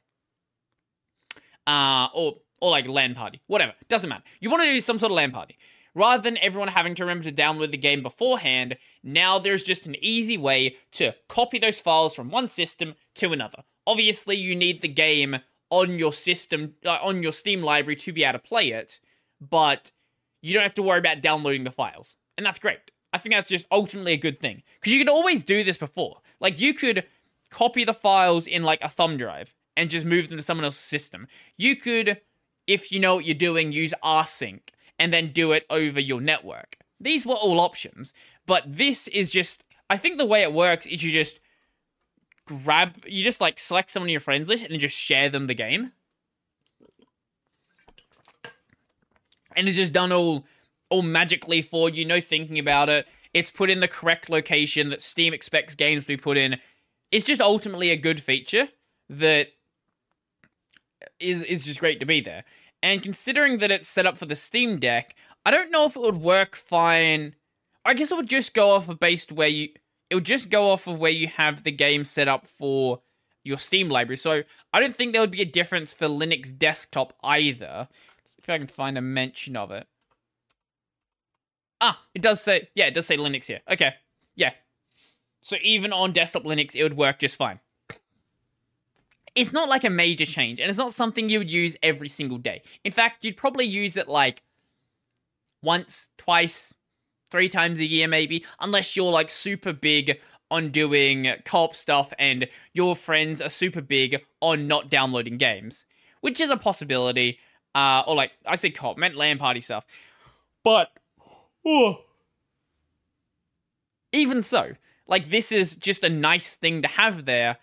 Uh, 1.68 2.08
or 2.16 2.38
or 2.62 2.72
like 2.72 2.88
LAN 2.88 3.16
party, 3.16 3.42
whatever. 3.48 3.74
Doesn't 3.88 4.10
matter. 4.10 4.24
You 4.40 4.50
want 4.50 4.64
to 4.64 4.72
do 4.72 4.82
some 4.82 5.00
sort 5.00 5.12
of 5.12 5.16
LAN 5.16 5.32
party. 5.32 5.58
Rather 5.96 6.22
than 6.22 6.38
everyone 6.38 6.68
having 6.68 6.94
to 6.96 7.04
remember 7.04 7.24
to 7.24 7.32
download 7.32 7.72
the 7.72 7.78
game 7.78 8.04
beforehand, 8.04 8.78
now 9.04 9.40
there's 9.40 9.64
just 9.64 9.86
an 9.86 9.96
easy 10.02 10.38
way 10.38 10.78
to 10.92 11.16
copy 11.28 11.58
those 11.58 11.82
files 11.82 12.14
from 12.14 12.30
one 12.30 12.48
system 12.48 12.94
to 13.16 13.34
another. 13.34 13.64
Obviously, 13.88 14.36
you 14.36 14.56
need 14.56 14.82
the 14.82 14.88
game 14.88 15.38
on 15.72 15.98
your 15.98 16.14
system, 16.14 16.76
uh, 16.86 17.00
on 17.02 17.24
your 17.24 17.32
Steam 17.32 17.62
library 17.62 17.96
to 17.96 18.14
be 18.14 18.24
able 18.24 18.34
to 18.34 18.40
play 18.40 18.70
it, 18.70 19.00
but 19.42 19.92
you 20.42 20.54
don't 20.54 20.64
have 20.64 20.74
to 20.76 20.84
worry 20.84 21.00
about 21.00 21.22
downloading 21.22 21.64
the 21.64 21.72
files. 21.72 22.16
And 22.38 22.46
that's 22.46 22.60
great. 22.60 22.80
I 23.12 23.18
think 23.18 23.34
that's 23.34 23.50
just 23.50 23.66
ultimately 23.72 24.14
a 24.14 24.18
good 24.18 24.40
thing. 24.40 24.62
Because 24.80 24.94
you 24.94 25.00
could 25.00 25.10
always 25.10 25.44
do 25.44 25.64
this 25.64 25.78
before. 25.78 26.22
Like, 26.40 26.62
you 26.62 26.74
could 26.74 27.04
copy 27.50 27.84
the 27.84 27.94
files 27.94 28.46
in, 28.46 28.64
like, 28.64 28.80
a 28.82 28.90
thumb 28.90 29.18
drive 29.18 29.56
and 29.76 29.90
just 29.90 30.06
move 30.06 30.30
them 30.30 30.38
to 30.38 30.44
someone 30.44 30.66
else's 30.66 30.82
system. 30.82 31.28
You 31.58 31.76
could 31.76 32.22
if 32.70 32.92
you 32.92 33.00
know 33.00 33.16
what 33.16 33.26
you're 33.26 33.34
doing, 33.34 33.72
use 33.72 33.94
rsync 34.04 34.62
and 35.00 35.12
then 35.12 35.32
do 35.32 35.54
it 35.54 35.66
over 35.70 36.00
your 36.00 36.22
network. 36.22 36.78
These 37.00 37.26
were 37.26 37.34
all 37.34 37.60
options, 37.60 38.14
but 38.46 38.64
this 38.66 39.08
is 39.08 39.30
just. 39.30 39.64
I 39.90 39.98
think 39.98 40.20
the 40.20 40.26
way 40.26 40.44
it 40.44 40.54
works 40.54 40.86
is 40.86 41.02
you 41.02 41.12
just 41.12 41.40
grab, 42.46 43.04
you 43.08 43.24
just 43.24 43.42
like 43.42 43.58
select 43.58 43.90
someone 43.90 44.10
on 44.10 44.12
your 44.12 44.20
friends 44.20 44.48
list 44.48 44.64
and 44.64 44.72
then 44.72 44.80
just 44.80 44.96
share 44.96 45.30
them 45.30 45.48
the 45.48 45.56
game. 45.56 45.94
And 49.56 49.68
it's 49.68 49.78
just 49.78 49.94
done 49.94 50.12
all 50.12 50.46
all 50.90 51.02
magically 51.02 51.64
for 51.64 51.90
you, 51.90 52.06
no 52.06 52.22
thinking 52.22 52.60
about 52.60 52.88
it. 52.90 53.08
It's 53.34 53.50
put 53.50 53.72
in 53.72 53.80
the 53.80 53.88
correct 53.88 54.30
location 54.30 54.90
that 54.90 55.02
Steam 55.02 55.34
expects 55.34 55.74
games 55.74 56.04
to 56.04 56.08
be 56.08 56.18
put 56.18 56.38
in. 56.38 56.58
It's 57.12 57.26
just 57.26 57.42
ultimately 57.42 57.90
a 57.90 57.98
good 57.98 58.22
feature 58.22 58.70
that 59.10 59.48
is 61.20 61.42
is 61.44 61.66
just 61.66 61.80
great 61.80 62.00
to 62.00 62.06
be 62.06 62.22
there. 62.22 62.44
And 62.82 63.04
considering 63.04 63.58
that 63.60 63.72
it's 63.72 63.90
set 63.90 64.06
up 64.06 64.18
for 64.18 64.26
the 64.26 64.36
Steam 64.36 64.80
Deck, 64.80 65.16
I 65.46 65.52
don't 65.52 65.72
know 65.72 65.86
if 65.86 65.96
it 65.96 66.02
would 66.02 66.18
work 66.18 66.56
fine. 66.56 67.36
I 67.84 67.94
guess 67.94 68.12
it 68.12 68.16
would 68.16 68.30
just 68.30 68.54
go 68.54 68.72
off 68.72 68.90
of 68.90 69.00
based 69.00 69.32
where 69.32 69.48
you 69.48 69.70
it 70.10 70.16
would 70.16 70.26
just 70.26 70.50
go 70.50 70.72
off 70.72 70.88
of 70.88 71.00
where 71.00 71.12
you 71.12 71.28
have 71.28 71.64
the 71.64 71.72
game 71.72 72.04
set 72.04 72.28
up 72.28 72.48
for 72.48 73.02
your 73.44 73.58
Steam 73.58 73.90
library. 73.90 74.18
So 74.18 74.44
I 74.74 74.80
don't 74.80 74.96
think 74.96 75.12
there 75.12 75.22
would 75.22 75.32
be 75.32 75.42
a 75.42 75.46
difference 75.46 75.94
for 75.94 76.08
Linux 76.08 76.56
desktop 76.58 77.14
either. 77.24 77.88
Let's 78.18 78.32
see 78.32 78.42
if 78.44 78.50
I 78.50 78.58
can 78.58 78.68
find 78.68 78.98
a 78.98 79.02
mention 79.02 79.56
of 79.56 79.72
it. 79.72 79.88
Ah, 81.82 82.02
it 82.14 82.22
does 82.22 82.42
say 82.42 82.70
yeah, 82.76 82.86
it 82.86 82.94
does 82.94 83.06
say 83.06 83.18
Linux 83.18 83.46
here. 83.46 83.62
Okay. 83.70 83.94
Yeah. 84.36 84.52
So 85.42 85.58
even 85.64 85.94
on 85.94 86.12
desktop 86.12 86.44
Linux, 86.44 86.76
it 86.76 86.84
would 86.84 86.98
work 86.98 87.20
just 87.20 87.38
fine 87.38 87.60
it's 89.36 89.54
not 89.54 89.70
like 89.70 89.84
a 89.84 89.90
major 89.90 90.26
change, 90.26 90.60
and 90.60 90.70
it's 90.70 90.78
not 90.78 90.94
something 90.94 91.30
you 91.30 91.40
would 91.40 91.52
use 91.52 91.76
every 91.84 92.10
single 92.10 92.38
day. 92.38 92.62
In 92.84 92.92
fact, 92.92 93.24
you'd 93.24 93.38
probably 93.38 93.66
use 93.66 93.98
it 93.98 94.08
like 94.08 94.44
once, 95.62 96.10
twice, 96.18 96.74
three 97.30 97.50
times 97.50 97.80
a 97.80 97.86
year, 97.86 98.08
maybe, 98.08 98.46
unless 98.60 98.96
you're 98.96 99.12
like 99.12 99.30
super 99.30 99.74
big 99.74 100.20
on 100.52 100.70
doing 100.72 101.32
co-op 101.46 101.76
stuff 101.76 102.12
and 102.18 102.48
your 102.74 102.96
friends 102.96 103.42
are 103.42 103.50
super 103.50 103.82
big 103.82 104.20
on 104.42 104.68
not 104.68 104.90
downloading 104.90 105.38
games, 105.38 105.86
which 106.22 106.42
is 106.42 106.50
a 106.50 106.58
possibility. 106.58 107.38
Uh, 107.76 108.04
or 108.08 108.16
like 108.16 108.32
I 108.46 108.56
say, 108.56 108.72
co-op 108.72 108.98
meant 108.98 109.16
LAN 109.16 109.38
party 109.38 109.62
stuff, 109.62 109.86
but 110.64 110.90
oh, 111.66 112.02
even 114.12 114.42
so, 114.42 114.74
like 115.08 115.30
this 115.30 115.52
is 115.52 115.76
just 115.76 116.04
a 116.04 116.10
nice 116.10 116.56
thing 116.56 116.82
to 116.82 116.88
have 116.88 117.26
there 117.26 117.58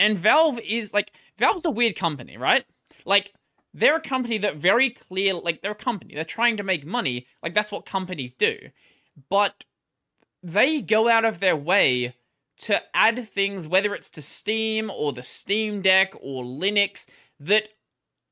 and 0.00 0.16
Valve 0.16 0.58
is 0.60 0.94
like 0.94 1.12
Valve's 1.38 1.64
a 1.66 1.70
weird 1.70 1.94
company, 1.94 2.38
right? 2.38 2.64
Like 3.04 3.34
they're 3.74 3.96
a 3.96 4.00
company 4.00 4.38
that 4.38 4.56
very 4.56 4.90
clear 4.90 5.34
like 5.34 5.60
they're 5.60 5.72
a 5.72 5.76
company. 5.76 6.14
They're 6.14 6.24
trying 6.24 6.56
to 6.56 6.62
make 6.62 6.86
money. 6.86 7.26
Like 7.42 7.54
that's 7.54 7.70
what 7.70 7.84
companies 7.84 8.32
do. 8.32 8.56
But 9.28 9.64
they 10.42 10.80
go 10.80 11.08
out 11.08 11.26
of 11.26 11.38
their 11.38 11.54
way 11.54 12.14
to 12.60 12.82
add 12.94 13.28
things 13.28 13.68
whether 13.68 13.94
it's 13.94 14.10
to 14.10 14.22
Steam 14.22 14.90
or 14.90 15.12
the 15.12 15.22
Steam 15.22 15.82
Deck 15.82 16.14
or 16.20 16.44
Linux 16.44 17.06
that 17.38 17.68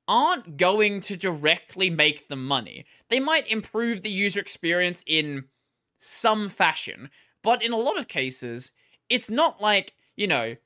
aren't 0.08 0.56
going 0.56 1.02
to 1.02 1.16
directly 1.18 1.90
make 1.90 2.28
them 2.28 2.46
money. 2.46 2.86
They 3.10 3.20
might 3.20 3.46
improve 3.46 4.00
the 4.00 4.10
user 4.10 4.40
experience 4.40 5.04
in 5.06 5.44
some 5.98 6.48
fashion, 6.48 7.10
but 7.42 7.62
in 7.62 7.72
a 7.72 7.76
lot 7.76 7.98
of 7.98 8.08
cases, 8.08 8.72
it's 9.10 9.28
not 9.28 9.60
like, 9.60 9.94
you 10.16 10.26
know, 10.26 10.56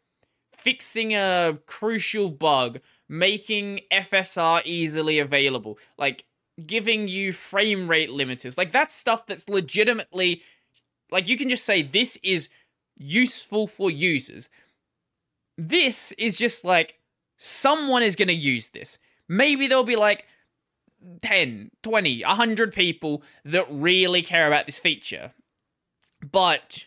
fixing 0.62 1.14
a 1.14 1.59
crucial 1.66 2.30
bug, 2.30 2.80
making 3.09 3.80
FSR 3.90 4.62
easily 4.64 5.18
available, 5.18 5.78
like 5.98 6.24
giving 6.66 7.09
you 7.09 7.32
frame 7.32 7.89
rate 7.89 8.10
limiters. 8.10 8.56
Like 8.56 8.72
that's 8.72 8.94
stuff 8.94 9.26
that's 9.26 9.48
legitimately 9.48 10.43
like 11.10 11.28
you 11.28 11.36
can 11.36 11.48
just 11.48 11.64
say 11.64 11.82
this 11.82 12.18
is 12.22 12.48
useful 12.98 13.66
for 13.66 13.90
users. 13.90 14.48
This 15.59 16.12
is 16.12 16.36
just 16.36 16.64
like 16.64 16.98
someone 17.36 18.02
is 18.02 18.16
going 18.16 18.28
to 18.28 18.34
use 18.34 18.70
this. 18.70 18.98
Maybe 19.28 19.66
there'll 19.66 19.84
be 19.84 19.97
like 19.97 20.26
10, 21.22 21.70
20, 21.82 22.22
100 22.24 22.72
people 22.72 23.22
that 23.44 23.66
really 23.68 24.22
care 24.22 24.47
about 24.47 24.66
this 24.66 24.78
feature. 24.78 25.32
But 26.30 26.86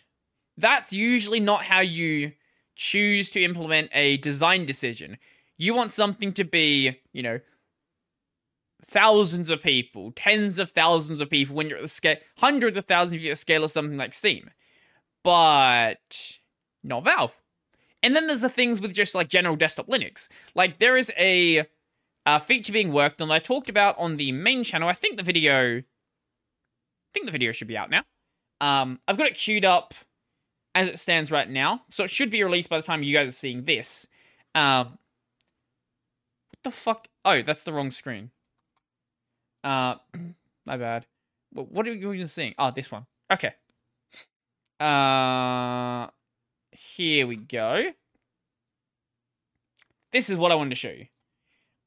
that's 0.57 0.93
usually 0.93 1.39
not 1.39 1.63
how 1.63 1.81
you 1.81 2.31
choose 2.75 3.29
to 3.31 3.43
implement 3.43 3.89
a 3.93 4.17
design 4.17 4.65
decision. 4.65 5.17
You 5.57 5.73
want 5.73 5.91
something 5.91 6.33
to 6.33 6.43
be, 6.43 6.99
you 7.13 7.23
know, 7.23 7.39
thousands 8.83 9.49
of 9.49 9.61
people, 9.61 10.11
tens 10.15 10.59
of 10.59 10.71
thousands 10.71 11.21
of 11.21 11.29
people 11.29 11.55
when 11.55 11.67
you're 11.67 11.77
at 11.77 11.83
the 11.83 11.87
scale, 11.87 12.17
hundreds 12.37 12.77
of 12.77 12.85
thousands 12.85 13.15
if 13.15 13.21
you're 13.21 13.31
at 13.31 13.35
the 13.35 13.41
scale 13.41 13.63
of 13.63 13.71
something 13.71 13.97
like 13.97 14.13
Steam. 14.13 14.49
But 15.23 16.37
not 16.83 17.03
Valve. 17.03 17.41
And 18.03 18.15
then 18.15 18.27
there's 18.27 18.41
the 18.41 18.49
things 18.49 18.79
with 18.79 18.93
just 18.93 19.15
like 19.15 19.29
general 19.29 19.55
desktop 19.55 19.87
Linux. 19.87 20.27
Like 20.53 20.77
there 20.77 20.97
is 20.97 21.11
a, 21.17 21.65
a 22.25 22.39
feature 22.39 22.71
being 22.71 22.93
worked 22.93 23.21
on 23.21 23.29
that 23.29 23.33
I 23.33 23.39
talked 23.39 23.69
about 23.69 23.97
on 23.97 24.17
the 24.17 24.31
main 24.31 24.63
channel. 24.63 24.87
I 24.87 24.93
think 24.93 25.17
the 25.17 25.23
video, 25.23 25.79
I 25.79 25.83
think 27.13 27.25
the 27.25 27.31
video 27.31 27.51
should 27.51 27.67
be 27.67 27.77
out 27.77 27.89
now. 27.89 28.03
Um, 28.61 28.99
I've 29.07 29.17
got 29.17 29.27
it 29.27 29.35
queued 29.35 29.65
up 29.65 29.95
as 30.75 30.89
it 30.89 30.99
stands 30.99 31.31
right 31.31 31.49
now. 31.49 31.81
So 31.89 32.03
it 32.03 32.09
should 32.09 32.29
be 32.29 32.43
released 32.43 32.69
by 32.69 32.77
the 32.77 32.83
time 32.83 33.01
you 33.01 33.15
guys 33.15 33.29
are 33.29 33.31
seeing 33.31 33.63
this. 33.63 34.05
Um, 34.53 34.97
what 36.49 36.63
the 36.63 36.71
fuck? 36.71 37.07
Oh, 37.23 37.41
that's 37.41 37.63
the 37.63 37.73
wrong 37.73 37.89
screen. 37.89 38.29
Uh, 39.63 39.95
my 40.65 40.77
bad. 40.77 41.05
What 41.53 41.87
are 41.87 41.93
you 41.93 42.11
even 42.11 42.27
seeing? 42.27 42.53
Oh, 42.59 42.71
this 42.71 42.91
one. 42.91 43.05
Okay. 43.31 43.53
Uh, 44.79 46.07
here 46.71 47.25
we 47.25 47.37
go. 47.37 47.91
This 50.11 50.29
is 50.29 50.37
what 50.37 50.51
I 50.51 50.55
wanted 50.55 50.71
to 50.71 50.75
show 50.75 50.89
you. 50.89 51.07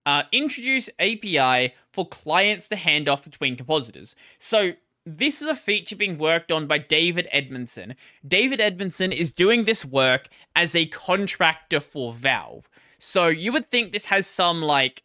Uh, 0.07 0.23
introduce 0.33 0.89
API 0.99 1.75
for 1.93 2.09
clients 2.09 2.69
to 2.69 2.77
hand 2.77 3.11
off 3.11 3.25
between 3.25 3.57
compositors. 3.57 4.15
So 4.39 4.73
this 5.17 5.41
is 5.41 5.49
a 5.49 5.55
feature 5.55 5.97
being 5.97 6.19
worked 6.19 6.53
on 6.53 6.67
by 6.67 6.79
David 6.79 7.29
Edmondson. 7.33 7.95
David 8.27 8.61
Edmondson 8.61 9.13
is 9.13 9.33
doing 9.33 9.65
this 9.65 9.85
work 9.85 10.29
as 10.55 10.75
a 10.75 10.87
contractor 10.87 11.81
for 11.81 12.13
Valve. 12.13 12.69
So 12.99 13.29
you 13.29 13.53
would 13.53 13.71
think 13.71 13.93
this 13.93 14.07
has 14.07 14.27
some 14.27 14.61
like 14.61 15.03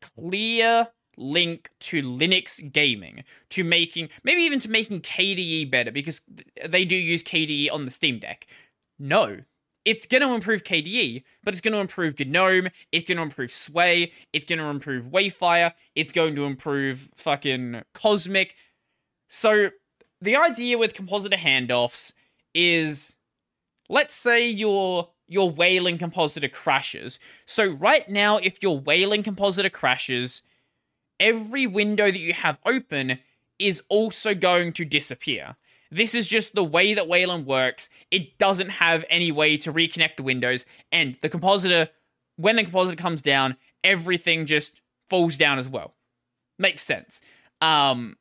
clear 0.00 0.88
link 1.16 1.70
to 1.80 2.02
Linux 2.02 2.72
gaming, 2.72 3.24
to 3.50 3.64
making 3.64 4.08
maybe 4.22 4.42
even 4.42 4.60
to 4.60 4.70
making 4.70 5.00
KDE 5.00 5.70
better 5.70 5.90
because 5.90 6.20
they 6.66 6.84
do 6.84 6.96
use 6.96 7.22
KDE 7.22 7.72
on 7.72 7.84
the 7.84 7.90
Steam 7.90 8.18
Deck. 8.18 8.46
No, 8.98 9.38
it's 9.84 10.06
going 10.06 10.22
to 10.22 10.34
improve 10.34 10.64
KDE, 10.64 11.24
but 11.42 11.54
it's 11.54 11.60
going 11.60 11.72
to 11.72 11.80
improve 11.80 12.18
GNOME, 12.18 12.68
it's 12.92 13.08
going 13.08 13.16
to 13.16 13.22
improve 13.22 13.50
Sway, 13.50 14.12
it's 14.32 14.44
going 14.44 14.58
to 14.58 14.66
improve 14.66 15.06
Wayfire, 15.06 15.72
it's 15.94 16.12
going 16.12 16.34
to 16.36 16.44
improve 16.44 17.08
fucking 17.16 17.82
Cosmic. 17.94 18.54
So 19.28 19.70
the 20.20 20.36
idea 20.36 20.78
with 20.78 20.94
compositor 20.94 21.36
handoffs 21.36 22.12
is 22.54 23.16
let's 23.88 24.14
say 24.14 24.48
your 24.48 25.10
your 25.28 25.50
Wayland 25.50 26.00
compositor 26.00 26.48
crashes. 26.48 27.18
So 27.46 27.66
right 27.66 28.08
now 28.08 28.38
if 28.38 28.62
your 28.62 28.80
Wayland 28.80 29.24
compositor 29.24 29.70
crashes, 29.70 30.42
every 31.20 31.66
window 31.66 32.10
that 32.10 32.18
you 32.18 32.32
have 32.32 32.58
open 32.64 33.18
is 33.58 33.82
also 33.88 34.34
going 34.34 34.72
to 34.72 34.84
disappear. 34.84 35.56
This 35.90 36.14
is 36.14 36.26
just 36.26 36.54
the 36.54 36.64
way 36.64 36.94
that 36.94 37.08
Wayland 37.08 37.46
works. 37.46 37.88
It 38.10 38.38
doesn't 38.38 38.70
have 38.70 39.04
any 39.08 39.32
way 39.32 39.56
to 39.58 39.72
reconnect 39.72 40.16
the 40.16 40.22
windows, 40.22 40.66
and 40.92 41.16
the 41.22 41.28
compositor, 41.28 41.88
when 42.36 42.56
the 42.56 42.64
compositor 42.64 42.96
comes 42.96 43.22
down, 43.22 43.56
everything 43.82 44.46
just 44.46 44.80
falls 45.08 45.36
down 45.36 45.58
as 45.58 45.68
well. 45.68 45.94
Makes 46.58 46.82
sense. 46.82 47.22
Um, 47.62 48.16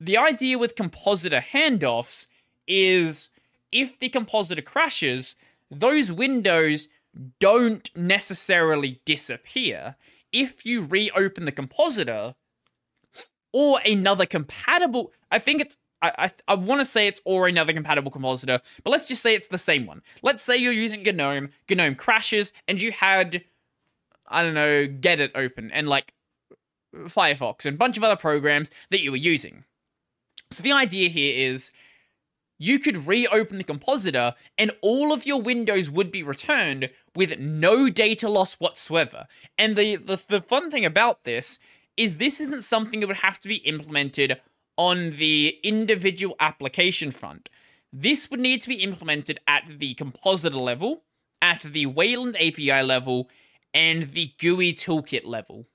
the 0.00 0.16
idea 0.16 0.58
with 0.58 0.76
compositor 0.76 1.44
handoffs 1.52 2.26
is 2.66 3.28
if 3.72 3.98
the 3.98 4.08
compositor 4.08 4.62
crashes, 4.62 5.34
those 5.70 6.12
windows 6.12 6.88
don't 7.40 7.94
necessarily 7.96 9.00
disappear. 9.04 9.96
If 10.32 10.64
you 10.64 10.82
reopen 10.82 11.44
the 11.44 11.52
compositor 11.52 12.34
or 13.52 13.80
another 13.84 14.26
compatible, 14.26 15.12
I 15.30 15.38
think 15.38 15.60
it's 15.60 15.76
I, 16.00 16.12
I, 16.18 16.32
I 16.46 16.54
want 16.54 16.80
to 16.80 16.84
say 16.84 17.08
it's 17.08 17.20
or 17.24 17.48
another 17.48 17.72
compatible 17.72 18.12
compositor, 18.12 18.60
but 18.84 18.90
let's 18.90 19.06
just 19.06 19.22
say 19.22 19.34
it's 19.34 19.48
the 19.48 19.58
same 19.58 19.86
one. 19.86 20.02
Let's 20.22 20.44
say 20.44 20.56
you're 20.56 20.72
using 20.72 21.02
GNOME, 21.02 21.50
GNOME 21.68 21.96
crashes, 21.96 22.52
and 22.68 22.80
you 22.80 22.92
had, 22.92 23.42
I 24.28 24.42
don't 24.42 24.54
know, 24.54 24.86
gedit 24.86 25.32
open, 25.34 25.72
and 25.72 25.88
like 25.88 26.14
Firefox, 26.94 27.66
and 27.66 27.74
a 27.74 27.78
bunch 27.78 27.96
of 27.96 28.04
other 28.04 28.14
programs 28.14 28.70
that 28.90 29.00
you 29.00 29.10
were 29.10 29.16
using. 29.16 29.64
So 30.50 30.62
the 30.62 30.72
idea 30.72 31.08
here 31.08 31.50
is 31.50 31.72
you 32.58 32.78
could 32.78 33.06
reopen 33.06 33.58
the 33.58 33.64
compositor 33.64 34.34
and 34.56 34.72
all 34.80 35.12
of 35.12 35.26
your 35.26 35.40
windows 35.40 35.90
would 35.90 36.10
be 36.10 36.22
returned 36.22 36.90
with 37.14 37.38
no 37.38 37.88
data 37.88 38.28
loss 38.28 38.54
whatsoever. 38.54 39.26
And 39.56 39.76
the, 39.76 39.96
the, 39.96 40.20
the 40.28 40.40
fun 40.40 40.70
thing 40.70 40.84
about 40.84 41.24
this 41.24 41.58
is 41.96 42.16
this 42.16 42.40
isn't 42.40 42.64
something 42.64 43.00
that 43.00 43.06
would 43.06 43.18
have 43.18 43.40
to 43.40 43.48
be 43.48 43.56
implemented 43.56 44.40
on 44.76 45.12
the 45.12 45.58
individual 45.62 46.36
application 46.40 47.10
front. 47.10 47.50
This 47.92 48.30
would 48.30 48.40
need 48.40 48.62
to 48.62 48.68
be 48.68 48.82
implemented 48.82 49.40
at 49.46 49.64
the 49.78 49.94
compositor 49.94 50.56
level, 50.56 51.02
at 51.42 51.62
the 51.62 51.86
Wayland 51.86 52.36
API 52.36 52.82
level, 52.82 53.28
and 53.74 54.10
the 54.10 54.32
GUI 54.38 54.72
toolkit 54.72 55.26
level. 55.26 55.66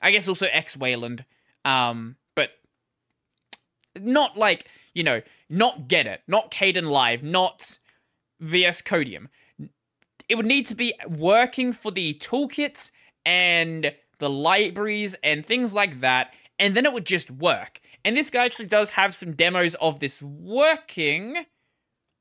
I 0.00 0.10
guess 0.10 0.28
also 0.28 0.46
X 0.46 0.76
Wayland, 0.76 1.24
um, 1.64 2.16
not 4.00 4.36
like 4.36 4.68
you 4.94 5.02
know, 5.02 5.20
not 5.50 5.88
gedit, 5.88 6.18
not 6.26 6.50
Kdenlive, 6.50 7.22
not 7.22 7.78
VS 8.40 8.80
Codium. 8.82 9.28
It 10.28 10.36
would 10.36 10.46
need 10.46 10.66
to 10.68 10.74
be 10.74 10.94
working 11.06 11.72
for 11.72 11.90
the 11.90 12.14
toolkits 12.14 12.90
and 13.26 13.92
the 14.18 14.30
libraries 14.30 15.14
and 15.22 15.44
things 15.44 15.74
like 15.74 16.00
that, 16.00 16.32
and 16.58 16.74
then 16.74 16.86
it 16.86 16.92
would 16.92 17.04
just 17.04 17.30
work. 17.30 17.80
And 18.04 18.16
this 18.16 18.30
guy 18.30 18.44
actually 18.44 18.66
does 18.66 18.90
have 18.90 19.14
some 19.14 19.32
demos 19.34 19.74
of 19.76 20.00
this 20.00 20.22
working 20.22 21.44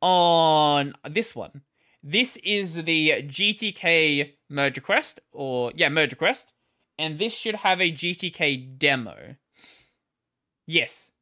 on 0.01 0.93
this 1.09 1.35
one. 1.35 1.61
This 2.01 2.37
is 2.43 2.75
the 2.75 3.23
GTK 3.23 4.33
merge 4.49 4.75
request, 4.75 5.21
or 5.31 5.71
yeah, 5.75 5.89
merge 5.89 6.11
request, 6.11 6.51
and 6.99 7.17
this 7.17 7.33
should 7.33 7.55
have 7.55 7.79
a 7.79 7.91
GTK 7.91 8.77
demo. 8.77 9.35
Yes, 10.67 11.12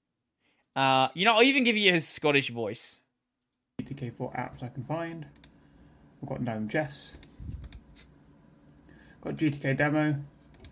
uh, 0.75 1.09
you 1.13 1.25
know, 1.25 1.33
I'll 1.33 1.43
even 1.43 1.63
give 1.63 1.75
you 1.75 1.91
his 1.91 2.07
Scottish 2.07 2.49
voice. 2.49 2.97
GTK4 3.81 4.35
apps 4.37 4.63
I 4.63 4.67
can 4.69 4.83
find. 4.83 5.25
I've 6.21 6.29
got 6.29 6.41
GNOME 6.41 6.69
Chess. 6.69 7.13
Got 9.21 9.35
GTK 9.35 9.75
demo. 9.75 10.15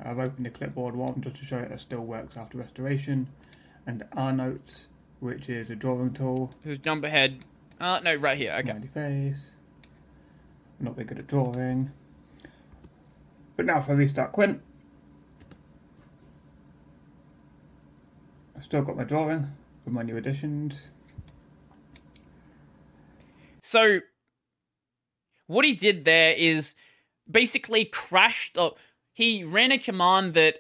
I've 0.04 0.20
opened 0.20 0.46
the 0.46 0.50
clipboard 0.50 0.96
one 0.96 1.20
just 1.22 1.36
to 1.38 1.46
show 1.46 1.58
it, 1.58 1.72
it 1.72 1.80
still 1.80 2.02
works 2.02 2.38
after 2.38 2.58
restoration. 2.58 3.28
And 3.88 4.06
R 4.16 4.32
Notes, 4.32 4.88
which 5.20 5.50
is 5.50 5.70
a 5.70 5.76
drawing 5.76 6.14
tool. 6.14 6.52
Who's 6.64 6.78
jump 6.78 7.04
ahead? 7.04 7.44
Uh, 7.80 8.00
no, 8.04 8.16
right 8.16 8.38
here. 8.38 8.56
Okay. 8.60 8.70
Smiley 8.72 8.90
face. 8.94 9.52
I'm 10.80 10.86
not 10.86 10.96
very 10.96 11.06
good 11.06 11.20
at 11.20 11.28
drawing. 11.28 11.92
But 13.58 13.66
now 13.66 13.80
if 13.80 13.90
I 13.90 13.94
restart 13.94 14.32
KWin, 14.32 14.60
I've 18.56 18.64
still 18.64 18.84
got 18.84 18.96
my 18.96 19.04
drawing 19.04 19.48
my 19.92 20.04
new 20.04 20.18
additions. 20.18 20.90
So, 23.62 24.00
what 25.48 25.66
he 25.66 25.74
did 25.74 26.06
there 26.06 26.34
is 26.34 26.76
basically 27.30 27.86
crashed. 27.86 28.58
Oh, 28.58 28.76
he 29.14 29.44
ran 29.44 29.72
a 29.72 29.78
command 29.78 30.34
that 30.34 30.60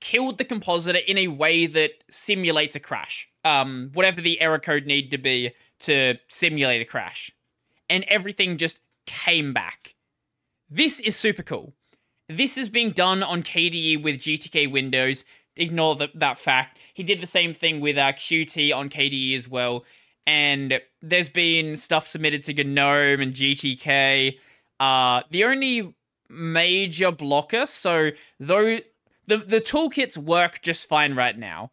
killed 0.00 0.38
the 0.38 0.44
compositor 0.44 0.98
in 0.98 1.18
a 1.18 1.28
way 1.28 1.66
that 1.66 1.92
simulates 2.10 2.76
a 2.76 2.80
crash. 2.80 3.28
Um, 3.44 3.90
whatever 3.94 4.20
the 4.20 4.40
error 4.40 4.58
code 4.58 4.86
needed 4.86 5.10
to 5.12 5.18
be 5.18 5.52
to 5.80 6.14
simulate 6.28 6.82
a 6.82 6.84
crash, 6.84 7.30
and 7.88 8.04
everything 8.08 8.56
just 8.56 8.78
came 9.06 9.52
back. 9.52 9.94
This 10.68 11.00
is 11.00 11.16
super 11.16 11.42
cool. 11.42 11.74
This 12.28 12.58
is 12.58 12.68
being 12.68 12.90
done 12.90 13.22
on 13.22 13.42
KDE 13.42 14.02
with 14.02 14.18
GTK 14.18 14.70
Windows 14.70 15.24
ignore 15.56 15.96
the, 15.96 16.08
that 16.14 16.38
fact. 16.38 16.78
He 16.94 17.02
did 17.02 17.20
the 17.20 17.26
same 17.26 17.54
thing 17.54 17.80
with 17.80 17.98
uh, 17.98 18.12
Qt 18.12 18.74
on 18.74 18.88
KDE 18.88 19.36
as 19.36 19.48
well. 19.48 19.84
And 20.26 20.80
there's 21.02 21.28
been 21.28 21.76
stuff 21.76 22.06
submitted 22.06 22.42
to 22.44 22.64
GNOME 22.64 23.20
and 23.20 23.32
GTK. 23.32 24.38
Uh, 24.80 25.22
the 25.30 25.44
only 25.44 25.94
major 26.28 27.12
blocker, 27.12 27.66
so 27.66 28.10
though 28.40 28.78
the, 29.26 29.38
the 29.38 29.60
toolkits 29.60 30.16
work 30.16 30.62
just 30.62 30.88
fine 30.88 31.14
right 31.14 31.38
now. 31.38 31.70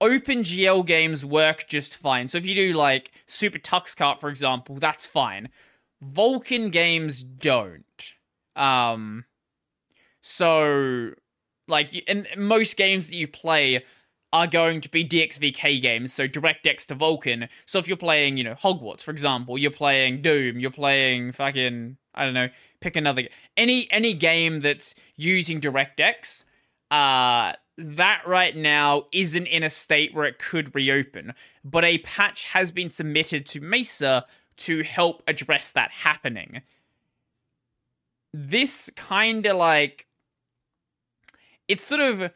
OpenGL 0.00 0.84
games 0.84 1.24
work 1.24 1.68
just 1.68 1.94
fine. 1.96 2.26
So 2.26 2.38
if 2.38 2.44
you 2.44 2.56
do 2.56 2.72
like 2.72 3.12
Super 3.26 3.58
Tux 3.58 3.94
Kart, 3.94 4.18
for 4.18 4.28
example, 4.28 4.76
that's 4.76 5.06
fine. 5.06 5.48
Vulkan 6.04 6.72
games 6.72 7.22
don't. 7.22 8.14
Um, 8.56 9.26
so 10.20 11.12
like, 11.68 11.94
in 11.94 12.26
most 12.36 12.76
games 12.76 13.06
that 13.08 13.14
you 13.14 13.28
play 13.28 13.84
are 14.32 14.46
going 14.46 14.80
to 14.80 14.88
be 14.88 15.04
DXVK 15.04 15.80
games, 15.82 16.12
so 16.12 16.26
DirectX 16.26 16.86
to 16.86 16.96
Vulkan. 16.96 17.48
So 17.66 17.78
if 17.78 17.86
you're 17.86 17.96
playing, 17.96 18.38
you 18.38 18.44
know, 18.44 18.54
Hogwarts, 18.54 19.02
for 19.02 19.10
example, 19.10 19.58
you're 19.58 19.70
playing 19.70 20.22
Doom, 20.22 20.58
you're 20.58 20.70
playing 20.70 21.32
fucking, 21.32 21.98
I 22.14 22.24
don't 22.24 22.34
know, 22.34 22.48
pick 22.80 22.96
another 22.96 23.22
game. 23.22 23.30
any 23.56 23.90
any 23.90 24.14
game 24.14 24.60
that's 24.60 24.94
using 25.16 25.60
DirectX, 25.60 26.44
uh 26.90 27.52
that 27.78 28.22
right 28.26 28.54
now 28.56 29.06
isn't 29.12 29.46
in 29.46 29.62
a 29.62 29.70
state 29.70 30.14
where 30.14 30.26
it 30.26 30.38
could 30.38 30.74
reopen, 30.74 31.34
but 31.64 31.84
a 31.84 31.98
patch 31.98 32.44
has 32.44 32.70
been 32.70 32.90
submitted 32.90 33.46
to 33.46 33.60
Mesa 33.60 34.26
to 34.58 34.82
help 34.82 35.22
address 35.26 35.70
that 35.72 35.90
happening. 35.90 36.62
This 38.34 38.90
kind 38.94 39.46
of 39.46 39.56
like 39.56 40.06
it's 41.72 41.86
sort 41.86 42.02
of 42.02 42.30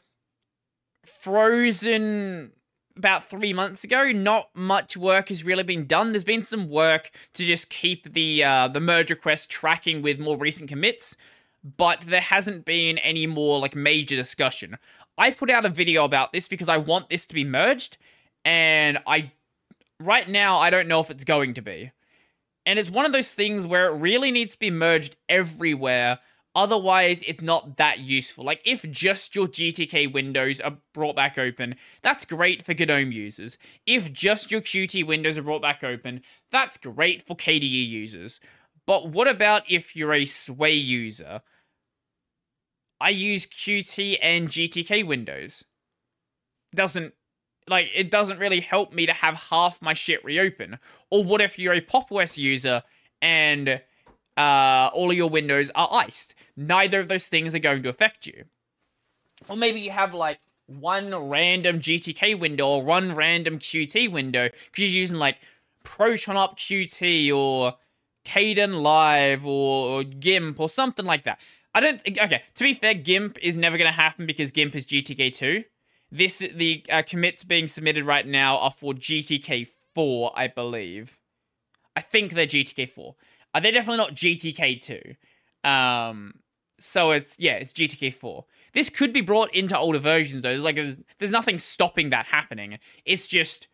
frozen 1.04 2.52
about 2.96 3.28
three 3.28 3.52
months 3.52 3.84
ago. 3.84 4.10
Not 4.10 4.48
much 4.54 4.96
work 4.96 5.28
has 5.28 5.44
really 5.44 5.62
been 5.62 5.86
done. 5.86 6.12
There's 6.12 6.24
been 6.24 6.42
some 6.42 6.70
work 6.70 7.10
to 7.34 7.44
just 7.44 7.68
keep 7.68 8.14
the 8.14 8.42
uh, 8.42 8.68
the 8.68 8.80
merge 8.80 9.10
request 9.10 9.50
tracking 9.50 10.00
with 10.00 10.18
more 10.18 10.38
recent 10.38 10.70
commits, 10.70 11.18
but 11.76 12.00
there 12.00 12.22
hasn't 12.22 12.64
been 12.64 12.96
any 12.96 13.26
more 13.26 13.60
like 13.60 13.76
major 13.76 14.16
discussion. 14.16 14.78
I 15.18 15.32
put 15.32 15.50
out 15.50 15.66
a 15.66 15.68
video 15.68 16.04
about 16.04 16.32
this 16.32 16.48
because 16.48 16.70
I 16.70 16.78
want 16.78 17.10
this 17.10 17.26
to 17.26 17.34
be 17.34 17.44
merged, 17.44 17.98
and 18.42 18.98
I 19.06 19.32
right 20.00 20.30
now 20.30 20.56
I 20.56 20.70
don't 20.70 20.88
know 20.88 21.00
if 21.00 21.10
it's 21.10 21.24
going 21.24 21.52
to 21.54 21.60
be. 21.60 21.92
And 22.64 22.78
it's 22.78 22.90
one 22.90 23.04
of 23.04 23.12
those 23.12 23.34
things 23.34 23.66
where 23.66 23.86
it 23.88 23.98
really 23.98 24.30
needs 24.30 24.54
to 24.54 24.58
be 24.58 24.70
merged 24.70 25.16
everywhere 25.28 26.20
Otherwise, 26.56 27.22
it's 27.26 27.42
not 27.42 27.76
that 27.76 27.98
useful. 27.98 28.42
Like, 28.42 28.62
if 28.64 28.90
just 28.90 29.34
your 29.34 29.46
GTK 29.46 30.10
windows 30.10 30.58
are 30.58 30.78
brought 30.94 31.14
back 31.14 31.36
open, 31.36 31.74
that's 32.00 32.24
great 32.24 32.64
for 32.64 32.72
GNOME 32.72 33.12
users. 33.12 33.58
If 33.84 34.10
just 34.10 34.50
your 34.50 34.62
Qt 34.62 35.06
windows 35.06 35.36
are 35.36 35.42
brought 35.42 35.60
back 35.60 35.84
open, 35.84 36.22
that's 36.50 36.78
great 36.78 37.22
for 37.22 37.36
KDE 37.36 37.86
users. 37.86 38.40
But 38.86 39.10
what 39.10 39.28
about 39.28 39.70
if 39.70 39.94
you're 39.94 40.14
a 40.14 40.24
Sway 40.24 40.72
user? 40.72 41.42
I 42.98 43.10
use 43.10 43.44
Qt 43.44 44.16
and 44.22 44.48
GTK 44.48 45.06
windows. 45.06 45.62
Doesn't 46.74 47.12
like 47.68 47.88
it 47.94 48.10
doesn't 48.10 48.38
really 48.38 48.60
help 48.60 48.94
me 48.94 49.04
to 49.04 49.12
have 49.12 49.34
half 49.34 49.82
my 49.82 49.92
shit 49.92 50.24
reopen. 50.24 50.78
Or 51.10 51.22
what 51.22 51.42
if 51.42 51.58
you're 51.58 51.74
a 51.74 51.82
Pop 51.82 52.10
OS 52.10 52.38
user 52.38 52.82
and 53.20 53.82
uh, 54.36 54.90
all 54.92 55.10
of 55.10 55.16
your 55.16 55.28
windows 55.28 55.70
are 55.74 55.88
iced. 55.92 56.34
Neither 56.56 57.00
of 57.00 57.08
those 57.08 57.26
things 57.26 57.54
are 57.54 57.60
going 57.60 57.82
to 57.82 57.88
affect 57.88 58.26
you. 58.26 58.44
Or 59.48 59.56
maybe 59.56 59.80
you 59.80 59.90
have 59.90 60.14
like 60.14 60.38
one 60.66 61.14
random 61.14 61.80
GTK 61.80 62.38
window 62.38 62.68
or 62.68 62.82
one 62.82 63.14
random 63.14 63.58
Qt 63.58 64.10
window 64.10 64.48
because 64.48 64.92
you're 64.92 65.00
using 65.00 65.18
like 65.18 65.38
Proton 65.84 66.36
Up 66.36 66.58
Qt 66.58 67.34
or 67.34 67.74
Kdenlive 68.24 69.44
or, 69.44 70.00
or 70.00 70.04
GIMP 70.04 70.58
or 70.58 70.68
something 70.68 71.04
like 71.04 71.24
that. 71.24 71.40
I 71.74 71.80
don't 71.80 72.00
okay, 72.06 72.42
to 72.54 72.64
be 72.64 72.74
fair, 72.74 72.94
GIMP 72.94 73.38
is 73.42 73.56
never 73.56 73.76
going 73.76 73.90
to 73.90 73.96
happen 73.96 74.26
because 74.26 74.50
GIMP 74.50 74.74
is 74.74 74.86
GTK2. 74.86 75.64
This 76.10 76.38
the 76.38 76.84
uh, 76.90 77.02
commits 77.02 77.44
being 77.44 77.66
submitted 77.66 78.04
right 78.04 78.26
now 78.26 78.58
are 78.58 78.70
for 78.70 78.92
GTK 78.92 79.68
four, 79.94 80.32
I 80.34 80.48
believe. 80.48 81.18
I 81.94 82.00
think 82.00 82.32
they're 82.32 82.46
GTK 82.46 82.90
four. 82.90 83.16
Uh, 83.54 83.60
they're 83.60 83.72
definitely 83.72 83.98
not 83.98 84.14
GTK 84.14 84.80
two. 84.80 85.14
Um, 85.68 86.34
so 86.78 87.10
it's 87.12 87.38
yeah, 87.38 87.54
it's 87.54 87.72
GTK 87.72 88.12
four. 88.12 88.44
This 88.72 88.90
could 88.90 89.12
be 89.12 89.22
brought 89.22 89.54
into 89.54 89.76
older 89.76 89.98
versions 89.98 90.42
though. 90.42 90.50
There's 90.50 90.64
like 90.64 90.76
there's, 90.76 90.96
there's 91.18 91.30
nothing 91.30 91.58
stopping 91.58 92.10
that 92.10 92.26
happening. 92.26 92.78
It's 93.04 93.26
just 93.26 93.68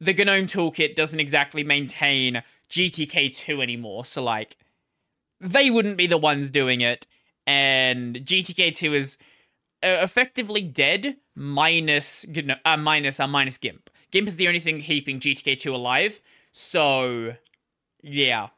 the 0.00 0.14
GNOME 0.14 0.46
toolkit 0.46 0.94
doesn't 0.94 1.18
exactly 1.18 1.64
maintain 1.64 2.42
GTK 2.70 3.34
two 3.34 3.60
anymore. 3.60 4.04
So 4.04 4.22
like 4.22 4.56
they 5.40 5.70
wouldn't 5.70 5.96
be 5.96 6.06
the 6.06 6.18
ones 6.18 6.50
doing 6.50 6.80
it, 6.80 7.06
and 7.46 8.16
GTK 8.16 8.74
two 8.74 8.94
is 8.94 9.16
uh, 9.82 9.98
effectively 10.02 10.62
dead 10.62 11.16
minus 11.34 12.24
uh, 12.64 12.76
minus 12.76 13.20
uh, 13.20 13.26
minus 13.26 13.58
GIMP. 13.58 13.90
GIMP 14.10 14.28
is 14.28 14.36
the 14.36 14.48
only 14.48 14.60
thing 14.60 14.80
keeping 14.80 15.20
GTK 15.20 15.58
two 15.58 15.74
alive. 15.74 16.20
So 16.52 17.34
yeah, 18.02 18.48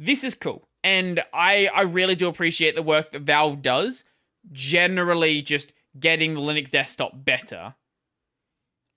this 0.00 0.24
is 0.24 0.34
cool 0.34 0.66
and 0.82 1.22
I 1.32 1.68
I 1.74 1.82
really 1.82 2.14
do 2.14 2.28
appreciate 2.28 2.74
the 2.74 2.82
work 2.82 3.10
that 3.12 3.22
Valve 3.22 3.62
does. 3.62 4.04
Generally, 4.52 5.42
just 5.42 5.72
getting 5.98 6.34
the 6.34 6.40
Linux 6.40 6.70
desktop 6.70 7.12
better. 7.14 7.74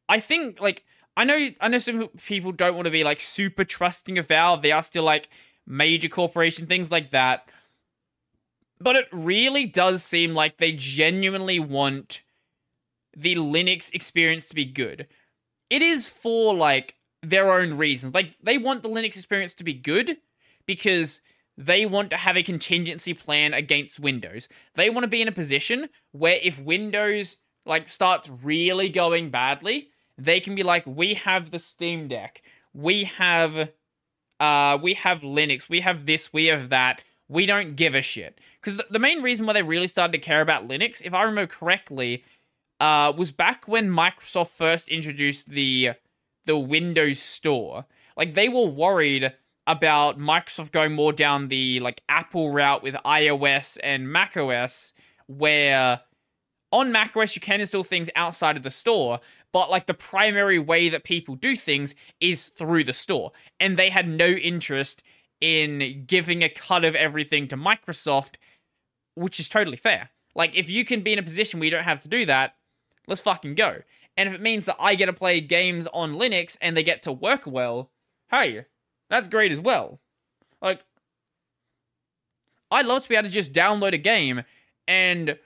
I 0.07 0.19
think 0.19 0.61
like 0.61 0.85
I 1.17 1.23
know 1.23 1.49
I 1.59 1.67
know 1.67 1.77
some 1.80 2.07
people 2.25 2.51
don't 2.51 2.75
want 2.75 2.85
to 2.85 2.91
be 2.91 3.03
like 3.03 3.19
super 3.19 3.65
trusting 3.65 4.17
of 4.17 4.27
Valve. 4.27 4.61
They 4.61 4.71
are 4.71 4.84
still 4.84 5.03
like 5.03 5.30
major 5.67 6.09
corporation 6.09 6.67
things 6.67 6.91
like 6.91 7.11
that. 7.11 7.49
But 8.80 8.95
it 8.95 9.07
really 9.11 9.65
does 9.65 10.03
seem 10.03 10.34
like 10.34 10.57
they 10.57 10.73
genuinely 10.73 11.59
want 11.59 12.21
the 13.15 13.35
Linux 13.35 13.93
experience 13.93 14.47
to 14.47 14.55
be 14.55 14.65
good. 14.65 15.07
It 15.69 15.81
is 15.81 16.09
for 16.09 16.53
like 16.53 16.95
their 17.21 17.51
own 17.53 17.75
reasons. 17.77 18.13
Like 18.13 18.35
they 18.41 18.57
want 18.57 18.84
the 18.84 18.89
Linux 18.89 19.15
experience 19.15 19.53
to 19.55 19.63
be 19.63 19.73
good 19.73 20.17
because 20.65 21.22
they 21.57 21.85
want 21.85 22.10
to 22.10 22.18
have 22.18 22.35
a 22.35 22.44
contingency 22.44 23.14
plan 23.14 23.53
against 23.53 23.99
Windows. 23.99 24.48
They 24.76 24.90
want 24.90 25.03
to 25.03 25.10
be 25.10 25.22
in 25.22 25.27
a 25.27 25.34
position 25.34 25.90
where 26.11 26.40
if 26.41 26.60
Windows 26.60 27.38
like 27.65 27.90
starts 27.90 28.30
really 28.30 28.90
going 28.90 29.30
badly, 29.30 29.90
they 30.18 30.40
can 30.40 30.56
be 30.56 30.64
like, 30.64 30.85
we 30.85 31.14
have 31.15 31.52
the 31.52 31.60
Steam 31.60 32.07
Deck, 32.07 32.41
we 32.73 33.06
have, 33.06 33.69
uh, 34.40 34.77
we 34.81 34.95
have 34.95 35.22
Linux, 35.22 35.69
we 35.69 35.81
have 35.81 36.06
this, 36.06 36.34
we 36.34 36.45
have 36.45 36.69
that. 36.69 37.02
We 37.30 37.45
don't 37.45 37.76
give 37.76 37.95
a 37.95 38.02
shit. 38.02 38.40
Because 38.61 38.81
the 38.90 38.99
main 38.99 39.23
reason 39.23 39.45
why 39.45 39.53
they 39.53 39.64
really 39.64 39.88
started 39.88 40.11
to 40.11 40.18
care 40.18 40.41
about 40.41 40.68
Linux, 40.68 41.02
if 41.02 41.14
I 41.14 41.23
remember 41.23 41.48
correctly, 41.48 42.23
uh, 42.80 43.14
was 43.15 43.31
back 43.31 43.68
when 43.68 43.90
Microsoft 43.90 44.49
first 44.49 44.90
introduced 44.90 45.49
the 45.49 45.91
the 46.45 46.57
Windows 46.57 47.19
Store. 47.19 47.85
Like 48.18 48.34
they 48.34 48.49
were 48.49 48.65
worried 48.65 49.34
about 49.68 50.19
Microsoft 50.19 50.72
going 50.72 50.94
more 50.94 51.14
down 51.14 51.48
the 51.48 51.80
like 51.80 52.02
Apple 52.10 52.52
route 52.52 52.84
with 52.84 52.95
iOS 53.06 53.77
and 53.84 54.11
macOS, 54.11 54.94
where 55.27 56.02
on 56.72 56.91
macOS 56.91 57.35
you 57.35 57.41
can 57.41 57.61
install 57.61 57.84
things 57.84 58.10
outside 58.15 58.57
of 58.57 58.64
the 58.64 58.72
store, 58.72 59.19
but 59.53 59.69
like 59.69 59.85
the 59.85 59.94
primary 59.94 60.60
way 60.60 60.90
that 60.90 61.03
people 61.03 61.35
do 61.35 61.56
things 61.56 61.95
is 62.19 62.48
through 62.48 62.84
the 62.84 62.94
store. 62.94 63.31
And 63.60 63.77
they 63.77 63.90
had 63.90 64.07
no 64.07 64.27
interest 64.27 65.03
in 65.40 66.03
giving 66.07 66.44
a 66.44 66.49
cut 66.49 66.84
of 66.84 66.95
everything 66.95 67.48
to 67.49 67.57
Microsoft, 67.57 68.35
which 69.15 69.40
is 69.40 69.48
totally 69.48 69.77
fair. 69.77 70.10
Like 70.35 70.56
if 70.56 70.69
you 70.69 70.84
can 70.84 71.03
be 71.03 71.14
in 71.14 71.19
a 71.19 71.23
position 71.23 71.60
where 71.60 71.65
you 71.65 71.72
don't 71.72 71.84
have 71.84 72.02
to 72.02 72.07
do 72.07 72.26
that, 72.26 72.56
let's 73.07 73.22
fucking 73.22 73.56
go. 73.56 73.77
And 74.18 74.30
if 74.30 74.35
it 74.35 74.41
means 74.41 74.65
that 74.65 74.77
I 74.80 74.95
get 74.95 75.07
to 75.07 75.14
play 75.14 75.41
games 75.41 75.88
on 75.94 76.14
Linux 76.14 76.57
and 76.61 76.76
they 76.76 76.84
get 76.84 77.03
to 77.03 77.11
work 77.11 77.44
well, 77.45 77.91
hey, 78.30 78.65
that's 79.09 79.27
great 79.27 79.51
as 79.51 79.59
well. 79.59 79.99
Like, 80.61 80.84
I'd 82.71 82.85
love 82.85 83.03
to 83.03 83.09
be 83.09 83.15
able 83.15 83.27
to 83.27 83.34
just 83.34 83.53
download 83.53 83.93
a 83.93 83.97
game, 83.97 84.43
and 84.88 85.38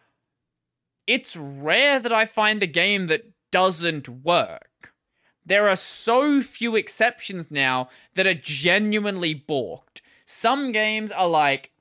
it's 1.07 1.35
rare 1.35 1.99
that 1.99 2.13
I 2.13 2.25
find 2.25 2.61
a 2.61 2.67
game 2.67 3.07
that 3.07 3.31
doesn't 3.51 4.07
work. 4.09 4.93
There 5.45 5.69
are 5.69 5.77
so 5.77 6.41
few 6.41 6.75
exceptions 6.75 7.49
now 7.49 7.89
that 8.15 8.27
are 8.27 8.33
genuinely 8.33 9.33
borked. 9.33 10.01
Some 10.25 10.73
games 10.73 11.11
are 11.11 11.27
like 11.27 11.71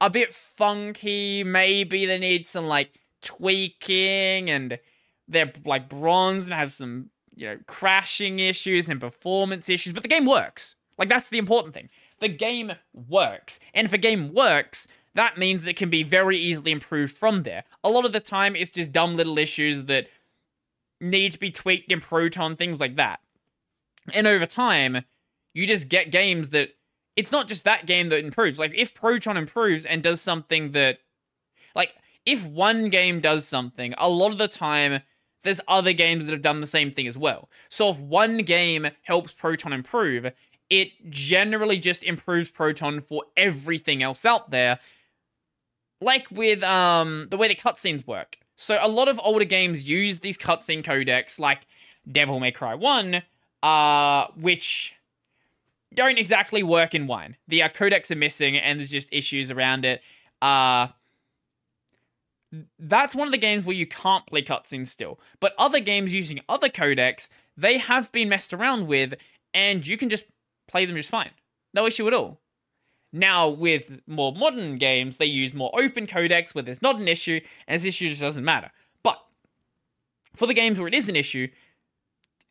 a 0.00 0.08
bit 0.08 0.32
funky, 0.32 1.42
maybe 1.42 2.06
they 2.06 2.18
need 2.18 2.46
some 2.46 2.66
like 2.66 3.00
tweaking 3.20 4.48
and 4.48 4.78
they're 5.28 5.52
like 5.64 5.88
bronze 5.88 6.44
and 6.46 6.54
have 6.54 6.72
some, 6.72 7.10
you 7.34 7.46
know, 7.48 7.58
crashing 7.66 8.38
issues 8.38 8.88
and 8.88 9.00
performance 9.00 9.68
issues, 9.68 9.92
but 9.92 10.02
the 10.02 10.08
game 10.08 10.24
works. 10.24 10.76
Like, 11.00 11.08
that's 11.08 11.30
the 11.30 11.38
important 11.38 11.74
thing. 11.74 11.88
The 12.20 12.28
game 12.28 12.72
works. 12.92 13.58
And 13.72 13.86
if 13.86 13.92
a 13.94 13.98
game 13.98 14.34
works, 14.34 14.86
that 15.14 15.38
means 15.38 15.66
it 15.66 15.76
can 15.76 15.88
be 15.88 16.02
very 16.02 16.36
easily 16.36 16.70
improved 16.70 17.16
from 17.16 17.42
there. 17.42 17.64
A 17.82 17.88
lot 17.88 18.04
of 18.04 18.12
the 18.12 18.20
time, 18.20 18.54
it's 18.54 18.70
just 18.70 18.92
dumb 18.92 19.16
little 19.16 19.38
issues 19.38 19.86
that 19.86 20.08
need 21.00 21.32
to 21.32 21.38
be 21.38 21.50
tweaked 21.50 21.90
in 21.90 22.00
Proton, 22.00 22.54
things 22.54 22.78
like 22.78 22.96
that. 22.96 23.20
And 24.12 24.26
over 24.26 24.44
time, 24.44 25.04
you 25.54 25.66
just 25.66 25.88
get 25.88 26.12
games 26.12 26.50
that 26.50 26.76
it's 27.16 27.32
not 27.32 27.48
just 27.48 27.64
that 27.64 27.86
game 27.86 28.10
that 28.10 28.22
improves. 28.22 28.58
Like, 28.58 28.72
if 28.76 28.94
Proton 28.94 29.38
improves 29.38 29.86
and 29.86 30.02
does 30.02 30.20
something 30.20 30.72
that, 30.72 30.98
like, 31.74 31.94
if 32.26 32.44
one 32.44 32.90
game 32.90 33.20
does 33.20 33.46
something, 33.46 33.94
a 33.96 34.08
lot 34.08 34.32
of 34.32 34.38
the 34.38 34.48
time, 34.48 35.00
there's 35.42 35.60
other 35.66 35.94
games 35.94 36.26
that 36.26 36.32
have 36.32 36.42
done 36.42 36.60
the 36.60 36.66
same 36.66 36.90
thing 36.90 37.06
as 37.06 37.16
well. 37.16 37.48
So 37.70 37.88
if 37.88 37.98
one 37.98 38.38
game 38.38 38.88
helps 39.02 39.32
Proton 39.32 39.72
improve, 39.72 40.30
it 40.70 41.10
generally 41.10 41.78
just 41.78 42.02
improves 42.04 42.48
Proton 42.48 43.00
for 43.00 43.24
everything 43.36 44.02
else 44.02 44.24
out 44.24 44.50
there. 44.50 44.78
Like 46.00 46.30
with 46.30 46.62
um 46.62 47.26
the 47.30 47.36
way 47.36 47.48
the 47.48 47.54
cutscenes 47.54 48.06
work. 48.06 48.38
So 48.56 48.78
a 48.80 48.88
lot 48.88 49.08
of 49.08 49.20
older 49.22 49.44
games 49.44 49.88
use 49.88 50.20
these 50.20 50.38
cutscene 50.38 50.84
codecs, 50.84 51.38
like 51.38 51.66
Devil 52.10 52.40
May 52.40 52.52
Cry 52.52 52.74
1, 52.74 53.22
uh, 53.62 54.26
which 54.36 54.94
don't 55.94 56.18
exactly 56.18 56.62
work 56.62 56.94
in 56.94 57.06
Wine. 57.06 57.36
The 57.48 57.62
uh, 57.62 57.68
codecs 57.70 58.10
are 58.10 58.16
missing, 58.16 58.56
and 58.56 58.78
there's 58.78 58.90
just 58.90 59.08
issues 59.12 59.50
around 59.50 59.84
it. 59.84 60.02
Uh, 60.42 60.88
that's 62.78 63.14
one 63.14 63.28
of 63.28 63.32
the 63.32 63.38
games 63.38 63.64
where 63.64 63.76
you 63.76 63.86
can't 63.86 64.26
play 64.26 64.42
cutscenes 64.42 64.88
still. 64.88 65.18
But 65.40 65.54
other 65.58 65.80
games 65.80 66.12
using 66.12 66.40
other 66.48 66.68
codecs, 66.68 67.28
they 67.56 67.78
have 67.78 68.12
been 68.12 68.28
messed 68.28 68.52
around 68.52 68.88
with, 68.88 69.14
and 69.54 69.86
you 69.86 69.96
can 69.96 70.08
just 70.08 70.24
play 70.70 70.86
them 70.86 70.96
just 70.96 71.10
fine. 71.10 71.30
No 71.74 71.86
issue 71.86 72.06
at 72.06 72.14
all. 72.14 72.40
Now, 73.12 73.48
with 73.48 74.00
more 74.06 74.32
modern 74.32 74.78
games, 74.78 75.16
they 75.16 75.26
use 75.26 75.52
more 75.52 75.70
open 75.74 76.06
codecs 76.06 76.54
where 76.54 76.62
there's 76.62 76.82
not 76.82 76.96
an 76.96 77.08
issue, 77.08 77.40
and 77.66 77.74
this 77.74 77.84
issue 77.84 78.08
just 78.08 78.20
doesn't 78.20 78.44
matter. 78.44 78.70
But 79.02 79.20
for 80.36 80.46
the 80.46 80.54
games 80.54 80.78
where 80.78 80.86
it 80.86 80.94
is 80.94 81.08
an 81.08 81.16
issue, 81.16 81.48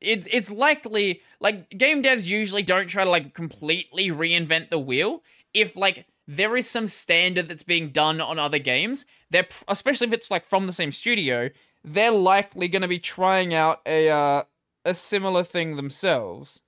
it's 0.01 0.27
it's 0.31 0.51
likely 0.51 1.21
like 1.39 1.69
game 1.69 2.03
devs 2.03 2.27
usually 2.27 2.63
don't 2.63 2.87
try 2.87 3.03
to 3.03 3.09
like 3.09 3.33
completely 3.33 4.09
reinvent 4.09 4.69
the 4.69 4.79
wheel. 4.79 5.23
If 5.53 5.75
like 5.75 6.05
there 6.27 6.55
is 6.55 6.69
some 6.69 6.87
standard 6.87 7.47
that's 7.47 7.63
being 7.63 7.89
done 7.89 8.19
on 8.21 8.37
other 8.37 8.59
games, 8.59 9.05
they're 9.29 9.47
especially 9.67 10.07
if 10.07 10.13
it's 10.13 10.31
like 10.31 10.45
from 10.45 10.67
the 10.67 10.73
same 10.73 10.91
studio, 10.91 11.49
they're 11.83 12.11
likely 12.11 12.67
going 12.67 12.81
to 12.81 12.87
be 12.87 12.99
trying 12.99 13.53
out 13.53 13.81
a 13.85 14.09
uh, 14.09 14.43
a 14.83 14.93
similar 14.93 15.43
thing 15.43 15.77
themselves. 15.77 16.61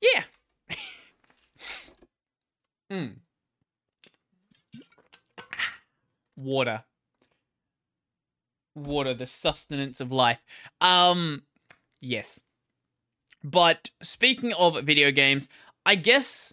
Yeah. 0.00 0.24
mm. 2.92 3.16
Water. 6.36 6.84
Water, 8.74 9.14
the 9.14 9.26
sustenance 9.26 10.00
of 10.00 10.12
life. 10.12 10.40
Um, 10.80 11.42
yes. 12.00 12.40
But 13.42 13.90
speaking 14.02 14.52
of 14.54 14.84
video 14.84 15.10
games, 15.10 15.48
I 15.84 15.94
guess 15.96 16.52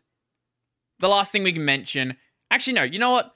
the 0.99 1.07
last 1.07 1.31
thing 1.31 1.43
we 1.43 1.53
can 1.53 1.65
mention. 1.65 2.17
Actually, 2.49 2.73
no. 2.73 2.83
You 2.83 2.99
know 2.99 3.11
what? 3.11 3.33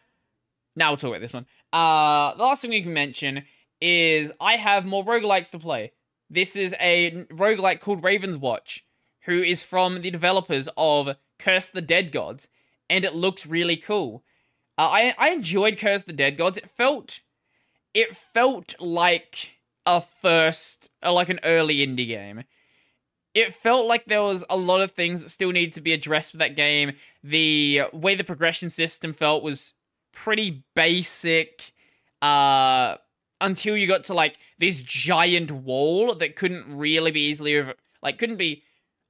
Now 0.76 0.92
we'll 0.92 0.98
talk 0.98 1.10
about 1.10 1.22
this 1.22 1.34
one. 1.34 1.46
Uh, 1.72 2.36
the 2.36 2.44
last 2.44 2.62
thing 2.62 2.72
we 2.72 2.82
can 2.82 2.94
mention 2.94 3.44
is 3.82 4.32
I 4.40 4.56
have 4.56 4.86
more 4.86 5.04
roguelikes 5.06 5.52
to 5.52 5.60
play. 5.60 5.92
This 6.30 6.56
is 6.56 6.76
a 6.80 7.26
roguelike 7.32 7.80
called 7.80 8.02
Ravenswatch 8.02 8.82
who 9.22 9.42
is 9.42 9.64
from 9.64 10.02
the 10.02 10.12
developers 10.12 10.68
of 10.78 11.16
Curse 11.38 11.70
the 11.70 11.82
Dead 11.82 12.12
Gods, 12.12 12.48
and 12.90 13.06
it 13.06 13.16
looks 13.16 13.46
really 13.46 13.78
cool. 13.78 14.24
Uh, 14.78 14.90
I 14.90 15.16
I 15.18 15.30
enjoyed 15.30 15.78
Curse 15.78 16.04
the 16.04 16.14
Dead 16.14 16.38
Gods. 16.38 16.58
It 16.58 16.70
felt 16.70 17.20
it 17.94 18.16
felt 18.16 18.76
like 18.80 19.52
a 19.86 20.02
first, 20.02 20.90
uh, 21.04 21.12
like 21.12 21.30
an 21.30 21.40
early 21.44 21.78
indie 21.78 22.08
game. 22.08 22.44
It 23.34 23.54
felt 23.54 23.86
like 23.88 24.06
there 24.06 24.22
was 24.22 24.44
a 24.50 24.58
lot 24.58 24.82
of 24.82 24.92
things 24.92 25.22
that 25.22 25.30
still 25.30 25.52
need 25.52 25.74
to 25.74 25.82
be 25.82 25.94
addressed 25.94 26.34
with 26.34 26.40
that 26.40 26.56
game. 26.56 26.94
The 27.24 27.84
way 27.94 28.16
the 28.16 28.24
progression 28.24 28.70
system 28.70 29.14
felt 29.14 29.44
was 29.44 29.74
pretty 30.12 30.64
basic. 30.76 31.74
Uh, 32.22 32.98
until 33.42 33.78
you 33.78 33.88
got 33.88 34.04
to 34.06 34.14
like 34.14 34.38
this 34.58 34.82
giant 34.84 35.52
wall 35.52 36.14
that 36.16 36.36
couldn't 36.36 36.66
really 36.68 37.12
be 37.12 37.22
easily 37.22 37.58
over 37.58 37.74
like 38.02 38.18
couldn't 38.18 38.38
be 38.38 38.64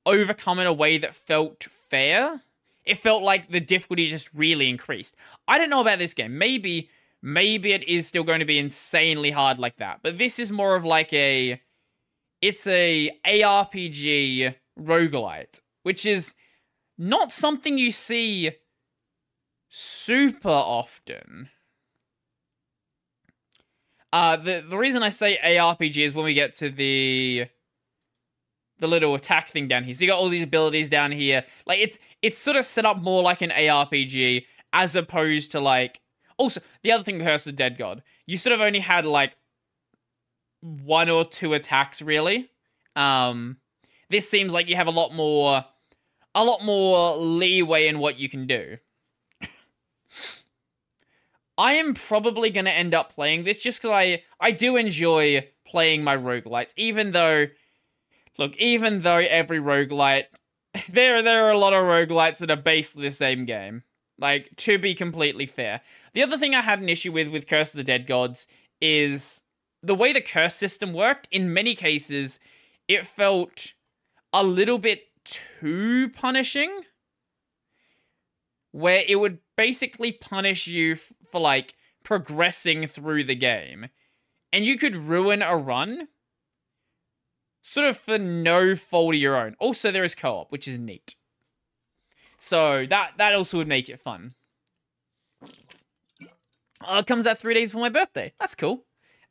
overcome 0.09 0.59
in 0.59 0.67
a 0.67 0.73
way 0.73 0.97
that 0.97 1.15
felt 1.15 1.63
fair. 1.63 2.41
It 2.85 2.99
felt 2.99 3.23
like 3.23 3.49
the 3.49 3.59
difficulty 3.59 4.09
just 4.09 4.29
really 4.33 4.67
increased. 4.67 5.15
I 5.47 5.57
don't 5.57 5.69
know 5.69 5.81
about 5.81 5.99
this 5.99 6.13
game. 6.13 6.37
Maybe 6.37 6.89
maybe 7.21 7.73
it 7.73 7.83
is 7.87 8.07
still 8.07 8.23
going 8.23 8.39
to 8.39 8.45
be 8.45 8.57
insanely 8.57 9.31
hard 9.31 9.59
like 9.59 9.77
that. 9.77 9.99
But 10.01 10.17
this 10.17 10.39
is 10.39 10.51
more 10.51 10.75
of 10.75 10.85
like 10.85 11.13
a 11.13 11.61
it's 12.41 12.65
a 12.67 13.11
ARPG 13.25 14.55
roguelite, 14.79 15.61
which 15.83 16.05
is 16.05 16.33
not 16.97 17.31
something 17.31 17.77
you 17.77 17.91
see 17.91 18.51
super 19.69 20.49
often. 20.49 21.49
Uh, 24.11 24.37
the 24.37 24.63
the 24.67 24.77
reason 24.77 25.03
I 25.03 25.09
say 25.09 25.37
ARPG 25.43 26.03
is 26.03 26.13
when 26.13 26.25
we 26.25 26.33
get 26.33 26.55
to 26.55 26.69
the 26.69 27.47
the 28.79 28.87
little 28.87 29.15
attack 29.15 29.49
thing 29.49 29.67
down 29.67 29.83
here. 29.83 29.93
So 29.93 30.01
you 30.01 30.07
got 30.07 30.19
all 30.19 30.29
these 30.29 30.43
abilities 30.43 30.89
down 30.89 31.11
here. 31.11 31.43
Like 31.65 31.79
it's 31.79 31.99
it's 32.21 32.39
sort 32.39 32.57
of 32.57 32.65
set 32.65 32.85
up 32.85 33.01
more 33.01 33.21
like 33.21 33.41
an 33.41 33.51
ARPG 33.51 34.45
as 34.73 34.95
opposed 34.95 35.51
to 35.51 35.59
like. 35.59 36.01
Also, 36.37 36.61
the 36.83 36.91
other 36.93 37.03
thing, 37.03 37.19
Curse 37.19 37.45
of 37.47 37.53
the 37.53 37.57
Dead 37.57 37.77
God, 37.77 38.01
you 38.25 38.37
sort 38.37 38.53
of 38.53 38.61
only 38.61 38.79
had 38.79 39.05
like 39.05 39.35
one 40.61 41.09
or 41.09 41.25
two 41.25 41.53
attacks 41.53 42.01
really. 42.01 42.49
Um, 42.95 43.57
this 44.09 44.29
seems 44.29 44.51
like 44.51 44.67
you 44.67 44.75
have 44.75 44.87
a 44.87 44.91
lot 44.91 45.13
more, 45.13 45.63
a 46.35 46.43
lot 46.43 46.63
more 46.63 47.15
leeway 47.17 47.87
in 47.87 47.99
what 47.99 48.19
you 48.19 48.29
can 48.29 48.47
do. 48.47 48.77
I 51.57 51.73
am 51.73 51.93
probably 51.93 52.49
going 52.49 52.65
to 52.65 52.71
end 52.71 52.93
up 52.93 53.13
playing 53.13 53.43
this 53.43 53.61
just 53.61 53.81
because 53.81 53.93
I, 53.93 54.23
I 54.39 54.51
do 54.51 54.77
enjoy 54.77 55.47
playing 55.67 56.03
my 56.03 56.17
roguelites, 56.17 56.73
even 56.75 57.11
though, 57.11 57.47
look, 58.39 58.55
even 58.57 59.01
though 59.01 59.17
every 59.17 59.59
roguelite, 59.59 60.25
there, 60.89 61.21
there 61.21 61.45
are 61.45 61.51
a 61.51 61.57
lot 61.57 61.73
of 61.73 61.83
roguelites 61.83 62.39
that 62.39 62.49
are 62.49 62.55
basically 62.55 63.03
the 63.03 63.15
same 63.15 63.45
game. 63.45 63.83
Like, 64.17 64.49
to 64.57 64.77
be 64.77 64.95
completely 64.95 65.45
fair. 65.45 65.81
The 66.13 66.23
other 66.23 66.37
thing 66.37 66.55
I 66.55 66.61
had 66.61 66.81
an 66.81 66.89
issue 66.89 67.11
with 67.11 67.27
with 67.29 67.47
Curse 67.47 67.71
of 67.73 67.77
the 67.77 67.83
Dead 67.83 68.07
Gods 68.07 68.47
is 68.81 69.41
the 69.81 69.95
way 69.95 70.11
the 70.11 70.21
curse 70.21 70.55
system 70.55 70.93
worked. 70.93 71.27
In 71.31 71.53
many 71.53 71.73
cases, 71.75 72.39
it 72.87 73.07
felt 73.07 73.73
a 74.33 74.43
little 74.43 74.77
bit 74.77 75.03
too 75.23 76.09
punishing 76.09 76.81
where 78.71 79.03
it 79.07 79.15
would 79.15 79.39
basically 79.55 80.11
punish 80.11 80.67
you 80.67 80.93
f- 80.93 81.13
for 81.31 81.39
like 81.39 81.75
progressing 82.03 82.87
through 82.87 83.23
the 83.23 83.35
game 83.35 83.87
and 84.51 84.65
you 84.65 84.77
could 84.77 84.95
ruin 84.95 85.41
a 85.41 85.55
run 85.55 86.07
sort 87.61 87.87
of 87.87 87.97
for 87.97 88.17
no 88.17 88.75
fault 88.75 89.15
of 89.15 89.21
your 89.21 89.37
own. 89.37 89.55
Also 89.59 89.91
there 89.91 90.03
is 90.03 90.15
co-op 90.15 90.51
which 90.51 90.67
is 90.67 90.79
neat. 90.79 91.15
So 92.39 92.85
that 92.89 93.13
that 93.17 93.35
also 93.35 93.57
would 93.57 93.67
make 93.67 93.89
it 93.89 93.99
fun. 93.99 94.33
Uh, 96.81 96.99
it 96.99 97.07
comes 97.07 97.27
out 97.27 97.37
three 97.37 97.53
days 97.53 97.71
for 97.71 97.79
my 97.79 97.89
birthday. 97.89 98.33
That's 98.39 98.55
cool. 98.55 98.85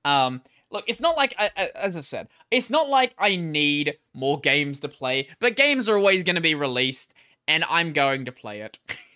Um 0.05 0.43
look 0.71 0.85
it's 0.87 1.01
not 1.01 1.17
like 1.17 1.35
I, 1.39 1.51
I, 1.57 1.71
as 1.75 1.97
i've 1.97 2.05
said 2.05 2.29
it's 2.51 2.69
not 2.69 2.91
like 2.91 3.15
i 3.19 3.37
need 3.37 3.97
more 4.13 4.39
games 4.39 4.81
to 4.81 4.89
play 4.91 5.29
but 5.41 5.57
games 5.57 5.89
are 5.89 5.97
always 5.97 6.23
going 6.23 6.35
to 6.35 6.43
be 6.43 6.55
released 6.55 7.15
and 7.47 7.65
i'm 7.71 7.95
going 7.95 8.27
to 8.27 8.33
play 8.33 8.61
it. 8.61 8.79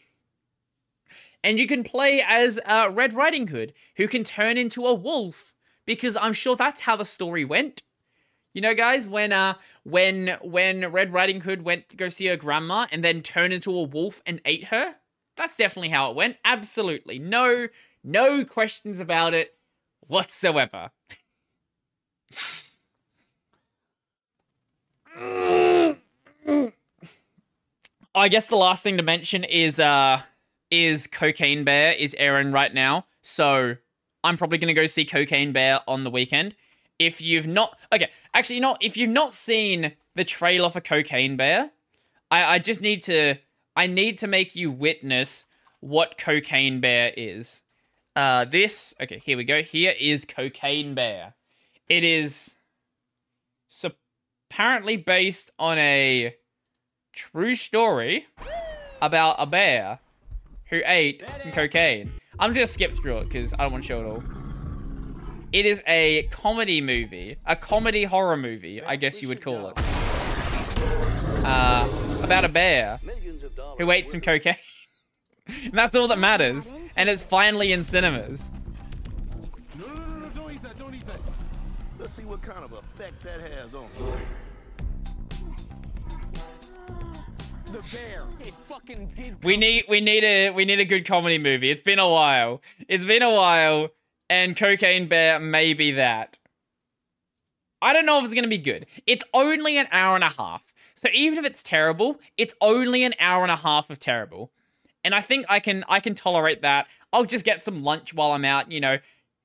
And 1.45 1.59
you 1.59 1.67
can 1.67 1.83
play 1.83 2.25
as 2.27 2.61
uh, 2.67 2.91
Red 2.93 3.15
Riding 3.15 3.49
Hood, 3.49 3.73
who 3.97 4.07
can 4.07 4.23
turn 4.23 4.57
into 4.57 4.87
a 4.87 4.95
wolf, 4.95 5.55
because 5.85 6.17
I'm 6.17 6.33
sure 6.33 6.55
that's 6.55 6.83
how 6.83 6.97
the 6.97 7.05
story 7.05 7.45
went. 7.45 7.83
You 8.55 8.61
know, 8.61 8.75
guys, 8.75 9.09
when 9.09 9.33
uh, 9.33 9.55
when 9.85 10.37
when 10.43 10.93
Red 10.93 11.13
Riding 11.13 11.41
Hood 11.41 11.63
went 11.63 11.89
to 11.89 11.97
go 11.97 12.09
see 12.09 12.27
her 12.27 12.37
grandma 12.37 12.87
and 12.93 13.03
then 13.03 13.23
turned 13.23 13.53
into 13.53 13.75
a 13.75 13.83
wolf 13.83 14.21
and 14.27 14.41
ate 14.45 14.65
her, 14.65 14.97
that's 15.37 15.57
definitely 15.57 15.89
how 15.89 16.11
it 16.11 16.17
went. 16.17 16.37
Absolutely, 16.45 17.19
no, 17.19 17.69
no 18.05 18.45
questions 18.45 19.01
about 19.01 19.33
it 19.33 19.55
whatsoever. 20.07 20.91
I 28.15 28.29
guess 28.29 28.49
the 28.49 28.57
last 28.57 28.83
thing 28.83 28.99
to 28.99 29.03
mention 29.03 29.45
is 29.45 29.81
uh 29.81 30.21
is 30.71 31.07
Cocaine 31.07 31.65
Bear 31.65 31.93
is 31.93 32.15
airing 32.19 32.53
right 32.53 32.73
now. 32.73 33.07
So 33.23 33.77
I'm 34.25 34.37
probably 34.37 34.59
gonna 34.59 34.75
go 34.75 34.87
see 34.87 35.05
Cocaine 35.05 35.53
Bear 35.53 35.81
on 35.89 36.05
the 36.05 36.11
weekend. 36.11 36.55
If 36.99 37.21
you've 37.21 37.47
not 37.47 37.79
okay, 37.93 38.11
actually 38.35 38.61
not 38.61 38.79
if 38.83 38.97
you've 38.97 39.11
not 39.11 39.33
seen 39.33 39.93
the 40.15 40.25
trailer 40.25 40.71
for 40.71 40.81
Cocaine 40.81 41.37
Bear, 41.37 41.71
I, 42.31 42.55
I 42.55 42.59
just 42.59 42.81
need 42.81 43.03
to 43.05 43.37
I 43.77 43.87
need 43.87 44.19
to 44.19 44.27
make 44.27 44.55
you 44.55 44.71
witness 44.71 45.47
what 45.81 46.19
Cocaine 46.19 46.81
Bear 46.81 47.13
is. 47.17 47.63
Uh 48.17 48.45
this 48.45 48.95
okay, 49.01 49.19
here 49.19 49.37
we 49.37 49.45
go. 49.45 49.63
Here 49.63 49.95
is 49.99 50.25
Cocaine 50.25 50.95
Bear. 50.95 51.35
It 51.89 52.05
is 52.05 52.57
apparently 54.53 54.99
based 54.99 55.51
on 55.59 55.79
a 55.79 56.35
true 57.15 57.55
story 57.55 58.27
about 59.01 59.37
a 59.39 59.47
bear 59.47 59.99
who 60.69 60.83
ate 60.85 61.25
some 61.41 61.53
cocaine. 61.53 62.13
I'm 62.39 62.53
just 62.53 62.75
skip 62.75 62.93
through 62.93 63.19
it 63.19 63.25
because 63.31 63.55
I 63.55 63.63
don't 63.63 63.73
want 63.73 63.85
to 63.85 63.89
show 63.89 64.01
it 64.01 64.07
all. 64.07 64.42
It 65.53 65.67
is 65.67 65.83
a 65.87 66.23
comedy 66.31 66.81
movie, 66.81 67.37
a 67.45 67.55
comedy 67.55 68.05
horror 68.05 68.39
movie, 68.39 68.83
I 68.83 68.97
guess 68.97 69.21
you 69.21 69.29
would 69.29 69.43
call 69.43 69.69
it. 69.69 69.79
Uh, 71.45 71.87
about 72.23 72.47
a 72.47 72.49
bear 72.49 72.99
who 73.77 73.91
ate 73.91 74.09
some 74.09 74.23
cocaine. 74.23 74.57
and 75.47 75.75
that's 75.75 75.95
all 75.95 76.09
that 76.09 76.19
matters. 76.19 76.73
And 76.97 77.11
it's 77.11 77.23
finally 77.23 77.73
in 77.73 77.85
cinemas. 77.85 78.51
No, 79.79 79.89
no, 79.89 79.95
no, 79.95 80.19
no, 80.21 80.29
don't 80.31 80.55
eat 80.55 80.63
that, 80.63 80.79
don't 80.79 80.95
eat 80.95 81.07
that. 81.07 81.21
Let's 81.99 82.15
see 82.15 82.25
what 82.25 82.41
kind 82.41 82.65
of 82.65 82.73
effect 82.73 83.23
that 83.23 83.41
has 83.53 83.75
on 83.75 83.89
The 87.67 87.83
bear. 87.93 88.23
It 88.41 88.55
fucking 88.55 89.13
did. 89.15 89.45
We 89.45 89.59
need 89.59 89.85
we 89.87 90.01
need 90.01 90.25
a 90.25 90.51
we 90.51 90.65
need 90.65 90.81
a 90.81 90.85
good 90.87 91.05
comedy 91.05 91.37
movie. 91.37 91.71
It's 91.71 91.83
been 91.83 91.99
a 91.99 92.09
while. 92.09 92.63
It's 92.89 93.05
been 93.05 93.23
a 93.23 93.31
while, 93.31 93.91
and 94.29 94.57
Cocaine 94.57 95.09
Bear 95.09 95.39
may 95.41 95.75
be 95.75 95.93
that. 95.93 96.39
I 97.81 97.93
don't 97.93 98.07
know 98.07 98.19
if 98.19 98.25
it's 98.25 98.35
gonna 98.35 98.49
be 98.49 98.59
good. 98.59 98.87
It's 99.07 99.25
only 99.35 99.77
an 99.77 99.89
hour 99.93 100.15
and 100.15 100.25
a 100.25 100.29
half. 100.29 100.73
So 100.95 101.09
even 101.13 101.39
if 101.39 101.45
it's 101.45 101.63
terrible, 101.63 102.21
it's 102.37 102.55
only 102.61 103.03
an 103.03 103.15
hour 103.19 103.43
and 103.43 103.51
a 103.51 103.57
half 103.57 103.91
of 103.91 103.99
terrible. 103.99 104.53
And 105.05 105.15
I 105.15 105.21
think 105.21 105.47
I 105.49 105.59
can 105.59 105.85
I 105.89 106.01
can 106.01 106.15
tolerate 106.15 106.63
that. 106.63 106.87
I'll 107.13 107.25
just 107.25 107.45
get 107.45 107.63
some 107.63 107.83
lunch 107.83 108.15
while 108.15 108.33
I'm 108.33 108.45
out, 108.45 108.71
you 108.71 108.81
know. 108.81 108.99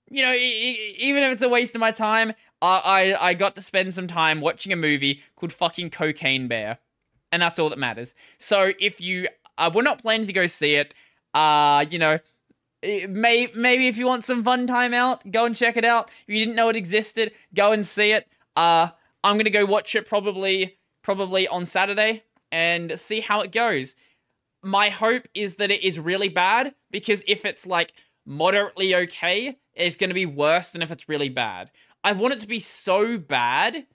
You 0.10 0.22
know, 0.22 0.34
even 0.34 1.24
if 1.24 1.34
it's 1.34 1.42
a 1.42 1.50
waste 1.50 1.76
of 1.76 1.82
my 1.82 1.92
time, 1.92 2.32
I, 2.62 2.78
I 2.78 3.30
I 3.30 3.34
got 3.34 3.56
to 3.56 3.62
spend 3.62 3.94
some 3.94 4.08
time 4.08 4.40
watching 4.40 4.72
a 4.72 4.78
movie 4.78 5.22
called 5.36 5.52
fucking 5.52 5.90
Cocaine 5.90 6.48
Bear 6.48 6.78
and 7.32 7.42
that's 7.42 7.60
all 7.60 7.70
that 7.70 7.80
matters. 7.80 8.14
So 8.38 8.72
if 8.80 9.02
you 9.02 9.28
uh, 9.58 9.72
we're 9.74 9.82
not 9.82 10.02
planning 10.02 10.28
to 10.28 10.34
go 10.34 10.48
see 10.48 10.76
it, 10.76 10.94
uh, 11.34 11.86
you 11.90 12.00
know, 12.00 12.20
may 12.84 13.50
maybe 13.56 13.88
if 13.88 13.98
you 13.98 14.08
want 14.08 14.24
some 14.24 14.44
fun 14.44 14.68
time 14.68 14.94
out, 14.94 15.30
go 15.32 15.46
and 15.46 15.56
check 15.56 15.78
it 15.78 15.86
out. 15.86 16.10
If 16.28 16.34
you 16.34 16.40
didn't 16.40 16.56
know 16.56 16.70
it 16.70 16.76
existed, 16.76 17.32
go 17.54 17.72
and 17.72 17.86
see 17.86 18.12
it. 18.12 18.28
Uh, 18.56 18.90
I'm 19.24 19.38
gonna 19.38 19.50
go 19.50 19.66
watch 19.66 19.96
it 19.96 20.08
probably 20.08 20.78
probably 21.02 21.48
on 21.48 21.66
Saturday 21.66 22.24
and 22.52 23.00
see 23.00 23.22
how 23.22 23.42
it 23.42 23.52
goes. 23.52 23.96
My 24.64 24.90
hope 24.90 25.28
is 25.34 25.56
that 25.56 25.72
it 25.72 25.84
is 25.84 26.00
really 26.00 26.30
bad 26.30 26.74
because 26.92 27.24
if 27.28 27.46
it's 27.46 27.66
like 27.66 27.94
moderately 28.26 28.94
okay, 28.96 29.58
it's 29.74 29.96
gonna 29.96 30.14
be 30.14 30.26
worse 30.26 30.72
than 30.72 30.82
if 30.82 30.92
it's 30.92 31.10
really 31.10 31.30
bad. 31.30 31.72
I 32.04 32.12
want 32.14 32.34
it 32.34 32.40
to 32.40 32.48
be 32.48 32.60
so 32.60 33.18
bad 33.18 33.86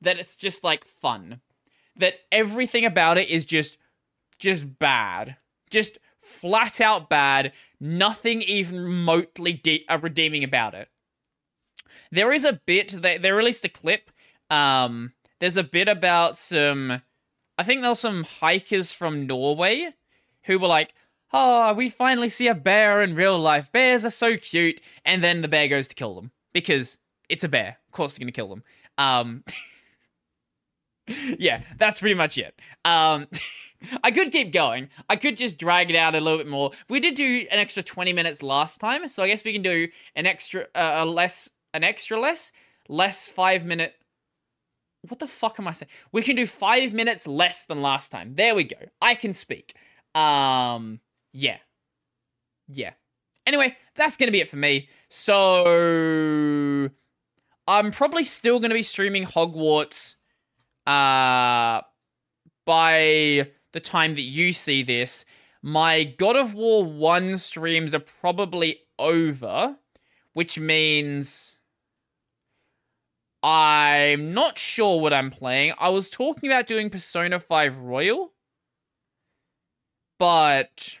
that 0.00 0.18
it's 0.18 0.36
just 0.36 0.64
like 0.64 0.84
fun 0.84 1.40
that 1.96 2.14
everything 2.32 2.84
about 2.84 3.18
it 3.18 3.28
is 3.28 3.44
just 3.44 3.78
just 4.38 4.78
bad. 4.78 5.36
Just 5.70 5.98
flat 6.24 6.80
out 6.80 7.08
bad. 7.08 7.52
Nothing 7.80 8.42
even 8.42 8.80
remotely 8.80 9.52
de- 9.52 9.84
uh, 9.88 9.98
redeeming 9.98 10.44
about 10.44 10.74
it. 10.74 10.88
There 12.10 12.32
is 12.32 12.44
a 12.44 12.60
bit 12.66 12.90
they 13.02 13.18
they 13.18 13.32
released 13.32 13.64
a 13.64 13.68
clip. 13.68 14.10
Um, 14.50 15.12
there's 15.40 15.56
a 15.56 15.64
bit 15.64 15.88
about 15.88 16.36
some. 16.36 17.02
I 17.58 17.62
think 17.62 17.80
there 17.80 17.90
were 17.90 17.94
some 17.94 18.24
hikers 18.24 18.92
from 18.92 19.26
Norway 19.26 19.94
who 20.44 20.58
were 20.58 20.68
like, 20.68 20.94
"Oh, 21.32 21.72
we 21.74 21.90
finally 21.90 22.28
see 22.28 22.48
a 22.48 22.54
bear 22.54 23.02
in 23.02 23.14
real 23.14 23.38
life. 23.38 23.70
Bears 23.72 24.04
are 24.04 24.10
so 24.10 24.36
cute." 24.36 24.80
And 25.04 25.22
then 25.22 25.42
the 25.42 25.48
bear 25.48 25.68
goes 25.68 25.88
to 25.88 25.94
kill 25.94 26.14
them 26.14 26.30
because 26.52 26.98
it's 27.28 27.44
a 27.44 27.48
bear. 27.48 27.78
Of 27.86 27.92
course, 27.92 28.12
it's 28.12 28.18
gonna 28.18 28.32
kill 28.32 28.48
them. 28.48 28.62
Um. 28.98 29.44
yeah, 31.38 31.62
that's 31.78 32.00
pretty 32.00 32.14
much 32.14 32.38
it. 32.38 32.58
Um, 32.84 33.26
I 34.02 34.10
could 34.10 34.32
keep 34.32 34.52
going. 34.52 34.88
I 35.08 35.16
could 35.16 35.36
just 35.36 35.58
drag 35.58 35.90
it 35.90 35.96
out 35.96 36.14
a 36.14 36.20
little 36.20 36.38
bit 36.38 36.48
more. 36.48 36.72
We 36.88 37.00
did 37.00 37.14
do 37.14 37.46
an 37.50 37.58
extra 37.58 37.82
20 37.82 38.12
minutes 38.12 38.42
last 38.42 38.78
time, 38.80 39.06
so 39.08 39.22
I 39.22 39.28
guess 39.28 39.44
we 39.44 39.52
can 39.52 39.62
do 39.62 39.88
an 40.16 40.26
extra, 40.26 40.66
uh, 40.74 40.94
a 40.98 41.04
less, 41.04 41.50
an 41.72 41.84
extra 41.84 42.18
less, 42.18 42.52
less 42.88 43.28
five 43.28 43.64
minute. 43.64 43.94
What 45.08 45.18
the 45.18 45.26
fuck 45.26 45.58
am 45.58 45.68
I 45.68 45.72
saying? 45.72 45.90
We 46.12 46.22
can 46.22 46.36
do 46.36 46.46
five 46.46 46.92
minutes 46.92 47.26
less 47.26 47.66
than 47.66 47.82
last 47.82 48.10
time. 48.10 48.34
There 48.34 48.54
we 48.54 48.64
go. 48.64 48.76
I 49.02 49.14
can 49.14 49.32
speak. 49.32 49.74
Um, 50.14 51.00
yeah, 51.32 51.58
yeah. 52.68 52.92
Anyway, 53.46 53.76
that's 53.94 54.16
gonna 54.16 54.32
be 54.32 54.40
it 54.40 54.48
for 54.48 54.56
me. 54.56 54.88
So 55.10 56.88
I'm 57.66 57.90
probably 57.90 58.24
still 58.24 58.60
gonna 58.60 58.74
be 58.74 58.82
streaming 58.82 59.26
Hogwarts. 59.26 60.14
Uh, 60.86 61.80
by 62.64 63.50
the 63.74 63.80
time 63.80 64.14
that 64.14 64.22
you 64.22 64.54
see 64.54 64.82
this, 64.82 65.26
my 65.60 66.04
God 66.04 66.36
of 66.36 66.54
War 66.54 66.84
1 66.84 67.36
streams 67.36 67.94
are 67.94 68.00
probably 68.00 68.78
over, 68.98 69.76
which 70.32 70.58
means 70.58 71.58
I'm 73.42 74.32
not 74.32 74.56
sure 74.56 75.00
what 75.00 75.12
I'm 75.12 75.30
playing. 75.30 75.74
I 75.78 75.90
was 75.90 76.08
talking 76.08 76.48
about 76.50 76.66
doing 76.66 76.88
Persona 76.88 77.38
5 77.40 77.78
Royal, 77.78 78.32
but 80.18 80.98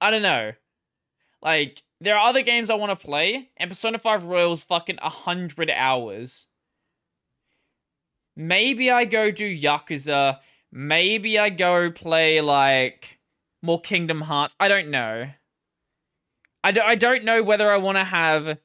I 0.00 0.10
don't 0.10 0.22
know. 0.22 0.52
Like, 1.42 1.82
there 2.00 2.16
are 2.16 2.28
other 2.28 2.42
games 2.42 2.68
I 2.68 2.74
want 2.74 2.98
to 2.98 3.06
play, 3.06 3.48
and 3.56 3.70
Persona 3.70 3.98
5 3.98 4.24
Royal's 4.24 4.62
fucking 4.62 4.98
100 5.00 5.70
hours. 5.70 6.48
Maybe 8.36 8.90
I 8.90 9.04
go 9.04 9.30
do 9.30 9.48
Yakuza. 9.48 10.40
Maybe 10.76 11.38
I 11.38 11.50
go 11.50 11.90
play, 11.92 12.40
like, 12.40 13.20
more 13.62 13.80
Kingdom 13.80 14.20
Hearts. 14.20 14.56
I 14.58 14.66
don't 14.66 14.90
know. 14.90 15.30
I, 16.64 16.72
do, 16.72 16.80
I 16.80 16.96
don't 16.96 17.24
know 17.24 17.44
whether 17.44 17.70
I 17.70 17.76
want 17.76 17.96
to 17.96 18.04
have 18.04 18.58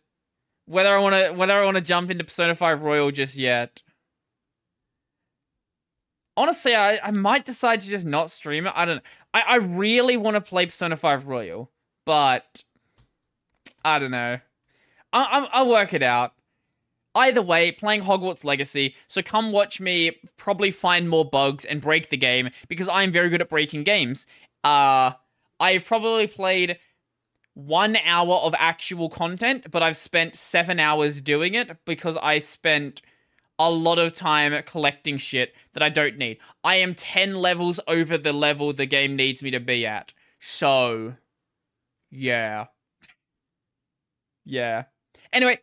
whether 0.66 0.94
I 0.94 1.00
want 1.00 1.16
to 1.16 1.34
whether 1.34 1.54
I 1.54 1.66
want 1.66 1.76
to 1.76 1.82
jump 1.82 2.12
into 2.12 2.24
Persona 2.24 2.54
5 2.56 2.82
Royal 2.84 3.12
just 3.12 3.36
yet. 3.36 3.82
Honestly, 6.38 6.76
I, 6.76 7.00
I 7.04 7.12
might 7.12 7.44
decide 7.44 7.82
to 7.82 7.90
just 7.90 8.06
not 8.06 8.30
stream 8.30 8.68
it. 8.68 8.74
I 8.76 8.86
don't 8.86 8.98
know. 8.98 9.02
I, 9.34 9.42
I 9.42 9.56
really 9.58 10.16
want 10.16 10.36
to 10.36 10.42
play 10.42 10.66
Persona 10.68 10.96
5 10.96 11.28
Royal, 11.28 11.72
but 12.06 12.64
I 13.84 14.00
don't 14.00 14.12
know. 14.12 14.40
I, 15.12 15.24
I, 15.24 15.50
I'll 15.52 15.70
work 15.70 15.94
it 15.94 16.04
out. 16.04 16.34
Either 17.16 17.42
way, 17.42 17.72
playing 17.72 18.02
Hogwarts 18.02 18.44
Legacy, 18.44 18.96
so 19.08 19.22
come 19.22 19.52
watch 19.52 19.82
me 19.82 20.12
probably 20.38 20.72
find 20.72 21.10
more 21.10 21.26
bugs 21.26 21.66
and 21.66 21.82
break 21.82 22.10
the 22.10 22.18
game 22.18 22.50
because 22.68 22.88
I'm 22.88 23.12
very 23.12 23.30
good 23.30 23.42
at 23.42 23.50
breaking 23.50 23.84
games. 23.84 24.28
Uh, 24.64 25.12
I've 25.60 25.86
probably 25.86 26.28
played 26.28 26.78
one 27.56 27.98
hour 28.06 28.36
of 28.36 28.54
actual 28.58 29.10
content, 29.10 29.70
but 29.72 29.84
I've 29.84 29.98
spent 29.98 30.36
seven 30.36 30.80
hours 30.80 31.22
doing 31.22 31.56
it 31.56 31.76
because 31.86 32.18
I 32.22 32.40
spent 32.40 33.02
a 33.58 33.70
lot 33.70 34.00
of 34.00 34.14
time 34.14 34.62
collecting 34.64 35.18
shit 35.18 35.54
that 35.74 35.84
I 35.84 35.90
don't 35.90 36.18
need. 36.18 36.38
I 36.64 36.78
am 36.78 36.96
10 36.96 37.36
levels 37.36 37.80
over 37.88 38.18
the 38.18 38.32
level 38.32 38.72
the 38.72 38.86
game 38.86 39.18
needs 39.18 39.44
me 39.44 39.52
to 39.52 39.60
be 39.60 39.86
at. 39.86 40.14
So, 40.40 41.16
yeah. 42.10 42.68
yeah. 44.46 44.86
Anyway, 45.34 45.60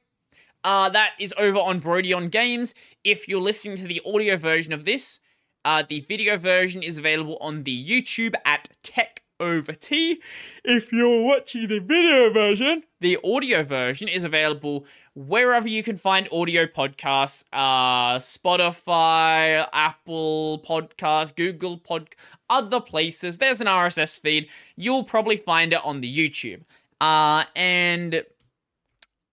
uh, 0.67 0.89
that 0.89 1.13
is 1.21 1.33
over 1.39 1.61
on 1.61 1.79
Brodie 1.79 2.13
on 2.13 2.29
Games. 2.29 2.75
If 3.05 3.29
you're 3.29 3.41
listening 3.41 3.77
to 3.77 3.85
the 3.85 4.03
audio 4.05 4.37
version 4.37 4.73
of 4.73 4.85
this, 4.85 5.21
uh, 5.65 5.85
the 5.89 6.01
video 6.01 6.37
version 6.37 6.83
is 6.83 6.99
available 6.99 7.39
on 7.41 7.63
the 7.63 7.89
YouTube 7.89 8.35
at 8.45 8.69
Tech 8.83 9.23
Over 9.39 9.73
Tea. 9.75 10.21
If 10.65 10.93
you're 10.93 11.23
watching 11.23 11.69
the 11.69 11.79
video 11.79 12.33
version, 12.33 12.83
the 13.01 13.17
audio 13.23 13.63
version 13.63 14.09
is 14.09 14.25
available 14.25 14.87
wherever 15.15 15.69
you 15.69 15.85
can 15.85 15.97
find 15.97 16.29
audio 16.33 16.67
podcasts 16.67 17.45
uh, 17.53 18.19
Spotify, 18.19 19.69
Apple 19.73 20.65
Podcasts, 20.69 21.35
Google 21.37 21.79
Pod, 21.79 22.09
other 22.51 22.81
places. 22.81 23.39
There's 23.39 23.61
an 23.61 23.69
RSS 23.69 24.19
feed. 24.19 24.49
You'll 24.75 25.05
probably 25.05 25.37
find 25.37 25.73
it 25.73 25.85
on 25.85 26.01
the 26.01 26.13
YouTube. 26.13 26.63
Uh, 27.01 27.45
and 27.55 28.25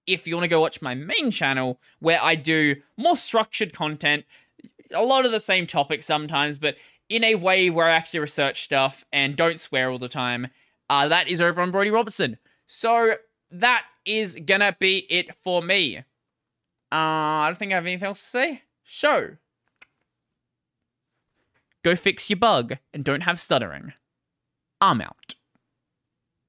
if 0.05 0.27
you 0.27 0.35
want 0.35 0.43
to 0.43 0.49
go 0.49 0.61
watch 0.61 0.81
my 0.81 0.95
main 0.95 1.31
channel 1.31 1.79
where 1.99 2.19
I 2.21 2.35
do 2.35 2.75
more 2.97 3.15
structured 3.15 3.73
content, 3.73 4.25
a 4.91 5.03
lot 5.03 5.25
of 5.25 5.31
the 5.31 5.39
same 5.39 5.65
topics 5.65 6.05
sometimes, 6.05 6.57
but 6.57 6.75
in 7.09 7.23
a 7.23 7.35
way 7.35 7.69
where 7.69 7.87
I 7.87 7.91
actually 7.91 8.19
research 8.19 8.63
stuff 8.63 9.03
and 9.11 9.35
don't 9.35 9.59
swear 9.59 9.89
all 9.89 9.99
the 9.99 10.09
time. 10.09 10.47
Uh, 10.89 11.07
that 11.07 11.27
is 11.27 11.41
over 11.41 11.61
on 11.61 11.71
Brodie 11.71 11.91
Robertson. 11.91 12.37
So 12.67 13.15
that 13.51 13.85
is 14.05 14.37
gonna 14.45 14.75
be 14.79 15.05
it 15.09 15.35
for 15.35 15.61
me. 15.61 15.97
Uh, 15.97 16.01
I 16.91 17.45
don't 17.47 17.57
think 17.57 17.71
I 17.71 17.75
have 17.75 17.85
anything 17.85 18.07
else 18.07 18.21
to 18.21 18.29
say. 18.29 18.61
So, 18.83 19.37
go 21.83 21.95
fix 21.95 22.29
your 22.29 22.37
bug 22.37 22.77
and 22.93 23.03
don't 23.03 23.21
have 23.21 23.39
stuttering. 23.39 23.93
I'm 24.79 25.01
out. 25.01 25.35